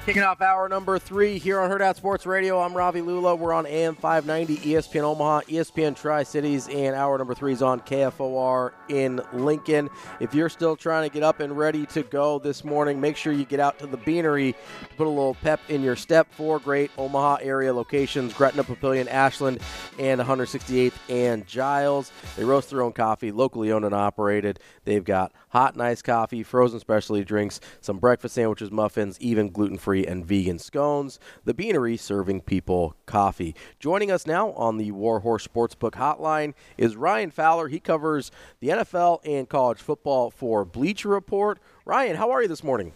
Kicking 0.09 0.23
off 0.23 0.41
hour 0.41 0.71
number 0.71 0.99
three 0.99 1.37
here 1.37 1.61
on 1.61 1.69
Hurrdat 1.69 1.97
Sports 1.97 2.25
Radio. 2.25 2.59
I'm 2.59 2.73
Ravi 2.73 3.03
Lulla. 3.03 3.37
We're 3.37 3.53
on 3.53 3.67
AM 3.67 3.95
590, 3.95 4.57
ESPN 4.67 5.03
Omaha, 5.03 5.43
ESPN 5.43 5.95
Tri 5.95 6.23
Cities, 6.23 6.67
and 6.67 6.97
hour 6.97 7.19
number 7.19 7.35
three 7.35 7.53
is 7.53 7.61
on 7.61 7.81
KFOR 7.81 8.73
in 8.89 9.21
Lincoln. 9.35 9.91
If 10.19 10.33
you're 10.33 10.49
still 10.49 10.77
trying 10.77 11.07
to 11.07 11.13
get 11.13 11.23
up 11.23 11.41
and 11.41 11.59
ready 11.59 11.85
to 11.85 12.05
go 12.05 12.39
this 12.39 12.65
morning, 12.65 13.03
make 13.03 13.19
sure 13.19 13.35
you 13.35 13.45
get 13.45 13.61
out 13.61 13.79
to 13.81 13.87
the 13.87 13.99
Beanery 13.99 14.55
to 14.89 14.95
put 14.97 15.07
a 15.07 15.11
little 15.11 15.35
pep 15.35 15.61
in 15.69 15.83
your 15.83 15.95
step. 15.95 16.33
Four 16.33 16.59
great 16.59 16.91
Omaha 16.97 17.41
area 17.43 17.75
locations 17.75 18.33
Gretna, 18.33 18.65
Papillion, 18.65 19.09
Ashland, 19.09 19.61
and 19.99 20.23
168th 20.23 20.95
and 21.11 21.47
Giles. 21.47 22.13
They 22.35 22.45
roast 22.45 22.71
their 22.71 22.81
own 22.81 22.93
coffee, 22.93 23.31
locally 23.31 23.71
owned 23.73 23.85
and 23.85 23.95
operated. 23.95 24.59
They've 24.87 25.05
got 25.05 25.33
hot 25.51 25.77
nice 25.77 26.01
coffee, 26.01 26.43
frozen 26.43 26.81
specialty 26.81 27.25
drinks, 27.25 27.61
some 27.83 27.99
breakfast 27.99 28.37
sandwiches, 28.37 28.71
muffins, 28.71 29.21
even 29.21 29.51
gluten 29.51 29.77
free 29.77 29.98
and 30.07 30.25
vegan 30.25 30.59
scones. 30.59 31.19
The 31.45 31.55
Beanery 31.55 31.97
serving 31.97 32.43
people 32.43 32.95
coffee. 33.07 33.55
Joining 33.79 34.11
us 34.11 34.27
now 34.27 34.51
on 34.53 34.77
the 34.77 34.93
Warhorse 34.93 35.47
Sportsbook 35.47 35.93
Hotline 35.93 36.55
is 36.77 36.97
Ryan 36.97 37.31
Fowler. 37.31 37.69
He 37.69 37.81
covers 37.81 38.31
the 38.61 38.69
NFL 38.69 39.21
and 39.25 39.49
college 39.49 39.79
football 39.79 40.31
for 40.31 40.65
Bleacher 40.65 41.09
Report. 41.09 41.59
Ryan, 41.85 42.17
how 42.17 42.31
are 42.31 42.43
you 42.43 42.49
this 42.49 42.65
morning? 42.65 42.93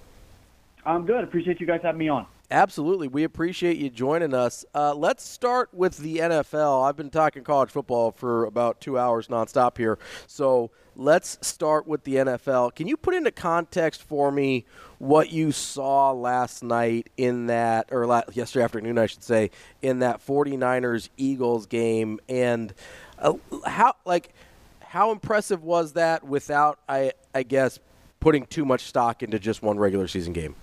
I'm 0.85 1.07
good. 1.07 1.23
Appreciate 1.25 1.61
you 1.61 1.67
guys 1.67 1.81
having 1.83 1.99
me 1.99 2.09
on. 2.09 2.27
Absolutely. 2.51 3.09
We 3.09 3.25
appreciate 3.25 3.79
you 3.79 3.89
joining 3.89 4.35
us. 4.35 4.67
Uh, 4.75 4.95
let's 4.95 5.25
start 5.25 5.73
with 5.73 5.97
the 5.97 6.19
NFL. 6.19 6.87
I've 6.87 6.97
been 6.97 7.09
talking 7.09 7.45
college 7.45 7.71
football 7.71 8.11
for 8.11 8.45
about 8.45 8.79
two 8.79 8.99
hours 8.99 9.29
nonstop 9.29 9.79
here. 9.79 9.99
So 10.27 10.71
let's 10.97 11.39
start 11.41 11.87
with 11.87 12.05
the 12.05 12.17
NFL. 12.17 12.75
Can 12.75 12.87
you 12.87 12.97
put 12.97 13.15
into 13.15 13.31
context 13.31 14.03
for 14.03 14.31
me 14.31 14.65
what 14.99 15.33
you 15.33 15.53
saw 15.53 16.13
last 16.13 16.63
night 16.63 17.11
in 17.17 17.47
that, 17.47 17.89
or 17.91 18.07
la- 18.07 18.23
yesterday 18.33 18.65
afternoon, 18.65 18.99
I 18.99 19.07
should 19.07 19.23
say, 19.23 19.51
in 19.81 20.01
that 20.01 20.25
49ers 20.25 21.09
Eagles 21.17 21.67
game? 21.67 22.21
And 22.29 22.75
uh, 23.19 23.35
how, 23.67 23.95
like, 24.05 24.33
how 24.81 25.11
impressive 25.11 25.63
was 25.63 25.95
that 25.95 26.25
without, 26.25 26.79
I, 26.89 27.13
I 27.35 27.43
guess, 27.43 27.79
putting 28.21 28.47
too 28.47 28.65
much 28.65 28.83
stock 28.83 29.23
into 29.23 29.39
just 29.39 29.63
one 29.63 29.79
regular 29.79 30.09
season 30.09 30.33
game? 30.33 30.55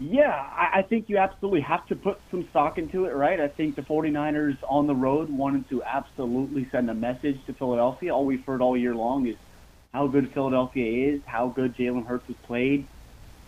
Yeah, 0.00 0.30
I, 0.30 0.78
I 0.78 0.82
think 0.82 1.10
you 1.10 1.18
absolutely 1.18 1.60
have 1.60 1.86
to 1.88 1.94
put 1.94 2.18
some 2.30 2.46
stock 2.50 2.78
into 2.78 3.04
it, 3.04 3.10
right? 3.10 3.38
I 3.38 3.48
think 3.48 3.76
the 3.76 3.82
49ers 3.82 4.56
on 4.66 4.86
the 4.86 4.94
road 4.94 5.30
wanted 5.30 5.68
to 5.68 5.82
absolutely 5.82 6.66
send 6.72 6.88
a 6.88 6.94
message 6.94 7.36
to 7.46 7.52
Philadelphia. 7.52 8.14
All 8.14 8.24
we've 8.24 8.44
heard 8.46 8.62
all 8.62 8.78
year 8.78 8.94
long 8.94 9.26
is 9.26 9.36
how 9.92 10.06
good 10.06 10.32
Philadelphia 10.32 11.14
is, 11.14 11.20
how 11.26 11.48
good 11.48 11.76
Jalen 11.76 12.06
Hurts 12.06 12.26
has 12.28 12.36
played, 12.46 12.88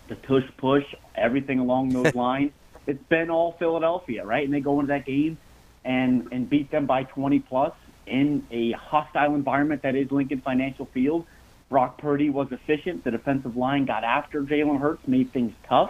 the 0.09 0.15
tush 0.15 0.43
push, 0.59 0.83
everything 1.15 1.57
along 1.57 1.89
those 1.89 2.13
lines. 2.15 2.51
It's 2.85 3.03
been 3.09 3.31
all 3.31 3.55
Philadelphia, 3.57 4.23
right? 4.23 4.43
And 4.43 4.53
they 4.53 4.59
go 4.59 4.79
into 4.79 4.93
that 4.93 5.07
game 5.07 5.39
and 5.83 6.27
and 6.31 6.49
beat 6.49 6.69
them 6.69 6.85
by 6.85 7.03
20 7.03 7.39
plus 7.39 7.73
in 8.05 8.45
a 8.51 8.73
hostile 8.73 9.33
environment 9.33 9.81
that 9.81 9.95
is 9.95 10.11
Lincoln 10.11 10.41
Financial 10.41 10.85
Field. 10.93 11.25
Brock 11.69 11.97
Purdy 11.97 12.29
was 12.29 12.47
efficient. 12.51 13.03
The 13.03 13.11
defensive 13.11 13.57
line 13.57 13.85
got 13.85 14.03
after 14.03 14.43
Jalen 14.43 14.79
Hurts, 14.79 15.07
made 15.07 15.33
things 15.33 15.53
tough. 15.67 15.89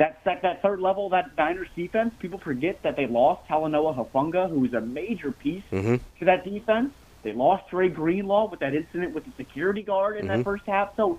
That 0.00 0.16
that, 0.24 0.40
that 0.40 0.62
third 0.62 0.80
level, 0.80 1.10
that 1.10 1.26
Niners 1.36 1.68
defense, 1.76 2.14
people 2.20 2.40
forget 2.42 2.80
that 2.84 2.96
they 2.96 3.06
lost 3.06 3.46
Talanoa 3.50 3.94
Hufanga, 3.94 4.48
who 4.48 4.60
was 4.60 4.72
a 4.72 4.80
major 4.80 5.30
piece 5.30 5.62
Mm-hmm. 5.70 5.96
to 6.18 6.24
that 6.24 6.42
defense. 6.42 6.90
They 7.22 7.34
lost 7.34 7.64
Dre 7.70 7.90
Greenlaw 7.90 8.48
with 8.50 8.60
that 8.60 8.74
incident 8.74 9.14
with 9.14 9.26
the 9.26 9.32
security 9.36 9.82
guard 9.82 10.16
in 10.16 10.24
Mhm. 10.24 10.28
that 10.38 10.44
first 10.44 10.64
half. 10.66 10.96
So 10.96 11.18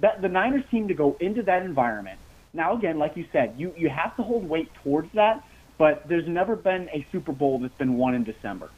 that 0.00 0.20
the 0.22 0.28
Niners 0.28 0.64
seem 0.72 0.88
to 0.88 0.94
go 0.94 1.16
into 1.20 1.42
that 1.44 1.62
environment. 1.62 2.18
Now 2.52 2.76
again, 2.76 2.98
like 2.98 3.16
you 3.16 3.26
said, 3.30 3.54
you, 3.56 3.72
you 3.76 3.88
have 3.88 4.16
to 4.16 4.24
hold 4.24 4.48
weight 4.48 4.70
towards 4.82 5.08
that, 5.12 5.44
but 5.78 6.02
there's 6.08 6.26
never 6.26 6.56
been 6.56 6.88
a 6.92 7.06
Super 7.12 7.30
Bowl 7.30 7.60
that's 7.60 7.78
been 7.78 7.94
won 7.96 8.14
in 8.14 8.24
December. 8.24 8.70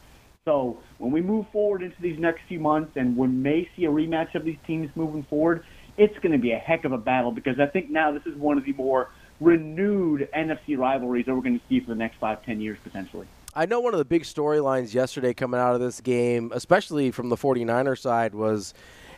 So 0.45 0.79
when 0.99 1.11
we 1.11 1.23
move 1.23 1.47
forward 1.53 1.83
into 1.83 1.97
these 2.03 2.19
next 2.19 2.43
few 2.49 2.61
months 2.61 2.93
and 2.97 3.17
we 3.17 3.29
may 3.29 3.67
see 3.77 3.87
a 3.87 3.91
rematch 3.91 4.35
of 4.35 4.45
these 4.45 4.59
teams 4.67 4.91
moving 4.95 5.23
forward, 5.31 5.65
it's 5.97 6.19
going 6.19 6.33
to 6.33 6.39
be 6.39 6.53
a 6.53 6.59
heck 6.59 6.85
of 6.85 6.93
a 6.93 6.99
battle 6.99 7.33
because 7.33 7.59
I 7.59 7.67
think 7.67 7.89
now 7.91 8.13
this 8.13 8.27
is 8.27 8.35
one 8.37 8.59
of 8.59 8.65
the 8.67 8.73
more 8.75 9.09
renewed 9.43 10.28
NFC 10.35 10.78
rivalries 10.78 11.27
that 11.27 11.35
we're 11.35 11.43
going 11.43 11.59
to 11.59 11.66
see 11.69 11.81
for 11.81 11.89
the 11.89 11.94
next 11.94 12.16
five, 12.19 12.44
ten 12.44 12.60
years 12.60 12.78
potentially. 12.82 13.27
I 13.55 13.66
know 13.66 13.81
one 13.81 13.93
of 13.93 13.98
the 13.98 14.05
big 14.05 14.23
storylines 14.23 14.94
yesterday 14.94 15.35
coming 15.35 15.60
out 15.60 15.74
of 15.74 15.81
this 15.81 16.01
game, 16.01 16.52
especially 16.55 17.10
from 17.10 17.28
the 17.28 17.36
49er 17.36 17.98
side, 17.98 18.35
was 18.35 18.73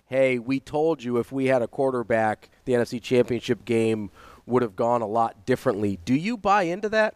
hey, 0.07 0.39
we 0.39 0.61
told 0.61 1.03
you 1.03 1.19
if 1.19 1.33
we 1.33 1.47
had 1.47 1.63
a 1.63 1.69
quarterback, 1.69 2.51
the 2.65 2.73
NFC 2.73 3.01
Championship 3.01 3.65
game 3.65 4.11
would 4.47 4.63
have 4.63 4.77
gone 4.77 5.01
a 5.03 5.07
lot 5.07 5.47
differently. 5.47 5.99
Do 6.05 6.15
you 6.15 6.37
buy 6.37 6.65
into 6.65 6.89
that? 6.91 7.15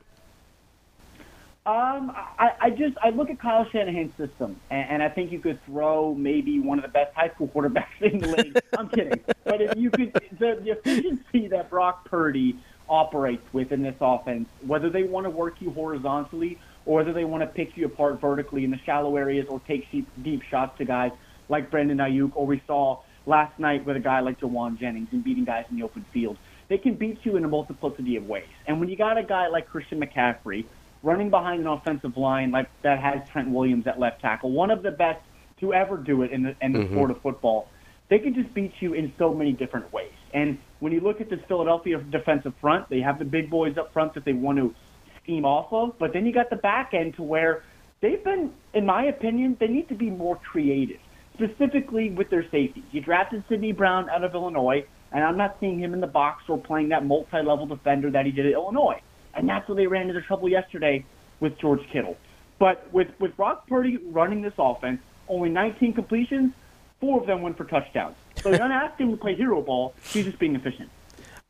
Um, 1.67 2.13
I, 2.39 2.53
I 2.63 2.71
just 2.71 2.97
I 3.03 3.11
look 3.11 3.29
at 3.29 3.39
Kyle 3.39 3.69
Shanahan's 3.71 4.17
system, 4.17 4.59
and, 4.71 4.89
and 4.89 5.03
I 5.03 5.11
think 5.11 5.31
you 5.31 5.39
could 5.39 5.63
throw 5.67 6.15
maybe 6.15 6.61
one 6.61 6.79
of 6.79 6.83
the 6.83 6.89
best 6.89 7.15
high 7.15 7.29
school 7.29 7.49
quarterbacks 7.49 8.01
in 8.01 8.21
the 8.21 8.29
league. 8.29 8.59
I'm 8.79 8.89
kidding, 8.89 9.21
but 9.45 9.61
if 9.61 9.77
you 9.77 9.91
could, 9.91 10.15
the, 10.39 10.61
the 10.63 10.71
efficiency 10.71 11.47
that 11.49 11.69
Brock 11.69 12.07
Purdy 12.07 12.59
operates 12.89 13.47
with 13.53 13.73
in 13.73 13.83
this 13.83 13.97
offense, 14.01 14.49
whether 14.61 14.91
they 14.91 15.03
want 15.05 15.25
to 15.25 15.31
work 15.31 15.57
you 15.61 15.71
horizontally 15.73 16.59
or 16.85 16.97
whether 16.97 17.13
they 17.13 17.25
want 17.25 17.43
to 17.43 17.47
pick 17.47 17.77
you 17.77 17.87
apart 17.87 18.21
vertically 18.21 18.65
in 18.65 18.71
the 18.71 18.79
shallow 18.85 19.17
areas 19.17 19.47
or 19.49 19.61
take 19.61 19.91
deep, 19.91 20.09
deep 20.23 20.43
shots 20.51 20.77
to 20.79 20.85
guys 20.85 21.11
like 21.49 21.71
Brandon 21.71 21.99
Aiyuk, 21.99 22.31
or 22.35 22.47
we 22.47 22.63
saw 22.67 22.99
last 23.27 23.59
night 23.59 23.85
with 23.85 23.97
a 23.97 24.01
guy 24.01 24.21
like 24.21 24.39
Jauan 24.41 24.79
Jennings 24.79 25.09
and 25.13 25.23
beating 25.25 25.45
guys 25.45 25.65
in 25.71 25.77
the 25.77 25.83
open 25.83 26.07
field. 26.13 26.39
They 26.69 26.79
can 26.79 26.95
beat 26.95 27.19
you 27.25 27.37
in 27.37 27.45
a 27.45 27.49
multiplicity 27.49 28.17
of 28.17 28.25
ways. 28.25 28.49
And 28.67 28.81
when 28.81 28.89
you 28.89 28.97
got 28.97 29.17
a 29.19 29.23
guy 29.23 29.49
like 29.49 29.67
Christian 29.67 30.01
McCaffrey 30.01 30.67
running 31.03 31.31
behind 31.31 31.61
an 31.61 31.67
offensive 31.67 32.17
line 32.17 32.51
like 32.51 32.69
that 32.83 32.99
has 33.01 33.21
Trent 33.31 33.51
Williams 33.51 33.87
at 33.87 33.99
left 33.99 34.21
tackle, 34.21 34.53
one 34.53 34.71
of 34.71 34.83
the 34.83 34.91
best 34.91 35.21
to 35.61 35.73
ever 35.73 35.97
do 35.97 36.23
it 36.23 36.31
in 36.33 36.43
the, 36.43 36.57
in 36.61 36.73
the 36.73 36.81
Mhm. 36.81 36.91
sport 36.93 37.11
of 37.11 37.21
football, 37.23 37.71
they 38.11 38.19
can 38.19 38.35
just 38.35 38.53
beat 38.55 38.73
you 38.81 38.95
in 38.95 39.13
so 39.19 39.35
many 39.35 39.53
different 39.53 39.93
ways. 39.93 40.18
And 40.33 40.59
when 40.81 40.93
you 40.93 41.01
look 41.01 41.21
at 41.21 41.31
this 41.31 41.41
Philadelphia 41.49 41.99
defensive 41.99 42.55
front, 42.61 42.89
they 42.89 43.01
have 43.01 43.19
the 43.19 43.25
big 43.25 43.51
boys 43.51 43.77
up 43.77 43.93
front 43.93 44.15
that 44.15 44.25
they 44.25 44.33
want 44.33 44.59
to 44.59 44.75
scheme 45.23 45.45
off 45.45 45.73
of, 45.73 45.99
but 45.99 46.13
then 46.13 46.27
you 46.27 46.33
got 46.33 46.51
the 46.51 46.57
back 46.57 46.95
end 46.95 47.15
to 47.15 47.23
where 47.23 47.63
they've 48.01 48.23
been, 48.23 48.53
in 48.75 48.87
my 48.87 49.05
opinion, 49.05 49.57
they 49.61 49.67
need 49.67 49.89
to 49.89 49.95
be 49.95 50.11
more 50.11 50.37
creative, 50.37 51.01
specifically 51.35 52.11
with 52.11 52.31
their 52.31 52.49
safeties. 52.51 52.85
You 52.93 53.01
drafted 53.01 53.45
Sydney 53.49 53.73
Brown 53.73 54.09
out 54.11 54.25
of 54.25 54.35
Illinois, 54.35 54.87
and 55.13 55.25
I'm 55.25 55.37
not 55.37 55.57
seeing 55.61 55.79
him 55.79 55.95
in 55.95 56.01
the 56.01 56.07
box 56.07 56.45
or 56.49 56.59
playing 56.59 56.91
that 56.91 57.05
multi-level 57.05 57.67
defender 57.67 58.11
that 58.11 58.27
he 58.27 58.33
did 58.33 58.47
at 58.47 58.53
Illinois. 58.53 59.01
And 59.35 59.49
that's 59.49 59.69
where 59.69 59.77
they 59.77 59.87
ran 59.87 60.09
into 60.09 60.23
trouble 60.23 60.49
yesterday 60.49 61.05
with 61.41 61.59
George 61.59 61.81
Kittle. 61.93 62.17
But 62.59 62.93
with, 62.93 63.09
with 63.21 63.37
Brock 63.37 63.67
Purdy 63.69 63.99
running 63.99 64.43
this 64.43 64.55
offense, 64.59 65.01
only 65.29 65.49
19 65.49 65.93
completions, 65.93 66.53
four 67.01 67.21
of 67.21 67.27
them 67.27 67.43
went 67.43 67.57
for 67.57 67.65
touchdowns. 67.65 68.17
So 68.43 68.51
you're 68.51 68.59
not 68.59 68.71
asking 68.71 69.09
him 69.09 69.13
to 69.13 69.21
play 69.21 69.35
hero 69.35 69.63
ball, 69.63 69.95
he's 70.03 70.25
just 70.25 70.39
being 70.39 70.55
efficient. 70.55 70.91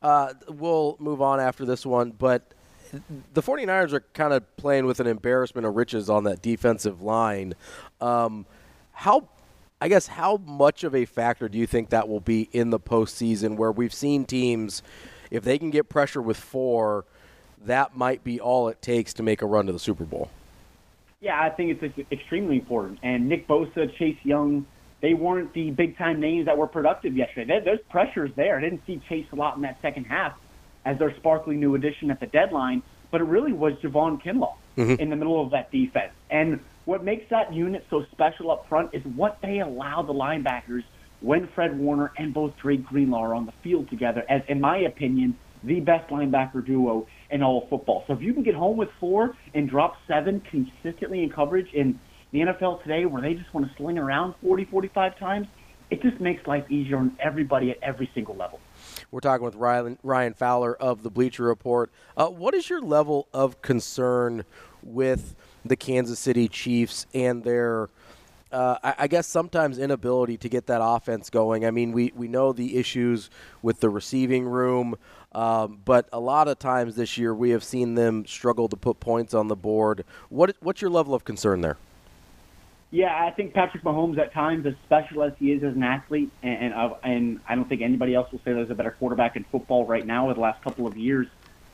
Uh, 0.01 0.33
we'll 0.47 0.95
move 0.99 1.21
on 1.21 1.39
after 1.39 1.65
this 1.65 1.85
one, 1.85 2.11
but 2.11 2.53
the 3.33 3.41
49ers 3.41 3.93
are 3.93 4.03
kind 4.13 4.33
of 4.33 4.55
playing 4.57 4.85
with 4.85 4.99
an 4.99 5.07
embarrassment 5.07 5.67
of 5.67 5.75
riches 5.75 6.09
on 6.09 6.23
that 6.23 6.41
defensive 6.41 7.01
line. 7.01 7.53
Um, 8.01 8.45
how, 8.93 9.29
I 9.81 9.87
guess, 9.87 10.07
how 10.07 10.37
much 10.37 10.83
of 10.83 10.95
a 10.95 11.05
factor 11.05 11.49
do 11.49 11.57
you 11.57 11.67
think 11.67 11.89
that 11.89 12.07
will 12.07 12.21
be 12.21 12.49
in 12.51 12.69
the 12.69 12.79
postseason 12.79 13.57
where 13.57 13.71
we've 13.71 13.93
seen 13.93 14.25
teams, 14.25 14.81
if 15.31 15.43
they 15.43 15.57
can 15.57 15.69
get 15.69 15.89
pressure 15.89 16.21
with 16.21 16.37
four, 16.37 17.05
that 17.65 17.95
might 17.95 18.23
be 18.23 18.39
all 18.39 18.69
it 18.69 18.81
takes 18.81 19.13
to 19.15 19.23
make 19.23 19.41
a 19.41 19.45
run 19.45 19.65
to 19.65 19.73
the 19.73 19.79
Super 19.79 20.05
Bowl? 20.05 20.29
Yeah, 21.21 21.41
I 21.41 21.49
think 21.49 21.81
it's 21.81 22.11
extremely 22.11 22.55
important. 22.55 22.99
And 23.03 23.27
Nick 23.27 23.47
Bosa, 23.47 23.93
Chase 23.97 24.17
Young, 24.23 24.65
they 25.01 25.13
weren't 25.13 25.53
the 25.53 25.71
big 25.71 25.97
time 25.97 26.19
names 26.19 26.45
that 26.45 26.57
were 26.57 26.67
productive 26.67 27.15
yesterday. 27.15 27.45
There, 27.47 27.61
there's 27.61 27.79
pressures 27.89 28.31
there. 28.35 28.57
I 28.57 28.61
didn't 28.61 28.81
see 28.85 29.01
Chase 29.07 29.25
a 29.31 29.35
lot 29.35 29.55
in 29.55 29.61
that 29.63 29.77
second 29.81 30.05
half 30.05 30.33
as 30.85 30.97
their 30.99 31.15
sparkly 31.17 31.55
new 31.55 31.75
addition 31.75 32.11
at 32.11 32.19
the 32.19 32.27
deadline, 32.27 32.81
but 33.11 33.21
it 33.21 33.25
really 33.25 33.53
was 33.53 33.73
Javon 33.75 34.21
Kinlaw 34.21 34.53
Mhm. 34.77 34.99
in 34.99 35.09
the 35.09 35.15
middle 35.15 35.41
of 35.41 35.51
that 35.51 35.71
defense. 35.71 36.11
And 36.29 36.59
what 36.85 37.03
makes 37.03 37.29
that 37.29 37.53
unit 37.53 37.85
so 37.89 38.03
special 38.11 38.51
up 38.51 38.67
front 38.67 38.93
is 38.93 39.03
what 39.15 39.37
they 39.41 39.59
allow 39.59 40.01
the 40.01 40.13
linebackers 40.13 40.83
when 41.21 41.47
Fred 41.47 41.77
Warner 41.77 42.11
and 42.17 42.33
both 42.33 42.55
Drake 42.57 42.85
Greenlaw 42.85 43.19
are 43.19 43.35
on 43.35 43.45
the 43.45 43.51
field 43.63 43.89
together, 43.89 44.23
as 44.29 44.41
in 44.47 44.61
my 44.61 44.77
opinion, 44.77 45.35
the 45.63 45.81
best 45.81 46.09
linebacker 46.09 46.65
duo 46.65 47.05
in 47.29 47.43
all 47.43 47.63
of 47.63 47.69
football. 47.69 48.05
So 48.07 48.13
if 48.13 48.21
you 48.21 48.33
can 48.33 48.43
get 48.43 48.55
home 48.55 48.77
with 48.77 48.89
four 48.99 49.35
and 49.53 49.69
drop 49.69 49.97
seven 50.07 50.39
consistently 50.39 51.23
in 51.23 51.29
coverage 51.29 51.73
in 51.73 51.99
the 52.31 52.39
NFL 52.39 52.83
today 52.83 53.05
where 53.05 53.21
they 53.21 53.33
just 53.33 53.53
want 53.53 53.69
to 53.69 53.75
sling 53.77 53.97
around 53.97 54.35
40, 54.41 54.65
45 54.65 55.17
times, 55.17 55.47
it 55.89 56.01
just 56.01 56.19
makes 56.19 56.45
life 56.45 56.69
easier 56.69 56.97
on 56.97 57.17
everybody 57.19 57.71
at 57.71 57.77
every 57.81 58.09
single 58.13 58.35
level. 58.35 58.59
We're 59.11 59.21
talking 59.21 59.43
with 59.43 59.55
Ryan, 59.55 59.97
Ryan 60.03 60.33
Fowler 60.33 60.75
of 60.75 61.01
the 61.01 61.09
Bleacher 61.09 61.43
Report. 61.43 61.91
Uh, 62.15 62.27
what 62.27 62.53
is 62.53 62.69
your 62.69 62.81
level 62.81 63.27
of 63.33 63.61
concern 63.61 64.45
with 64.83 65.35
the 65.65 65.75
Kansas 65.75 66.19
City 66.19 66.47
Chiefs 66.47 67.07
and 67.13 67.43
their, 67.43 67.89
uh, 68.51 68.77
I, 68.83 68.95
I 68.99 69.07
guess, 69.07 69.25
sometimes 69.25 69.79
inability 69.79 70.37
to 70.37 70.49
get 70.49 70.67
that 70.67 70.81
offense 70.83 71.31
going? 71.31 71.65
I 71.65 71.71
mean, 71.71 71.91
we, 71.91 72.13
we 72.15 72.27
know 72.27 72.53
the 72.53 72.77
issues 72.77 73.31
with 73.63 73.79
the 73.79 73.89
receiving 73.89 74.45
room, 74.45 74.95
um, 75.31 75.79
but 75.83 76.07
a 76.13 76.19
lot 76.19 76.47
of 76.47 76.59
times 76.59 76.95
this 76.95 77.17
year 77.17 77.33
we 77.33 77.49
have 77.49 77.63
seen 77.63 77.95
them 77.95 78.27
struggle 78.27 78.67
to 78.67 78.77
put 78.77 78.99
points 78.99 79.33
on 79.33 79.47
the 79.47 79.55
board. 79.55 80.05
What 80.29 80.55
What's 80.59 80.81
your 80.81 80.91
level 80.91 81.15
of 81.15 81.25
concern 81.25 81.61
there? 81.61 81.77
Yeah, 82.91 83.09
I 83.13 83.31
think 83.35 83.53
Patrick 83.53 83.83
Mahomes 83.83 84.17
at 84.17 84.33
times, 84.33 84.65
as 84.65 84.73
special 84.83 85.21
as 85.23 85.31
he 85.37 85.51
is 85.51 85.63
as 85.63 85.75
an 85.75 85.83
athlete, 85.83 86.31
and 86.41 86.65
and, 86.65 86.73
uh, 86.73 86.89
and 87.03 87.37
I 87.47 87.55
don't 87.55 87.69
think 87.69 87.81
anybody 87.83 88.15
else 88.15 88.27
will 88.31 88.39
say 88.39 88.53
there's 88.53 88.71
a 88.71 88.75
better 88.75 88.95
quarterback 88.97 89.35
in 89.35 89.45
football 89.51 89.85
right 89.85 90.05
now 90.05 90.25
over 90.25 90.33
the 90.33 90.39
last 90.39 90.63
couple 90.63 90.87
of 90.87 90.97
years. 90.97 91.27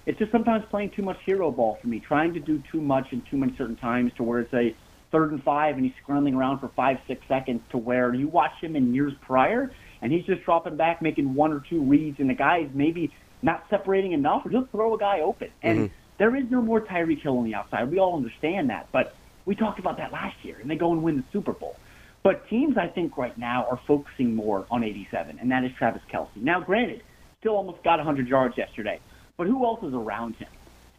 It's 0.06 0.20
just 0.20 0.32
sometimes 0.32 0.66
playing 0.70 0.92
too 0.96 1.02
much 1.04 1.18
hero 1.26 1.52
ball 1.52 1.78
for 1.82 1.88
me, 1.88 2.02
trying 2.06 2.34
to 2.34 2.40
do 2.40 2.62
too 2.72 2.82
much 2.82 3.08
in 3.12 3.24
too 3.30 3.38
many 3.38 3.56
certain 3.58 3.78
times 3.78 4.12
to 4.18 4.24
where 4.24 4.42
it's 4.42 4.54
a 4.54 4.76
third 5.12 5.32
and 5.32 5.42
five 5.44 5.76
and 5.76 5.86
he's 5.86 5.94
scrambling 6.04 6.36
around 6.36 6.60
for 6.60 6.72
five, 6.76 6.98
six 7.08 7.22
seconds 7.28 7.62
to 7.72 7.78
where 7.78 8.14
you 8.14 8.28
watch 8.28 8.52
him 8.62 8.76
in 8.76 8.94
years 8.94 9.14
prior 9.22 9.72
and 10.02 10.12
he's 10.12 10.26
just 10.26 10.44
dropping 10.44 10.76
back, 10.76 11.02
making 11.02 11.34
one 11.34 11.52
or 11.54 11.62
two 11.70 11.82
reads, 11.84 12.20
and 12.20 12.30
the 12.30 12.34
guy's 12.36 12.70
maybe 12.74 13.12
not 13.42 13.64
separating 13.70 14.12
enough 14.12 14.42
or 14.46 14.52
just 14.52 14.70
throw 14.72 14.94
a 14.94 14.98
guy 14.98 15.22
open. 15.22 15.48
And 15.64 15.80
Mhm. 15.80 15.92
there 16.20 16.36
is 16.36 16.44
no 16.52 16.62
more 16.62 16.82
Tyreek 16.82 17.22
Hill 17.22 17.38
on 17.38 17.46
the 17.46 17.56
outside. 17.56 17.90
We 17.90 17.98
all 17.98 18.16
understand 18.16 18.70
that, 18.70 18.90
but 18.92 19.16
we 19.46 19.56
talked 19.56 19.80
about 19.80 19.98
that 19.98 20.12
last 20.12 20.36
year, 20.44 20.58
and 20.60 20.70
they 20.70 20.76
go 20.76 20.92
and 20.92 21.04
win 21.04 21.18
the 21.18 21.24
Super 21.32 21.54
Bowl. 21.54 21.76
But 22.24 22.48
teams, 22.50 22.78
I 22.78 22.88
think, 22.88 23.18
right 23.18 23.38
now 23.38 23.68
are 23.70 23.80
focusing 23.88 24.36
more 24.36 24.66
on 24.72 24.84
87, 24.84 25.38
and 25.40 25.52
that 25.52 25.64
is 25.64 25.72
Travis 25.78 26.02
Kelce. 26.12 26.36
Now, 26.36 26.60
granted, 26.60 27.04
still 27.40 27.56
almost 27.56 27.84
got 27.84 27.98
100 28.00 28.28
yards 28.28 28.58
yesterday, 28.58 29.00
but 29.38 29.48
who 29.48 29.64
else 29.64 29.84
is 29.84 29.94
around 29.94 30.36
him? 30.36 30.48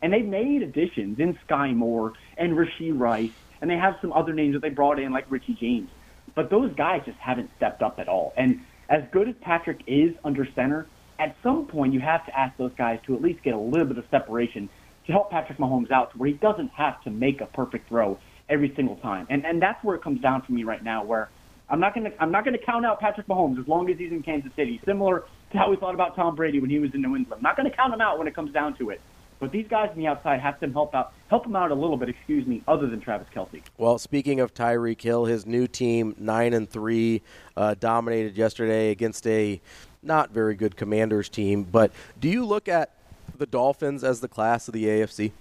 And 0.00 0.12
they've 0.12 0.24
made 0.24 0.62
additions 0.62 1.18
in 1.18 1.36
Skyy 1.48 1.74
Moore 1.74 2.12
and 2.36 2.52
Rashee 2.52 2.96
Rice, 2.96 3.32
and 3.60 3.68
they 3.68 3.76
have 3.76 3.96
some 4.00 4.12
other 4.12 4.32
names 4.32 4.54
that 4.54 4.62
they 4.62 4.68
brought 4.68 5.00
in, 5.00 5.10
like 5.12 5.28
Richie 5.30 5.54
James. 5.54 5.90
But 6.34 6.50
those 6.50 6.72
guys 6.74 7.02
just 7.04 7.18
haven't 7.18 7.50
stepped 7.56 7.82
up 7.82 7.98
at 7.98 8.08
all. 8.08 8.32
And 8.36 8.60
as 8.88 9.02
good 9.10 9.28
as 9.28 9.34
Patrick 9.40 9.80
is 9.86 10.14
under 10.22 10.46
center, 10.54 10.86
at 11.18 11.34
some 11.42 11.66
point 11.66 11.92
you 11.92 12.00
have 12.00 12.24
to 12.26 12.38
ask 12.38 12.56
those 12.56 12.72
guys 12.76 13.00
to 13.06 13.14
at 13.14 13.22
least 13.22 13.42
get 13.42 13.54
a 13.54 13.58
little 13.58 13.86
bit 13.86 13.98
of 13.98 14.04
separation 14.10 14.68
to 15.06 15.12
help 15.12 15.30
Patrick 15.30 15.58
Mahomes 15.58 15.90
out 15.90 16.12
to 16.12 16.18
where 16.18 16.28
he 16.28 16.34
doesn't 16.34 16.68
have 16.70 17.02
to 17.04 17.10
make 17.10 17.40
a 17.40 17.46
perfect 17.46 17.88
throw 17.88 18.18
every 18.48 18.72
single 18.76 18.96
time. 18.96 19.26
And 19.30 19.44
and 19.44 19.60
that's 19.60 19.82
where 19.84 19.96
it 19.96 20.02
comes 20.02 20.20
down 20.20 20.42
for 20.42 20.52
me 20.52 20.64
right 20.64 20.82
now 20.82 21.04
where 21.04 21.30
I'm 21.68 21.80
not 21.80 21.94
gonna 21.94 22.10
I'm 22.20 22.30
not 22.30 22.44
gonna 22.44 22.58
count 22.58 22.86
out 22.86 23.00
Patrick 23.00 23.26
Mahomes 23.26 23.60
as 23.60 23.66
long 23.66 23.90
as 23.90 23.98
he's 23.98 24.12
in 24.12 24.22
Kansas 24.22 24.52
City. 24.56 24.80
Similar 24.84 25.24
to 25.52 25.58
how 25.58 25.70
we 25.70 25.76
thought 25.76 25.94
about 25.94 26.14
Tom 26.16 26.34
Brady 26.36 26.60
when 26.60 26.70
he 26.70 26.78
was 26.78 26.92
in 26.94 27.02
New 27.02 27.16
England. 27.16 27.32
I'm 27.34 27.42
not 27.42 27.56
gonna 27.56 27.70
count 27.70 27.92
him 27.92 28.00
out 28.00 28.18
when 28.18 28.28
it 28.28 28.34
comes 28.34 28.52
down 28.52 28.76
to 28.78 28.90
it. 28.90 29.00
But 29.38 29.52
these 29.52 29.66
guys 29.68 29.90
on 29.90 29.98
the 29.98 30.06
outside 30.06 30.40
have 30.40 30.58
to 30.60 30.70
help 30.70 30.94
out 30.94 31.12
help 31.28 31.44
him 31.44 31.56
out 31.56 31.70
a 31.70 31.74
little 31.74 31.96
bit, 31.96 32.08
excuse 32.08 32.46
me, 32.46 32.62
other 32.66 32.86
than 32.86 33.00
Travis 33.00 33.28
Kelce. 33.34 33.62
Well, 33.76 33.98
speaking 33.98 34.40
of 34.40 34.54
Tyreek 34.54 35.00
Hill, 35.00 35.26
his 35.26 35.44
new 35.44 35.66
team 35.66 36.14
nine 36.18 36.54
and 36.54 36.68
three 36.68 37.22
uh, 37.56 37.74
dominated 37.78 38.36
yesterday 38.36 38.90
against 38.90 39.26
a 39.26 39.60
not 40.02 40.30
very 40.30 40.54
good 40.54 40.76
Commanders 40.76 41.28
team. 41.28 41.64
But 41.64 41.92
do 42.18 42.28
you 42.28 42.46
look 42.46 42.68
at 42.68 42.92
the 43.36 43.46
Dolphins 43.46 44.04
as 44.04 44.20
the 44.20 44.28
class 44.28 44.68
of 44.68 44.74
the 44.74 44.84
AFC? 44.84 45.32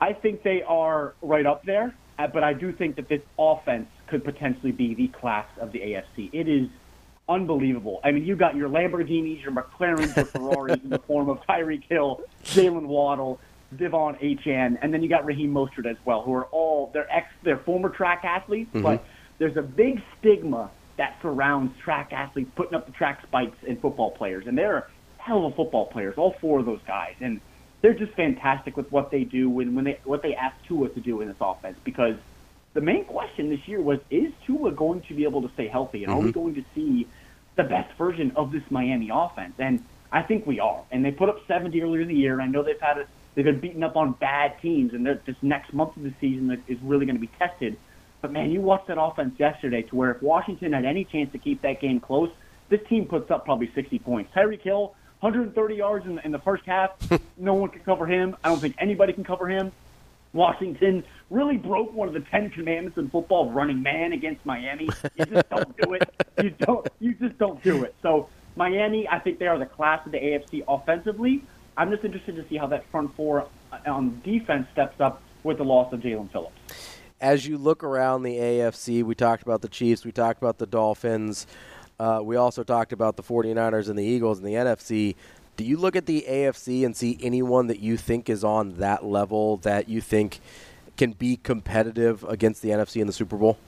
I 0.00 0.12
think 0.12 0.42
they 0.42 0.62
are 0.62 1.14
right 1.22 1.44
up 1.46 1.64
there, 1.64 1.94
uh, 2.18 2.26
but 2.28 2.44
I 2.44 2.52
do 2.52 2.72
think 2.72 2.96
that 2.96 3.08
this 3.08 3.22
offense 3.38 3.88
could 4.06 4.24
potentially 4.24 4.72
be 4.72 4.94
the 4.94 5.08
class 5.08 5.46
of 5.60 5.72
the 5.72 5.80
AFC. 5.80 6.30
It 6.32 6.48
is 6.48 6.68
unbelievable. 7.28 8.00
I 8.04 8.12
mean, 8.12 8.24
you 8.24 8.36
got 8.36 8.54
your 8.56 8.68
Lamborghinis, 8.68 9.42
your 9.42 9.52
McLarens, 9.52 10.14
your 10.16 10.24
Ferraris 10.26 10.80
in 10.82 10.90
the 10.90 10.98
form 11.00 11.28
of 11.28 11.40
Tyreek 11.48 11.82
Hill, 11.88 12.20
Jaylen 12.44 12.86
Waddle, 12.86 13.40
De'Von 13.76 14.18
Achane, 14.22 14.78
and 14.80 14.94
then 14.94 15.02
you 15.02 15.08
got 15.08 15.26
Raheem 15.26 15.52
Mostert 15.52 15.84
as 15.86 15.96
well, 16.06 16.22
who 16.22 16.32
are 16.32 16.46
all 16.46 16.90
they're 16.94 17.10
ex, 17.14 17.26
they're 17.42 17.58
former 17.58 17.90
track 17.90 18.24
athletes, 18.24 18.70
Mhm. 18.72 18.82
but 18.82 19.04
there's 19.38 19.56
a 19.58 19.62
big 19.62 20.00
stigma 20.18 20.70
that 20.96 21.16
surrounds 21.20 21.76
track 21.78 22.12
athletes 22.12 22.50
putting 22.56 22.74
up 22.74 22.86
the 22.86 22.92
track 22.92 23.20
spikes 23.22 23.58
and 23.68 23.78
football 23.80 24.10
players, 24.12 24.46
and 24.46 24.56
they're 24.56 24.88
hell 25.18 25.44
of 25.44 25.52
a 25.52 25.56
football 25.56 25.86
players, 25.86 26.16
all 26.16 26.32
four 26.40 26.60
of 26.60 26.66
those 26.66 26.80
guys, 26.86 27.14
and 27.20 27.40
they're 27.80 27.94
just 27.94 28.12
fantastic 28.14 28.76
with 28.76 28.90
what 28.90 29.10
they 29.10 29.24
do 29.24 29.48
when 29.48 29.74
when 29.74 29.84
they 29.84 29.98
what 30.04 30.22
they 30.22 30.34
ask 30.34 30.56
Tua 30.66 30.88
to 30.90 31.00
do 31.00 31.20
in 31.20 31.28
this 31.28 31.36
offense 31.40 31.76
because 31.84 32.14
the 32.74 32.80
main 32.80 33.04
question 33.04 33.50
this 33.50 33.66
year 33.66 33.80
was 33.80 33.98
is 34.10 34.32
Tua 34.46 34.72
going 34.72 35.02
to 35.08 35.14
be 35.14 35.24
able 35.24 35.42
to 35.42 35.50
stay 35.54 35.68
healthy 35.68 36.04
and 36.04 36.12
are 36.12 36.20
we 36.20 36.30
Mhm. 36.30 36.34
going 36.34 36.54
to 36.54 36.64
see 36.74 37.06
the 37.56 37.64
best 37.64 37.92
version 37.96 38.32
of 38.36 38.52
this 38.52 38.62
Miami 38.70 39.10
offense? 39.12 39.54
And 39.58 39.82
I 40.12 40.22
think 40.22 40.46
we 40.46 40.60
are 40.60 40.82
and 40.90 41.04
they 41.04 41.10
put 41.10 41.28
up 41.28 41.38
70 41.46 41.80
earlier 41.82 42.02
in 42.02 42.08
the 42.08 42.14
year. 42.14 42.32
And 42.32 42.42
I 42.42 42.46
know 42.46 42.62
they've 42.62 42.80
had 42.80 42.98
a, 42.98 43.06
they've 43.34 43.44
been 43.44 43.60
beaten 43.60 43.82
up 43.82 43.96
on 43.96 44.12
bad 44.12 44.60
teams 44.60 44.92
and 44.94 45.06
this 45.06 45.36
next 45.42 45.72
month 45.72 45.96
of 45.96 46.02
the 46.02 46.12
season 46.20 46.62
is 46.66 46.78
really 46.82 47.06
going 47.06 47.16
to 47.16 47.20
be 47.20 47.30
tested. 47.38 47.76
But 48.22 48.32
man 48.32 48.50
you 48.50 48.60
watched 48.60 48.88
that 48.88 49.00
offense 49.00 49.38
yesterday 49.38 49.82
to 49.82 49.96
where 49.96 50.10
if 50.10 50.22
Washington 50.22 50.72
had 50.72 50.84
any 50.84 51.04
chance 51.04 51.30
to 51.32 51.38
keep 51.38 51.62
that 51.62 51.80
game 51.80 52.00
close 52.00 52.30
this 52.68 52.80
team 52.88 53.06
puts 53.06 53.30
up 53.30 53.44
probably 53.44 53.70
60 53.74 53.98
points. 54.00 54.30
Tyreek 54.34 54.60
Hill 54.62 54.94
130 55.20 55.74
yards 55.74 56.06
in, 56.06 56.18
in 56.20 56.32
the 56.32 56.38
first 56.38 56.64
half 56.64 56.92
no 57.38 57.54
one 57.54 57.70
can 57.70 57.80
cover 57.82 58.06
him 58.06 58.36
I 58.44 58.48
don't 58.48 58.60
think 58.60 58.76
anybody 58.78 59.12
can 59.12 59.24
cover 59.24 59.48
him 59.48 59.72
Washington 60.32 61.04
really 61.30 61.56
broke 61.56 61.92
one 61.92 62.08
of 62.08 62.14
the 62.14 62.20
Ten 62.20 62.50
Commandments 62.50 62.98
in 62.98 63.08
football, 63.10 63.50
running 63.50 63.82
man 63.82 64.12
against 64.12 64.44
Miami. 64.44 64.88
You 65.16 65.24
just 65.26 65.48
don't 65.48 65.76
do 65.76 65.94
it. 65.94 66.26
You 66.42 66.50
don't. 66.50 66.88
You 67.00 67.14
just 67.14 67.38
don't 67.38 67.62
do 67.62 67.84
it. 67.84 67.94
So 68.02 68.28
Miami, 68.56 69.08
I 69.08 69.18
think 69.18 69.38
they 69.38 69.46
are 69.46 69.58
the 69.58 69.66
class 69.66 70.04
of 70.04 70.12
the 70.12 70.18
AFC 70.18 70.64
offensively. 70.68 71.44
I'm 71.76 71.90
just 71.90 72.04
interested 72.04 72.36
to 72.36 72.48
see 72.48 72.56
how 72.56 72.66
that 72.68 72.88
front 72.90 73.14
four 73.14 73.46
uh, 73.72 73.78
on 73.86 74.20
defense 74.24 74.66
steps 74.72 75.00
up 75.00 75.22
with 75.44 75.58
the 75.58 75.64
loss 75.64 75.92
of 75.92 76.00
Jaelan 76.00 76.30
Phillips. 76.32 76.56
As 77.20 77.46
you 77.46 77.58
look 77.58 77.82
around 77.82 78.22
the 78.22 78.36
AFC, 78.36 79.02
we 79.02 79.14
talked 79.14 79.42
about 79.42 79.62
the 79.62 79.68
Chiefs, 79.68 80.04
we 80.04 80.12
talked 80.12 80.40
about 80.40 80.58
the 80.58 80.66
Dolphins, 80.66 81.46
uh, 81.98 82.20
we 82.22 82.36
also 82.36 82.62
talked 82.62 82.92
about 82.92 83.16
the 83.16 83.22
49ers 83.22 83.88
and 83.88 83.98
the 83.98 84.04
Eagles 84.04 84.38
in 84.38 84.44
the 84.44 84.54
NFC. 84.54 85.16
Do 85.56 85.64
you 85.64 85.76
look 85.76 85.96
at 85.96 86.06
the 86.06 86.24
AFC 86.28 86.84
and 86.84 86.96
see 86.96 87.18
anyone 87.20 87.66
that 87.66 87.80
you 87.80 87.96
think 87.96 88.30
is 88.30 88.44
on 88.44 88.74
that 88.78 89.04
level 89.04 89.56
that 89.58 89.88
you 89.88 90.00
think 90.00 90.38
can 90.96 91.12
be 91.12 91.36
competitive 91.36 92.22
against 92.24 92.62
the 92.62 92.70
NFC 92.70 93.00
in 93.00 93.06
the 93.06 93.12
Super 93.12 93.36
Bowl? 93.36 93.58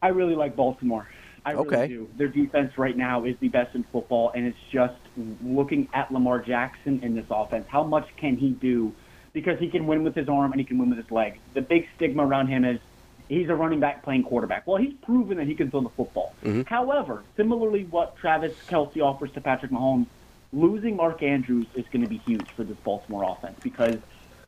I 0.00 0.08
really 0.08 0.34
like 0.34 0.56
Baltimore. 0.56 1.06
I 1.44 1.52
really 1.52 1.66
Okay. 1.66 1.88
do. 1.88 2.08
Their 2.16 2.28
defense 2.28 2.76
right 2.78 2.96
now 2.96 3.24
is 3.24 3.36
the 3.40 3.48
best 3.48 3.74
in 3.74 3.82
football, 3.84 4.30
and 4.34 4.46
it's 4.46 4.58
just 4.70 4.94
looking 5.42 5.88
at 5.92 6.10
Lamar 6.10 6.38
Jackson 6.40 7.00
in 7.02 7.14
this 7.14 7.26
offense. 7.30 7.66
How 7.68 7.82
much 7.82 8.08
can 8.16 8.36
he 8.36 8.50
do? 8.50 8.92
Because 9.32 9.58
he 9.58 9.68
can 9.68 9.86
win 9.86 10.02
with 10.02 10.14
his 10.14 10.28
arm 10.28 10.52
and 10.52 10.60
he 10.60 10.64
can 10.64 10.78
win 10.78 10.88
with 10.90 10.98
his 10.98 11.10
leg. 11.10 11.38
The 11.54 11.62
big 11.62 11.86
stigma 11.96 12.26
around 12.26 12.48
him 12.48 12.64
is 12.64 12.80
he's 13.30 13.48
a 13.48 13.54
running 13.54 13.80
back 13.80 14.02
playing 14.02 14.24
quarterback. 14.24 14.66
Well, 14.66 14.76
he's 14.76 14.92
proven 15.02 15.38
that 15.38 15.46
he 15.46 15.54
can 15.54 15.70
throw 15.70 15.80
the 15.80 15.88
football. 15.90 16.34
Mm-hmm. 16.44 16.62
However, 16.62 17.22
similarly, 17.36 17.84
what 17.84 18.16
Travis 18.16 18.54
Kelce 18.68 19.00
offers 19.00 19.30
to 19.32 19.40
Patrick 19.40 19.70
Mahomes, 19.70 20.06
losing 20.52 20.96
Mark 20.96 21.22
Andrews 21.22 21.66
is 21.74 21.84
going 21.92 22.02
to 22.02 22.08
be 22.08 22.18
huge 22.18 22.48
for 22.50 22.64
this 22.64 22.76
Baltimore 22.78 23.24
offense 23.24 23.58
because 23.62 23.98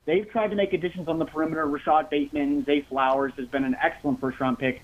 they've 0.04 0.28
tried 0.28 0.48
to 0.48 0.56
make 0.56 0.72
additions 0.72 1.08
on 1.08 1.18
the 1.18 1.24
perimeter. 1.24 1.66
Rashod 1.66 2.10
Bateman, 2.10 2.64
Zay 2.64 2.82
Flowers 2.82 3.32
has 3.36 3.46
been 3.46 3.64
an 3.64 3.76
excellent 3.80 4.20
first 4.20 4.40
round 4.40 4.58
pick 4.58 4.82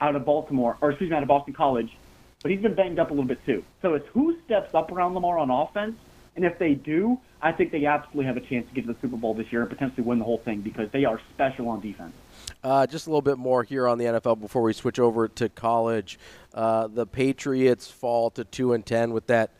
out 0.00 0.14
of 0.14 0.24
Baltimore, 0.24 0.76
or 0.80 0.90
excuse 0.90 1.10
me, 1.10 1.16
out 1.16 1.22
of 1.22 1.28
Boston 1.28 1.54
College, 1.54 1.96
but 2.42 2.50
he's 2.50 2.60
been 2.60 2.74
banged 2.74 2.98
up 2.98 3.10
a 3.10 3.12
little 3.12 3.26
bit 3.26 3.44
too. 3.44 3.64
So 3.82 3.94
it's 3.94 4.06
who 4.08 4.36
steps 4.44 4.74
up 4.74 4.92
around 4.92 5.14
Lamar 5.14 5.38
on 5.38 5.50
offense, 5.50 5.96
and 6.36 6.44
if 6.44 6.58
they 6.58 6.74
do, 6.74 7.18
I 7.40 7.50
think 7.52 7.72
they 7.72 7.86
absolutely 7.86 8.26
have 8.26 8.36
a 8.36 8.40
chance 8.40 8.68
to 8.68 8.74
get 8.74 8.86
to 8.86 8.92
the 8.92 9.00
Super 9.00 9.16
Bowl 9.16 9.34
this 9.34 9.50
year 9.50 9.62
and 9.62 9.70
potentially 9.70 10.04
win 10.04 10.18
the 10.18 10.24
whole 10.24 10.38
thing 10.38 10.60
because 10.60 10.90
they 10.90 11.04
are 11.04 11.20
special 11.34 11.68
on 11.68 11.80
defense. 11.80 12.12
Uh, 12.62 12.86
just 12.86 13.06
a 13.06 13.10
little 13.10 13.22
bit 13.22 13.38
more 13.38 13.62
here 13.62 13.86
on 13.86 13.98
the 13.98 14.04
NFL 14.04 14.40
before 14.40 14.62
we 14.62 14.72
switch 14.72 14.98
over 14.98 15.28
to 15.28 15.48
college. 15.48 16.18
Uh, 16.54 16.86
the 16.86 17.06
Patriots 17.06 17.88
fall 17.88 18.30
to 18.30 18.44
two 18.44 18.72
and 18.72 18.84
ten 18.84 19.12
with 19.12 19.26
that 19.26 19.50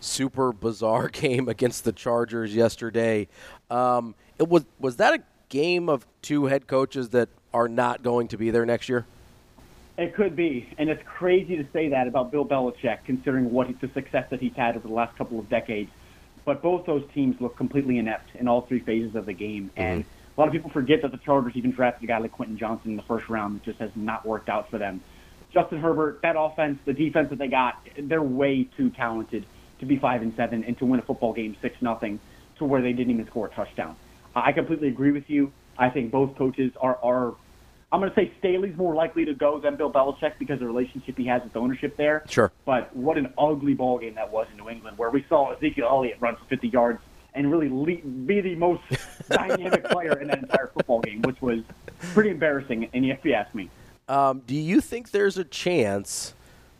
super 0.00 0.52
bizarre 0.52 1.08
game 1.12 1.48
against 1.48 1.84
the 1.84 1.92
Chargers 1.92 2.54
yesterday. 2.54 3.28
Um, 3.70 4.14
it 4.38 4.48
was 4.48 4.64
was 4.78 4.96
that 4.96 5.14
a 5.14 5.22
game 5.48 5.88
of 5.88 6.06
two 6.22 6.46
head 6.46 6.66
coaches 6.66 7.10
that 7.10 7.28
are 7.54 7.68
not 7.68 8.02
going 8.02 8.28
to 8.28 8.36
be 8.36 8.50
there 8.50 8.66
next 8.66 8.88
year? 8.88 9.06
It 9.96 10.14
could 10.14 10.36
be, 10.36 10.68
and 10.78 10.88
it's 10.88 11.02
crazy 11.04 11.56
to 11.56 11.66
say 11.72 11.88
that 11.88 12.06
about 12.06 12.30
Bill 12.30 12.44
Belichick, 12.44 12.98
considering 13.04 13.50
what 13.50 13.66
he, 13.66 13.72
the 13.72 13.88
success 13.88 14.28
that 14.30 14.40
he's 14.40 14.54
had 14.54 14.76
over 14.76 14.86
the 14.86 14.94
last 14.94 15.16
couple 15.16 15.40
of 15.40 15.48
decades. 15.48 15.90
But 16.44 16.62
both 16.62 16.86
those 16.86 17.04
teams 17.12 17.40
look 17.40 17.56
completely 17.56 17.98
inept 17.98 18.36
in 18.36 18.46
all 18.46 18.60
three 18.62 18.78
phases 18.78 19.16
of 19.16 19.26
the 19.26 19.32
game, 19.32 19.70
and 19.76 20.04
a 20.38 20.40
lot 20.40 20.46
of 20.46 20.52
people 20.52 20.70
forget 20.70 21.02
that 21.02 21.10
the 21.10 21.18
Chargers 21.18 21.54
even 21.56 21.72
drafted 21.72 22.04
a 22.04 22.06
guy 22.06 22.18
like 22.18 22.30
Quentin 22.30 22.56
Johnston 22.56 22.92
in 22.92 22.96
the 22.96 23.02
first 23.02 23.28
round. 23.28 23.56
It 23.56 23.64
just 23.64 23.80
has 23.80 23.90
not 23.96 24.24
worked 24.24 24.48
out 24.48 24.70
for 24.70 24.78
them. 24.78 25.02
Justin 25.52 25.80
Herbert, 25.80 26.20
that 26.22 26.36
offense, 26.38 26.78
the 26.84 26.92
defense 26.92 27.30
that 27.30 27.40
they 27.40 27.48
got, 27.48 27.74
they're 28.00 28.22
way 28.22 28.68
too 28.76 28.90
talented 28.90 29.44
to 29.80 29.86
be 29.86 29.98
five 29.98 30.22
and 30.22 30.32
seven 30.36 30.62
and 30.62 30.78
to 30.78 30.86
win 30.86 31.00
a 31.00 31.02
football 31.02 31.32
game 31.32 31.56
six 31.60 31.74
nothing 31.80 32.20
to 32.58 32.64
where 32.64 32.80
they 32.80 32.92
didn't 32.92 33.12
even 33.12 33.26
score 33.26 33.48
a 33.48 33.50
touchdown. 33.50 33.96
I 34.36 34.52
completely 34.52 34.86
agree 34.86 35.10
with 35.10 35.28
you. 35.28 35.52
I 35.76 35.90
think 35.90 36.12
both 36.12 36.36
coaches 36.36 36.70
are 36.80 36.96
are 37.02 37.34
I'm 37.90 38.00
going 38.00 38.10
to 38.12 38.16
say 38.16 38.30
Staley's 38.38 38.76
more 38.76 38.94
likely 38.94 39.24
to 39.24 39.34
go 39.34 39.58
than 39.58 39.76
Bill 39.76 39.90
Belichick 39.90 40.34
because 40.38 40.54
of 40.54 40.60
the 40.60 40.66
relationship 40.66 41.16
he 41.16 41.26
has 41.26 41.42
with 41.42 41.56
ownership 41.56 41.96
there. 41.96 42.22
Sure. 42.28 42.52
But 42.66 42.94
what 42.94 43.16
an 43.16 43.32
ugly 43.38 43.72
ball 43.72 43.98
game 43.98 44.14
that 44.16 44.30
was 44.30 44.46
in 44.52 44.58
New 44.58 44.68
England, 44.68 44.98
where 44.98 45.08
we 45.08 45.24
saw 45.26 45.52
Ezekiel 45.52 45.88
Elliott 45.88 46.18
run 46.20 46.36
for 46.36 46.44
50 46.44 46.68
yards 46.68 47.00
and 47.38 47.50
really 47.50 47.68
le- 47.68 48.02
be 48.26 48.40
the 48.40 48.56
most 48.56 48.82
dynamic 49.30 49.84
player 49.84 50.18
in 50.18 50.26
that 50.28 50.38
entire 50.40 50.66
football 50.74 51.00
game, 51.00 51.22
which 51.22 51.40
was 51.40 51.60
pretty 52.12 52.30
embarrassing. 52.30 52.90
And 52.92 53.06
if 53.06 53.24
you 53.24 53.32
ask 53.32 53.54
me, 53.54 53.70
Um, 54.08 54.42
do 54.46 54.54
you 54.56 54.80
think 54.80 55.12
there's 55.12 55.38
a 55.38 55.44
chance 55.44 56.34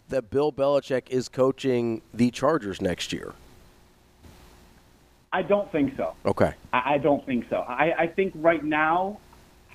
that 0.08 0.30
Bill 0.30 0.52
Belichick 0.52 1.10
is 1.10 1.28
coaching 1.28 2.02
the 2.12 2.30
Chargers 2.32 2.80
next 2.80 3.12
year? 3.12 3.34
I 5.32 5.42
don't 5.42 5.70
think 5.70 5.96
so. 5.96 6.14
Okay. 6.26 6.54
I, 6.72 6.94
I 6.94 6.98
don't 6.98 7.24
think 7.24 7.48
so. 7.48 7.58
I, 7.68 7.92
I 7.96 8.06
think 8.08 8.32
right 8.36 8.64
now, 8.64 9.18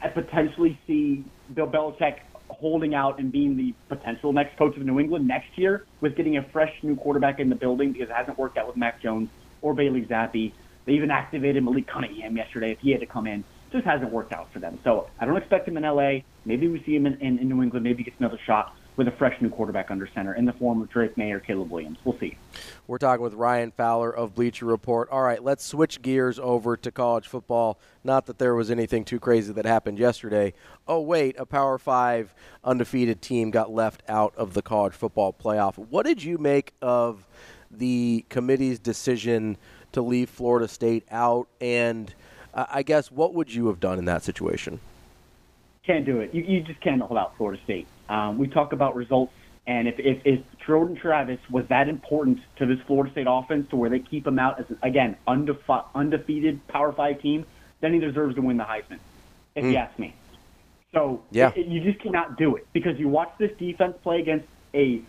I 0.01 0.10
potentially 0.10 0.77
see 0.85 1.23
Bill 1.53 1.68
Belichick 1.68 2.19
holding 2.49 2.93
out 2.93 3.19
and 3.19 3.31
being 3.31 3.55
the 3.55 3.73
potential 3.88 4.34
next 4.34 4.57
coach 4.57 4.76
of 4.76 4.84
New 4.84 4.99
England 4.99 5.27
next 5.27 5.57
year 5.57 5.85
with 6.01 6.15
getting 6.18 6.38
a 6.38 6.43
fresh 6.43 6.73
new 6.84 6.95
quarterback 6.95 7.39
in 7.39 7.49
the 7.49 7.55
building 7.55 7.93
because 7.93 8.10
it 8.10 8.14
hasn't 8.14 8.38
worked 8.38 8.57
out 8.57 8.68
with 8.68 8.76
Mac 8.76 9.01
Jones 9.01 9.30
or 9.61 9.73
Bailey 9.73 10.01
Zappe. 10.05 10.51
They 10.85 10.93
even 10.93 11.11
activated 11.11 11.64
Malik 11.64 11.88
Cunningham 11.88 12.35
yesterday 12.35 12.72
if 12.72 12.80
he 12.80 12.91
had 12.91 12.99
to 12.99 13.05
come 13.05 13.27
in. 13.27 13.43
Just 13.72 13.85
hasn't 13.85 14.11
worked 14.11 14.34
out 14.34 14.51
for 14.53 14.60
them. 14.60 14.80
So 14.84 15.07
I 15.19 15.26
don't 15.26 15.38
expect 15.38 15.68
him 15.68 15.77
in 15.77 15.84
LA. 15.84 16.19
Maybe 16.45 16.68
we 16.68 16.84
see 16.84 16.95
him 16.95 17.05
in, 17.05 17.14
in, 17.22 17.39
in 17.39 17.49
New 17.49 17.64
England. 17.64 17.84
Maybe 17.84 17.99
he 17.99 18.03
gets 18.03 18.19
another 18.19 18.39
shot 18.45 18.76
with 18.95 19.07
a 19.07 19.11
fresh 19.11 19.39
new 19.41 19.49
quarterback 19.49 19.89
under 19.89 20.07
center 20.14 20.34
in 20.35 20.45
the 20.45 20.53
form 20.53 20.81
of 20.81 20.89
Drake 20.89 21.18
Maye 21.18 21.31
or 21.31 21.39
Caleb 21.39 21.72
Williams. 21.72 21.97
We'll 22.03 22.18
see. 22.19 22.38
We're 22.85 22.97
talking 22.97 23.23
with 23.23 23.34
Ryan 23.34 23.72
Fowler 23.72 24.11
of 24.11 24.35
Bleacher 24.35 24.65
Report. 24.65 25.10
All 25.10 25.23
right, 25.23 25.43
let's 25.43 25.65
switch 25.65 26.01
gears 26.01 26.38
over 26.38 26.77
to 26.77 26.91
college 26.91 27.27
football. 27.27 27.80
Not 28.03 28.27
that 28.27 28.38
there 28.38 28.53
was 28.55 28.69
anything 28.69 29.03
too 29.05 29.19
crazy 29.19 29.51
that 29.53 29.65
happened 29.65 29.97
yesterday. 29.97 30.53
Oh, 30.88 31.01
wait, 31.01 31.35
a 31.39 31.45
Power 31.45 31.77
Five 31.77 32.35
undefeated 32.64 33.22
team 33.22 33.51
got 33.51 33.72
left 33.72 34.03
out 34.07 34.35
of 34.35 34.53
the 34.53 34.61
college 34.61 34.93
football 34.93 35.34
playoff. 35.34 35.77
What 35.77 36.05
did 36.05 36.23
you 36.23 36.38
make 36.38 36.73
of 36.81 37.27
the 37.72 38.26
committee's 38.30 38.80
decision 38.80 39.57
to 39.94 40.02
leave 40.02 40.30
Florida 40.30 40.68
State 40.68 41.06
out? 41.10 41.48
And 41.61 42.14
uh, 42.53 42.65
I 42.70 42.84
guess 42.84 43.11
what 43.11 43.34
would 43.34 43.53
you 43.53 43.68
have 43.68 43.80
done 43.80 43.98
in 43.98 44.06
that 44.06 44.24
situation? 44.24 44.80
Can't 45.86 46.06
do 46.06 46.20
it. 46.20 46.34
You, 46.34 46.44
you 46.44 46.61
just 46.61 46.80
can't 46.82 47.02
hold 47.02 47.18
out 47.18 47.36
Florida 47.38 47.61
State. 47.64 47.88
Um, 48.10 48.38
we 48.38 48.48
talk 48.48 48.74
about 48.74 48.95
results, 48.95 49.34
and 49.68 49.88
if, 49.88 49.99
if, 49.99 50.22
if 50.26 50.40
Jordan 50.65 50.95
Travis 50.95 51.40
was 51.49 51.65
that 51.68 51.90
important 51.90 52.40
to 52.57 52.65
this 52.65 52.80
Florida 52.86 53.11
State 53.11 53.28
offense 53.30 53.70
to 53.70 53.76
where 53.76 53.90
they 53.90 53.99
keep 53.99 54.28
him 54.28 54.40
out 54.40 54.60
as, 54.60 54.65
again, 54.82 55.15
undefi- 55.28 55.86
undefeated 55.95 56.65
Power 56.68 56.91
5 56.91 57.22
team, 57.22 57.45
then 57.82 57.94
he 57.94 57.99
deserves 57.99 58.36
to 58.36 58.41
win 58.41 58.57
the 58.57 58.64
Heisman, 58.64 58.99
if 59.56 59.64
Hmm. 59.65 59.72
you 59.72 59.78
ask 59.78 59.98
me. 59.99 60.14
So 60.94 61.22
Yeah. 61.32 61.52
it- 61.56 61.65
you 61.68 61.82
just 61.82 61.99
cannot 61.99 62.38
do 62.38 62.56
it 62.56 62.68
because 62.72 62.99
you 62.99 63.10
watch 63.10 63.32
this 63.40 63.52
defense 63.57 63.95
play 64.03 64.20
against 64.22 64.45
a 64.74 65.02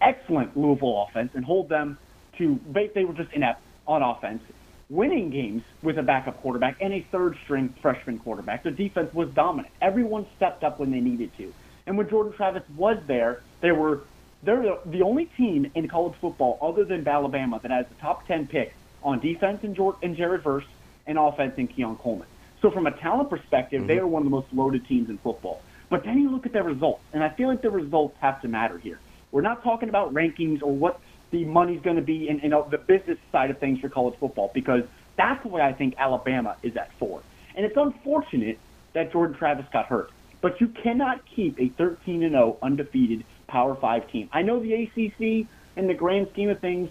excellent 0.00 0.56
Louisville 0.56 1.02
offense 1.08 1.32
and 1.34 1.44
hold 1.44 1.68
them 1.68 1.98
to 2.38 2.58
they, 2.72 2.86
they 2.88 3.04
were 3.04 3.12
just 3.12 3.30
inept 3.34 3.60
on 3.90 4.02
offense, 4.02 4.42
winning 4.88 5.30
games 5.30 5.62
with 5.82 5.98
a 5.98 6.02
backup 6.02 6.40
quarterback 6.40 6.76
and 6.80 6.92
a 6.92 7.00
third 7.10 7.36
string 7.42 7.74
freshman 7.82 8.18
quarterback. 8.18 8.62
The 8.62 8.70
defense 8.70 9.12
was 9.12 9.28
dominant. 9.30 9.74
Everyone 9.82 10.26
stepped 10.36 10.62
up 10.62 10.78
when 10.78 10.90
they 10.90 11.00
needed 11.00 11.36
to. 11.38 11.52
And 11.86 11.98
when 11.98 12.08
Jordan 12.08 12.32
Travis 12.32 12.62
was 12.76 12.98
there, 13.06 13.42
they 13.60 13.72
were 13.72 14.02
they're 14.42 14.76
the, 14.86 15.02
only 15.02 15.26
team 15.26 15.70
in 15.74 15.86
college 15.88 16.14
football 16.18 16.58
other 16.62 16.84
than 16.84 17.06
Alabama 17.06 17.60
that 17.60 17.70
has 17.70 17.86
the 17.88 17.94
top 17.96 18.26
10 18.26 18.46
pick 18.46 18.72
on 19.02 19.20
defense 19.20 19.62
in, 19.64 19.74
Jor- 19.74 19.98
in 20.00 20.16
Jared 20.16 20.42
Verse 20.42 20.64
and 21.06 21.18
offense 21.18 21.54
in 21.58 21.66
Keon 21.66 21.96
Coleman. 21.96 22.26
So 22.62 22.70
from 22.70 22.86
a 22.86 22.90
talent 22.90 23.28
perspective, 23.28 23.86
they 23.86 23.96
mm-hmm. 23.96 24.04
are 24.04 24.06
one 24.06 24.22
of 24.22 24.24
the 24.24 24.30
most 24.30 24.46
loaded 24.52 24.86
teams 24.86 25.10
in 25.10 25.18
football. 25.18 25.60
But 25.90 26.04
then 26.04 26.18
you 26.20 26.30
look 26.30 26.46
at 26.46 26.52
their 26.52 26.62
results, 26.62 27.02
and 27.12 27.22
I 27.22 27.28
feel 27.28 27.48
like 27.48 27.60
the 27.60 27.70
results 27.70 28.16
have 28.20 28.40
to 28.42 28.48
matter 28.48 28.78
here. 28.78 28.98
We're 29.32 29.42
not 29.42 29.62
talking 29.62 29.88
about 29.88 30.14
rankings 30.14 30.62
or 30.62 30.72
what 30.72 31.00
the 31.30 31.44
money's 31.44 31.80
going 31.80 31.96
to 31.96 32.02
be 32.02 32.28
in, 32.28 32.40
in 32.40 32.52
uh, 32.52 32.62
the 32.62 32.78
business 32.78 33.18
side 33.30 33.50
of 33.50 33.58
things 33.58 33.80
for 33.80 33.88
college 33.88 34.18
football 34.18 34.50
because 34.52 34.84
that's 35.16 35.44
why 35.44 35.60
I 35.62 35.72
think 35.72 35.94
Alabama 35.98 36.56
is 36.62 36.76
at 36.76 36.92
four. 36.98 37.22
And 37.54 37.64
it's 37.64 37.76
unfortunate 37.76 38.58
that 38.92 39.12
Jordan 39.12 39.36
Travis 39.36 39.66
got 39.72 39.86
hurt, 39.86 40.10
but 40.40 40.60
you 40.60 40.68
cannot 40.68 41.24
keep 41.26 41.60
a 41.60 41.68
13 41.68 42.22
and 42.22 42.32
0 42.32 42.56
undefeated 42.62 43.24
Power 43.46 43.74
Five 43.74 44.10
team. 44.10 44.28
I 44.32 44.42
know 44.42 44.60
the 44.60 44.74
ACC, 44.74 45.46
in 45.76 45.86
the 45.86 45.94
grand 45.94 46.28
scheme 46.32 46.48
of 46.48 46.60
things, 46.60 46.90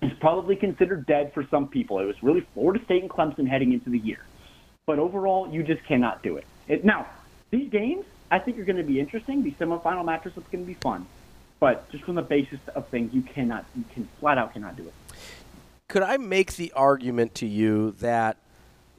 is 0.00 0.12
probably 0.20 0.56
considered 0.56 1.06
dead 1.06 1.32
for 1.32 1.46
some 1.50 1.68
people. 1.68 1.98
It 2.00 2.04
was 2.04 2.22
really 2.22 2.46
Florida 2.54 2.84
State 2.84 3.02
and 3.02 3.10
Clemson 3.10 3.46
heading 3.46 3.72
into 3.72 3.90
the 3.90 3.98
year, 3.98 4.24
but 4.86 4.98
overall, 4.98 5.50
you 5.52 5.62
just 5.62 5.84
cannot 5.84 6.22
do 6.22 6.36
it. 6.36 6.46
it 6.68 6.84
now, 6.84 7.06
these 7.50 7.70
games 7.70 8.04
I 8.30 8.38
think 8.38 8.58
are 8.58 8.64
going 8.64 8.76
to 8.76 8.82
be 8.82 8.98
interesting. 8.98 9.42
These 9.42 9.54
semifinal 9.54 10.04
matches 10.04 10.36
are 10.36 10.40
going 10.50 10.64
to 10.64 10.66
be 10.66 10.74
fun. 10.74 11.06
But 11.62 11.88
just 11.92 12.02
from 12.02 12.16
the 12.16 12.22
basis 12.22 12.58
of 12.74 12.88
things, 12.88 13.14
you 13.14 13.22
cannot, 13.22 13.64
you 13.76 13.84
can 13.94 14.08
flat 14.18 14.36
out 14.36 14.52
cannot 14.52 14.76
do 14.76 14.82
it. 14.82 14.92
Could 15.86 16.02
I 16.02 16.16
make 16.16 16.56
the 16.56 16.72
argument 16.72 17.36
to 17.36 17.46
you 17.46 17.92
that 18.00 18.36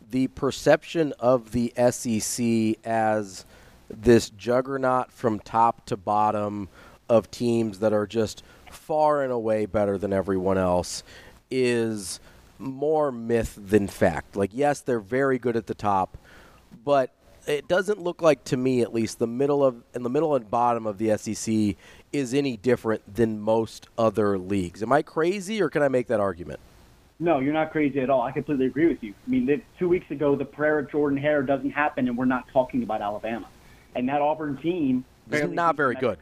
the 0.10 0.27
perception 0.27 1.14
of 1.19 1.52
the 1.52 1.73
SEC 1.76 2.77
as 2.85 3.44
this 3.90 4.30
juggernaut 4.30 5.11
from 5.11 5.41
top 5.41 5.85
to 5.88 5.98
bottom 5.98 6.69
of 7.10 7.30
teams 7.30 7.80
that 7.80 7.91
are 7.91 8.07
just 8.07 8.44
far 8.72 9.23
and 9.23 9.34
away 9.34 9.65
better 9.65 9.98
than 9.98 10.14
everyone 10.14 10.57
else 10.57 11.03
is 11.52 12.22
more 12.60 13.11
myth 13.11 13.60
than 13.61 13.90
fact? 13.90 14.38
Like, 14.38 14.52
yes, 14.53 14.80
they're 14.80 15.02
very 15.02 15.38
good 15.38 15.57
at 15.57 15.68
the 15.68 15.76
top, 15.76 16.18
but 16.85 17.14
it 17.48 17.68
doesn't 17.68 17.99
look 18.02 18.22
like 18.22 18.44
to 18.45 18.57
me, 18.57 18.82
at 18.82 18.94
least, 18.94 19.20
the 19.20 19.28
middle 19.28 19.64
of 19.64 19.84
in 19.94 20.03
the 20.03 20.10
middle 20.10 20.36
and 20.36 20.49
bottom 20.49 20.86
of 20.86 20.98
the 20.98 21.18
SEC 21.18 21.76
is 22.11 22.34
any 22.34 22.57
different 22.57 23.15
than 23.15 23.40
most 23.40 23.88
other 23.98 24.38
leagues. 24.38 24.82
Am 24.84 24.91
I 24.91 25.02
crazy, 25.02 25.61
or 25.61 25.70
can 25.70 25.82
I 25.82 25.88
make 25.88 26.07
that 26.07 26.20
argument? 26.20 26.60
No, 27.20 27.40
you're 27.40 27.53
not 27.53 27.72
crazy 27.72 27.99
at 27.99 28.10
all. 28.10 28.22
I 28.22 28.32
completely 28.32 28.65
agree 28.65 28.88
with 28.88 29.02
you. 29.03 29.14
I 29.26 29.30
mean, 29.30 29.45
the, 29.45 29.61
two 29.80 29.88
weeks 29.88 30.10
ago, 30.11 30.36
the 30.36 30.45
prayer 30.45 30.80
of 30.80 30.91
Jordan 30.91 31.18
Hare 31.18 31.41
doesn't 31.44 31.72
happen, 31.72 32.07
and 32.07 32.18
we're 32.18 32.26
not 32.26 32.45
talking 32.52 32.84
about 32.84 33.02
Alabama. 33.02 33.48
And 33.95 34.10
that 34.10 34.22
Auburn 34.22 34.57
team 34.57 35.06
barely 35.28 35.56
not 35.56 35.78
very 35.78 35.95
good. 35.95 36.18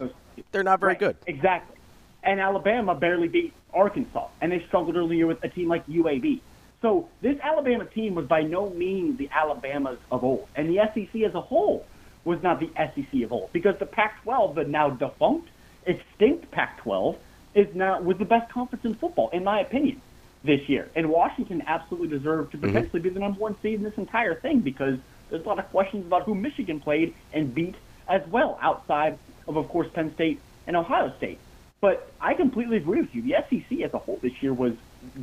They're 0.52 0.64
not 0.64 0.80
very 0.80 0.92
Right, 0.92 1.00
good. 1.00 1.18
Exactly. 1.28 1.78
And 2.24 2.40
Alabama 2.40 2.94
barely 2.94 3.28
beat 3.28 3.54
Arkansas, 3.74 4.28
and 4.42 4.52
they 4.52 4.64
struggled 4.68 4.96
earlier 4.96 5.28
with 5.28 5.44
a 5.44 5.50
team 5.50 5.70
like 5.70 5.86
UAB. 5.88 6.42
So 6.82 7.10
this 7.22 7.38
Alabama 7.42 7.86
team 7.86 8.16
was 8.16 8.26
by 8.26 8.42
no 8.42 8.70
means 8.70 9.18
the 9.18 9.30
Alabamas 9.30 10.00
of 10.12 10.24
old, 10.24 10.48
and 10.56 10.70
the 10.70 10.82
SEC 10.94 11.22
as 11.22 11.36
a 11.36 11.42
whole 11.42 11.86
was 12.26 12.42
not 12.42 12.60
the 12.60 12.70
SEC 12.76 13.22
of 13.24 13.32
old 13.32 13.52
because 13.54 13.78
the 13.80 13.86
Pac-12, 13.86 14.56
the 14.56 14.64
now 14.64 14.90
defunct, 14.90 15.48
extinct 15.86 16.50
Pac-12, 16.52 17.18
is 17.54 17.68
now 17.76 18.02
was 18.02 18.18
the 18.18 18.26
best 18.26 18.52
conference 18.52 18.86
in 18.86 18.96
football, 18.96 19.30
in 19.32 19.44
my 19.44 19.60
opinion, 19.60 20.02
this 20.44 20.68
year. 20.68 20.90
And 20.96 21.10
Washington 21.10 21.62
absolutely 21.68 22.08
deserved 22.08 22.52
to 22.52 22.58
Mm-hmm. 22.58 22.68
potentially 22.68 23.02
be 23.02 23.10
the 23.10 23.20
number 23.20 23.40
one 23.40 23.56
seed 23.62 23.76
in 23.76 23.84
this 23.84 23.98
entire 23.98 24.36
thing 24.36 24.60
because 24.60 24.98
there's 25.30 25.44
a 25.44 25.48
lot 25.48 25.60
of 25.60 25.70
questions 25.70 26.06
about 26.06 26.24
who 26.24 26.36
Michigan 26.36 26.80
played 26.80 27.14
and 27.34 27.54
beat 27.54 27.76
as 28.08 28.22
well, 28.28 28.58
outside 28.62 29.18
of, 29.48 29.56
of 29.58 29.68
course, 29.70 29.88
Penn 29.94 30.14
State 30.16 30.40
and 30.68 30.76
Ohio 30.76 31.14
State. 31.18 31.40
But 31.80 32.12
I 32.20 32.34
completely 32.34 32.78
agree 32.78 33.02
with 33.02 33.14
you. 33.14 33.22
The 33.22 33.36
SEC 33.50 33.82
as 33.82 33.94
a 33.94 33.98
whole 33.98 34.20
this 34.22 34.42
year 34.42 34.54
was 34.54 34.74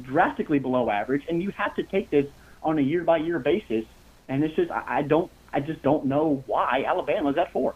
drastically 0.03 0.59
below 0.59 0.91
average, 0.91 1.25
and 1.29 1.43
you 1.43 1.51
have 1.51 1.75
to 1.77 1.83
take 1.83 2.11
this 2.11 2.27
on 2.63 2.79
a 2.79 2.83
year 2.83 3.05
by 3.05 3.19
year 3.19 3.39
basis. 3.39 3.85
And 4.29 4.45
it's 4.45 4.55
just 4.55 4.71
I, 4.71 4.85
I 4.87 5.03
don't 5.03 5.31
I 5.53 5.61
just 5.61 5.83
don't 5.83 6.07
know 6.07 6.43
why 6.47 6.85
Alabama's 6.87 7.39
at 7.39 7.53
four. 7.53 7.75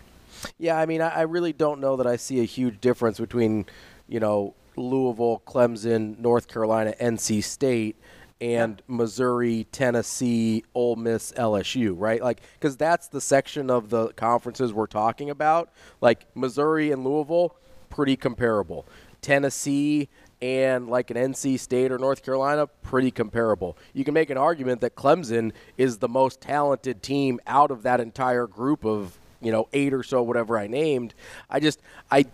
Yeah, 0.58 0.78
I 0.78 0.86
mean, 0.86 1.00
I, 1.00 1.08
I 1.08 1.22
really 1.22 1.52
don't 1.52 1.80
know 1.80 1.96
that 1.96 2.06
I 2.06 2.16
see 2.16 2.40
a 2.40 2.44
huge 2.44 2.80
difference 2.80 3.18
between, 3.18 3.66
you 4.08 4.20
know, 4.20 4.54
Louisville, 4.76 5.42
Clemson, 5.46 6.18
North 6.18 6.48
Carolina, 6.48 6.94
NC 7.00 7.44
State, 7.44 7.96
and 8.40 8.82
Missouri, 8.88 9.66
Tennessee, 9.70 10.64
Ole 10.74 10.96
Miss, 10.96 11.32
LSU, 11.32 11.94
right? 11.96 12.22
Like, 12.22 12.40
because 12.54 12.76
that's 12.76 13.08
the 13.08 13.20
section 13.20 13.70
of 13.70 13.90
the 13.90 14.08
conferences 14.14 14.72
we're 14.72 14.86
talking 14.86 15.30
about. 15.30 15.70
Like, 16.00 16.26
Missouri 16.34 16.90
and 16.90 17.04
Louisville, 17.04 17.54
pretty 17.88 18.16
comparable. 18.16 18.86
Tennessee 19.20 20.08
and 20.43 20.89
like 20.89 21.10
an 21.12 21.16
NC 21.16 21.59
State 21.60 21.93
or 21.93 21.98
North 21.98 22.24
Carolina, 22.24 22.66
pretty 22.66 23.12
comparable. 23.12 23.78
You 23.94 24.05
can 24.05 24.12
make 24.12 24.28
an 24.28 24.36
argument 24.36 24.81
that 24.81 24.97
Clemson 24.97 25.52
is 25.78 25.98
the 25.98 26.09
most 26.09 26.40
talented 26.40 27.01
team 27.01 27.40
out 27.47 27.70
of 27.70 27.85
that 27.85 28.01
entire 28.01 28.48
group 28.48 28.85
of, 28.85 29.16
you 29.40 29.52
know, 29.52 29.69
eight 29.73 29.94
or 29.94 30.02
so, 30.02 30.20
whatever 30.20 30.59
I 30.59 30.66
named. 30.66 31.14
I 31.48 31.60
just, 31.60 31.81
I, 32.10 32.27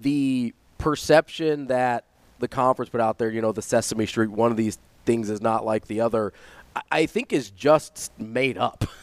the 0.00 0.52
perception 0.78 1.68
that 1.68 2.04
the 2.40 2.48
conference 2.48 2.90
put 2.90 3.00
out 3.00 3.18
there, 3.18 3.30
you 3.30 3.40
know, 3.40 3.52
the 3.52 3.62
Sesame 3.62 4.06
Street, 4.06 4.30
one 4.30 4.50
of 4.50 4.56
these 4.56 4.78
things 5.04 5.30
is 5.30 5.40
not 5.40 5.64
like 5.64 5.86
the 5.86 6.00
other, 6.00 6.32
I- 6.90 7.06
think 7.06 7.32
is 7.32 7.50
just 7.50 8.10
made 8.18 8.58
up. 8.58 8.84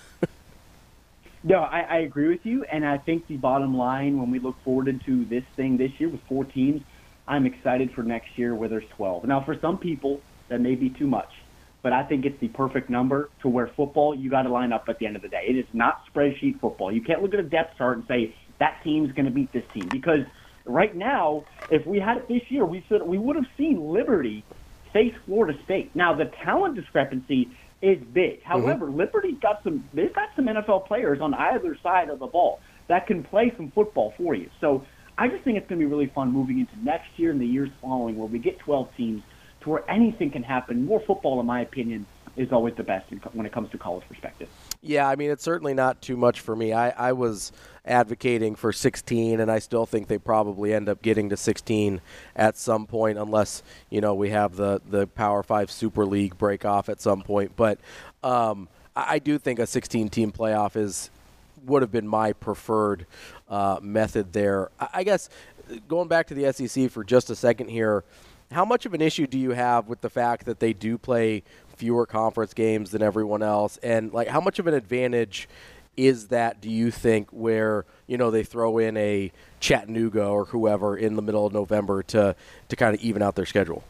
No, 1.45 1.59
I, 1.59 1.81
I 1.81 1.97
agree 1.97 2.29
with 2.29 2.45
you, 2.45 2.63
and 2.63 2.85
I 2.85 2.97
think 2.97 3.27
the 3.27 3.35
bottom 3.35 3.75
line 3.75 4.17
when 4.17 4.31
we 4.31 4.39
look 4.39 4.55
forward 4.63 4.87
into 4.87 5.25
this 5.25 5.43
thing 5.57 5.75
this 5.75 5.91
year 5.99 6.07
with 6.07 6.21
four 6.29 6.45
teams, 6.45 6.81
I'm 7.27 7.45
excited 7.45 7.91
for 7.93 8.03
next 8.03 8.37
year 8.37 8.53
where 8.53 8.69
there's 8.69 8.87
12. 8.95 9.25
Now, 9.25 9.41
for 9.41 9.57
some 9.59 9.77
people, 9.77 10.21
that 10.49 10.61
may 10.61 10.75
be 10.75 10.89
too 10.89 11.07
much, 11.07 11.29
but 11.81 11.93
I 11.93 12.03
think 12.03 12.25
it's 12.25 12.39
the 12.39 12.49
perfect 12.49 12.89
number 12.89 13.29
to 13.41 13.49
where 13.49 13.67
football 13.67 14.13
you 14.13 14.29
got 14.29 14.43
to 14.43 14.49
line 14.49 14.73
up 14.73 14.85
at 14.89 14.99
the 14.99 15.05
end 15.05 15.15
of 15.15 15.21
the 15.21 15.29
day. 15.29 15.45
It 15.47 15.57
is 15.57 15.65
not 15.73 16.01
spreadsheet 16.13 16.59
football. 16.59 16.91
You 16.91 17.01
can't 17.01 17.21
look 17.21 17.33
at 17.33 17.39
a 17.39 17.43
depth 17.43 17.77
chart 17.77 17.97
and 17.97 18.07
say 18.07 18.35
that 18.59 18.81
team's 18.83 19.11
going 19.13 19.25
to 19.25 19.31
beat 19.31 19.51
this 19.51 19.63
team 19.73 19.87
because 19.87 20.25
right 20.65 20.95
now, 20.95 21.45
if 21.69 21.85
we 21.85 21.99
had 21.99 22.17
it 22.17 22.27
this 22.27 22.43
year, 22.49 22.65
we 22.65 22.83
should 22.87 23.03
we 23.03 23.17
would 23.17 23.35
have 23.35 23.47
seen 23.57 23.91
Liberty 23.91 24.43
face 24.91 25.13
Florida 25.25 25.57
State. 25.63 25.95
Now, 25.95 26.13
the 26.13 26.25
talent 26.25 26.75
discrepancy 26.75 27.49
is 27.81 27.99
big. 28.13 28.39
Mm-hmm. 28.39 28.49
However, 28.49 28.89
Liberty's 28.89 29.39
got 29.39 29.63
some 29.63 29.87
they've 29.93 30.13
got 30.13 30.29
some 30.35 30.45
NFL 30.45 30.87
players 30.87 31.19
on 31.21 31.33
either 31.33 31.77
side 31.81 32.09
of 32.09 32.19
the 32.19 32.27
ball 32.27 32.59
that 32.87 33.07
can 33.07 33.23
play 33.23 33.51
some 33.55 33.71
football 33.71 34.13
for 34.17 34.35
you. 34.35 34.49
So 34.61 34.85
I 35.17 35.27
just 35.27 35.43
think 35.43 35.57
it's 35.57 35.67
going 35.67 35.79
to 35.79 35.85
be 35.85 35.91
really 35.91 36.07
fun 36.07 36.31
moving 36.31 36.59
into 36.59 36.73
next 36.83 37.07
year 37.17 37.31
and 37.31 37.39
the 37.39 37.45
years 37.45 37.69
following 37.81 38.17
where 38.17 38.27
we 38.27 38.39
get 38.39 38.59
12 38.59 38.89
teams 38.95 39.23
to 39.61 39.69
where 39.69 39.89
anything 39.89 40.31
can 40.31 40.43
happen. 40.43 40.85
More 40.85 40.99
football, 40.99 41.39
in 41.39 41.45
my 41.45 41.61
opinion, 41.61 42.05
is 42.35 42.51
always 42.51 42.73
the 42.75 42.83
best 42.83 43.05
when 43.33 43.45
it 43.45 43.51
comes 43.51 43.69
to 43.71 43.77
college 43.77 44.03
perspective. 44.07 44.49
Yeah, 44.81 45.07
I 45.07 45.15
mean, 45.15 45.29
it's 45.29 45.43
certainly 45.43 45.73
not 45.73 46.01
too 46.01 46.17
much 46.17 46.39
for 46.39 46.55
me. 46.55 46.73
I, 46.73 46.89
I 46.89 47.13
was 47.13 47.51
advocating 47.85 48.55
for 48.55 48.73
16, 48.73 49.39
and 49.39 49.51
I 49.51 49.59
still 49.59 49.85
think 49.85 50.07
they 50.07 50.17
probably 50.17 50.73
end 50.73 50.89
up 50.89 51.01
getting 51.03 51.29
to 51.29 51.37
16 51.37 52.01
at 52.35 52.57
some 52.57 52.87
point, 52.87 53.19
unless 53.19 53.61
you 53.89 54.01
know 54.01 54.15
we 54.15 54.31
have 54.31 54.55
the 54.55 54.81
the 54.89 55.05
Power 55.05 55.43
Five 55.43 55.69
Super 55.69 56.05
League 56.05 56.37
break 56.37 56.65
off 56.65 56.89
at 56.89 56.99
some 56.99 57.21
point. 57.21 57.55
But 57.55 57.79
um, 58.23 58.67
I, 58.95 59.15
I 59.15 59.19
do 59.19 59.37
think 59.37 59.59
a 59.59 59.67
16 59.67 60.09
team 60.09 60.31
playoff 60.31 60.75
is 60.75 61.11
would 61.65 61.81
have 61.81 61.91
been 61.91 62.07
my 62.07 62.33
preferred 62.33 63.05
uh, 63.53 63.79
method 63.83 64.33
there. 64.33 64.71
I, 64.79 65.03
guess 65.03 65.29
going 65.87 66.07
back 66.07 66.25
to 66.27 66.33
the 66.33 66.51
SEC 66.51 66.89
for 66.89 67.03
just 67.03 67.29
a 67.29 67.35
second 67.35 67.69
here. 67.69 68.03
How 68.51 68.65
much 68.65 68.87
of 68.87 68.95
an 68.95 69.01
issue 69.01 69.27
do 69.27 69.37
you 69.37 69.51
have 69.51 69.87
with 69.87 70.01
the 70.01 70.09
fact 70.09 70.45
that 70.45 70.59
they 70.59 70.73
do 70.73 70.97
play 70.97 71.43
fewer 71.77 72.07
conference 72.07 72.55
games 72.55 72.89
than 72.89 73.03
everyone 73.03 73.43
else, 73.43 73.77
and 73.83 74.11
like 74.11 74.27
how 74.27 74.41
much 74.41 74.57
of 74.57 74.65
an 74.65 74.73
advantage 74.73 75.47
is 75.95 76.29
that? 76.29 76.61
Do 76.61 76.69
you 76.69 76.89
think 76.89 77.29
where 77.29 77.85
you 78.07 78.17
know 78.17 78.31
they 78.31 78.43
throw 78.43 78.79
in 78.79 78.97
a 78.97 79.31
Chattanooga 79.59 80.25
or 80.25 80.45
whoever 80.45 80.97
in 80.97 81.15
the 81.15 81.21
middle 81.21 81.45
of 81.45 81.53
November 81.53 82.01
to 82.03 82.35
to 82.69 82.75
kind 82.75 82.95
of 82.95 83.01
even 83.01 83.21
out 83.21 83.35
their 83.35 83.45
schedule? 83.45 83.83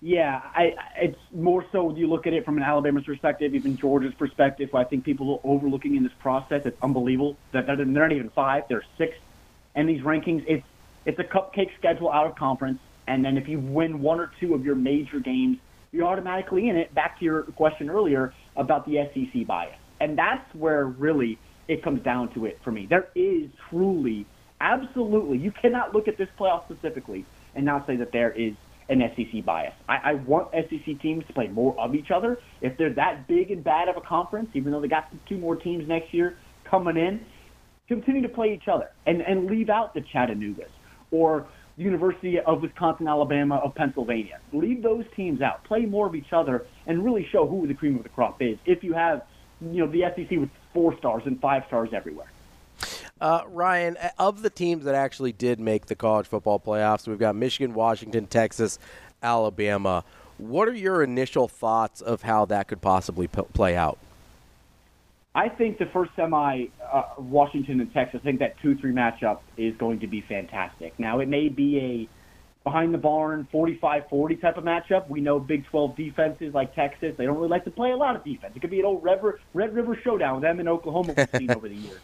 Yeah, 0.00 0.40
I, 0.54 0.74
it's 0.96 1.18
more 1.32 1.64
so 1.72 1.94
you 1.94 2.06
look 2.06 2.26
at 2.26 2.32
it 2.32 2.44
from 2.44 2.56
an 2.56 2.62
Alabama's 2.62 3.04
perspective, 3.04 3.54
even 3.54 3.76
Georgia's 3.76 4.14
perspective. 4.14 4.72
I 4.74 4.84
think 4.84 5.04
people 5.04 5.34
are 5.34 5.50
overlooking 5.50 5.96
in 5.96 6.04
this 6.04 6.12
process. 6.20 6.62
It's 6.64 6.80
unbelievable 6.82 7.36
that 7.52 7.66
they're, 7.66 7.76
they're 7.76 7.84
not 7.84 8.12
even 8.12 8.30
five; 8.30 8.64
they're 8.68 8.84
six. 8.96 9.16
And 9.74 9.88
these 9.88 10.02
rankings, 10.02 10.44
it's 10.46 10.66
it's 11.04 11.18
a 11.18 11.24
cupcake 11.24 11.74
schedule 11.78 12.12
out 12.12 12.26
of 12.26 12.36
conference. 12.36 12.78
And 13.08 13.24
then 13.24 13.36
if 13.36 13.48
you 13.48 13.58
win 13.58 14.00
one 14.00 14.20
or 14.20 14.30
two 14.38 14.54
of 14.54 14.64
your 14.64 14.76
major 14.76 15.18
games, 15.18 15.58
you're 15.90 16.06
automatically 16.06 16.68
in 16.68 16.76
it. 16.76 16.94
Back 16.94 17.18
to 17.18 17.24
your 17.24 17.42
question 17.42 17.90
earlier 17.90 18.32
about 18.54 18.86
the 18.86 19.08
SEC 19.12 19.46
bias, 19.46 19.78
and 20.00 20.16
that's 20.16 20.54
where 20.54 20.84
really 20.84 21.38
it 21.66 21.82
comes 21.82 22.02
down 22.02 22.32
to 22.34 22.46
it 22.46 22.60
for 22.62 22.70
me. 22.70 22.86
There 22.86 23.08
is 23.16 23.50
truly, 23.68 24.26
absolutely, 24.60 25.38
you 25.38 25.50
cannot 25.50 25.92
look 25.94 26.06
at 26.06 26.16
this 26.16 26.28
playoff 26.38 26.64
specifically 26.64 27.24
and 27.54 27.64
not 27.64 27.86
say 27.86 27.96
that 27.96 28.12
there 28.12 28.30
is 28.30 28.54
an 28.88 29.02
SEC 29.16 29.44
bias. 29.44 29.74
I, 29.88 29.96
I 29.96 30.14
want 30.14 30.50
SEC 30.52 31.00
teams 31.00 31.24
to 31.26 31.32
play 31.32 31.48
more 31.48 31.78
of 31.78 31.94
each 31.94 32.10
other. 32.14 32.38
If 32.60 32.78
they're 32.78 32.94
that 32.94 33.28
big 33.28 33.50
and 33.50 33.62
bad 33.62 33.88
of 33.88 33.96
a 33.96 34.00
conference, 34.00 34.48
even 34.54 34.72
though 34.72 34.80
they 34.80 34.88
got 34.88 35.12
two 35.28 35.38
more 35.38 35.56
teams 35.56 35.86
next 35.86 36.14
year 36.14 36.36
coming 36.68 36.96
in, 36.96 37.20
continue 37.86 38.22
to 38.22 38.28
play 38.28 38.52
each 38.54 38.68
other 38.68 38.90
and, 39.06 39.20
and 39.20 39.46
leave 39.46 39.68
out 39.68 39.94
the 39.94 40.00
Chattanoogas 40.14 40.70
or 41.10 41.46
the 41.76 41.84
University 41.84 42.36
of 42.44 42.62
Wisconsin, 42.62 43.06
Alabama, 43.06 43.60
of 43.64 43.74
Pennsylvania. 43.74 44.40
Leave 44.52 44.82
those 44.82 45.04
teams 45.14 45.40
out. 45.40 45.64
Play 45.64 45.86
more 45.86 46.06
of 46.06 46.14
each 46.14 46.32
other 46.32 46.66
and 46.86 47.04
really 47.04 47.26
show 47.30 47.46
who 47.46 47.66
the 47.66 47.74
cream 47.74 47.96
of 47.96 48.02
the 48.02 48.08
crop 48.08 48.42
is. 48.42 48.58
If 48.66 48.82
you 48.82 48.94
have, 48.94 49.22
you 49.60 49.86
know, 49.86 49.90
the 49.90 50.02
SEC 50.16 50.38
with 50.38 50.50
four 50.74 50.96
stars 50.98 51.22
and 51.26 51.40
five 51.40 51.62
stars 51.68 51.90
everywhere. 51.94 52.30
Uh, 53.20 53.42
Ryan, 53.48 53.96
of 54.18 54.42
the 54.42 54.50
teams 54.50 54.84
that 54.84 54.94
actually 54.94 55.32
did 55.32 55.58
make 55.58 55.86
the 55.86 55.96
college 55.96 56.26
football 56.26 56.60
playoffs, 56.60 57.08
we've 57.08 57.18
got 57.18 57.34
Michigan, 57.34 57.74
Washington, 57.74 58.26
Texas, 58.26 58.78
Alabama. 59.22 60.04
What 60.38 60.68
are 60.68 60.74
your 60.74 61.02
initial 61.02 61.48
thoughts 61.48 62.00
of 62.00 62.22
how 62.22 62.44
that 62.46 62.68
could 62.68 62.80
possibly 62.80 63.26
p- 63.26 63.42
play 63.52 63.76
out? 63.76 63.98
I 65.34 65.48
think 65.48 65.78
the 65.78 65.86
first 65.86 66.12
semi, 66.14 66.66
uh, 66.92 67.02
Washington 67.18 67.80
and 67.80 67.92
Texas, 67.92 68.20
I 68.22 68.24
think 68.24 68.38
that 68.38 68.58
2 68.60 68.76
3 68.76 68.92
matchup 68.92 69.40
is 69.56 69.76
going 69.76 70.00
to 70.00 70.06
be 70.06 70.20
fantastic. 70.20 70.98
Now, 70.98 71.18
it 71.18 71.28
may 71.28 71.48
be 71.48 71.78
a 71.78 72.08
behind 72.64 72.92
the 72.92 72.98
barn 72.98 73.48
45 73.50 74.08
40 74.08 74.36
type 74.36 74.56
of 74.58 74.64
matchup. 74.64 75.08
We 75.08 75.20
know 75.20 75.40
Big 75.40 75.66
12 75.66 75.96
defenses 75.96 76.54
like 76.54 76.74
Texas, 76.74 77.14
they 77.16 77.24
don't 77.24 77.36
really 77.36 77.48
like 77.48 77.64
to 77.64 77.70
play 77.70 77.90
a 77.90 77.96
lot 77.96 78.14
of 78.14 78.24
defense. 78.24 78.52
It 78.54 78.60
could 78.60 78.70
be 78.70 78.80
an 78.80 78.86
old 78.86 79.02
Red 79.02 79.22
River, 79.22 79.40
Red 79.54 79.74
River 79.74 79.98
showdown 80.02 80.36
with 80.36 80.42
them 80.42 80.60
in 80.60 80.68
Oklahoma 80.68 81.14
we've 81.16 81.30
seen 81.36 81.50
over 81.50 81.68
the 81.68 81.74
years. 81.74 82.00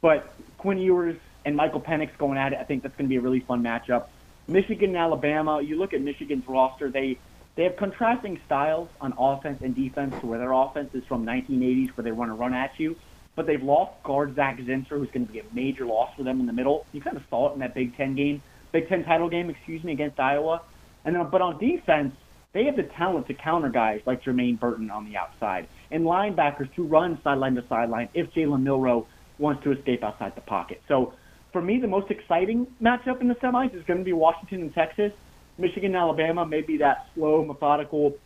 But 0.00 0.32
Quinn 0.58 0.78
Ewers 0.78 1.16
and 1.44 1.56
Michael 1.56 1.80
Penix 1.80 2.16
going 2.18 2.38
at 2.38 2.52
it, 2.52 2.58
I 2.60 2.64
think 2.64 2.82
that's 2.82 2.94
going 2.96 3.06
to 3.06 3.08
be 3.08 3.16
a 3.16 3.20
really 3.20 3.40
fun 3.40 3.62
matchup. 3.62 4.06
Michigan 4.48 4.90
and 4.90 4.98
Alabama, 4.98 5.60
you 5.60 5.76
look 5.76 5.92
at 5.92 6.00
Michigan's 6.00 6.46
roster, 6.48 6.90
they 6.90 7.18
they 7.56 7.64
have 7.64 7.76
contrasting 7.76 8.40
styles 8.46 8.88
on 9.00 9.12
offense 9.18 9.60
and 9.62 9.74
defense 9.74 10.14
to 10.20 10.26
where 10.26 10.38
their 10.38 10.52
offense 10.52 10.94
is 10.94 11.04
from 11.04 11.26
1980s 11.26 11.90
where 11.90 12.04
they 12.04 12.12
want 12.12 12.30
to 12.30 12.34
run 12.34 12.54
at 12.54 12.78
you, 12.78 12.96
but 13.34 13.46
they've 13.46 13.62
lost 13.62 14.02
guard 14.02 14.34
Zak 14.36 14.58
Zinter, 14.58 14.90
who's 14.90 15.10
going 15.10 15.26
to 15.26 15.32
be 15.32 15.40
a 15.40 15.44
major 15.52 15.84
loss 15.84 16.14
for 16.16 16.22
them 16.22 16.40
in 16.40 16.46
the 16.46 16.52
middle. 16.52 16.86
You 16.92 17.00
kind 17.00 17.16
of 17.16 17.22
saw 17.28 17.50
it 17.50 17.54
in 17.54 17.58
that 17.60 17.74
Big 17.74 17.96
Ten 17.96 18.14
game, 18.14 18.40
Big 18.72 18.88
Ten 18.88 19.04
title 19.04 19.28
game, 19.28 19.50
excuse 19.50 19.82
me, 19.84 19.92
against 19.92 20.18
Iowa. 20.18 20.62
And 21.04 21.14
then, 21.14 21.28
but 21.30 21.42
on 21.42 21.58
defense, 21.58 22.14
they 22.52 22.64
have 22.64 22.76
the 22.76 22.82
talent 22.84 23.26
to 23.28 23.34
counter 23.34 23.68
guys 23.68 24.00
like 24.06 24.22
Jermaine 24.22 24.58
Burton 24.58 24.90
on 24.90 25.04
the 25.04 25.16
outside 25.16 25.68
and 25.90 26.04
linebackers 26.04 26.72
to 26.74 26.84
run 26.84 27.20
sideline 27.22 27.54
to 27.56 27.64
sideline 27.68 28.08
if 28.14 28.32
Jalen 28.32 28.62
Milroe 28.62 29.06
wants 29.40 29.64
to 29.64 29.72
escape 29.72 30.04
outside 30.04 30.34
the 30.34 30.42
pocket. 30.42 30.82
So 30.86 31.14
for 31.52 31.62
me, 31.62 31.80
the 31.80 31.88
most 31.88 32.10
exciting 32.10 32.66
matchup 32.80 33.20
in 33.20 33.28
the 33.28 33.34
semis 33.36 33.74
is 33.74 33.84
going 33.86 33.98
to 33.98 34.04
be 34.04 34.12
Washington 34.12 34.62
and 34.62 34.74
Texas. 34.74 35.12
Michigan 35.58 35.94
and 35.94 35.96
Alabama 35.96 36.46
may 36.46 36.60
be 36.60 36.78
that 36.78 37.06
slow, 37.14 37.44
methodical 37.44 38.16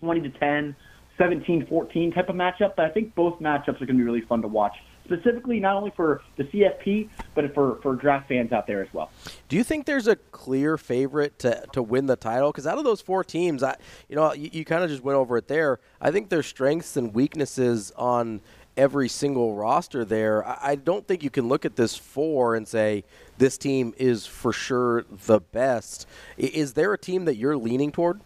20 0.00 0.20
to 0.22 0.30
10, 0.38 0.76
17 1.18 1.66
14 1.66 2.12
type 2.12 2.28
of 2.28 2.36
matchup, 2.36 2.74
but 2.76 2.84
I 2.84 2.90
think 2.90 3.14
both 3.14 3.38
matchups 3.40 3.80
are 3.80 3.86
going 3.86 3.88
to 3.88 3.94
be 3.94 4.02
really 4.02 4.20
fun 4.22 4.42
to 4.42 4.48
watch, 4.48 4.74
specifically 5.04 5.60
not 5.60 5.76
only 5.76 5.92
for 5.96 6.20
the 6.36 6.44
CFP, 6.44 7.08
but 7.34 7.54
for, 7.54 7.78
for 7.82 7.94
draft 7.94 8.28
fans 8.28 8.52
out 8.52 8.66
there 8.66 8.82
as 8.82 8.88
well. 8.92 9.10
Do 9.48 9.56
you 9.56 9.64
think 9.64 9.86
there's 9.86 10.06
a 10.06 10.16
clear 10.16 10.76
favorite 10.76 11.38
to, 11.40 11.64
to 11.72 11.82
win 11.82 12.06
the 12.06 12.16
title? 12.16 12.52
Because 12.52 12.66
out 12.66 12.76
of 12.78 12.84
those 12.84 13.00
four 13.00 13.24
teams, 13.24 13.62
I 13.62 13.76
you 14.08 14.16
know 14.16 14.32
you, 14.34 14.50
you 14.52 14.64
kind 14.64 14.84
of 14.84 14.90
just 14.90 15.02
went 15.02 15.16
over 15.16 15.38
it 15.38 15.48
there. 15.48 15.80
I 16.00 16.10
think 16.10 16.28
there's 16.28 16.46
strengths 16.46 16.96
and 16.96 17.14
weaknesses 17.14 17.92
on 17.96 18.42
every 18.76 19.08
single 19.08 19.54
roster 19.54 20.04
there. 20.04 20.46
I, 20.46 20.74
don't 20.74 21.06
think 21.06 21.22
you 21.22 21.30
can 21.30 21.48
look 21.48 21.64
at 21.64 21.76
this 21.76 21.96
four 21.96 22.54
and 22.54 22.66
say 22.68 23.04
this 23.38 23.56
team 23.56 23.94
is 23.96 24.26
for 24.26 24.52
sure 24.52 25.04
the 25.26 25.40
best. 25.40 26.06
Is 26.36 26.74
there 26.74 26.92
a 26.92 26.98
team 26.98 27.24
that 27.24 27.36
you're 27.36 27.56
leaning 27.56 27.90
toward? 27.90 28.20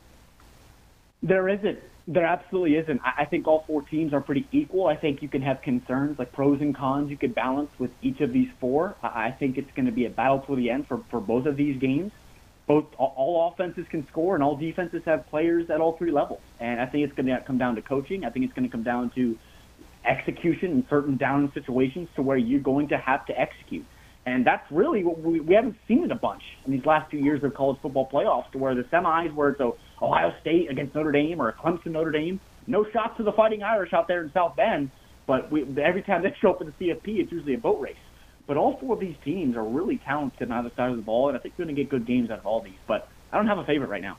There 1.23 1.49
isn't. 1.49 1.79
There 2.09 2.25
absolutely 2.25 2.77
isn't. 2.77 3.01
I 3.05 3.25
think 3.25 3.47
all 3.47 3.63
four 3.67 3.83
teams 3.83 4.13
are 4.13 4.21
pretty 4.21 4.47
equal. 4.51 4.87
I 4.87 4.97
think 4.97 5.23
you 5.23 5.29
can 5.29 5.43
have 5.43 5.63
concerns 5.63 6.19
like 6.19 6.33
pros 6.33 6.61
and 6.61 6.75
cons 6.75 7.11
you 7.11 7.17
could 7.17 7.35
balance 7.35 7.71
with 7.79 7.91
each 8.03 8.21
of 8.21 8.33
these 8.33 8.49
four. 8.59 8.97
I 9.03 9.31
think 9.31 9.59
it's 9.59 9.71
going 9.77 9.87
to 9.87 9.93
be 9.93 10.07
a 10.07 10.11
battle 10.11 10.41
to 10.41 10.57
the 10.57 10.71
end 10.71 10.89
for, 10.89 11.03
for 11.11 11.21
both 11.21 11.47
of 11.47 11.57
these 11.57 11.79
games. 11.79 12.11
Both 12.67 12.87
all 12.97 13.53
offenses 13.53 13.87
can 13.89 14.07
score 14.09 14.35
and 14.35 14.43
all 14.43 14.57
defenses 14.57 15.03
have 15.05 15.29
players 15.29 15.71
at 15.71 15.81
all 15.81 15.97
three 15.97 16.11
levels. 16.11 16.41
And 16.59 16.81
I 16.81 16.87
think 16.87 17.05
it's 17.05 17.15
going 17.15 17.27
to 17.27 17.41
come 17.41 17.59
down 17.59 17.77
to 17.77 17.83
coaching. 17.83 18.25
I 18.25 18.31
think 18.31 18.45
it's 18.45 18.55
going 18.55 18.69
to 18.69 18.73
come 18.73 18.83
down 18.83 19.11
to 19.11 19.39
execution 20.05 20.71
in 20.73 20.87
certain 20.89 21.17
down 21.17 21.51
situations 21.53 22.09
to 22.17 22.23
where 22.23 22.37
you're 22.37 22.61
going 22.61 22.89
to 22.89 22.99
have 22.99 23.25
to 23.27 23.39
execute. 23.39 23.85
And 24.27 24.47
that's 24.47 24.71
really 24.71 25.03
what 25.03 25.21
we, 25.21 25.41
we 25.41 25.55
haven't 25.55 25.77
seen 25.89 26.05
it 26.05 26.11
a 26.11 26.17
bunch 26.17 26.43
in 26.67 26.73
these 26.73 26.85
last 26.85 27.11
two 27.11 27.19
years 27.19 27.43
of 27.43 27.55
college 27.55 27.79
football 27.81 28.09
playoffs, 28.11 28.51
to 28.53 28.59
where 28.59 28.75
the 28.75 28.83
semis, 28.85 29.35
where 29.35 29.51
it's 29.51 29.61
a 29.61 29.73
Ohio 30.03 30.33
State 30.41 30.71
against 30.71 30.95
Notre 30.95 31.13
Dame 31.13 31.41
or 31.41 31.53
Clemson 31.53 31.93
Notre 31.93 32.13
Dame, 32.13 32.41
no 32.67 32.85
shots 32.93 33.17
to 33.17 33.23
the 33.23 33.33
Fighting 33.33 33.63
Irish 33.63 33.93
out 33.93 34.09
there 34.09 34.23
in 34.23 34.33
South 34.33 34.57
Bend, 34.57 34.91
but 35.27 35.51
we, 35.51 35.63
every 35.83 36.03
time 36.03 36.23
they 36.23 36.35
show 36.41 36.51
up 36.51 36.61
in 36.61 36.67
the 36.67 36.73
CFP, 36.73 37.21
it's 37.21 37.33
usually 37.33 37.55
a 37.55 37.59
boat 37.59 37.81
race. 37.81 37.97
But 38.47 38.57
all 38.57 38.77
four 38.79 38.95
of 38.95 39.01
these 39.01 39.17
teams 39.25 39.57
are 39.57 39.65
really 39.65 39.99
talented 39.99 40.51
on 40.51 40.59
either 40.59 40.75
side 40.77 40.91
of 40.91 40.97
the 40.97 41.03
ball, 41.03 41.29
and 41.29 41.37
I 41.37 41.41
think 41.41 41.55
we're 41.57 41.65
going 41.65 41.77
to 41.77 41.83
get 41.83 41.91
good 41.91 42.07
games 42.07 42.31
out 42.31 42.39
of 42.41 42.47
all 42.47 42.61
these. 42.61 42.79
But 42.87 43.09
I 43.33 43.37
don't 43.37 43.47
have 43.47 43.59
a 43.59 43.65
favorite 43.65 43.89
right 43.89 44.03
now. 44.03 44.19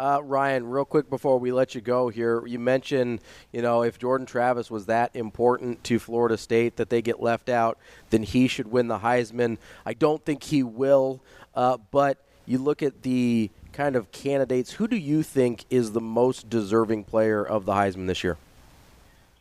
Uh, 0.00 0.18
Ryan, 0.22 0.66
real 0.70 0.86
quick 0.86 1.10
before 1.10 1.38
we 1.38 1.52
let 1.52 1.74
you 1.74 1.82
go 1.82 2.08
here, 2.08 2.46
you 2.46 2.58
mentioned, 2.58 3.20
you 3.52 3.60
know, 3.60 3.82
if 3.82 3.98
Jordan 3.98 4.26
Travis 4.26 4.70
was 4.70 4.86
that 4.86 5.14
important 5.14 5.84
to 5.84 5.98
Florida 5.98 6.38
State 6.38 6.76
that 6.76 6.88
they 6.88 7.02
get 7.02 7.20
left 7.20 7.50
out, 7.50 7.76
then 8.08 8.22
he 8.22 8.48
should 8.48 8.68
win 8.68 8.88
the 8.88 9.00
Heisman. 9.00 9.58
I 9.84 9.92
don't 9.92 10.24
think 10.24 10.44
he 10.44 10.62
will, 10.62 11.20
uh, 11.54 11.76
but 11.90 12.16
you 12.46 12.56
look 12.56 12.82
at 12.82 13.02
the 13.02 13.50
kind 13.74 13.94
of 13.94 14.10
candidates. 14.10 14.72
Who 14.72 14.88
do 14.88 14.96
you 14.96 15.22
think 15.22 15.66
is 15.68 15.92
the 15.92 16.00
most 16.00 16.48
deserving 16.48 17.04
player 17.04 17.44
of 17.44 17.66
the 17.66 17.72
Heisman 17.72 18.06
this 18.06 18.24
year? 18.24 18.38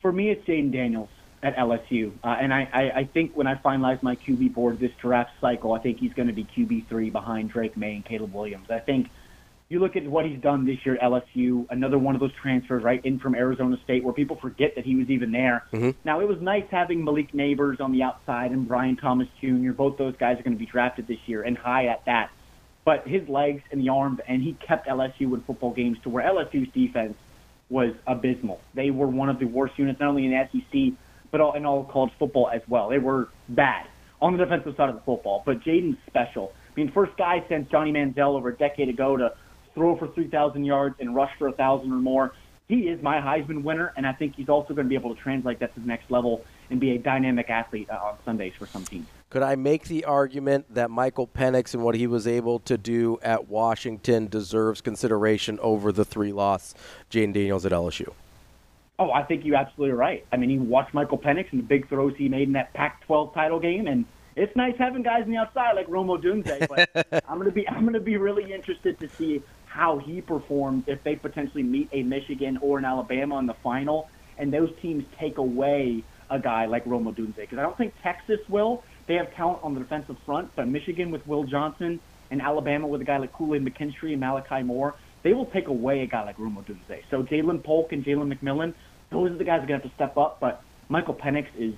For 0.02 0.12
me, 0.12 0.30
it's 0.30 0.46
Jayden 0.46 0.74
Daniels 0.74 1.08
at 1.42 1.56
LSU. 1.56 2.12
Uh, 2.22 2.36
and 2.38 2.54
I, 2.54 2.68
I, 2.74 2.92
I 3.00 3.04
think 3.06 3.32
when 3.34 3.48
I 3.48 3.56
finalize 3.56 4.04
my 4.04 4.18
QB 4.18 4.56
board 4.56 4.82
this 4.82 4.92
draft 5.00 5.32
cycle, 5.40 5.72
I 5.72 5.80
think 5.80 6.00
he's 6.00 6.12
going 6.12 6.28
to 6.28 6.34
be 6.34 6.44
QB3 6.44 7.14
behind 7.14 7.50
Drake 7.50 7.78
Maye 7.78 7.96
and 7.96 8.04
Caleb 8.04 8.34
Williams. 8.34 8.70
I 8.70 8.80
think 8.80 9.10
you 9.70 9.80
look 9.80 9.96
at 9.96 10.04
what 10.08 10.26
he's 10.26 10.42
done 10.42 10.66
this 10.66 10.78
year 10.84 10.96
at 10.96 11.02
LSU, 11.02 11.68
another 11.70 12.00
one 12.00 12.16
of 12.16 12.22
those 12.22 12.34
transfers 12.42 12.84
right 12.84 13.06
in 13.06 13.20
from 13.20 13.36
Arizona 13.36 13.78
State 13.84 14.04
where 14.04 14.14
people 14.14 14.36
forget 14.42 14.74
that 14.76 14.84
he 14.84 14.96
was 14.96 15.10
even 15.10 15.32
there. 15.32 15.64
Mm-hmm. 15.72 15.92
Now, 16.04 16.22
it 16.22 16.28
was 16.28 16.40
nice 16.42 16.64
having 16.72 17.04
Malik 17.04 17.32
Nabers 17.34 17.80
on 17.80 17.92
the 17.92 18.02
outside 18.02 18.50
and 18.50 18.68
Brian 18.68 18.98
Thomas 18.98 19.28
Jr. 19.40 19.72
Both 19.72 20.00
those 20.00 20.16
guys 20.18 20.40
are 20.40 20.44
going 20.44 20.58
to 20.58 20.60
be 20.60 20.66
drafted 20.66 21.08
this 21.08 21.20
year 21.28 21.44
and 21.44 21.56
high 21.56 21.86
at 21.86 22.04
that. 22.06 22.32
But 22.84 23.08
his 23.08 23.30
legs 23.30 23.62
and 23.72 23.80
the 23.80 23.90
arms, 23.90 24.20
and 24.28 24.42
he 24.42 24.54
kept 24.54 24.88
LSU 24.88 25.34
in 25.36 25.44
football 25.46 25.72
games 25.72 25.98
to 26.02 26.10
where 26.10 26.26
LSU's 26.26 26.72
defense 26.74 27.16
was 27.70 27.94
abysmal. 28.08 28.60
They 28.74 28.90
were 28.90 29.08
one 29.08 29.30
of 29.30 29.38
the 29.38 29.46
worst 29.46 29.78
units, 29.78 30.00
not 30.00 30.10
only 30.10 30.26
in 30.26 30.32
the 30.32 30.50
SEC, 30.52 30.98
but 31.30 31.42
all, 31.42 31.54
in 31.54 31.68
all 31.68 31.84
college 31.84 32.12
football 32.18 32.50
as 32.52 32.62
well. 32.68 32.90
They 32.90 32.98
were 32.98 33.30
bad 33.48 33.86
on 34.20 34.36
the 34.36 34.44
defensive 34.44 34.74
side 34.76 34.90
of 34.90 34.96
the 34.96 35.02
football. 35.02 35.44
But 35.46 35.62
Jayden's 35.62 35.98
special. 36.08 36.54
I 36.56 36.80
mean, 36.80 36.92
first 36.92 37.16
guy 37.18 37.44
since 37.48 37.70
Johnny 37.70 37.92
Manziel 37.92 38.36
over 38.36 38.50
a 38.50 38.58
decade 38.58 38.90
ago 38.90 39.16
to 39.16 39.34
throw 39.80 39.96
for 39.96 40.10
3,000 40.10 40.66
yards 40.66 40.98
and 41.00 41.16
rush 41.16 41.32
for 41.38 41.48
1,000 41.48 41.90
or 41.90 41.96
more. 41.96 42.34
He 42.68 42.90
is 42.90 43.02
my 43.02 43.22
Heisman 43.22 43.64
winner, 43.64 43.94
and 43.96 44.06
I 44.06 44.12
think 44.12 44.36
he's 44.36 44.50
also 44.50 44.74
going 44.74 44.86
to 44.86 44.90
be 44.90 44.96
able 44.96 45.16
to 45.16 45.22
translate 45.22 45.60
that 45.60 45.74
to 45.74 45.80
the 45.80 45.88
next 45.88 46.12
level 46.12 46.44
and 46.70 46.82
be 46.82 46.92
a 46.92 46.98
dynamic 46.98 47.50
athlete 47.50 47.90
uh, 47.90 47.96
on 47.96 48.18
Sundays 48.26 48.52
for 48.60 48.66
some 48.66 48.84
teams. 48.84 49.08
Could 49.30 49.42
I 49.42 49.56
make 49.56 49.86
the 49.86 50.04
argument 50.04 50.66
that 50.76 50.92
Michael 50.92 51.28
Penix 51.28 51.74
and 51.74 51.82
what 51.82 51.96
he 51.96 52.08
was 52.08 52.28
able 52.28 52.60
to 52.60 52.78
do 52.78 53.20
at 53.22 53.48
Washington 53.48 54.28
deserves 54.28 54.82
consideration 54.82 55.58
over 55.62 55.94
the 55.94 56.04
three 56.04 56.34
loss 56.34 56.76
Jayden 57.10 57.34
Daniels 57.34 57.66
at 57.66 57.72
LSU? 57.72 58.12
Oh, 59.00 59.12
I 59.12 59.24
think 59.24 59.46
you're 59.46 59.56
absolutely 59.56 59.96
right. 59.96 60.26
I 60.34 60.36
mean, 60.36 60.50
you 60.50 60.62
watch 60.62 60.94
Michael 60.94 61.18
Penix 61.18 61.52
and 61.52 61.62
the 61.62 61.66
big 61.66 61.88
throws 61.88 62.16
he 62.18 62.28
made 62.28 62.50
in 62.50 62.54
that 62.54 62.74
Pac-12 62.74 63.34
title 63.34 63.62
game, 63.62 63.88
and 63.88 64.04
it's 64.36 64.56
nice 64.56 64.76
having 64.78 65.04
guys 65.04 65.24
on 65.24 65.32
the 65.32 65.38
outside 65.38 65.74
like 65.76 65.88
Rome 65.88 66.08
Odunze. 66.08 66.68
But 66.68 67.24
I'm 67.30 67.38
gonna 67.38 67.52
be 67.52 67.68
I'm 67.68 67.86
gonna 67.86 68.00
be 68.00 68.18
really 68.18 68.52
interested 68.52 69.00
to 69.00 69.10
see 69.10 69.42
how 69.70 70.00
he 70.00 70.20
performs 70.20 70.84
if 70.88 71.04
they 71.04 71.16
potentially 71.16 71.64
meet 71.64 71.90
a 71.94 72.02
Michigan 72.04 72.58
or 72.62 72.80
an 72.80 72.86
Alabama 72.86 73.38
in 73.38 73.46
the 73.46 73.56
final, 73.64 74.10
and 74.38 74.52
those 74.52 74.70
teams 74.82 75.04
take 75.20 75.38
away 75.38 76.04
a 76.32 76.40
guy 76.40 76.66
like 76.66 76.86
Rome 76.86 77.06
Odunze. 77.06 77.36
Because 77.36 77.60
I 77.60 77.62
don't 77.62 77.78
think 77.78 77.94
Texas 78.04 78.40
will. 78.50 78.84
They 79.08 79.16
have 79.16 79.34
talent 79.36 79.60
on 79.64 79.74
the 79.74 79.80
defensive 79.80 80.18
front, 80.26 80.52
but 80.56 80.68
Michigan 80.68 81.12
with 81.12 81.26
Will 81.28 81.44
Johnson 81.44 82.00
and 82.32 82.42
Alabama 82.42 82.88
with 82.88 83.02
a 83.02 83.04
guy 83.04 83.18
like 83.18 83.34
Kool-Aid 83.34 83.64
McKinstry 83.64 84.12
and 84.12 84.20
Malachi 84.20 84.64
Moore, 84.64 84.96
they 85.24 85.34
will 85.34 85.48
take 85.48 85.68
away 85.68 86.02
a 86.02 86.08
guy 86.08 86.24
like 86.24 86.38
Rome 86.40 86.58
Odunze. 86.64 87.02
So 87.12 87.24
Ja'Lynn 87.24 87.64
Polk 87.64 87.92
and 87.92 88.04
Jalen 88.04 88.34
McMillan, 88.34 88.74
those 89.12 89.32
are 89.32 89.38
the 89.38 89.44
guys 89.44 89.60
that 89.60 89.66
are 89.66 89.68
going 89.68 89.82
to 89.82 89.88
have 89.88 89.92
to 89.92 89.96
step 89.96 90.18
up. 90.18 90.40
But 90.40 90.64
Michael 90.88 91.16
Penix 91.16 91.48
is 91.58 91.74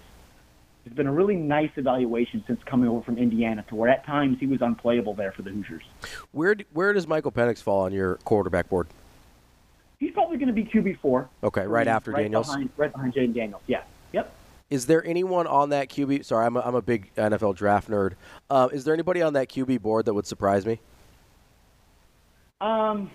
has 0.86 0.94
been 0.94 1.08
a 1.08 1.12
really 1.12 1.36
nice 1.36 1.72
evaluation 1.76 2.44
since 2.48 2.60
coming 2.66 2.90
over 2.90 3.02
from 3.04 3.18
Indiana, 3.18 3.64
to 3.70 3.76
where 3.76 3.90
at 3.90 4.06
times 4.06 4.38
he 4.40 4.48
was 4.48 4.62
unplayable 4.62 5.14
there 5.14 5.32
for 5.32 5.42
the 5.44 5.52
Hoosiers. 5.52 5.84
Where 6.32 6.56
do, 6.56 6.64
where 6.74 6.94
does 6.94 7.08
Michael 7.08 7.32
Penix 7.32 7.62
fall 7.62 7.82
on 7.82 7.94
your 7.94 8.16
quarterback 8.24 8.70
board? 8.70 8.88
He's 10.00 10.12
probably 10.12 10.38
going 10.38 10.48
to 10.48 10.54
be 10.54 10.64
QB 10.64 11.00
four. 11.00 11.30
Okay, 11.44 11.68
right 11.68 11.88
after 11.88 12.12
right 12.12 12.24
Daniels. 12.24 12.48
behind, 12.48 12.70
right 12.78 12.92
behind 12.92 13.14
Jayden 13.14 13.36
Daniels. 13.36 13.62
Yeah. 13.68 13.84
Yep. 14.14 14.34
Is 14.72 14.86
there 14.88 15.06
anyone 15.06 15.46
on 15.48 15.70
that 15.70 15.90
QB? 15.90 16.26
Sorry, 16.26 16.46
I'm 16.46 16.58
a, 16.58 16.62
I'm 16.62 16.76
a 16.76 16.82
big 16.82 17.14
NFL 17.16 17.56
draft 17.56 17.90
nerd. 17.90 18.14
Uh, 18.50 18.70
is 18.72 18.84
there 18.84 18.94
anybody 18.94 19.22
on 19.22 19.34
that 19.34 19.50
QB 19.50 19.82
board 19.82 20.06
that 20.06 20.14
would 20.14 20.26
surprise 20.26 20.66
me? 20.66 20.80
Um, 22.62 23.12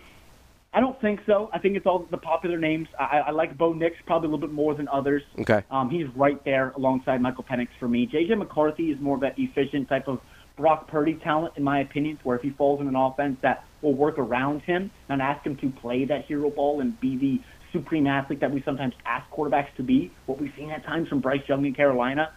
I 0.77 0.81
don't 0.81 1.01
think 1.01 1.21
so. 1.25 1.49
I 1.55 1.59
think 1.59 1.75
it's 1.75 1.87
all 1.87 2.07
the 2.11 2.19
popular 2.19 2.59
names. 2.59 2.87
I, 3.01 3.23
I 3.29 3.31
like 3.31 3.57
Bo 3.57 3.73
Nix 3.73 3.97
probably 4.05 4.29
a 4.29 4.31
little 4.31 4.47
bit 4.47 4.55
more 4.55 4.75
than 4.75 4.89
others. 4.89 5.23
Okay. 5.41 5.63
Um, 5.71 5.89
he's 5.89 6.07
right 6.15 6.45
there 6.45 6.75
alongside 6.77 7.23
Michael 7.23 7.45
Penix 7.45 7.69
for 7.81 7.89
me. 7.89 8.07
JJ 8.07 8.37
McCarthy 8.37 8.91
is 8.91 9.01
more 9.01 9.15
of 9.15 9.23
that 9.23 9.39
efficient 9.39 9.89
type 9.89 10.07
of 10.07 10.21
Brock 10.55 10.87
Purdy 10.87 11.15
talent, 11.15 11.55
in 11.57 11.65
my 11.65 11.81
opinion, 11.81 12.19
where 12.25 12.37
if 12.37 12.43
he 12.43 12.51
falls 12.51 12.83
in 12.83 12.89
an 12.89 12.95
offense 12.95 13.39
that 13.41 13.65
will 13.81 13.95
work 13.95 14.19
around 14.19 14.61
him, 14.61 14.91
not 15.09 15.23
ask 15.23 15.47
him 15.47 15.57
to 15.57 15.71
play 15.81 16.05
that 16.05 16.27
hero 16.27 16.51
ball 16.51 16.83
and 16.83 17.01
be 17.01 17.17
the 17.17 17.41
supreme 17.73 18.07
athlete 18.07 18.41
that 18.41 18.53
we 18.53 18.63
sometimes 18.63 18.93
ask 19.07 19.27
quarterbacks 19.31 19.75
to 19.79 19.83
be, 19.83 20.13
what 20.27 20.39
we've 20.39 20.53
seen 20.59 20.71
at 20.71 20.85
times 20.85 21.09
from 21.09 21.21
Bryce 21.21 21.41
Young 21.49 21.65
in 21.65 21.73
Carolina, 21.73 22.31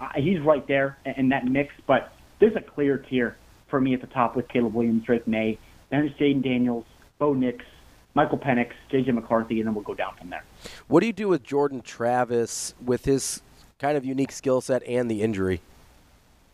uh, 0.00 0.08
he's 0.16 0.40
right 0.40 0.66
there 0.66 0.98
in, 1.06 1.12
in 1.12 1.28
that 1.28 1.44
mix. 1.44 1.72
But 1.86 2.12
there's 2.40 2.56
a 2.56 2.60
clear 2.60 2.98
tier 2.98 3.36
for 3.70 3.80
me 3.80 3.94
at 3.94 4.00
the 4.00 4.08
top 4.08 4.34
with 4.34 4.48
Caleb 4.48 4.74
Williams, 4.74 5.04
Drake 5.04 5.28
Maye, 5.28 5.60
then 5.90 6.06
it's 6.06 6.18
Jayden 6.18 6.42
Daniels, 6.42 6.86
Bo 7.20 7.34
Nix, 7.34 7.64
Michael 8.14 8.38
Penix, 8.38 8.70
JJ 8.90 9.12
McCarthy, 9.12 9.58
and 9.58 9.66
then 9.66 9.74
we'll 9.74 9.84
go 9.84 9.94
down 9.94 10.14
from 10.16 10.30
there. 10.30 10.44
What 10.86 11.00
do 11.00 11.06
you 11.06 11.12
do 11.12 11.28
with 11.28 11.42
Jordan 11.42 11.82
Travis 11.82 12.74
with 12.82 13.04
his 13.04 13.42
kind 13.78 13.96
of 13.96 14.04
unique 14.04 14.32
skill 14.32 14.60
set 14.60 14.82
and 14.84 15.10
the 15.10 15.22
injury? 15.22 15.60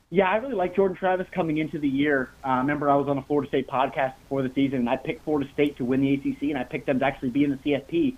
Yeah, 0.09 0.29
I 0.29 0.37
really 0.37 0.55
like 0.55 0.75
Jordan 0.75 0.97
Travis 0.97 1.27
coming 1.33 1.59
into 1.59 1.79
the 1.79 1.89
year. 1.89 2.31
Uh, 2.45 2.57
remember, 2.57 2.91
I 2.91 2.97
was 2.97 3.07
on 3.09 3.19
a 3.19 3.23
Florida 3.23 3.49
State 3.49 3.69
podcast 3.69 4.15
before 4.23 4.43
the 4.43 4.51
season, 4.55 4.81
and 4.81 4.89
I 4.89 4.97
picked 4.97 5.23
Florida 5.25 5.49
State 5.53 5.77
to 5.77 5.85
win 5.85 6.01
the 6.01 6.15
ACC, 6.15 6.43
and 6.45 6.59
I 6.59 6.65
picked 6.65 6.87
them 6.87 6.99
to 6.99 7.05
actually 7.05 7.31
be 7.31 7.45
in 7.45 7.51
the 7.51 7.57
CFP. 7.59 8.17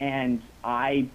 And 0.00 0.40
I, 0.62 1.08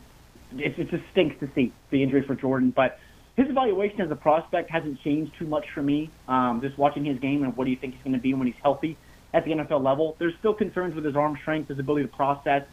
it, 0.56 0.78
it 0.78 0.92
just 0.92 1.04
stinks 1.12 1.40
to 1.40 1.50
see 1.56 1.74
the 1.90 2.04
injury 2.04 2.24
for 2.28 2.36
Jordan, 2.36 2.72
but 2.76 3.00
his 3.38 3.50
evaluation 3.50 4.02
as 4.02 4.12
a 4.12 4.16
prospect 4.16 4.70
hasn't 4.70 5.02
changed 5.02 5.32
too 5.40 5.48
much 5.48 5.66
for 5.74 5.82
me. 5.82 6.12
Um, 6.28 6.60
just 6.62 6.78
watching 6.78 7.06
his 7.06 7.18
game 7.20 7.44
and 7.44 7.56
what 7.56 7.64
do 7.64 7.72
you 7.72 7.78
think 7.78 7.96
he's 7.96 8.04
going 8.04 8.14
to 8.14 8.22
be 8.22 8.34
when 8.34 8.48
he's 8.48 8.62
healthy 8.62 8.98
at 9.34 9.46
the 9.46 9.52
NFL 9.52 9.84
level. 9.84 10.16
There's 10.20 10.34
still 10.40 10.54
concerns 10.54 10.96
with 10.96 11.06
his 11.06 11.16
arm 11.16 11.38
strength, 11.42 11.70
his 11.70 11.80
ability 11.80 12.06
to 12.08 12.16
process. 12.16 12.64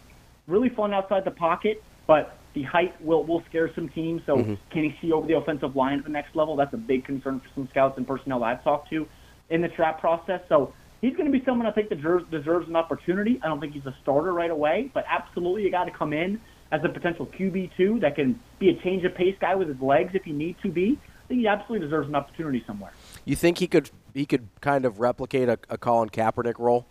Really 0.46 0.68
fun 0.70 0.94
outside 0.94 1.24
the 1.24 1.30
pocket, 1.30 1.82
but 2.06 2.38
the 2.54 2.62
height 2.62 2.98
will 3.04 3.24
will 3.24 3.42
scare 3.48 3.72
some 3.74 3.88
teams. 3.90 4.22
So 4.24 4.38
Mhm. 4.38 4.58
can 4.70 4.84
he 4.84 4.96
see 5.00 5.12
over 5.12 5.26
the 5.26 5.36
offensive 5.36 5.76
line 5.76 5.98
at 5.98 6.04
the 6.04 6.10
next 6.10 6.34
level? 6.34 6.56
That's 6.56 6.72
a 6.72 6.78
big 6.78 7.04
concern 7.04 7.40
for 7.40 7.48
some 7.54 7.68
scouts 7.68 7.98
and 7.98 8.06
personnel 8.06 8.42
I've 8.42 8.62
talked 8.64 8.88
to 8.90 9.06
in 9.50 9.60
the 9.60 9.68
trap 9.68 10.00
process. 10.00 10.40
So 10.48 10.72
he's 11.02 11.14
going 11.14 11.30
to 11.30 11.38
be 11.38 11.44
someone 11.44 11.66
I 11.66 11.72
think 11.72 11.90
that 11.90 11.96
deserves, 11.96 12.24
deserves 12.30 12.68
an 12.68 12.76
opportunity. 12.76 13.38
I 13.42 13.48
don't 13.48 13.60
think 13.60 13.74
he's 13.74 13.86
a 13.86 13.94
starter 14.02 14.32
right 14.32 14.50
away, 14.50 14.90
but 14.94 15.04
absolutely 15.08 15.64
you 15.64 15.70
got 15.70 15.84
to 15.84 15.90
come 15.90 16.12
in 16.12 16.40
as 16.72 16.82
a 16.82 16.88
potential 16.88 17.26
QB 17.26 17.70
two 17.76 18.00
that 18.00 18.14
can 18.16 18.40
be 18.58 18.70
a 18.70 18.74
change 18.82 19.04
of 19.04 19.14
pace 19.14 19.36
guy 19.38 19.54
with 19.54 19.68
his 19.68 19.80
legs 19.80 20.14
if 20.14 20.24
he 20.24 20.32
needs 20.32 20.60
to 20.62 20.68
be. 20.68 20.98
I 21.24 21.28
think 21.28 21.40
he 21.40 21.48
absolutely 21.48 21.86
deserves 21.86 22.08
an 22.08 22.14
opportunity 22.14 22.64
somewhere. 22.66 22.92
You 23.24 23.36
think 23.36 23.58
he 23.58 23.66
could 23.66 23.90
he 24.16 24.24
could 24.26 24.48
kind 24.60 24.84
of 24.84 24.98
replicate 24.98 25.48
a, 25.48 25.58
a 25.68 25.76
Colin 25.76 26.08
Kaepernick 26.08 26.58
role? 26.58 26.86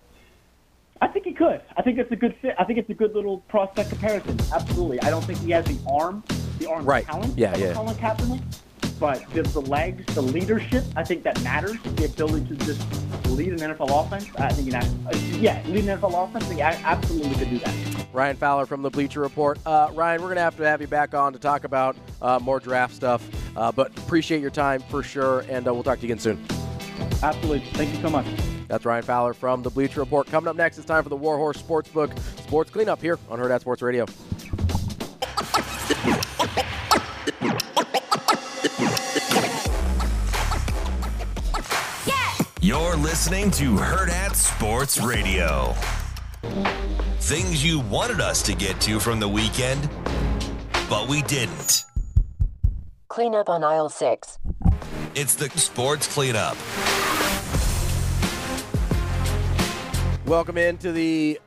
I 1.01 1.07
think 1.07 1.25
he 1.25 1.33
could. 1.33 1.61
I 1.75 1.81
think 1.81 1.97
it's 1.97 2.11
a 2.11 2.15
good 2.15 2.35
fit. 2.41 2.55
I 2.57 2.63
think 2.63 2.79
it's 2.79 2.89
a 2.89 2.93
good 2.93 3.13
little 3.13 3.39
prospect 3.49 3.89
comparison. 3.89 4.39
Absolutely. 4.53 5.01
I 5.01 5.09
don't 5.09 5.23
think 5.25 5.39
he 5.39 5.51
has 5.51 5.65
the 5.65 5.77
arm, 5.89 6.23
the 6.59 6.69
arm 6.69 6.85
Right. 6.85 7.05
talent 7.05 7.37
Yeah, 7.37 7.53
of 7.53 7.59
yeah. 7.59 7.73
Colin 7.73 7.95
Kaepernick, 7.95 8.41
but 8.99 9.27
the, 9.33 9.41
the 9.41 9.61
legs, 9.61 10.05
the 10.13 10.21
leadership, 10.21 10.85
I 10.95 11.03
think 11.03 11.23
that 11.23 11.41
matters. 11.43 11.77
The 11.81 12.05
ability 12.05 12.55
to 12.55 12.65
just 12.65 12.85
lead 13.27 13.49
an 13.49 13.57
NFL 13.59 14.05
offense. 14.05 14.29
I 14.37 14.53
think, 14.53 14.71
you 14.71 14.77
uh, 14.77 15.15
yeah, 15.37 15.61
lead 15.67 15.85
an 15.89 15.99
NFL 15.99 16.29
offense. 16.29 16.45
I 16.45 16.47
think 16.47 16.61
I 16.61 16.73
absolutely 16.85 17.35
could 17.35 17.49
do 17.49 17.57
that. 17.59 18.05
Ryan 18.13 18.37
Fowler 18.37 18.65
from 18.65 18.81
the 18.81 18.89
Bleacher 18.89 19.19
Report. 19.19 19.59
Uh, 19.65 19.89
Ryan, 19.93 20.21
we're 20.21 20.27
going 20.27 20.37
to 20.37 20.41
have 20.43 20.55
to 20.57 20.63
have 20.63 20.79
you 20.79 20.87
back 20.87 21.13
on 21.13 21.33
to 21.33 21.39
talk 21.39 21.65
about 21.65 21.97
uh, 22.21 22.39
more 22.41 22.61
draft 22.61 22.95
stuff, 22.95 23.27
uh, 23.57 23.71
but 23.71 23.87
appreciate 23.97 24.39
your 24.41 24.51
time 24.51 24.81
for 24.89 25.03
sure, 25.03 25.43
and 25.49 25.67
uh, 25.67 25.73
we'll 25.73 25.83
talk 25.83 25.99
to 25.99 26.07
you 26.07 26.13
again 26.13 26.19
soon. 26.19 26.64
Absolutely. 27.23 27.59
Thank 27.73 27.93
you 27.93 28.01
so 28.01 28.09
much. 28.09 28.25
That's 28.67 28.85
Ryan 28.85 29.03
Fowler 29.03 29.33
from 29.33 29.63
the 29.63 29.69
Bleacher 29.69 29.99
Report. 29.99 30.27
Coming 30.27 30.47
up 30.47 30.55
next, 30.55 30.77
it's 30.77 30.87
time 30.87 31.03
for 31.03 31.09
the 31.09 31.15
Warhorse 31.15 31.61
Sportsbook 31.61 32.17
Sports 32.39 32.71
Cleanup 32.71 33.01
here 33.01 33.19
on 33.29 33.39
Hurrdat 33.39 33.61
Sports 33.61 33.81
Radio. 33.81 34.05
You're 42.61 42.95
listening 42.95 43.51
to 43.51 43.75
Hurrdat 43.75 44.33
Sports 44.33 44.99
Radio. 44.99 45.75
Things 47.19 47.63
you 47.63 47.79
wanted 47.81 48.21
us 48.21 48.41
to 48.41 48.55
get 48.55 48.81
to 48.81 48.99
from 48.99 49.19
the 49.19 49.27
weekend, 49.27 49.87
but 50.89 51.07
we 51.07 51.21
didn't. 51.23 51.83
Cleanup 53.07 53.49
on 53.49 53.63
aisle 53.63 53.89
six. 53.89 54.39
It's 55.15 55.35
the 55.35 55.49
Sports 55.51 56.13
Cleanup. 56.13 56.57
Welcome 60.25 60.57
into 60.57 60.91
the 60.91 61.39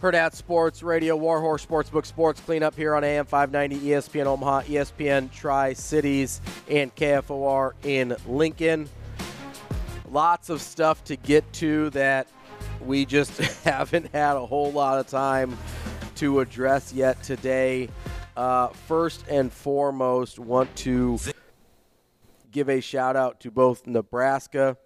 Hurrdat 0.00 0.34
Sports 0.34 0.82
Radio 0.82 1.14
Warhorse 1.14 1.66
Sportsbook 1.66 2.06
Sports 2.06 2.40
Cleanup 2.40 2.74
here 2.74 2.94
on 2.94 3.04
AM 3.04 3.26
590 3.26 3.90
ESPN 3.90 4.24
Omaha, 4.24 4.62
ESPN 4.62 5.30
Tri 5.30 5.74
Cities, 5.74 6.40
and 6.70 6.94
KFOR 6.96 7.72
in 7.82 8.16
Lincoln. 8.26 8.88
Lots 10.10 10.48
of 10.48 10.62
stuff 10.62 11.04
to 11.04 11.16
get 11.16 11.52
to 11.52 11.90
that 11.90 12.28
we 12.80 13.04
just 13.04 13.36
haven't 13.64 14.10
had 14.14 14.38
a 14.38 14.46
whole 14.46 14.72
lot 14.72 14.98
of 14.98 15.06
time 15.06 15.58
to 16.14 16.40
address 16.40 16.94
yet 16.94 17.22
today. 17.22 17.90
Uh, 18.38 18.68
first 18.68 19.26
and 19.28 19.52
foremost, 19.52 20.38
want 20.38 20.74
to 20.76 21.18
give 22.50 22.68
a 22.68 22.80
shout 22.80 23.16
out 23.16 23.40
to 23.40 23.50
both 23.50 23.86
Nebraska 23.86 24.76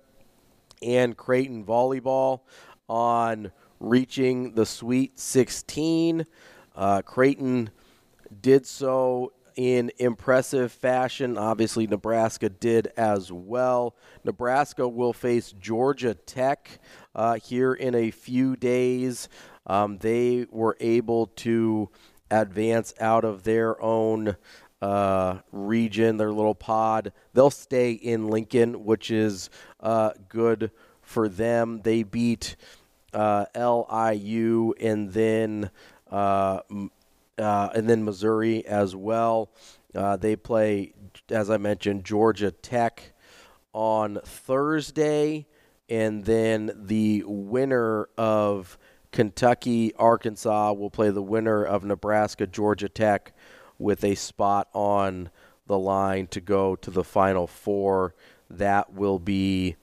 and 0.83 1.17
Creighton 1.17 1.65
volleyball 1.65 2.41
on 2.89 3.53
reaching 3.81 4.55
the 4.55 4.67
Sweet 4.67 5.19
16. 5.19 6.27
Uh, 6.75 7.03
Creighton 7.03 7.71
did 8.41 8.67
so 8.67 9.33
in 9.57 9.91
impressive 9.99 10.73
fashion. 10.73 11.37
Obviously, 11.37 11.87
Nebraska 11.87 12.49
did 12.49 12.89
as 12.97 13.31
well. 13.31 13.97
Nebraska 14.25 14.89
will 14.89 15.13
face 15.13 15.53
Georgia 15.53 16.15
Tech 16.15 16.81
uh, 17.15 17.35
here 17.35 17.75
in 17.75 17.95
a 17.95 18.11
few 18.11 18.57
days. 18.57 19.29
Um, 19.67 19.99
they 19.99 20.47
were 20.51 20.77
able 20.81 21.27
to 21.27 21.91
advance 22.31 22.95
out 22.99 23.25
of 23.25 23.43
their 23.43 23.81
own 23.83 24.37
uh, 24.83 25.39
region, 25.53 26.17
their 26.17 26.33
little 26.33 26.57
pod. 26.57 27.13
They'll 27.33 27.51
stay 27.51 27.93
in 27.93 28.27
Lincoln, 28.27 28.85
which 28.85 29.13
is 29.13 29.49
uh, 29.81 30.11
good 30.29 30.73
for 31.01 31.29
them. 31.29 31.81
They 31.83 32.03
beat 32.03 32.57
uh, 33.15 33.47
LIU 33.55 34.75
and 34.81 35.13
then 35.13 35.71
uh, 36.11 36.61
uh, 37.39 37.69
and 37.75 37.89
then 37.89 38.05
Missouri 38.05 38.67
as 38.67 38.95
well. 38.95 39.51
Uh, 39.95 40.17
they 40.17 40.37
play, 40.37 40.93
as 41.31 41.49
I 41.49 41.59
mentioned, 41.59 42.05
Georgia 42.05 42.51
Tech 42.51 43.13
on 43.73 44.19
Thursday, 44.25 45.47
and 45.89 46.25
then 46.25 46.73
the 46.75 47.23
winner 47.27 48.09
of 48.19 48.77
Kentucky 49.13 49.95
Arkansas 49.95 50.73
will 50.73 50.91
play 50.91 51.11
the 51.11 51.23
winner 51.23 51.63
of 51.63 51.85
Nebraska 51.85 52.47
Georgia 52.47 52.89
Tech 52.89 53.33
with 53.83 54.05
a 54.05 54.15
spot 54.15 54.69
on 54.73 55.31
the 55.67 55.79
line 55.79 56.27
to 56.29 56.41
go 56.41 56.77
to 56.77 56.91
the 56.91 57.05
Final 57.05 57.47
Four. 57.47 58.15
That 58.49 58.93
will 58.93 59.19
be 59.19 59.77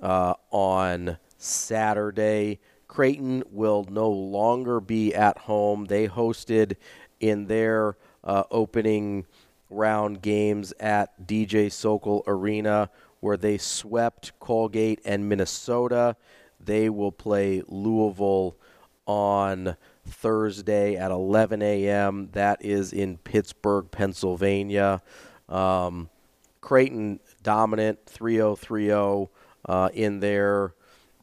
uh, 0.00 0.34
on 0.50 1.18
Saturday. 1.36 2.60
Creighton 2.88 3.42
will 3.50 3.86
no 3.90 4.08
longer 4.08 4.80
be 4.80 5.14
at 5.14 5.38
home. 5.38 5.86
They 5.86 6.08
hosted 6.08 6.76
in 7.20 7.46
their 7.46 7.96
uh, 8.22 8.44
opening 8.50 9.26
round 9.70 10.22
games 10.22 10.72
at 10.78 11.26
DJ 11.26 11.72
Sokol 11.72 12.22
Arena, 12.26 12.90
where 13.20 13.36
they 13.36 13.58
swept 13.58 14.38
Colgate 14.38 15.00
and 15.04 15.28
Minnesota. 15.28 16.16
They 16.60 16.88
will 16.90 17.12
play 17.12 17.62
Louisville 17.66 18.56
on 19.06 19.76
Thursday 20.06 20.96
at 20.96 21.10
11 21.10 21.62
a.m. 21.62 22.28
That 22.32 22.64
is 22.64 22.92
in 22.92 23.18
Pittsburgh, 23.18 23.90
Pennsylvania. 23.90 25.02
Um, 25.48 26.08
Creighton 26.60 27.20
dominant 27.42 27.98
3 28.06 28.36
0 28.36 28.56
3 28.56 28.86
0 28.86 29.30
uh, 29.66 29.88
in 29.92 30.20
their 30.20 30.74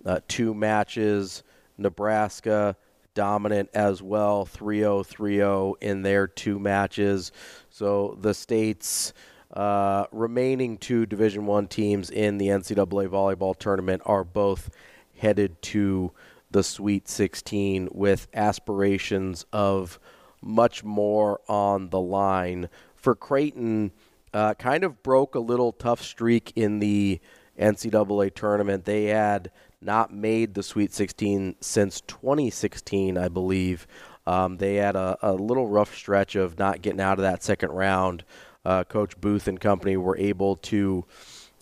uh, 0.06 0.20
two 0.28 0.54
matches. 0.54 1.44
Nebraska 1.78 2.76
dominant 3.14 3.70
as 3.74 4.02
well 4.02 4.46
3 4.46 4.80
0 4.80 5.04
3 5.04 5.36
0 5.38 5.76
in 5.82 6.02
their 6.02 6.28
two 6.28 6.60
matches. 6.60 7.32
So 7.70 8.18
the 8.20 8.34
state's 8.34 9.14
uh, 9.54 10.06
remaining 10.12 10.78
two 10.78 11.06
Division 11.06 11.46
One 11.46 11.68
teams 11.68 12.10
in 12.10 12.38
the 12.38 12.48
NCAA 12.48 13.08
volleyball 13.08 13.58
tournament 13.58 14.02
are 14.06 14.24
both 14.24 14.70
headed 15.18 15.62
to 15.62 16.12
the 16.52 16.64
Sweet 16.64 17.08
16 17.08 17.90
with 17.92 18.28
aspirations 18.34 19.46
of 19.54 20.00
much 20.42 20.84
more 20.84 21.42
on 21.48 21.90
the 21.90 22.00
line. 22.00 22.70
For 22.96 23.16
Creighton, 23.16 23.92
uh, 24.34 24.54
kind 24.56 24.84
of 24.84 25.04
broke 25.04 25.36
a 25.36 25.40
little 25.40 25.72
tough 25.72 26.02
streak 26.02 26.54
in 26.56 26.80
the 26.80 27.20
NCAA 27.60 28.34
tournament. 28.34 28.86
They 28.86 29.06
had 29.06 29.52
not 29.82 30.14
made 30.14 30.54
the 30.54 30.64
Sweet 30.64 30.94
16 30.94 31.56
since 31.62 32.02
2016, 32.02 33.18
I 33.18 33.28
believe. 33.28 33.88
Um, 34.28 34.58
they 34.58 34.76
had 34.76 34.96
a, 34.96 35.18
a 35.22 35.34
little 35.34 35.68
rough 35.68 35.96
stretch 35.96 36.36
of 36.36 36.60
not 36.60 36.82
getting 36.82 37.02
out 37.02 37.18
of 37.18 37.24
that 37.24 37.44
second 37.44 37.72
round. 37.72 38.24
Uh, 38.66 38.84
Coach 38.84 39.20
Booth 39.20 39.48
and 39.48 39.60
company 39.60 39.98
were 39.98 40.18
able 40.18 40.58
to 40.58 41.06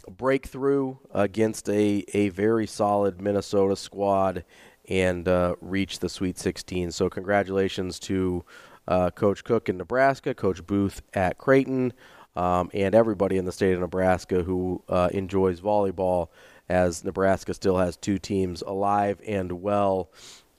break 0.09 0.47
through 0.47 0.99
against 1.13 1.69
a, 1.69 2.03
a 2.13 2.29
very 2.29 2.65
solid 2.65 3.21
Minnesota 3.21 3.75
squad 3.75 4.43
and 4.87 5.27
uh, 5.27 5.55
reach 5.61 5.99
the 5.99 6.09
Sweet 6.09 6.37
16. 6.37 6.91
So, 6.91 7.09
congratulations 7.09 7.99
to 7.99 8.43
uh, 8.87 9.09
Coach 9.11 9.43
Cook 9.43 9.69
in 9.69 9.77
Nebraska, 9.77 10.33
Coach 10.33 10.65
Booth 10.65 11.01
at 11.13 11.37
Creighton, 11.37 11.93
um, 12.35 12.69
and 12.73 12.95
everybody 12.95 13.37
in 13.37 13.45
the 13.45 13.51
state 13.51 13.73
of 13.73 13.79
Nebraska 13.79 14.43
who 14.43 14.81
uh, 14.87 15.09
enjoys 15.11 15.59
volleyball, 15.59 16.29
as 16.69 17.03
Nebraska 17.03 17.53
still 17.53 17.77
has 17.77 17.97
two 17.97 18.17
teams 18.17 18.61
alive 18.61 19.21
and 19.27 19.61
well 19.61 20.09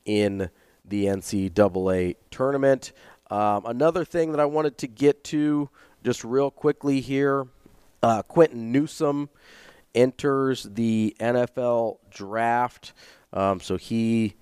in 0.05 0.51
the 0.85 1.07
NCAA 1.07 2.17
tournament. 2.31 2.93
Um, 3.31 3.67
another 3.67 4.05
thing 4.05 4.33
that 4.33 4.41
I 4.41 4.47
wanted 4.47 4.79
to 4.79 4.87
get 4.87 5.23
to 5.25 5.69
just 6.03 6.25
real 6.25 6.51
quickly 6.51 7.01
here 7.01 7.47
uh, 8.03 8.23
Quinton 8.23 8.73
Newsome 8.73 9.29
enters 9.95 10.65
the 10.65 11.17
NFL 11.19 11.99
draft. 12.11 12.93
Um, 13.33 13.61
so 13.61 13.77
he 13.77 14.35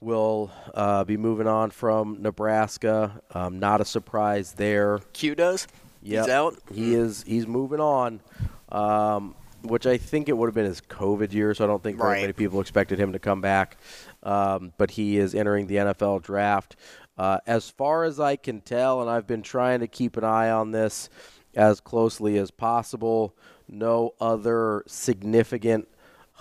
will 0.00 0.50
uh, 0.74 1.04
be 1.04 1.16
moving 1.16 1.46
on 1.46 1.70
from 1.70 2.20
Nebraska. 2.20 3.20
Um, 3.32 3.58
not 3.58 3.80
a 3.80 3.84
surprise 3.84 4.52
there. 4.52 5.00
Q 5.12 5.34
does? 5.34 5.66
Yep. 6.02 6.24
He's 6.24 6.32
out? 6.32 6.56
He 6.72 6.94
is. 6.94 7.24
He's 7.26 7.46
moving 7.46 7.80
on. 7.80 8.20
Um, 8.70 9.34
which 9.62 9.86
I 9.86 9.96
think 9.96 10.28
it 10.28 10.36
would 10.36 10.46
have 10.48 10.54
been 10.54 10.66
his 10.66 10.82
COVID 10.82 11.32
year, 11.32 11.54
so 11.54 11.64
I 11.64 11.66
don't 11.66 11.82
think 11.82 11.96
very 11.96 12.10
Right. 12.10 12.20
many 12.20 12.32
people 12.34 12.60
expected 12.60 12.98
him 12.98 13.12
to 13.12 13.18
come 13.18 13.40
back. 13.40 13.78
Um, 14.22 14.72
but 14.76 14.90
he 14.92 15.16
is 15.16 15.34
entering 15.34 15.66
the 15.68 15.76
NFL 15.76 16.22
draft. 16.22 16.76
Uh, 17.16 17.38
as 17.46 17.70
far 17.70 18.04
as 18.04 18.20
I 18.20 18.36
can 18.36 18.60
tell, 18.60 19.00
and 19.00 19.08
I've 19.08 19.26
been 19.26 19.40
trying 19.42 19.80
to 19.80 19.86
keep 19.86 20.18
an 20.18 20.24
eye 20.24 20.50
on 20.50 20.72
this 20.72 21.08
as 21.54 21.80
closely 21.80 22.36
as 22.36 22.50
possible, 22.50 23.34
no 23.66 24.12
other 24.20 24.82
significant 24.86 25.88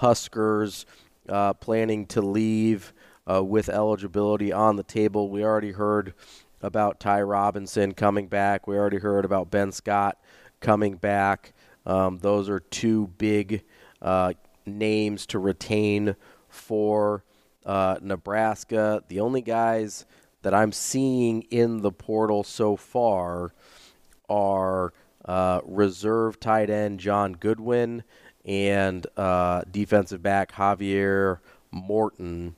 Huskers 0.02 0.86
uh, 1.30 1.54
planning 1.54 2.06
to 2.08 2.22
leave 2.22 2.94
uh, 3.30 3.44
with 3.44 3.70
eligibility 3.70 4.52
on 4.52 4.76
the 4.76 4.84
table. 4.84 5.30
We 5.30 5.44
already 5.44 5.72
heard 5.72 6.14
about 6.62 7.00
Ty 7.00 7.22
Robinson 7.22 7.94
coming 7.94 8.28
back. 8.28 8.68
We 8.68 8.78
already 8.78 9.00
heard 9.00 9.26
about 9.26 9.52
Ben 9.52 9.72
Scott 9.72 10.18
coming 10.60 10.96
back. 10.96 11.54
Um, 11.86 12.20
those 12.20 12.50
are 12.50 12.60
two 12.60 13.08
big 13.18 13.64
uh, 14.02 14.34
names 14.66 15.26
to 15.28 15.40
retain 15.40 16.16
for 16.50 17.24
uh, 17.66 17.98
Nebraska. 18.02 19.04
The 19.08 19.20
only 19.20 19.42
guys 19.42 20.06
that 20.42 20.54
I'm 20.54 20.72
seeing 20.72 21.44
in 21.44 21.82
the 21.82 21.92
portal 21.92 22.44
so 22.44 22.76
far 22.76 23.54
are 24.30 24.94
uh, 25.26 25.62
reserve 25.64 26.40
tight 26.40 26.70
end 26.70 27.00
John 27.00 27.34
Goodwin 27.34 28.04
and 28.46 29.06
uh, 29.18 29.64
defensive 29.72 30.22
back 30.22 30.54
Javier 30.54 31.40
Morton. 31.72 32.56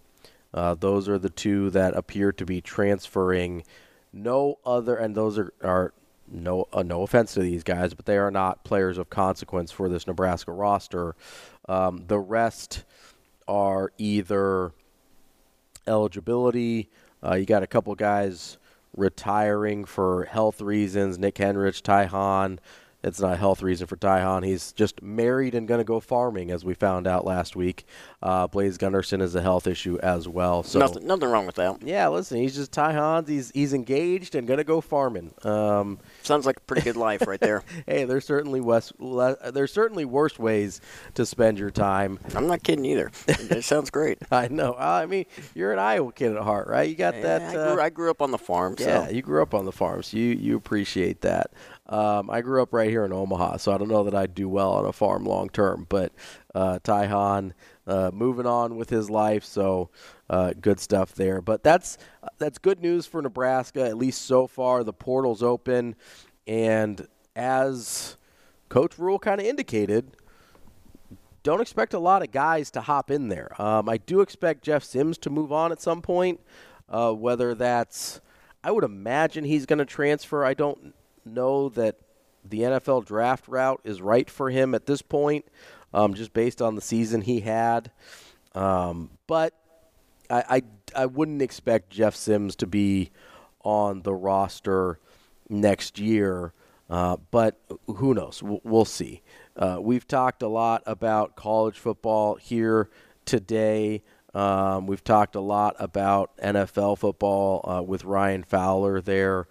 Uh, 0.53 0.73
those 0.73 1.09
are 1.09 1.19
the 1.19 1.29
two 1.29 1.69
that 1.71 1.95
appear 1.95 2.31
to 2.31 2.45
be 2.45 2.61
transferring. 2.61 3.63
No 4.13 4.57
other, 4.65 4.95
and 4.95 5.15
those 5.15 5.37
are, 5.37 5.53
are 5.61 5.93
no 6.31 6.67
uh, 6.73 6.83
no 6.83 7.03
offense 7.03 7.33
to 7.33 7.41
these 7.41 7.63
guys, 7.63 7.93
but 7.93 8.05
they 8.05 8.17
are 8.17 8.31
not 8.31 8.63
players 8.63 8.97
of 8.97 9.09
consequence 9.09 9.71
for 9.71 9.89
this 9.89 10.07
Nebraska 10.07 10.51
roster. 10.51 11.15
Um, 11.67 12.05
the 12.07 12.19
rest 12.19 12.83
are 13.47 13.91
either 13.97 14.71
eligibility. 15.87 16.89
Uh, 17.23 17.35
you 17.35 17.45
got 17.45 17.63
a 17.63 17.67
couple 17.67 17.93
guys 17.95 18.57
retiring 18.95 19.85
for 19.85 20.25
health 20.25 20.61
reasons. 20.61 21.19
Nick 21.19 21.35
Henrich, 21.35 21.81
Ty 21.81 22.05
Hahn. 22.05 22.59
It's 23.05 23.19
not 23.19 23.33
a 23.33 23.37
health 23.37 23.61
reason 23.61 23.85
for 23.85 23.95
Ty 23.95 24.21
Hahn. 24.21 24.41
He's 24.41 24.71
just 24.71 25.01
married 25.01 25.53
and 25.53 25.67
going 25.67 25.77
to 25.77 25.83
go 25.83 25.99
farming, 25.99 26.49
as 26.49 26.65
we 26.65 26.73
found 26.73 27.05
out 27.05 27.23
last 27.23 27.55
week. 27.55 27.85
Uh, 28.21 28.47
Blaise 28.47 28.79
Gunnerson 28.79 29.21
is 29.21 29.35
a 29.35 29.41
health 29.41 29.67
issue 29.67 29.99
as 30.01 30.27
well. 30.27 30.63
So 30.63 30.79
nothing, 30.79 31.05
nothing 31.05 31.29
wrong 31.29 31.45
with 31.45 31.55
that. 31.55 31.83
Yeah, 31.83 32.07
listen, 32.07 32.39
he's 32.39 32.55
just 32.55 32.71
Ty 32.71 32.93
Hahn. 32.93 33.25
He's 33.27 33.51
he's 33.51 33.73
engaged 33.73 34.33
and 34.33 34.47
going 34.47 34.57
to 34.57 34.63
go 34.63 34.81
farming. 34.81 35.33
Um, 35.43 35.99
Sounds 36.23 36.47
like 36.47 36.57
a 36.57 36.61
pretty 36.61 36.81
good 36.81 36.95
life 36.97 37.27
right 37.27 37.39
there. 37.39 37.63
hey, 37.85 38.05
there's 38.05 38.25
certainly 38.25 38.59
west, 38.59 38.93
there's 38.99 39.71
certainly 39.71 40.05
worse 40.05 40.39
ways 40.39 40.81
to 41.13 41.25
spend 41.27 41.59
your 41.59 41.69
time. 41.69 42.19
I'm 42.33 42.47
not 42.47 42.63
kidding 42.63 42.85
either. 42.85 43.11
It 43.27 43.63
sounds 43.63 43.91
great. 43.91 44.17
I 44.31 44.47
know. 44.47 44.73
Uh, 44.73 45.01
I 45.03 45.05
mean, 45.05 45.25
you're 45.53 45.71
an 45.73 45.79
Iowa 45.79 46.11
kid 46.11 46.35
at 46.35 46.41
heart, 46.41 46.67
right? 46.67 46.89
You 46.89 46.95
got 46.95 47.13
Yeah, 47.15 47.21
that. 47.21 47.41
I, 47.41 47.55
uh, 47.55 47.73
grew, 47.75 47.83
I 47.83 47.89
grew 47.89 48.09
up 48.09 48.21
on 48.23 48.31
the 48.31 48.39
farm. 48.39 48.75
yeah, 48.79 49.05
so. 49.05 49.11
you 49.11 49.21
grew 49.21 49.43
up 49.43 49.53
on 49.53 49.65
the 49.65 49.71
farm, 49.71 50.01
so 50.01 50.17
you 50.17 50.31
you 50.31 50.57
appreciate 50.57 51.21
that. 51.21 51.51
Um, 51.87 52.29
I 52.29 52.41
grew 52.41 52.61
up 52.61 52.73
right 52.73 52.89
here 52.89 53.05
in 53.05 53.13
Omaha, 53.13 53.57
so 53.57 53.71
I 53.71 53.77
don't 53.77 53.89
know 53.89 54.03
that 54.03 54.15
I'd 54.15 54.33
do 54.33 54.49
well 54.49 54.71
on 54.71 54.85
a 54.85 54.93
farm 54.93 55.25
long 55.25 55.49
term. 55.49 55.85
But 55.87 56.11
uh, 56.53 56.79
Ty 56.83 57.07
Hahn, 57.07 57.53
uh, 57.85 58.11
moving 58.13 58.45
on 58.47 58.75
with 58.75 58.89
his 58.89 59.09
life, 59.09 59.43
so 59.43 59.89
uh, 60.29 60.53
good 60.59 60.79
stuff 60.79 61.13
there. 61.13 61.41
But 61.41 61.63
that's 61.63 61.97
that's 62.37 62.57
good 62.57 62.81
news 62.81 63.05
for 63.05 63.21
Nebraska, 63.21 63.83
at 63.85 63.97
least 63.97 64.23
so 64.23 64.47
far. 64.47 64.83
The 64.83 64.93
portal's 64.93 65.43
open, 65.43 65.95
and 66.47 67.07
as 67.35 68.17
Coach 68.69 68.97
Rhule 68.97 69.19
kind 69.19 69.39
of 69.39 69.45
indicated, 69.45 70.17
don't 71.43 71.61
expect 71.61 71.93
a 71.93 71.99
lot 71.99 72.23
of 72.23 72.31
guys 72.31 72.71
to 72.71 72.81
hop 72.81 73.11
in 73.11 73.29
there. 73.29 73.59
Um, 73.61 73.87
I 73.87 73.97
do 73.97 74.21
expect 74.21 74.63
Jeff 74.63 74.83
Sims 74.83 75.17
to 75.19 75.29
move 75.29 75.51
on 75.51 75.71
at 75.71 75.81
some 75.81 76.01
point. 76.01 76.39
Uh, 76.87 77.11
whether 77.11 77.55
that's, 77.55 78.21
I 78.63 78.69
would 78.69 78.83
imagine 78.83 79.43
he's 79.43 79.65
going 79.65 79.79
to 79.79 79.85
transfer. 79.85 80.45
I 80.45 80.53
don't 80.53 80.93
know 81.25 81.69
that 81.69 81.97
the 82.43 82.61
NFL 82.61 83.05
draft 83.05 83.47
route 83.47 83.81
is 83.83 84.01
right 84.01 84.29
for 84.29 84.49
him 84.49 84.75
at 84.75 84.85
this 84.85 85.01
point, 85.01 85.45
um, 85.93 86.13
just 86.13 86.33
based 86.33 86.61
on 86.61 86.75
the 86.75 86.81
season 86.81 87.21
he 87.21 87.41
had. 87.41 87.91
Um, 88.53 89.09
but 89.27 89.53
I, 90.29 90.43
I, 90.49 90.61
I 91.03 91.05
wouldn't 91.07 91.41
expect 91.41 91.89
Jeff 91.89 92.15
Sims 92.15 92.55
to 92.57 92.67
be 92.67 93.11
on 93.61 94.03
the 94.03 94.13
roster 94.13 94.99
next 95.49 95.99
year. 95.99 96.53
Uh, 96.89 97.17
but 97.31 97.59
who 97.87 98.13
knows? 98.13 98.43
We'll, 98.43 98.61
we'll 98.63 98.85
see. 98.85 99.21
Uh, 99.57 99.79
we've 99.81 100.07
talked 100.07 100.43
a 100.43 100.47
lot 100.47 100.83
about 100.85 101.35
college 101.35 101.79
football 101.79 102.35
here 102.35 102.89
today. 103.25 104.03
Um, 104.35 104.85
we've 104.85 105.03
talked 105.03 105.35
a 105.35 105.39
lot 105.39 105.75
about 105.79 106.35
NFL 106.37 106.99
football 106.99 107.67
uh, 107.69 107.81
with 107.81 108.03
Ryan 108.03 108.43
Fowler 108.43 109.01
there. 109.01 109.47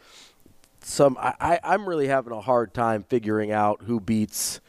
Some 0.85 1.16
I, 1.19 1.35
I, 1.40 1.61
I'm 1.65 1.89
really 1.89 2.09
having 2.09 2.32
a 2.32 2.40
hard 2.40 2.74
time 2.74 3.05
figuring 3.05 3.51
out 3.51 3.82
who 3.82 4.01
beats 4.01 4.61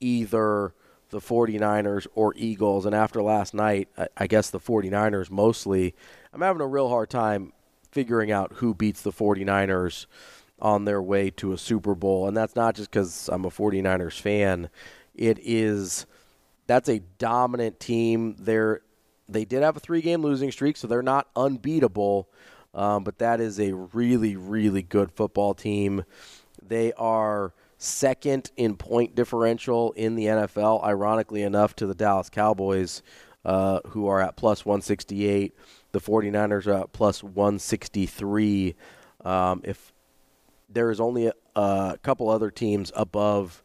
either 0.00 0.74
the 1.10 1.20
49ers 1.20 2.06
or 2.14 2.34
Eagles. 2.36 2.86
And 2.86 2.94
after 2.94 3.22
last 3.22 3.54
night, 3.54 3.88
I, 3.96 4.08
I 4.16 4.26
guess 4.26 4.50
the 4.50 4.60
49ers 4.60 5.30
mostly. 5.30 5.94
I'm 6.32 6.42
having 6.42 6.60
a 6.60 6.66
real 6.66 6.88
hard 6.88 7.08
time 7.08 7.52
figuring 7.90 8.30
out 8.30 8.54
who 8.54 8.74
beats 8.74 9.02
the 9.02 9.12
49ers 9.12 10.06
on 10.60 10.84
their 10.84 11.00
way 11.00 11.30
to 11.30 11.52
a 11.52 11.58
Super 11.58 11.94
Bowl. 11.94 12.26
And 12.26 12.36
that's 12.36 12.56
not 12.56 12.74
just 12.74 12.90
because 12.90 13.28
I'm 13.32 13.44
a 13.44 13.50
49ers 13.50 14.20
fan. 14.20 14.68
It 15.14 15.38
is 15.42 16.06
that's 16.66 16.88
a 16.88 17.00
dominant 17.18 17.80
team. 17.80 18.36
They're 18.38 18.80
they 19.28 19.44
did 19.44 19.62
have 19.62 19.76
a 19.76 19.80
three 19.80 20.02
game 20.02 20.22
losing 20.22 20.50
streak, 20.50 20.76
so 20.76 20.86
they're 20.86 21.02
not 21.02 21.28
unbeatable. 21.36 22.28
Um, 22.74 23.04
but 23.04 23.18
that 23.18 23.40
is 23.40 23.60
a 23.60 23.72
really, 23.72 24.36
really 24.36 24.82
good 24.82 25.12
football 25.12 25.54
team. 25.54 26.04
They 26.66 26.92
are 26.94 27.52
second 27.78 28.50
in 28.56 28.76
point 28.76 29.14
differential 29.14 29.92
in 29.92 30.16
the 30.16 30.26
NFL, 30.26 30.82
ironically 30.82 31.42
enough, 31.42 31.76
to 31.76 31.86
the 31.86 31.94
Dallas 31.94 32.30
Cowboys, 32.30 33.02
uh, 33.44 33.80
who 33.88 34.08
are 34.08 34.20
at 34.20 34.36
plus 34.36 34.64
168. 34.64 35.54
The 35.92 36.00
49ers 36.00 36.66
are 36.66 36.82
at 36.82 36.92
plus 36.92 37.22
163. 37.22 38.74
Um, 39.24 39.60
if 39.64 39.92
there 40.68 40.90
is 40.90 41.00
only 41.00 41.26
a, 41.26 41.32
a 41.54 41.98
couple 42.02 42.28
other 42.28 42.50
teams 42.50 42.90
above 42.96 43.62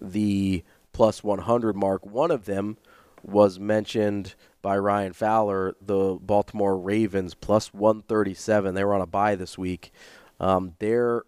the 0.00 0.62
plus 0.92 1.24
100 1.24 1.76
mark, 1.76 2.04
one 2.04 2.30
of 2.30 2.44
them 2.44 2.76
was 3.22 3.58
mentioned 3.58 4.34
by 4.62 4.76
Ryan 4.78 5.12
Fowler, 5.12 5.74
the 5.80 6.18
Baltimore 6.20 6.78
Ravens 6.78 7.34
plus 7.34 7.72
137. 7.72 8.74
They 8.74 8.84
were 8.84 8.94
on 8.94 9.00
a 9.00 9.06
bye 9.06 9.34
this 9.34 9.56
week. 9.56 9.92
Um, 10.38 10.74
they're 10.78 11.22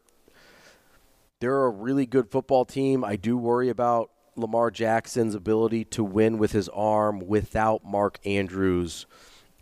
they're 1.40 1.64
a 1.64 1.70
really 1.70 2.06
good 2.06 2.30
football 2.30 2.64
team. 2.64 3.04
I 3.04 3.16
do 3.16 3.36
worry 3.36 3.68
about 3.68 4.10
Lamar 4.36 4.70
Jackson's 4.70 5.34
ability 5.34 5.84
to 5.86 6.04
win 6.04 6.38
with 6.38 6.52
his 6.52 6.68
arm 6.68 7.26
without 7.26 7.84
Mark 7.84 8.18
Andrews 8.24 9.06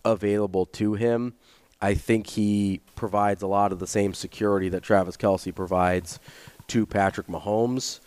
available 0.05 0.66
to 0.66 0.94
him. 0.94 1.35
I 1.81 1.94
think 1.94 2.28
he 2.28 2.82
provides 2.94 3.43
a 3.43 3.47
lot 3.47 3.73
of 3.73 3.78
the 3.78 3.86
same 3.86 4.12
security 4.12 4.69
that 4.69 4.82
Travis 4.82 5.16
Kelce 5.16 5.55
provides 5.55 6.20
to 6.69 6.85
Patrick 6.85 7.27
Mahomes. 7.27 8.01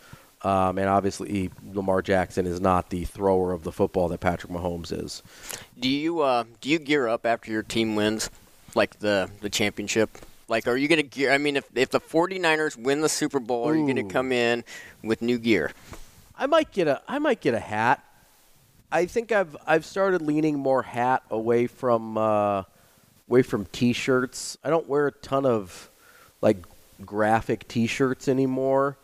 Um, 0.44 0.76
and 0.76 0.88
obviously, 0.88 1.50
Lamar 1.72 2.02
Jackson 2.02 2.46
is 2.46 2.60
not 2.60 2.90
the 2.90 3.04
thrower 3.04 3.52
of 3.52 3.62
the 3.62 3.72
football 3.72 4.08
that 4.08 4.20
Patrick 4.20 4.52
Mahomes 4.52 4.92
is. 4.92 5.22
Do 5.80 5.88
you 5.88 6.20
uh, 6.20 6.44
do 6.60 6.68
you 6.68 6.78
gear 6.78 7.08
up 7.08 7.24
after 7.24 7.50
your 7.50 7.62
team 7.62 7.96
wins, 7.96 8.28
like 8.74 8.98
the 8.98 9.30
the 9.40 9.48
championship? 9.48 10.10
Like, 10.46 10.66
are 10.66 10.76
you 10.76 10.88
going 10.88 11.00
to 11.00 11.08
gear? 11.08 11.32
I 11.32 11.38
mean, 11.38 11.56
if 11.56 11.64
if 11.74 11.88
the 11.88 12.00
49ers 12.00 12.76
win 12.76 13.00
the 13.00 13.08
Super 13.08 13.40
Bowl, 13.40 13.66
are 13.66 13.74
you 13.74 13.84
going 13.84 13.96
to 13.96 14.12
come 14.12 14.32
in 14.32 14.64
with 15.02 15.22
new 15.22 15.38
gear? 15.38 15.72
I 16.36 16.46
might 16.46 16.72
get 16.72 16.88
a 16.88 17.00
I 17.08 17.18
might 17.18 17.40
get 17.40 17.54
a 17.54 17.60
hat. 17.60 18.04
I 18.92 19.06
think 19.06 19.32
I've 19.32 19.56
I've 19.66 19.86
started 19.86 20.20
leaning 20.20 20.58
more 20.58 20.82
hat 20.82 21.22
away 21.30 21.66
from 21.66 22.18
uh, 22.18 22.64
away 23.30 23.42
from 23.42 23.64
t-shirts. 23.66 24.58
I 24.62 24.68
don't 24.68 24.86
wear 24.86 25.06
a 25.06 25.12
ton 25.12 25.46
of 25.46 25.90
like 26.42 26.58
graphic 27.04 27.66
t-shirts 27.66 28.28
anymore. 28.28 28.98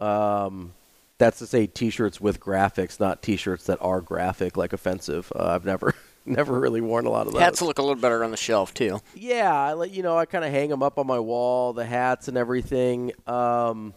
Um, 0.00 0.72
that's 1.18 1.38
to 1.40 1.46
say 1.46 1.66
t-shirts 1.66 2.20
with 2.20 2.40
graphics, 2.40 2.98
not 2.98 3.22
t-shirts 3.22 3.64
that 3.64 3.78
are 3.80 4.00
graphic 4.00 4.56
like 4.56 4.72
offensive. 4.72 5.32
Uh, 5.34 5.46
I've 5.48 5.64
never 5.64 5.94
never 6.26 6.58
really 6.58 6.80
worn 6.80 7.06
a 7.06 7.10
lot 7.10 7.26
of 7.26 7.32
those. 7.32 7.42
Hats 7.42 7.60
look 7.60 7.78
a 7.78 7.82
little 7.82 8.00
better 8.00 8.24
on 8.24 8.30
the 8.30 8.36
shelf 8.36 8.72
too. 8.72 9.00
Yeah, 9.14 9.52
I 9.52 9.74
let 9.74 9.90
you 9.90 10.02
know. 10.02 10.16
I 10.16 10.26
kind 10.26 10.44
of 10.44 10.50
hang 10.50 10.70
them 10.70 10.82
up 10.82 10.98
on 10.98 11.06
my 11.06 11.18
wall, 11.18 11.72
the 11.72 11.84
hats 11.84 12.28
and 12.28 12.36
everything. 12.36 13.12
Um, 13.26 13.94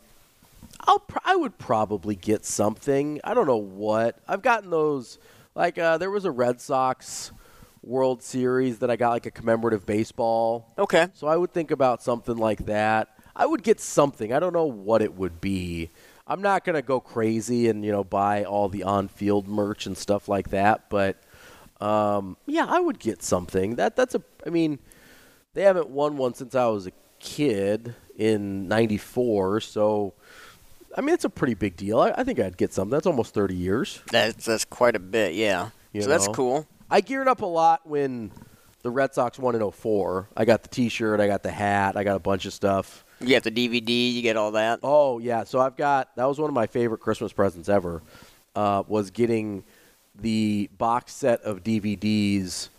I'll 0.81 0.99
pr- 0.99 1.19
I 1.23 1.35
would 1.35 1.57
probably 1.57 2.15
get 2.15 2.45
something. 2.45 3.19
I 3.23 3.33
don't 3.33 3.47
know 3.47 3.57
what. 3.57 4.17
I've 4.27 4.41
gotten 4.41 4.69
those. 4.69 5.19
Like 5.53 5.77
uh, 5.77 5.97
there 5.97 6.09
was 6.09 6.25
a 6.25 6.31
Red 6.31 6.61
Sox 6.61 7.31
World 7.83 8.23
Series 8.23 8.79
that 8.79 8.89
I 8.89 8.95
got 8.95 9.09
like 9.11 9.25
a 9.25 9.31
commemorative 9.31 9.85
baseball. 9.85 10.73
Okay. 10.77 11.07
So 11.13 11.27
I 11.27 11.35
would 11.35 11.51
think 11.53 11.71
about 11.71 12.01
something 12.01 12.37
like 12.37 12.65
that. 12.65 13.09
I 13.35 13.45
would 13.45 13.63
get 13.63 13.79
something. 13.79 14.33
I 14.33 14.39
don't 14.39 14.53
know 14.53 14.65
what 14.65 15.01
it 15.01 15.15
would 15.15 15.41
be. 15.41 15.89
I'm 16.31 16.41
not 16.41 16.63
gonna 16.63 16.81
go 16.81 17.01
crazy 17.01 17.67
and 17.67 17.83
you 17.83 17.91
know 17.91 18.05
buy 18.05 18.45
all 18.45 18.69
the 18.69 18.83
on-field 18.83 19.49
merch 19.49 19.85
and 19.85 19.97
stuff 19.97 20.29
like 20.29 20.51
that, 20.51 20.89
but 20.89 21.17
um, 21.81 22.37
yeah, 22.45 22.65
I 22.69 22.79
would 22.79 22.99
get 22.99 23.21
something. 23.21 23.75
That 23.75 23.97
that's 23.97 24.15
a. 24.15 24.23
I 24.45 24.49
mean, 24.49 24.79
they 25.53 25.63
haven't 25.63 25.89
won 25.89 26.15
one 26.15 26.33
since 26.33 26.55
I 26.55 26.67
was 26.67 26.87
a 26.87 26.93
kid 27.19 27.95
in 28.15 28.69
'94, 28.69 29.59
so 29.59 30.13
I 30.95 31.01
mean 31.01 31.13
it's 31.13 31.25
a 31.25 31.29
pretty 31.29 31.53
big 31.53 31.75
deal. 31.75 31.99
I, 31.99 32.13
I 32.15 32.23
think 32.23 32.39
I'd 32.39 32.55
get 32.55 32.71
something. 32.71 32.91
That's 32.91 33.07
almost 33.07 33.33
30 33.33 33.55
years. 33.55 34.01
That's 34.09 34.45
that's 34.45 34.63
quite 34.63 34.95
a 34.95 34.99
bit, 34.99 35.35
yeah. 35.35 35.71
You 35.91 36.03
so 36.03 36.07
that's 36.07 36.29
cool. 36.29 36.65
I 36.89 37.01
geared 37.01 37.27
up 37.27 37.41
a 37.41 37.45
lot 37.45 37.85
when 37.85 38.31
the 38.83 38.89
Red 38.89 39.13
Sox 39.13 39.37
won 39.37 39.53
in 39.53 39.69
04. 39.69 40.29
I 40.37 40.45
got 40.45 40.63
the 40.63 40.69
T-shirt, 40.69 41.19
I 41.19 41.27
got 41.27 41.43
the 41.43 41.51
hat, 41.51 41.97
I 41.97 42.05
got 42.05 42.15
a 42.15 42.19
bunch 42.19 42.45
of 42.45 42.53
stuff. 42.53 43.03
You 43.21 43.27
get 43.27 43.43
the 43.43 43.51
DVD, 43.51 44.11
you 44.13 44.21
get 44.21 44.35
all 44.37 44.51
that. 44.51 44.79
Oh 44.83 45.19
yeah, 45.19 45.43
so 45.43 45.59
I've 45.59 45.77
got 45.77 46.15
that 46.15 46.25
was 46.25 46.39
one 46.39 46.49
of 46.49 46.53
my 46.53 46.67
favorite 46.67 46.99
Christmas 46.99 47.31
presents 47.33 47.69
ever. 47.69 48.01
Uh, 48.55 48.83
was 48.87 49.11
getting 49.11 49.63
the 50.15 50.69
box 50.77 51.13
set 51.13 51.41
of 51.43 51.63
DVDs 51.63 52.69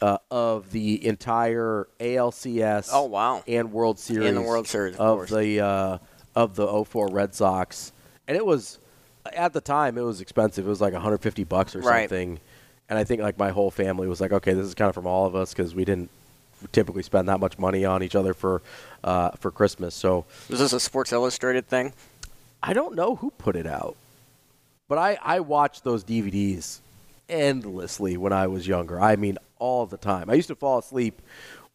uh, 0.00 0.18
of 0.30 0.72
the 0.72 1.06
entire 1.06 1.86
ALCS. 2.00 2.90
Oh, 2.92 3.04
wow. 3.04 3.44
And 3.46 3.72
World 3.72 3.98
Series. 4.00 4.28
And 4.28 4.36
the 4.36 4.42
World 4.42 4.66
Series, 4.66 4.96
of 4.96 5.20
of 5.20 5.28
the 5.28 5.60
uh, 5.60 5.98
of 6.34 6.56
the 6.56 6.84
04 6.84 7.08
Red 7.08 7.34
Sox, 7.34 7.92
and 8.26 8.36
it 8.36 8.44
was 8.44 8.78
at 9.32 9.52
the 9.52 9.60
time 9.60 9.96
it 9.98 10.02
was 10.02 10.20
expensive. 10.20 10.66
It 10.66 10.70
was 10.70 10.80
like 10.80 10.92
150 10.92 11.44
bucks 11.44 11.76
or 11.76 11.80
Right. 11.80 12.08
something. 12.08 12.40
And 12.88 12.98
I 12.98 13.04
think 13.04 13.22
like 13.22 13.38
my 13.38 13.50
whole 13.50 13.70
family 13.70 14.08
was 14.08 14.20
like, 14.20 14.32
okay, 14.32 14.52
this 14.54 14.66
is 14.66 14.74
kind 14.74 14.88
of 14.88 14.94
from 14.94 15.06
all 15.06 15.26
of 15.26 15.36
us 15.36 15.54
because 15.54 15.74
we 15.74 15.84
didn't 15.84 16.10
typically 16.70 17.02
spend 17.02 17.28
that 17.28 17.40
much 17.40 17.58
money 17.58 17.84
on 17.84 18.02
each 18.02 18.14
other 18.14 18.34
for 18.34 18.62
uh, 19.02 19.30
for 19.32 19.50
Christmas. 19.50 19.94
So 19.94 20.24
Was 20.48 20.60
this 20.60 20.72
a 20.72 20.80
Sports 20.80 21.12
Illustrated 21.12 21.66
thing? 21.66 21.92
I 22.62 22.72
don't 22.72 22.94
know 22.94 23.16
who 23.16 23.30
put 23.32 23.56
it 23.56 23.66
out, 23.66 23.96
but 24.88 24.98
I, 24.98 25.18
I 25.22 25.40
watched 25.40 25.82
those 25.82 26.04
DVDs 26.04 26.78
endlessly 27.28 28.16
when 28.16 28.32
I 28.32 28.46
was 28.46 28.68
younger. 28.68 29.00
I 29.00 29.16
mean, 29.16 29.38
all 29.58 29.86
the 29.86 29.96
time. 29.96 30.30
I 30.30 30.34
used 30.34 30.48
to 30.48 30.54
fall 30.54 30.78
asleep 30.78 31.20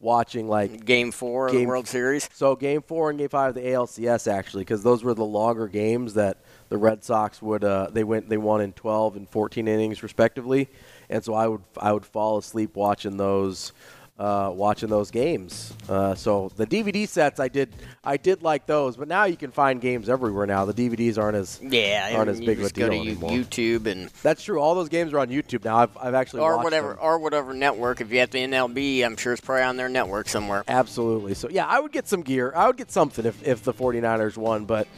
watching 0.00 0.48
like 0.48 0.84
Game 0.84 1.10
four 1.10 1.48
of 1.48 1.52
the 1.52 1.66
World 1.66 1.88
Series. 1.88 2.28
So 2.32 2.54
game 2.54 2.82
four 2.82 3.10
and 3.10 3.18
game 3.18 3.28
five 3.28 3.50
of 3.50 3.54
the 3.54 3.68
ALCS 3.68 4.30
actually, 4.30 4.62
because 4.62 4.82
those 4.82 5.02
were 5.02 5.14
the 5.14 5.24
longer 5.24 5.68
games 5.68 6.14
that 6.14 6.38
the 6.68 6.78
Red 6.78 7.04
Sox 7.04 7.42
would 7.42 7.64
uh, 7.64 7.88
they 7.90 8.04
went 8.04 8.28
they 8.28 8.36
won 8.36 8.60
in 8.60 8.72
12 8.72 9.16
and 9.16 9.28
14 9.28 9.66
innings 9.66 10.02
respectively, 10.02 10.68
and 11.08 11.24
so 11.24 11.34
I 11.34 11.48
would 11.48 11.62
I 11.78 11.92
would 11.92 12.04
fall 12.04 12.38
asleep 12.38 12.76
watching 12.76 13.16
those. 13.16 13.72
Uh, 14.18 14.50
watching 14.52 14.88
those 14.88 15.12
games, 15.12 15.72
uh, 15.88 16.12
so 16.12 16.50
the 16.56 16.66
DVD 16.66 17.06
sets 17.06 17.38
I 17.38 17.46
did 17.46 17.72
I 18.02 18.16
did 18.16 18.42
like 18.42 18.66
those, 18.66 18.96
but 18.96 19.06
now 19.06 19.26
you 19.26 19.36
can 19.36 19.52
find 19.52 19.80
games 19.80 20.08
everywhere 20.08 20.44
now. 20.44 20.64
The 20.64 20.74
DVDs 20.74 21.18
aren't 21.18 21.36
as 21.36 21.60
Yeah, 21.62 22.14
aren't 22.16 22.28
as 22.28 22.40
big 22.40 22.58
of 22.58 22.64
a 22.66 22.70
deal 22.70 22.88
go 22.88 22.94
to 22.94 22.98
anymore. 22.98 23.30
YouTube 23.30 23.86
and 23.86 24.08
That's 24.24 24.42
true. 24.42 24.58
All 24.58 24.74
those 24.74 24.88
games 24.88 25.12
are 25.12 25.20
on 25.20 25.28
YouTube 25.28 25.64
now. 25.64 25.76
I've 25.76 25.96
I've 25.96 26.14
actually 26.14 26.40
or 26.40 26.56
watched 26.56 26.64
whatever 26.64 26.88
them. 26.88 26.98
or 27.00 27.20
whatever 27.20 27.54
network. 27.54 28.00
If 28.00 28.10
you 28.10 28.18
have 28.18 28.30
the 28.30 28.40
MLB, 28.40 29.04
I'm 29.04 29.16
sure 29.16 29.32
it's 29.34 29.40
probably 29.40 29.62
on 29.62 29.76
their 29.76 29.88
network 29.88 30.28
somewhere. 30.28 30.64
Absolutely. 30.66 31.34
So, 31.34 31.48
yeah, 31.48 31.66
I 31.66 31.78
would 31.78 31.92
get 31.92 32.08
some 32.08 32.22
gear. 32.22 32.52
I 32.56 32.66
would 32.66 32.76
get 32.76 32.90
something 32.90 33.24
if, 33.24 33.46
if 33.46 33.62
the 33.62 33.72
49ers 33.72 34.36
won, 34.36 34.64
but 34.64 34.88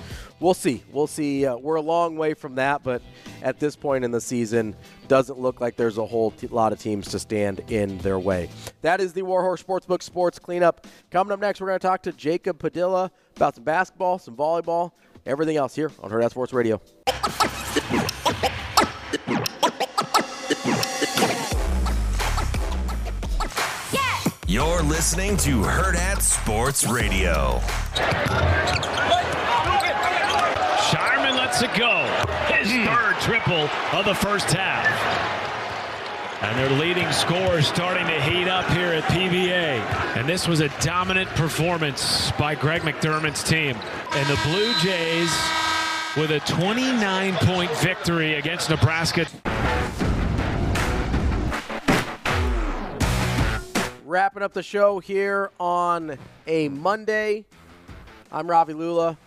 we'll 0.40 0.54
see. 0.54 0.82
We'll 0.90 1.06
see. 1.06 1.46
Uh, 1.46 1.56
we're 1.56 1.76
a 1.76 1.80
long 1.82 2.16
way 2.16 2.34
from 2.34 2.56
that, 2.56 2.82
but 2.82 3.02
at 3.42 3.60
this 3.60 3.76
point 3.76 4.04
in 4.04 4.10
the 4.10 4.20
season, 4.20 4.74
doesn't 5.08 5.38
look 5.38 5.60
like 5.60 5.76
there's 5.76 5.98
a 5.98 6.04
whole 6.04 6.32
t- 6.32 6.46
lot 6.48 6.72
of 6.72 6.80
teams 6.80 7.08
to 7.08 7.18
stand 7.18 7.60
in 7.70 7.98
their 7.98 8.18
way. 8.18 8.48
That 8.82 9.00
is 9.00 9.12
the 9.12 9.22
Warhorse 9.22 9.62
Sportsbook 9.62 10.02
Sports 10.02 10.38
Cleanup. 10.38 10.86
Coming 11.10 11.32
up 11.32 11.40
next, 11.40 11.60
we're 11.60 11.68
going 11.68 11.78
to 11.78 11.86
talk 11.86 12.02
to 12.02 12.12
Jacob 12.12 12.58
Padilla 12.58 13.10
about 13.36 13.54
some 13.54 13.64
basketball, 13.64 14.18
some 14.18 14.36
volleyball, 14.36 14.92
everything 15.26 15.56
else 15.56 15.74
here 15.74 15.90
on 16.00 16.10
Hurrdat 16.10 16.30
Sports 16.30 16.52
Radio. 16.52 16.80
You're 24.46 24.82
listening 24.82 25.36
to 25.38 25.62
Hurrdat 25.62 26.20
Sports 26.22 26.84
Radio. 26.84 27.60
Scheierman 31.60 31.62
lets 31.62 31.62
it 31.62 31.78
go. 31.78 32.54
His 32.54 32.72
hmm. 32.72 32.84
third 32.84 33.20
triple 33.20 33.68
of 33.98 34.04
the 34.04 34.14
first 34.14 34.50
half. 34.52 34.86
And 36.42 36.58
their 36.58 36.70
leading 36.78 37.10
scorers 37.12 37.68
starting 37.68 38.06
to 38.06 38.22
heat 38.22 38.48
up 38.48 38.66
here 38.70 38.92
at 38.92 39.04
PBA. 39.04 39.78
And 40.16 40.26
this 40.26 40.48
was 40.48 40.60
a 40.60 40.68
dominant 40.80 41.28
performance 41.30 42.32
by 42.32 42.54
Greg 42.54 42.82
McDermott's 42.82 43.42
team. 43.42 43.76
And 44.12 44.26
the 44.28 44.40
Blue 44.44 44.72
Jays 44.80 45.30
with 46.16 46.30
a 46.30 46.40
29 46.50 47.34
point 47.36 47.70
victory 47.78 48.34
against 48.34 48.70
Nebraska. 48.70 49.26
Wrapping 54.04 54.42
up 54.42 54.54
the 54.54 54.62
show 54.62 54.98
here 54.98 55.50
on 55.60 56.18
a 56.46 56.68
Monday. 56.70 57.44
I'm 58.32 58.50
Ravi 58.50 58.72
Lulla. 58.72 59.18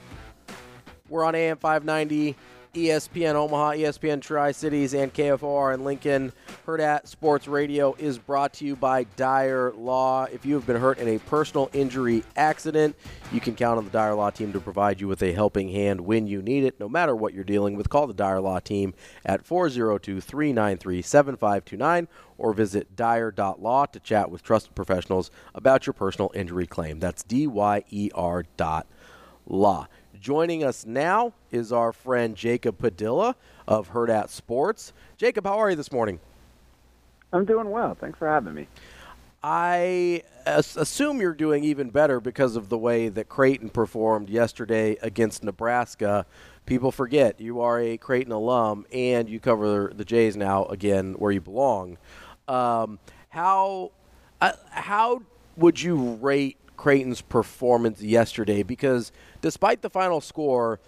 We're 1.13 1.25
on 1.25 1.35
AM 1.35 1.57
590, 1.57 2.35
ESPN 2.73 3.35
Omaha, 3.35 3.73
ESPN 3.73 4.19
Tri 4.19 4.51
Cities, 4.51 4.95
and 4.95 5.13
KFOR 5.13 5.75
in 5.75 5.83
Lincoln. 5.83 6.33
Hurrdat 6.65 7.07
Sports 7.07 7.47
Radio 7.47 7.93
is 7.99 8.17
brought 8.17 8.53
to 8.53 8.65
you 8.65 8.75
by 8.75 9.03
Dyer 9.15 9.71
Law. 9.73 10.23
If 10.23 10.43
you 10.43 10.55
have 10.55 10.65
been 10.65 10.81
hurt 10.81 10.97
in 10.97 11.07
a 11.07 11.19
personal 11.19 11.69
injury 11.71 12.23
accident, 12.35 12.95
you 13.31 13.39
can 13.39 13.53
count 13.53 13.77
on 13.77 13.85
the 13.85 13.91
Dyer 13.91 14.15
Law 14.15 14.31
team 14.31 14.53
to 14.53 14.59
provide 14.59 14.99
you 14.99 15.07
with 15.07 15.21
a 15.21 15.33
helping 15.33 15.69
hand 15.69 16.01
when 16.01 16.25
you 16.25 16.41
need 16.41 16.63
it, 16.63 16.79
no 16.79 16.89
matter 16.89 17.15
what 17.15 17.35
you're 17.35 17.43
dealing 17.43 17.75
with. 17.75 17.89
Call 17.89 18.07
the 18.07 18.15
Dyer 18.15 18.41
Law 18.41 18.57
team 18.57 18.95
at 19.23 19.45
402 19.45 20.19
393 20.19 21.03
7529 21.03 22.07
or 22.39 22.53
visit 22.53 22.95
dyer.law 22.95 23.85
to 23.85 23.99
chat 23.99 24.31
with 24.31 24.41
trusted 24.41 24.73
professionals 24.73 25.29
about 25.53 25.85
your 25.85 25.93
personal 25.93 26.31
injury 26.33 26.65
claim. 26.65 26.99
That's 26.99 27.21
D 27.21 27.45
Y 27.45 27.83
E 27.91 28.09
R 28.15 28.45
dot 28.57 28.87
law. 29.45 29.87
Joining 30.23 30.63
us 30.63 30.85
now 30.85 31.33
is 31.51 31.73
our 31.73 31.91
friend 31.91 32.33
Jacob 32.33 32.77
Padilla 32.77 33.35
of 33.67 33.91
Hurrdat 33.91 34.29
Sports. 34.29 34.93
Jacob, 35.17 35.45
how 35.45 35.59
are 35.59 35.69
you 35.69 35.75
this 35.75 35.91
morning? 35.91 36.17
I'm 37.33 37.43
doing 37.43 37.69
well. 37.69 37.93
Thanks 37.93 38.17
for 38.17 38.29
having 38.29 38.53
me. 38.53 38.67
I 39.43 40.23
assume 40.45 41.19
you're 41.19 41.33
doing 41.33 41.65
even 41.65 41.89
better 41.89 42.21
because 42.21 42.55
of 42.55 42.69
the 42.69 42.77
way 42.77 43.09
that 43.09 43.27
Creighton 43.27 43.67
performed 43.67 44.29
yesterday 44.29 44.95
against 45.01 45.43
Nebraska. 45.43 46.25
People 46.65 46.93
forget 46.93 47.41
you 47.41 47.59
are 47.59 47.81
a 47.81 47.97
Creighton 47.97 48.31
alum 48.31 48.85
and 48.93 49.27
you 49.27 49.41
cover 49.41 49.91
the 49.93 50.05
Jays 50.05 50.37
now 50.37 50.63
again 50.67 51.15
where 51.15 51.33
you 51.33 51.41
belong. 51.41 51.97
Um, 52.47 52.97
how 53.27 53.91
uh, 54.39 54.53
how 54.69 55.23
would 55.57 55.81
you 55.81 56.13
rate 56.21 56.55
Creighton's 56.77 57.21
performance 57.21 58.01
yesterday? 58.01 58.63
Because 58.63 59.11
despite 59.41 59.81
the 59.81 59.89
final 59.89 60.21
score, 60.21 60.79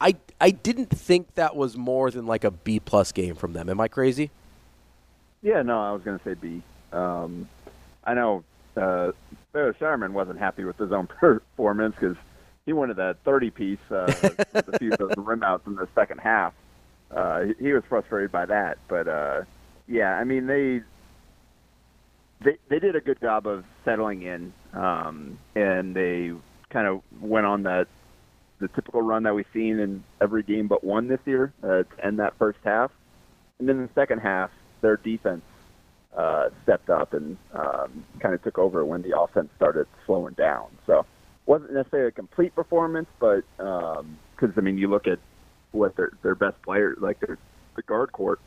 I 0.00 0.16
I 0.40 0.50
didn't 0.50 0.90
think 0.90 1.34
that 1.34 1.56
was 1.56 1.76
more 1.76 2.10
than 2.10 2.26
like 2.26 2.44
a 2.44 2.50
B 2.50 2.80
plus 2.80 3.12
game 3.12 3.34
from 3.34 3.52
them. 3.52 3.68
Am 3.68 3.80
I 3.80 3.88
crazy? 3.88 4.30
Yeah, 5.42 5.62
no, 5.62 5.80
I 5.80 5.92
was 5.92 6.02
going 6.02 6.18
to 6.18 6.24
say 6.24 6.34
B. 6.34 6.62
Um, 6.92 7.48
I 8.04 8.14
know 8.14 8.44
uh, 8.76 9.12
Barry 9.52 9.74
Scheierman 9.74 10.12
wasn't 10.12 10.38
happy 10.38 10.64
with 10.64 10.76
his 10.76 10.92
own 10.92 11.06
performance 11.20 11.94
because 11.98 12.16
he 12.66 12.72
wanted 12.72 12.96
that 12.96 13.18
30 13.24 13.50
piece 13.50 13.78
uh, 13.90 14.12
with 14.52 14.68
a 14.68 14.78
few 14.78 14.90
those 14.90 15.12
rim 15.16 15.42
outs 15.42 15.66
in 15.66 15.76
the 15.76 15.88
second 15.94 16.18
half. 16.18 16.52
Uh, 17.10 17.42
he, 17.44 17.54
he 17.66 17.72
was 17.72 17.84
frustrated 17.88 18.32
by 18.32 18.46
that, 18.46 18.78
but 18.88 19.06
uh, 19.06 19.42
yeah, 19.86 20.18
I 20.18 20.24
mean 20.24 20.46
they 20.46 20.82
they 22.40 22.58
they 22.68 22.78
did 22.78 22.96
a 22.96 23.00
good 23.00 23.20
job 23.20 23.46
of 23.46 23.64
settling 23.84 24.22
in, 24.22 24.52
um, 24.76 25.38
and 25.54 25.94
they 25.94 26.32
kind 26.70 26.86
of 26.86 27.00
went 27.20 27.46
on 27.46 27.62
that 27.64 27.88
the 28.58 28.68
typical 28.68 29.02
run 29.02 29.24
that 29.24 29.34
we've 29.34 29.46
seen 29.52 29.78
in 29.78 30.02
every 30.20 30.42
game 30.42 30.66
but 30.66 30.82
one 30.82 31.08
this 31.08 31.20
year 31.26 31.52
uh, 31.62 31.82
to 31.82 31.86
end 32.02 32.18
that 32.18 32.34
first 32.38 32.58
half. 32.64 32.90
And 33.58 33.68
then 33.68 33.82
the 33.82 33.88
second 33.94 34.20
half, 34.20 34.50
their 34.80 34.96
defense 34.96 35.42
uh, 36.16 36.48
stepped 36.62 36.88
up 36.88 37.12
and 37.12 37.36
um, 37.52 38.04
kind 38.20 38.34
of 38.34 38.42
took 38.42 38.58
over 38.58 38.84
when 38.84 39.02
the 39.02 39.18
offense 39.18 39.50
started 39.56 39.86
slowing 40.06 40.34
down. 40.34 40.66
So 40.86 41.04
wasn't 41.44 41.72
necessarily 41.72 42.08
a 42.08 42.12
complete 42.12 42.54
performance, 42.54 43.08
but 43.18 43.42
because 43.56 44.52
I 44.56 44.60
mean, 44.60 44.78
you 44.78 44.88
look 44.88 45.06
at 45.06 45.18
what 45.72 45.96
their 45.96 46.12
their 46.22 46.34
best 46.34 46.60
players, 46.62 46.98
like 47.00 47.20
their 47.20 47.38
the 47.76 47.82
guard 47.82 48.12
court, 48.12 48.40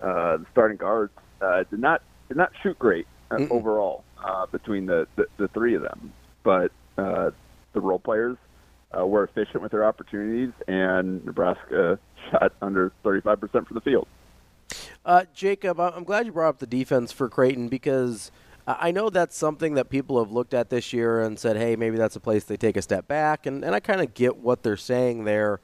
uh, 0.00 0.38
the 0.38 0.46
starting 0.52 0.78
guards, 0.78 1.12
uh, 1.40 1.64
did 1.70 1.80
not 1.80 2.02
did 2.28 2.36
not 2.36 2.52
shoot 2.62 2.78
great 2.78 3.06
uh, 3.30 3.46
overall 3.50 4.04
uh, 4.24 4.46
between 4.46 4.86
the, 4.86 5.06
the 5.16 5.26
the 5.36 5.48
three 5.48 5.74
of 5.74 5.82
them, 5.82 6.12
but 6.42 6.72
uh, 6.98 7.30
the 7.72 7.80
role 7.80 7.98
players 7.98 8.36
uh, 8.96 9.06
were 9.06 9.24
efficient 9.24 9.62
with 9.62 9.72
their 9.72 9.84
opportunities, 9.84 10.52
and 10.68 11.24
Nebraska 11.24 11.98
shot 12.30 12.52
under 12.60 12.92
35% 13.04 13.38
from 13.50 13.74
the 13.74 13.80
field. 13.80 14.06
Uh, 15.04 15.24
Jacob, 15.34 15.80
I'm 15.80 16.04
glad 16.04 16.26
you 16.26 16.32
brought 16.32 16.50
up 16.50 16.58
the 16.58 16.66
defense 16.66 17.12
for 17.12 17.28
Creighton 17.28 17.68
because 17.68 18.30
I 18.66 18.88
I 18.88 18.90
know 18.92 19.10
that's 19.10 19.36
something 19.36 19.74
that 19.74 19.88
people 19.90 20.22
have 20.22 20.30
looked 20.30 20.54
at 20.54 20.70
this 20.70 20.92
year 20.92 21.22
and 21.22 21.38
said, 21.38 21.56
hey, 21.56 21.74
maybe 21.76 21.96
that's 21.96 22.16
a 22.16 22.20
place 22.20 22.44
they 22.44 22.56
take 22.56 22.76
a 22.76 22.82
step 22.82 23.08
back. 23.08 23.46
And, 23.46 23.64
and 23.64 23.74
I 23.74 23.80
kind 23.80 24.00
of 24.00 24.14
get 24.14 24.36
what 24.36 24.62
they're 24.62 24.76
saying 24.76 25.24
there. 25.24 25.60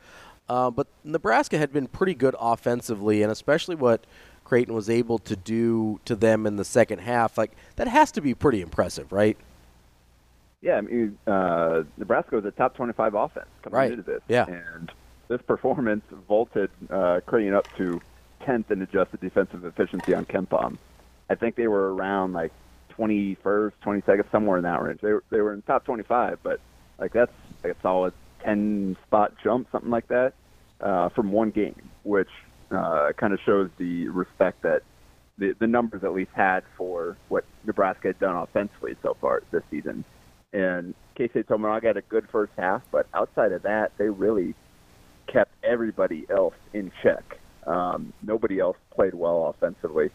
Uh, 0.49 0.71
but 0.71 0.87
Nebraska 1.05 1.59
had 1.59 1.73
been 1.73 1.87
pretty 1.89 2.15
good 2.15 2.35
offensively, 2.39 3.23
and 3.23 3.31
especially 3.31 3.75
what 3.75 4.07
Creighton 4.47 4.75
was 4.75 4.89
able 4.89 5.19
to 5.19 5.35
do 5.35 5.99
to 6.05 6.15
them 6.15 6.47
in 6.47 6.55
the 6.55 6.65
second 6.65 7.01
half. 7.01 7.37
Like, 7.37 7.51
that 7.75 7.89
has 7.89 8.13
to 8.13 8.21
be 8.21 8.33
pretty 8.33 8.61
impressive, 8.63 9.11
right? 9.13 9.37
Yeah, 10.63 10.77
I 10.77 10.81
mean, 10.83 11.19
uh, 11.27 11.83
Nebraska 11.97 12.37
was 12.37 12.45
a 12.45 12.53
top 12.53 12.75
25 12.77 13.15
offense 13.15 13.47
coming 13.63 13.77
Right. 13.77 13.91
into 13.91 14.03
this. 14.05 14.23
Yeah. 14.29 14.47
And 14.47 14.91
this 15.27 15.43
performance 15.43 16.05
vaulted 16.29 16.71
uh, 16.89 17.21
Creighton 17.27 17.55
up 17.55 17.67
to 17.77 18.01
10th 18.43 18.71
in 18.71 18.83
adjusted 18.83 19.21
defensive 19.21 19.65
efficiency 19.65 20.15
on 20.15 20.25
KenPom. 20.25 20.79
I 21.29 21.35
think 21.35 21.57
they 21.57 21.67
were 21.67 21.93
around 21.95 22.33
like 22.33 22.53
21st, 22.97 23.73
22nd, 23.85 24.31
somewhere 24.31 24.59
in 24.59 24.63
that 24.63 24.81
range. 24.81 25.01
They 25.01 25.13
were, 25.13 25.25
they 25.31 25.41
were 25.41 25.55
in 25.55 25.63
top 25.63 25.85
25, 25.85 26.39
but 26.45 26.61
like 27.01 27.13
that's 27.13 27.33
like 27.65 27.75
a 27.77 27.81
solid 27.83 28.13
10 28.45 28.97
spot 29.09 29.33
jump, 29.43 29.67
something 29.73 29.91
like 29.91 30.07
that, 30.09 30.35
uh, 30.81 31.09
from 31.11 31.33
one 31.33 31.51
game, 31.51 31.75
which 32.05 32.31
uh, 32.71 33.13
kind 33.17 33.33
of 33.33 33.41
shows 33.45 33.71
the 33.79 34.09
respect 34.09 34.63
that 34.63 34.83
the, 35.39 35.55
the 35.59 35.67
numbers 35.67 36.03
at 36.05 36.13
least 36.13 36.31
had 36.35 36.63
for 36.77 37.17
what 37.29 37.45
Nebraska 37.65 38.09
had 38.09 38.19
done 38.19 38.37
offensively 38.37 38.97
so 39.03 39.17
far 39.21 39.43
this 39.51 39.63
season. 39.71 40.05
And 40.53 40.95
Keisei 41.19 41.45
Tominaga 41.45 41.85
had 41.85 41.97
a 41.97 42.03
good 42.03 42.27
first 42.31 42.53
half, 42.57 42.83
but 42.91 43.07
outside 43.13 43.53
of 43.53 43.63
that, 43.63 43.93
they 43.99 44.09
really 44.09 44.55
kept 45.27 45.53
everybody 45.63 46.27
else 46.31 46.55
in 46.73 46.91
check. 47.03 47.39
Um, 47.67 48.13
nobody 48.23 48.61
else 48.61 48.77
played 48.95 49.13
well 49.13 49.55
offensively, 49.57 50.11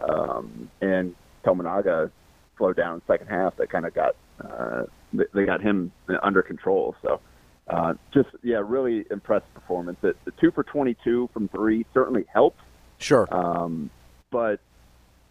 um, 0.00 0.70
and 0.80 1.14
Tominaga 1.44 2.10
slowed 2.56 2.76
down 2.76 3.02
second 3.06 3.28
half. 3.28 3.56
That 3.58 3.70
kind 3.70 3.84
of 3.84 3.94
got 3.94 4.16
uh, 4.40 4.84
they 5.12 5.44
got 5.44 5.60
him 5.60 5.92
under 6.22 6.42
control. 6.42 6.96
So 7.02 7.20
uh, 7.68 7.94
just 8.12 8.28
yeah, 8.42 8.62
really 8.64 9.04
impressive 9.10 9.52
performance. 9.54 9.98
The, 10.00 10.14
the 10.24 10.32
two 10.32 10.50
for 10.50 10.62
22 10.62 11.30
from 11.32 11.48
three 11.48 11.86
certainly 11.94 12.26
helped. 12.32 12.60
Sure. 12.98 13.26
Um, 13.30 13.90
but 14.30 14.60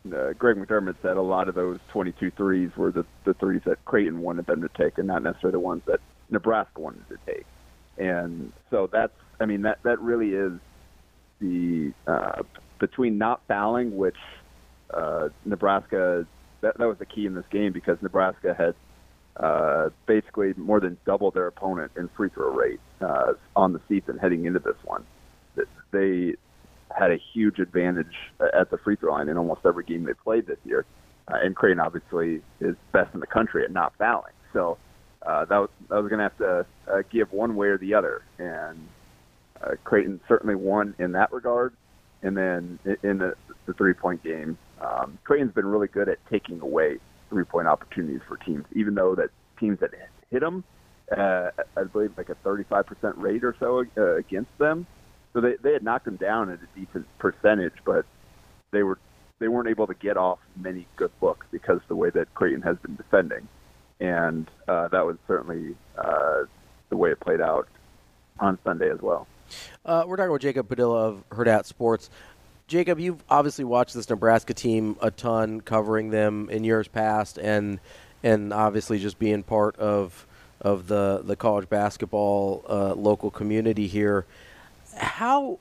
uh, 0.06 0.34
Greg 0.34 0.58
McDermott 0.58 0.96
said 1.02 1.18
a 1.18 1.22
lot 1.22 1.48
of 1.48 1.56
those 1.56 1.80
22 1.90 2.32
threes 2.32 2.72
were 2.76 2.92
the, 2.92 3.06
the 3.24 3.34
threes 3.36 3.62
that 3.66 3.84
Creighton 3.86 4.22
wanted 4.22 4.48
them 4.48 4.62
to 4.62 4.70
take, 4.70 4.98
and 4.98 5.08
not 5.08 5.24
necessarily 5.24 5.54
the 5.54 5.60
ones 5.60 5.84
that 5.86 6.00
Nebraska 6.30 6.82
wanted 6.82 7.08
to 7.10 7.18
take. 7.26 7.46
And 7.98 8.52
so 8.70 8.90
that's, 8.92 9.14
I 9.40 9.46
mean, 9.46 9.62
that 9.64 9.80
that 9.84 10.00
really 10.00 10.34
is 10.34 10.54
the 11.40 11.94
uh, 12.08 12.42
between 12.80 13.18
not 13.18 13.42
fouling, 13.48 13.96
which 13.96 14.18
uh, 14.92 15.30
Nebraska 15.46 16.26
that 16.62 16.78
that 16.78 16.88
was 16.88 16.98
the 16.98 17.06
key 17.06 17.26
in 17.26 17.36
this 17.36 17.46
game 17.52 17.72
because 17.72 18.02
Nebraska 18.02 18.56
had 18.58 18.74
uh, 19.38 19.90
basically 20.06 20.54
more 20.58 20.80
than 20.80 20.98
double 21.06 21.32
their 21.32 21.48
opponent 21.48 21.92
in 21.98 22.10
free 22.16 22.30
throw 22.30 22.54
rate 22.54 22.80
uh, 23.02 23.34
on 23.56 23.74
the 23.74 23.82
season 23.88 24.18
heading 24.18 24.46
into 24.46 24.60
this 24.60 24.76
one. 24.84 25.04
They 25.92 26.36
had 26.96 27.12
a 27.12 27.18
huge 27.34 27.60
advantage 27.60 28.16
at 28.40 28.70
the 28.70 28.78
free 28.78 28.96
throw 28.96 29.14
line 29.14 29.30
in 29.30 29.38
almost 29.38 29.62
every 29.66 29.84
game 29.84 30.04
they 30.04 30.14
played 30.14 30.48
this 30.48 30.58
year. 30.66 30.86
Uh, 31.28 31.38
and 31.42 31.56
Creighton 31.56 31.80
obviously 31.80 32.42
is 32.60 32.76
best 32.92 33.14
in 33.14 33.20
the 33.20 33.28
country 33.28 33.64
at 33.64 33.72
not 33.72 33.94
fouling. 33.98 34.34
So 34.52 34.78
uh, 35.26 35.46
that 35.46 35.58
was, 35.58 35.70
that 35.90 35.96
was 35.96 36.10
going 36.10 36.20
to 36.20 36.24
have 36.24 36.38
to 36.38 36.66
uh, 36.92 37.02
give 37.12 37.32
one 37.32 37.56
way 37.56 37.68
or 37.68 37.78
the 37.78 37.94
other. 37.94 38.24
And 38.38 38.88
uh, 39.62 39.72
Creighton 39.84 40.20
certainly 40.28 40.56
won 40.56 40.96
in 41.00 41.14
that 41.14 41.32
regard. 41.32 41.74
And 42.22 42.38
then 42.38 42.80
in 43.04 43.18
the, 43.18 43.36
the 43.66 43.74
three 43.74 43.94
point 43.94 44.24
game, 44.24 44.58
um, 44.82 45.18
Creighton's 45.24 45.54
been 45.54 45.66
really 45.66 45.88
good 45.88 46.10
at 46.10 46.20
taking 46.30 46.62
away 46.62 46.98
three 47.34 47.44
point 47.44 47.68
opportunities 47.68 48.22
for 48.28 48.38
teams, 48.38 48.66
even 48.74 48.94
though 48.94 49.16
that 49.16 49.30
teams 49.60 49.80
that 49.80 49.92
hit 50.30 50.42
them, 50.42 50.64
uh, 51.12 51.50
I 51.76 51.84
believe 51.84 52.12
like 52.16 52.30
a 52.30 52.36
35% 52.36 52.86
rate 53.18 53.44
or 53.44 53.56
so 53.60 53.84
uh, 53.98 54.16
against 54.16 54.56
them. 54.60 54.86
So 55.34 55.42
they, 55.42 55.56
they 55.62 55.74
had 55.74 55.84
knocked 55.84 56.06
them 56.06 56.16
down 56.16 56.52
at 56.52 56.60
a 56.60 56.80
decent 56.80 57.08
percentage, 57.18 57.74
but 57.84 58.06
they 58.72 58.84
were 58.84 59.00
they 59.40 59.48
weren't 59.48 59.68
able 59.68 59.88
to 59.88 59.96
get 59.96 60.16
off 60.16 60.40
many 60.56 60.88
good 60.96 61.12
looks 61.20 61.46
because 61.52 61.82
the 61.88 61.96
way 61.96 62.10
that 62.12 62.34
Creighton 62.36 62.62
has 62.62 62.78
been 62.78 62.96
defending, 62.96 63.48
and 64.00 64.50
uh, 64.68 64.88
that 64.90 65.06
was 65.06 65.18
certainly 65.28 65.76
uh, 65.98 66.44
the 66.90 66.96
way 66.96 67.12
it 67.12 67.20
played 67.20 67.42
out 67.42 67.68
on 68.40 68.60
Sunday 68.64 68.90
as 68.92 69.02
well. 69.02 69.28
Uh, 69.86 70.04
we're 70.08 70.18
talking 70.18 70.32
with 70.32 70.42
Jacob 70.42 70.70
Padilla 70.70 71.10
of 71.10 71.30
Hurrdat 71.30 71.66
Sports. 71.66 72.10
Jacob, 72.68 73.00
you've 73.00 73.24
obviously 73.30 73.66
watched 73.66 73.94
this 73.94 74.10
Nebraska 74.10 74.54
team 74.54 74.96
a 75.02 75.12
ton, 75.12 75.62
covering 75.62 76.10
them 76.10 76.50
in 76.50 76.64
years 76.64 76.88
past, 76.88 77.38
and 77.38 77.80
and 78.24 78.54
obviously 78.54 79.00
just 79.00 79.20
being 79.20 79.44
part 79.44 79.76
of 79.78 80.26
of 80.62 80.88
the 80.88 81.22
the 81.24 81.36
college 81.36 81.70
basketball 81.70 82.64
uh, 82.70 82.94
local 82.94 83.30
community 83.30 83.88
here. 83.88 84.26
How 84.96 85.60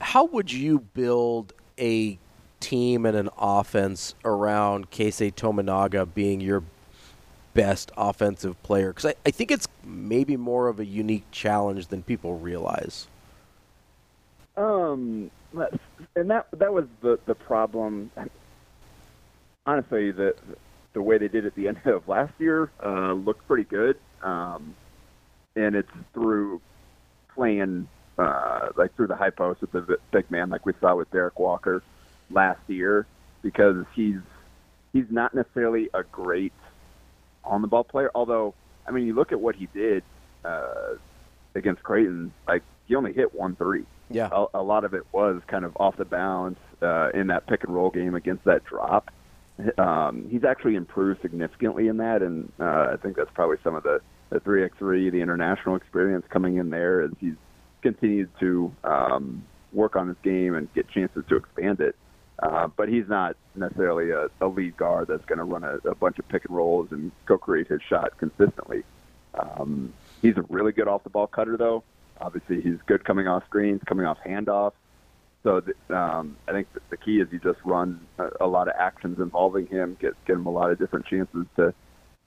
how 0.00 0.24
would 0.26 0.52
you 0.52 0.80
build 0.80 1.52
a 1.78 2.18
team 2.60 3.06
and 3.06 3.16
an 3.16 3.28
offense 3.38 4.14
around 4.24 4.90
Keisei 4.90 5.32
Tominaga 5.32 6.06
being 6.12 6.40
your 6.40 6.62
best 7.54 7.92
offensive 7.96 8.62
player? 8.62 8.88
Because 8.88 9.06
I, 9.06 9.14
I 9.24 9.30
think 9.30 9.50
it's 9.50 9.68
maybe 9.84 10.36
more 10.36 10.68
of 10.68 10.80
a 10.80 10.84
unique 10.84 11.24
challenge 11.30 11.86
than 11.88 12.02
people 12.02 12.38
realize. 12.38 13.06
Um, 14.56 15.30
and 16.16 16.30
that 16.30 16.46
that 16.52 16.72
was 16.72 16.86
the 17.00 17.18
the 17.26 17.34
problem. 17.34 18.10
Honestly, 19.66 20.10
the 20.10 20.34
the 20.92 21.02
way 21.02 21.18
they 21.18 21.28
did 21.28 21.46
at 21.46 21.54
the 21.54 21.68
end 21.68 21.80
of 21.84 22.06
last 22.08 22.32
year 22.38 22.70
uh, 22.84 23.12
looked 23.12 23.46
pretty 23.46 23.64
good, 23.64 23.96
um, 24.22 24.74
and 25.56 25.74
it's 25.74 25.90
through 26.12 26.60
playing 27.34 27.88
uh, 28.18 28.68
like 28.76 28.94
through 28.96 29.06
the 29.06 29.16
high 29.16 29.30
post 29.30 29.60
with 29.60 29.72
the 29.72 29.98
big 30.10 30.30
man, 30.30 30.50
like 30.50 30.66
we 30.66 30.72
saw 30.80 30.94
with 30.94 31.10
Derrick 31.10 31.38
Walker 31.38 31.82
last 32.30 32.60
year, 32.68 33.06
because 33.42 33.84
he's 33.94 34.20
he's 34.92 35.06
not 35.10 35.34
necessarily 35.34 35.88
a 35.94 36.02
great 36.04 36.52
on 37.44 37.62
the 37.62 37.68
ball 37.68 37.84
player. 37.84 38.10
Although, 38.14 38.54
I 38.86 38.90
mean, 38.90 39.06
you 39.06 39.14
look 39.14 39.32
at 39.32 39.40
what 39.40 39.56
he 39.56 39.66
did 39.66 40.02
uh, 40.44 40.94
against 41.54 41.82
Creighton, 41.82 42.32
like 42.46 42.62
he 42.86 42.94
only 42.94 43.12
hit 43.12 43.34
one 43.34 43.56
three. 43.56 43.84
Yeah. 44.12 44.28
A, 44.30 44.46
a 44.54 44.62
lot 44.62 44.84
of 44.84 44.94
it 44.94 45.04
was 45.12 45.40
kind 45.46 45.64
of 45.64 45.76
off 45.78 45.96
the 45.96 46.04
bounds 46.04 46.58
uh, 46.80 47.10
in 47.10 47.28
that 47.28 47.46
pick 47.46 47.64
and 47.64 47.74
roll 47.74 47.90
game 47.90 48.14
against 48.14 48.44
that 48.44 48.64
drop. 48.64 49.10
Um, 49.78 50.28
he's 50.30 50.44
actually 50.44 50.76
improved 50.76 51.20
significantly 51.22 51.88
in 51.88 51.98
that, 51.98 52.22
and 52.22 52.50
uh, 52.58 52.90
I 52.92 52.96
think 53.02 53.16
that's 53.16 53.30
probably 53.34 53.58
some 53.62 53.74
of 53.74 53.82
the 53.82 54.00
three 54.40 54.64
x 54.64 54.74
three, 54.78 55.10
the 55.10 55.20
international 55.20 55.76
experience 55.76 56.24
coming 56.30 56.56
in 56.56 56.70
there 56.70 57.02
as 57.02 57.10
he's 57.20 57.34
continued 57.82 58.30
to 58.40 58.72
um, 58.82 59.44
work 59.72 59.94
on 59.94 60.08
his 60.08 60.16
game 60.22 60.54
and 60.54 60.72
get 60.74 60.88
chances 60.88 61.24
to 61.28 61.36
expand 61.36 61.80
it. 61.80 61.94
Uh, 62.42 62.66
but 62.76 62.88
he's 62.88 63.08
not 63.08 63.36
necessarily 63.54 64.10
a, 64.10 64.28
a 64.40 64.48
lead 64.48 64.76
guard 64.76 65.06
that's 65.06 65.24
going 65.26 65.38
to 65.38 65.44
run 65.44 65.62
a, 65.62 65.76
a 65.88 65.94
bunch 65.94 66.18
of 66.18 66.26
pick 66.28 66.44
and 66.44 66.56
rolls 66.56 66.88
and 66.90 67.12
go 67.26 67.38
create 67.38 67.68
his 67.68 67.80
shot 67.88 68.16
consistently. 68.18 68.82
Um, 69.38 69.92
he's 70.22 70.36
a 70.36 70.42
really 70.48 70.72
good 70.72 70.88
off 70.88 71.04
the 71.04 71.10
ball 71.10 71.26
cutter, 71.26 71.56
though. 71.56 71.84
Obviously, 72.20 72.60
he's 72.60 72.78
good 72.86 73.04
coming 73.04 73.26
off 73.26 73.44
screens, 73.46 73.80
coming 73.86 74.06
off 74.06 74.18
handoffs. 74.26 74.72
So 75.42 75.60
th- 75.60 75.76
um, 75.90 76.36
I 76.46 76.52
think 76.52 76.68
the 76.90 76.96
key 76.96 77.20
is 77.20 77.28
you 77.32 77.40
just 77.40 77.58
run 77.64 78.00
a, 78.18 78.28
a 78.42 78.46
lot 78.46 78.68
of 78.68 78.74
actions 78.78 79.18
involving 79.18 79.66
him, 79.66 79.96
get 80.00 80.14
get 80.24 80.34
him 80.34 80.46
a 80.46 80.50
lot 80.50 80.70
of 80.70 80.78
different 80.78 81.06
chances 81.06 81.46
to 81.56 81.74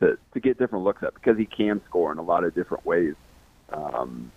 to, 0.01 0.17
to 0.33 0.39
get 0.39 0.57
different 0.57 0.83
looks 0.83 1.03
at 1.03 1.14
because 1.14 1.38
he 1.38 1.45
can 1.45 1.81
score 1.88 2.11
in 2.11 2.17
a 2.17 2.23
lot 2.23 2.43
of 2.43 2.53
different 2.53 2.85
ways. 2.85 3.15
Um, 3.72 4.31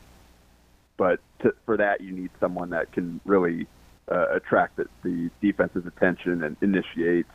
but 0.97 1.20
to, 1.41 1.55
for 1.67 1.77
that, 1.77 2.01
you 2.01 2.12
need 2.12 2.31
someone 2.41 2.70
that 2.70 2.93
can 2.93 3.20
really 3.25 3.67
uh, 4.10 4.27
attract 4.35 4.77
the, 4.77 4.86
the 5.02 5.31
defense's 5.41 5.86
attention 5.86 6.43
and 6.43 6.57
initiate. 6.60 7.27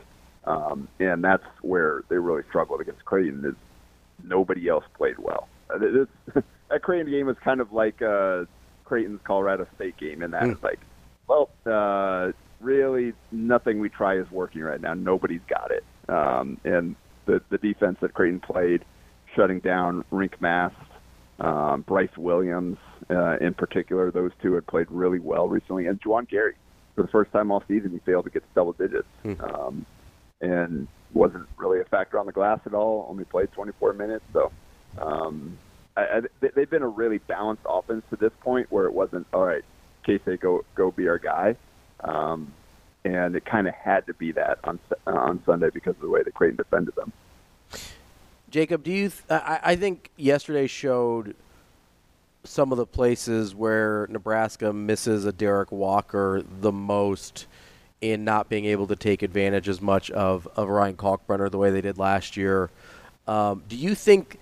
Um, 0.46 0.88
and 1.00 1.24
that's 1.24 1.44
where 1.62 2.04
they 2.10 2.18
really 2.18 2.44
struggled 2.50 2.82
against 2.82 3.06
Creighton. 3.06 3.46
Is 3.46 3.56
nobody 4.24 4.68
else 4.68 4.84
played 4.96 5.18
well. 5.18 5.48
Uh, 5.74 5.78
this, 5.78 6.44
that 6.74 6.82
Creighton 6.82 7.12
game 7.12 7.28
was 7.28 7.38
kind 7.44 7.62
of 7.62 7.72
like 7.72 8.02
uh, 8.02 8.46
Creighton's 8.84 9.22
Colorado 9.24 9.68
State 9.76 9.96
game, 9.98 10.24
in 10.24 10.32
that 10.32 10.44
Hmm. 10.44 10.52
it's 10.52 10.64
like, 10.64 10.80
well, 11.28 11.50
uh, 11.68 12.32
really 12.60 13.14
nothing 13.32 13.80
we 13.80 13.90
try 13.90 14.18
is 14.18 14.30
working 14.32 14.62
right 14.62 14.82
now. 14.82 14.96
Nobody's 14.96 15.42
got 15.48 15.72
it. 15.72 15.84
Um, 16.10 16.58
and 16.64 16.96
the 17.26 17.42
the 17.50 17.60
defense 17.60 17.98
that 18.02 18.14
Creighton 18.14 18.40
played, 18.40 18.84
shutting 19.36 19.60
down 19.60 20.04
Rienk 20.12 20.42
Mast, 20.42 20.76
um, 21.40 21.82
Brice 21.82 22.18
Williams 22.18 22.78
uh, 23.10 23.38
in 23.38 23.54
particular, 23.54 24.10
those 24.10 24.32
two 24.42 24.54
had 24.54 24.66
played 24.66 24.88
really 24.90 25.20
well 25.20 25.48
recently, 25.48 25.86
and 25.86 26.02
Juwan 26.02 26.28
Gary 26.28 26.56
for 26.96 27.04
the 27.04 27.08
first 27.10 27.32
time 27.32 27.52
all 27.52 27.64
season 27.68 27.92
he 27.92 28.00
failed 28.00 28.26
to 28.26 28.32
get 28.32 28.42
to 28.42 28.50
double 28.56 28.74
digits, 28.74 29.08
um, 29.42 29.86
and 30.42 30.88
wasn't 31.14 31.48
really 31.58 31.80
a 31.80 31.86
factor 31.86 32.18
on 32.20 32.26
the 32.26 32.32
glass 32.32 32.60
at 32.66 32.74
all. 32.74 33.06
Only 33.10 33.26
played 33.26 33.52
24 33.52 33.94
minutes, 33.94 34.26
so. 34.34 34.52
Um, 35.00 35.58
I, 35.96 36.02
I, 36.02 36.22
they- 36.40 36.50
they've 36.56 36.70
been 36.70 36.82
a 36.84 36.88
really 36.88 37.20
balanced 37.20 37.64
offense 37.68 38.04
to 38.10 38.16
this 38.16 38.32
point, 38.42 38.72
where 38.72 38.86
it 38.86 38.94
wasn't 38.94 39.28
all 39.34 39.46
right. 39.46 39.64
Keisei, 40.08 40.40
go 40.40 40.66
go 40.76 40.92
be 40.92 41.08
our 41.08 41.18
guy, 41.20 41.56
um, 42.04 42.52
and 43.06 43.36
it 43.36 43.46
kind 43.46 43.68
of 43.68 43.74
had 43.74 44.06
to 44.08 44.14
be 44.14 44.32
that 44.34 44.60
on 44.64 44.80
on 45.08 45.42
Sunday 45.46 45.70
because 45.74 45.96
of 45.96 46.02
the 46.02 46.10
way 46.10 46.24
that 46.24 46.34
Creighton 46.34 46.58
defended 46.58 46.96
them. 46.96 47.12
Jacob, 48.50 48.84
do 48.84 48.92
you? 48.92 49.10
Th- 49.10 49.22
I, 49.30 49.60
I 49.64 49.76
think 49.76 50.12
yesterday 50.18 50.68
showed 50.68 51.36
some 52.44 52.72
of 52.74 52.78
the 52.78 52.86
places 52.86 53.56
where 53.56 54.06
Nebraska 54.10 54.74
misses 54.74 55.26
a 55.26 55.32
Derrick 55.32 55.72
Walker 55.72 56.44
the 56.62 56.72
most 56.74 57.48
in 58.02 58.26
not 58.26 58.50
being 58.50 58.66
able 58.66 58.86
to 58.88 58.98
take 58.98 59.22
advantage 59.24 59.70
as 59.70 59.80
much 59.82 60.12
of, 60.12 60.46
of 60.58 60.68
Ryan 60.68 60.98
Kalkbrenner 60.98 61.50
the 61.50 61.58
way 61.58 61.72
they 61.72 61.80
did 61.80 61.98
last 61.98 62.36
year. 62.36 62.70
Um, 63.30 63.64
do 63.70 63.78
you 63.78 63.96
think 63.96 64.38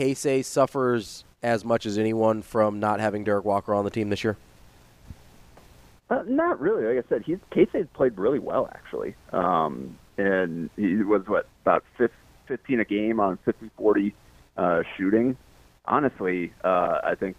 Keisei 0.00 0.42
suffers 0.42 1.24
as 1.42 1.62
much 1.62 1.84
as 1.84 1.98
anyone 1.98 2.40
from 2.40 2.80
not 2.80 3.00
having 3.00 3.22
Derrick 3.22 3.44
Walker 3.44 3.74
on 3.74 3.84
the 3.84 3.90
team 3.90 4.08
this 4.08 4.24
year? 4.24 4.38
Uh, 6.08 6.22
not 6.26 6.58
really. 6.58 6.84
Like 6.84 7.04
I 7.04 7.08
said, 7.08 7.22
he's 7.22 7.38
State's 7.52 7.88
played 7.92 8.16
really 8.18 8.38
well 8.38 8.68
actually, 8.72 9.14
um, 9.32 9.98
and 10.16 10.70
he 10.76 10.96
was 10.96 11.22
what 11.26 11.46
about 11.64 11.84
15 11.98 12.80
a 12.80 12.84
game 12.84 13.20
on 13.20 13.38
50-40 13.78 14.12
uh, 14.56 14.82
shooting. 14.96 15.36
Honestly, 15.84 16.52
uh, 16.64 17.00
I 17.04 17.14
think 17.14 17.36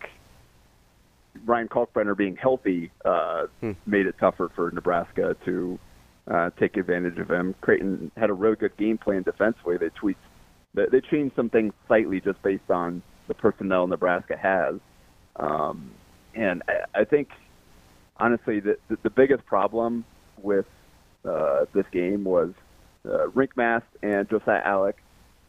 Ryan 1.45 1.67
Kalkbrenner 1.67 2.15
being 2.15 2.35
healthy 2.35 2.91
uh, 3.03 3.47
Hmm. 3.59 3.71
made 3.87 4.05
it 4.05 4.15
tougher 4.19 4.49
for 4.55 4.69
Nebraska 4.71 5.35
to 5.45 5.79
uh, 6.29 6.51
take 6.59 6.77
advantage 6.77 7.17
of 7.17 7.29
him. 7.31 7.55
Creighton 7.61 8.11
had 8.15 8.29
a 8.29 8.33
really 8.33 8.55
good 8.55 8.77
game 8.77 8.99
plan 8.99 9.23
defensively. 9.23 9.77
They 9.77 9.89
tweaked, 9.89 10.21
they, 10.73 11.01
changed 11.01 11.35
some 11.35 11.49
things 11.49 11.73
slightly 11.87 12.21
just 12.21 12.41
based 12.41 12.69
on 12.69 13.01
the 13.27 13.33
personnel 13.33 13.87
Nebraska 13.87 14.37
has, 14.37 14.75
um, 15.37 15.91
and 16.35 16.63
I, 16.67 17.01
I 17.01 17.03
think 17.05 17.29
honestly 18.17 18.59
the, 18.59 18.77
the 18.89 18.97
the 19.03 19.09
biggest 19.09 19.45
problem 19.45 20.05
with 20.41 20.65
uh, 21.25 21.65
this 21.73 21.85
game 21.91 22.23
was 22.23 22.53
uh, 23.05 23.27
Rienk 23.27 23.55
Mast 23.55 23.85
and 24.01 24.29
Josiah 24.29 24.63
Allick. 24.63 24.95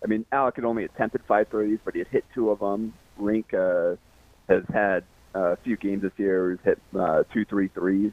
I 0.02 0.06
mean, 0.06 0.24
Allick 0.32 0.56
had 0.56 0.64
only 0.64 0.84
attempted 0.84 1.22
five 1.28 1.48
threes, 1.48 1.78
but 1.84 1.94
he 1.94 2.00
had 2.00 2.08
hit 2.08 2.24
two 2.34 2.50
of 2.50 2.60
them. 2.60 2.94
Rienk 3.20 3.54
uh, 3.54 3.96
has 4.48 4.64
had 4.72 5.04
uh, 5.34 5.52
a 5.52 5.56
few 5.56 5.76
games 5.76 6.02
this 6.02 6.12
year 6.16 6.42
where 6.42 6.50
he's 6.52 6.64
hit 6.64 6.78
uh, 6.98 7.22
two, 7.32 7.44
three 7.44 7.68
threes. 7.68 8.12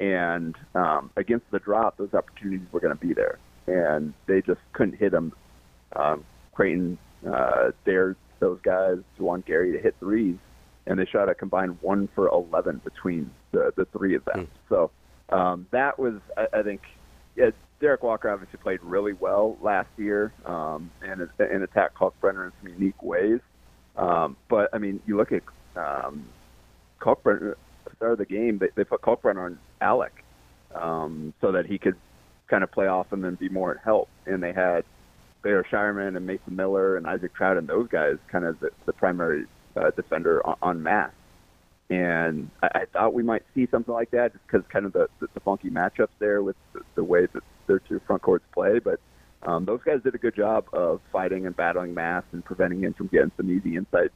And 0.00 0.54
um, 0.74 1.10
against 1.16 1.50
the 1.50 1.58
drop, 1.58 1.96
those 1.96 2.12
opportunities 2.14 2.66
were 2.72 2.80
going 2.80 2.96
to 2.96 3.00
be 3.00 3.14
there. 3.14 3.38
And 3.66 4.12
they 4.26 4.42
just 4.42 4.60
couldn't 4.72 4.98
hit 4.98 5.12
them. 5.12 5.32
Um, 5.96 6.24
Creighton 6.54 6.98
uh, 7.26 7.70
dared 7.84 8.16
those 8.40 8.60
guys, 8.62 8.98
Juwan 9.18 9.44
Gary, 9.44 9.72
to 9.72 9.78
hit 9.78 9.94
threes. 10.00 10.36
And 10.86 10.98
they 10.98 11.06
shot 11.06 11.28
a 11.30 11.34
combined 11.34 11.78
one 11.80 12.08
for 12.14 12.28
11 12.28 12.82
between 12.84 13.30
the, 13.52 13.72
the 13.76 13.86
three 13.86 14.14
of 14.14 14.24
them. 14.26 14.48
So 14.68 14.90
um, 15.30 15.66
that 15.70 15.98
was, 15.98 16.14
I, 16.36 16.58
I 16.58 16.62
think, 16.62 16.82
yeah, 17.36 17.50
Derrick 17.80 18.02
Walker 18.02 18.30
obviously 18.30 18.58
played 18.58 18.80
really 18.82 19.14
well 19.14 19.56
last 19.62 19.88
year 19.96 20.32
um, 20.44 20.90
and, 21.02 21.26
and 21.38 21.62
attacked 21.62 21.96
Kalkbrenner 21.96 22.46
in 22.46 22.52
some 22.62 22.72
unique 22.72 23.02
ways. 23.02 23.40
Um, 23.96 24.36
but 24.48 24.68
I 24.72 24.78
mean, 24.78 25.00
you 25.06 25.16
look 25.16 25.32
at 25.32 25.42
um, 25.76 26.26
Kalkbrenner 27.00 27.54
the 27.84 27.96
start 27.96 28.12
of 28.12 28.18
the 28.18 28.24
game. 28.24 28.58
They, 28.58 28.68
they 28.74 28.84
put 28.84 29.02
Kalkbrenner 29.02 29.44
on 29.44 29.58
Allick 29.80 30.24
um, 30.74 31.32
so 31.40 31.52
that 31.52 31.66
he 31.66 31.78
could 31.78 31.96
kind 32.48 32.62
of 32.62 32.70
play 32.72 32.86
off 32.86 33.12
him 33.12 33.24
and 33.24 33.38
be 33.38 33.48
more 33.48 33.72
at 33.72 33.78
help. 33.82 34.08
And 34.26 34.42
they 34.42 34.52
had 34.52 34.84
Baylor 35.44 35.64
Scheierman 35.70 36.16
and 36.16 36.26
Mason 36.26 36.56
Miller 36.56 36.96
and 36.96 37.06
Isaac 37.06 37.32
Traudt 37.36 37.58
and 37.58 37.68
those 37.68 37.86
guys 37.88 38.16
kind 38.32 38.44
of 38.44 38.58
the, 38.58 38.70
the 38.86 38.92
primary 38.92 39.44
uh, 39.76 39.90
defender 39.90 40.44
on, 40.44 40.56
on 40.62 40.82
Mast. 40.82 41.14
And 41.90 42.50
I, 42.62 42.68
I 42.74 42.84
thought 42.86 43.14
we 43.14 43.22
might 43.22 43.42
see 43.54 43.68
something 43.70 43.94
like 43.94 44.10
that 44.12 44.32
just 44.32 44.44
because 44.46 44.66
kind 44.72 44.86
of 44.86 44.94
the, 44.94 45.08
the, 45.20 45.28
the 45.34 45.40
funky 45.40 45.70
matchups 45.70 46.08
there 46.18 46.42
with 46.42 46.56
the, 46.72 46.80
the 46.96 47.04
way 47.04 47.26
that 47.26 47.42
their 47.66 47.78
two 47.78 48.00
front 48.06 48.22
courts 48.22 48.44
play. 48.52 48.78
But 48.78 48.98
um, 49.42 49.66
those 49.66 49.80
guys 49.84 50.00
did 50.02 50.14
a 50.14 50.18
good 50.18 50.34
job 50.34 50.64
of 50.72 51.00
fighting 51.12 51.46
and 51.46 51.54
battling 51.54 51.92
Mast 51.94 52.26
and 52.32 52.44
preventing 52.44 52.80
him 52.80 52.94
from 52.94 53.08
getting 53.08 53.30
some 53.36 53.50
easy 53.50 53.76
inside 53.76 54.10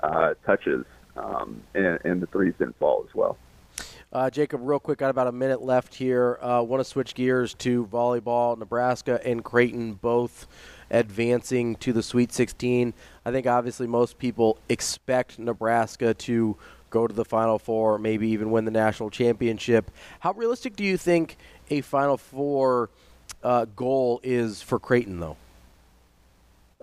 uh, 0.00 0.34
touches. 0.44 0.84
Um, 1.16 1.62
and, 1.74 1.98
and 2.04 2.20
the 2.20 2.26
threes 2.26 2.54
didn't 2.58 2.78
fall 2.78 3.04
as 3.08 3.14
well. 3.14 3.38
Uh, 4.12 4.30
Jacob, 4.30 4.60
real 4.62 4.78
quick, 4.78 4.98
got 4.98 5.10
about 5.10 5.26
a 5.26 5.32
minute 5.32 5.60
left 5.60 5.94
here. 5.94 6.38
Uh, 6.40 6.62
Want 6.62 6.80
to 6.80 6.84
switch 6.84 7.14
gears 7.14 7.54
to 7.54 7.86
volleyball. 7.86 8.56
Nebraska 8.56 9.20
and 9.26 9.42
Creighton 9.42 9.94
both 9.94 10.46
advancing 10.90 11.76
to 11.76 11.92
the 11.92 12.02
Sweet 12.02 12.32
16. 12.32 12.94
I 13.24 13.30
think 13.30 13.46
obviously 13.46 13.86
most 13.86 14.18
people 14.18 14.58
expect 14.68 15.38
Nebraska 15.38 16.14
to 16.14 16.56
go 16.90 17.06
to 17.06 17.14
the 17.14 17.24
Final 17.24 17.58
Four, 17.58 17.98
maybe 17.98 18.28
even 18.28 18.50
win 18.50 18.64
the 18.64 18.70
national 18.70 19.10
championship. 19.10 19.90
How 20.20 20.32
realistic 20.32 20.76
do 20.76 20.84
you 20.84 20.96
think 20.96 21.36
a 21.68 21.80
Final 21.80 22.16
Four 22.16 22.90
uh, 23.42 23.66
goal 23.76 24.20
is 24.22 24.62
for 24.62 24.78
Creighton, 24.78 25.20
though? 25.20 25.36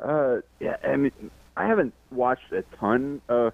Uh, 0.02 0.42
yeah, 0.60 0.78
I 0.84 0.96
mean, 0.96 1.32
I 1.56 1.68
haven't 1.68 1.94
watched 2.12 2.52
a 2.52 2.64
ton 2.78 3.22
of 3.30 3.54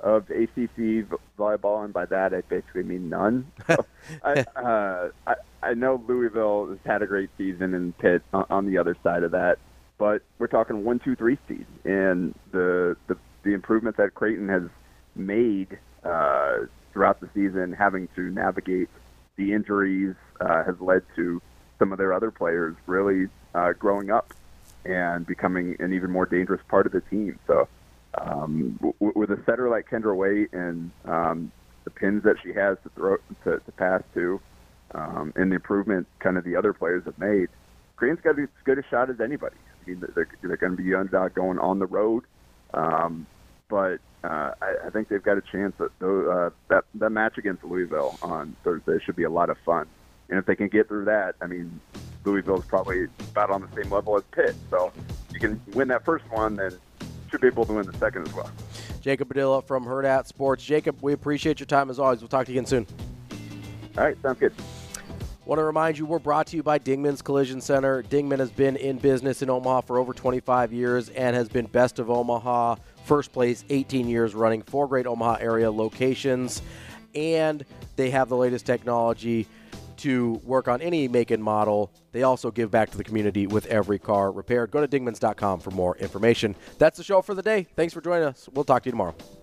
of 0.00 0.30
ACC 0.30 1.04
volleyball, 1.36 1.84
and 1.84 1.92
by 1.92 2.06
that 2.06 2.32
I 2.32 2.42
basically 2.42 2.84
mean 2.84 3.08
none. 3.08 3.50
So 3.66 3.84
I, 4.24 4.44
uh, 4.54 5.08
I 5.26 5.34
I 5.62 5.74
know 5.74 6.02
Louisville 6.06 6.68
has 6.68 6.78
had 6.84 7.02
a 7.02 7.06
great 7.06 7.30
season, 7.36 7.74
and 7.74 7.96
Pitt 7.98 8.22
on, 8.32 8.46
on 8.48 8.66
the 8.66 8.78
other 8.78 8.96
side 9.02 9.24
of 9.24 9.32
that. 9.32 9.58
But 9.98 10.22
we're 10.38 10.46
talking 10.46 10.84
one, 10.84 11.00
two, 11.00 11.16
three 11.16 11.38
seed, 11.48 11.66
and 11.84 12.34
the 12.52 12.96
the, 13.08 13.16
the 13.42 13.52
improvement 13.52 13.96
that 13.96 14.14
Creighton 14.14 14.48
has 14.48 14.62
made 15.16 15.78
uh, 16.04 16.58
throughout 16.92 17.20
the 17.20 17.28
season, 17.34 17.72
having 17.72 18.08
to 18.14 18.30
navigate 18.30 18.88
the 19.36 19.52
injuries, 19.52 20.14
uh, 20.40 20.64
has 20.64 20.80
led 20.80 21.02
to 21.16 21.42
some 21.78 21.92
of 21.92 21.98
their 21.98 22.12
other 22.12 22.30
players 22.30 22.76
really 22.86 23.28
uh, 23.54 23.72
growing 23.72 24.10
up 24.10 24.32
and 24.84 25.26
becoming 25.26 25.76
an 25.80 25.92
even 25.92 26.10
more 26.10 26.26
dangerous 26.26 26.60
part 26.68 26.86
of 26.86 26.92
the 26.92 27.00
team. 27.02 27.38
So, 27.46 27.68
um, 28.16 28.78
w- 28.80 29.12
with 29.14 29.30
a 29.30 29.42
setter 29.44 29.68
like 29.68 29.88
Kendra 29.88 30.16
Wait 30.16 30.52
and 30.52 30.90
um, 31.04 31.52
the 31.84 31.90
pins 31.90 32.22
that 32.24 32.36
she 32.42 32.52
has 32.52 32.78
to 32.84 32.88
throw 32.90 33.16
to, 33.44 33.58
to 33.58 33.72
pass 33.72 34.02
to, 34.14 34.40
um, 34.92 35.32
and 35.36 35.50
the 35.50 35.56
improvement 35.56 36.06
kind 36.20 36.38
of 36.38 36.44
the 36.44 36.56
other 36.56 36.72
players 36.72 37.04
have 37.04 37.18
made, 37.18 37.48
Creighton's 37.96 38.20
got 38.20 38.38
as 38.38 38.48
good 38.64 38.78
a 38.78 38.82
shot 38.88 39.10
as 39.10 39.20
anybody. 39.20 39.56
I 39.88 39.90
mean, 39.90 40.04
they're, 40.14 40.28
they're 40.42 40.56
going 40.56 40.76
to 40.76 40.82
be 40.82 40.94
underdog 40.94 41.34
going 41.34 41.58
on 41.58 41.78
the 41.78 41.86
road, 41.86 42.24
um, 42.74 43.26
but 43.68 44.00
uh, 44.22 44.52
I, 44.60 44.74
I 44.86 44.90
think 44.90 45.08
they've 45.08 45.22
got 45.22 45.38
a 45.38 45.42
chance. 45.42 45.74
That 45.78 45.90
uh, 46.02 46.50
that 46.68 46.84
that 46.96 47.10
match 47.10 47.38
against 47.38 47.64
Louisville 47.64 48.18
on 48.22 48.54
Thursday 48.64 48.98
should 49.04 49.16
be 49.16 49.24
a 49.24 49.30
lot 49.30 49.50
of 49.50 49.56
fun. 49.64 49.86
And 50.28 50.38
if 50.38 50.44
they 50.44 50.56
can 50.56 50.68
get 50.68 50.88
through 50.88 51.06
that, 51.06 51.36
I 51.40 51.46
mean, 51.46 51.80
Louisville's 52.24 52.66
probably 52.66 53.06
about 53.30 53.50
on 53.50 53.62
the 53.62 53.82
same 53.82 53.90
level 53.90 54.16
as 54.16 54.24
Pitt. 54.32 54.54
So 54.68 54.92
you 55.32 55.40
can 55.40 55.60
win 55.72 55.88
that 55.88 56.04
first 56.04 56.24
one, 56.30 56.56
then 56.56 56.72
should 57.30 57.40
be 57.40 57.46
able 57.46 57.64
to 57.64 57.72
win 57.72 57.86
the 57.86 57.96
second 57.96 58.28
as 58.28 58.34
well. 58.34 58.50
Jacob 59.00 59.28
Padilla 59.28 59.62
from 59.62 59.84
Hurrdat 59.86 60.26
Sports. 60.26 60.64
Jacob, 60.64 60.98
we 61.00 61.12
appreciate 61.14 61.60
your 61.60 61.66
time 61.66 61.88
as 61.88 61.98
always. 61.98 62.20
We'll 62.20 62.28
talk 62.28 62.46
to 62.46 62.52
you 62.52 62.58
again 62.58 62.66
soon. 62.66 62.86
All 63.96 64.04
right, 64.04 64.20
sounds 64.22 64.38
good. 64.38 64.52
Want 65.48 65.60
to 65.60 65.64
remind 65.64 65.96
you, 65.96 66.04
we're 66.04 66.18
brought 66.18 66.46
to 66.48 66.56
you 66.56 66.62
by 66.62 66.78
Dingman's 66.78 67.22
Collision 67.22 67.62
Center. 67.62 68.02
Dingman 68.02 68.38
has 68.38 68.50
been 68.50 68.76
in 68.76 68.98
business 68.98 69.40
in 69.40 69.48
Omaha 69.48 69.80
for 69.80 69.96
over 69.96 70.12
25 70.12 70.74
years 70.74 71.08
and 71.08 71.34
has 71.34 71.48
been 71.48 71.64
best 71.64 71.98
of 71.98 72.10
Omaha, 72.10 72.76
first 73.06 73.32
place 73.32 73.64
18 73.70 74.08
years 74.08 74.34
running, 74.34 74.60
four 74.60 74.86
great 74.86 75.06
Omaha 75.06 75.38
area 75.40 75.70
locations. 75.70 76.60
And 77.14 77.64
they 77.96 78.10
have 78.10 78.28
the 78.28 78.36
latest 78.36 78.66
technology 78.66 79.46
to 79.96 80.34
work 80.44 80.68
on 80.68 80.82
any 80.82 81.08
make 81.08 81.30
and 81.30 81.42
model. 81.42 81.90
They 82.12 82.24
also 82.24 82.50
give 82.50 82.70
back 82.70 82.90
to 82.90 82.98
the 82.98 83.04
community 83.04 83.46
with 83.46 83.64
every 83.68 83.98
car 83.98 84.30
repaired. 84.30 84.70
Go 84.70 84.86
to 84.86 85.00
dingmans.com 85.00 85.60
for 85.60 85.70
more 85.70 85.96
information. 85.96 86.56
That's 86.76 86.98
the 86.98 87.04
show 87.04 87.22
for 87.22 87.32
the 87.32 87.40
day. 87.40 87.66
Thanks 87.74 87.94
for 87.94 88.02
joining 88.02 88.28
us. 88.28 88.50
We'll 88.52 88.64
talk 88.64 88.82
to 88.82 88.88
you 88.88 88.92
tomorrow. 88.92 89.14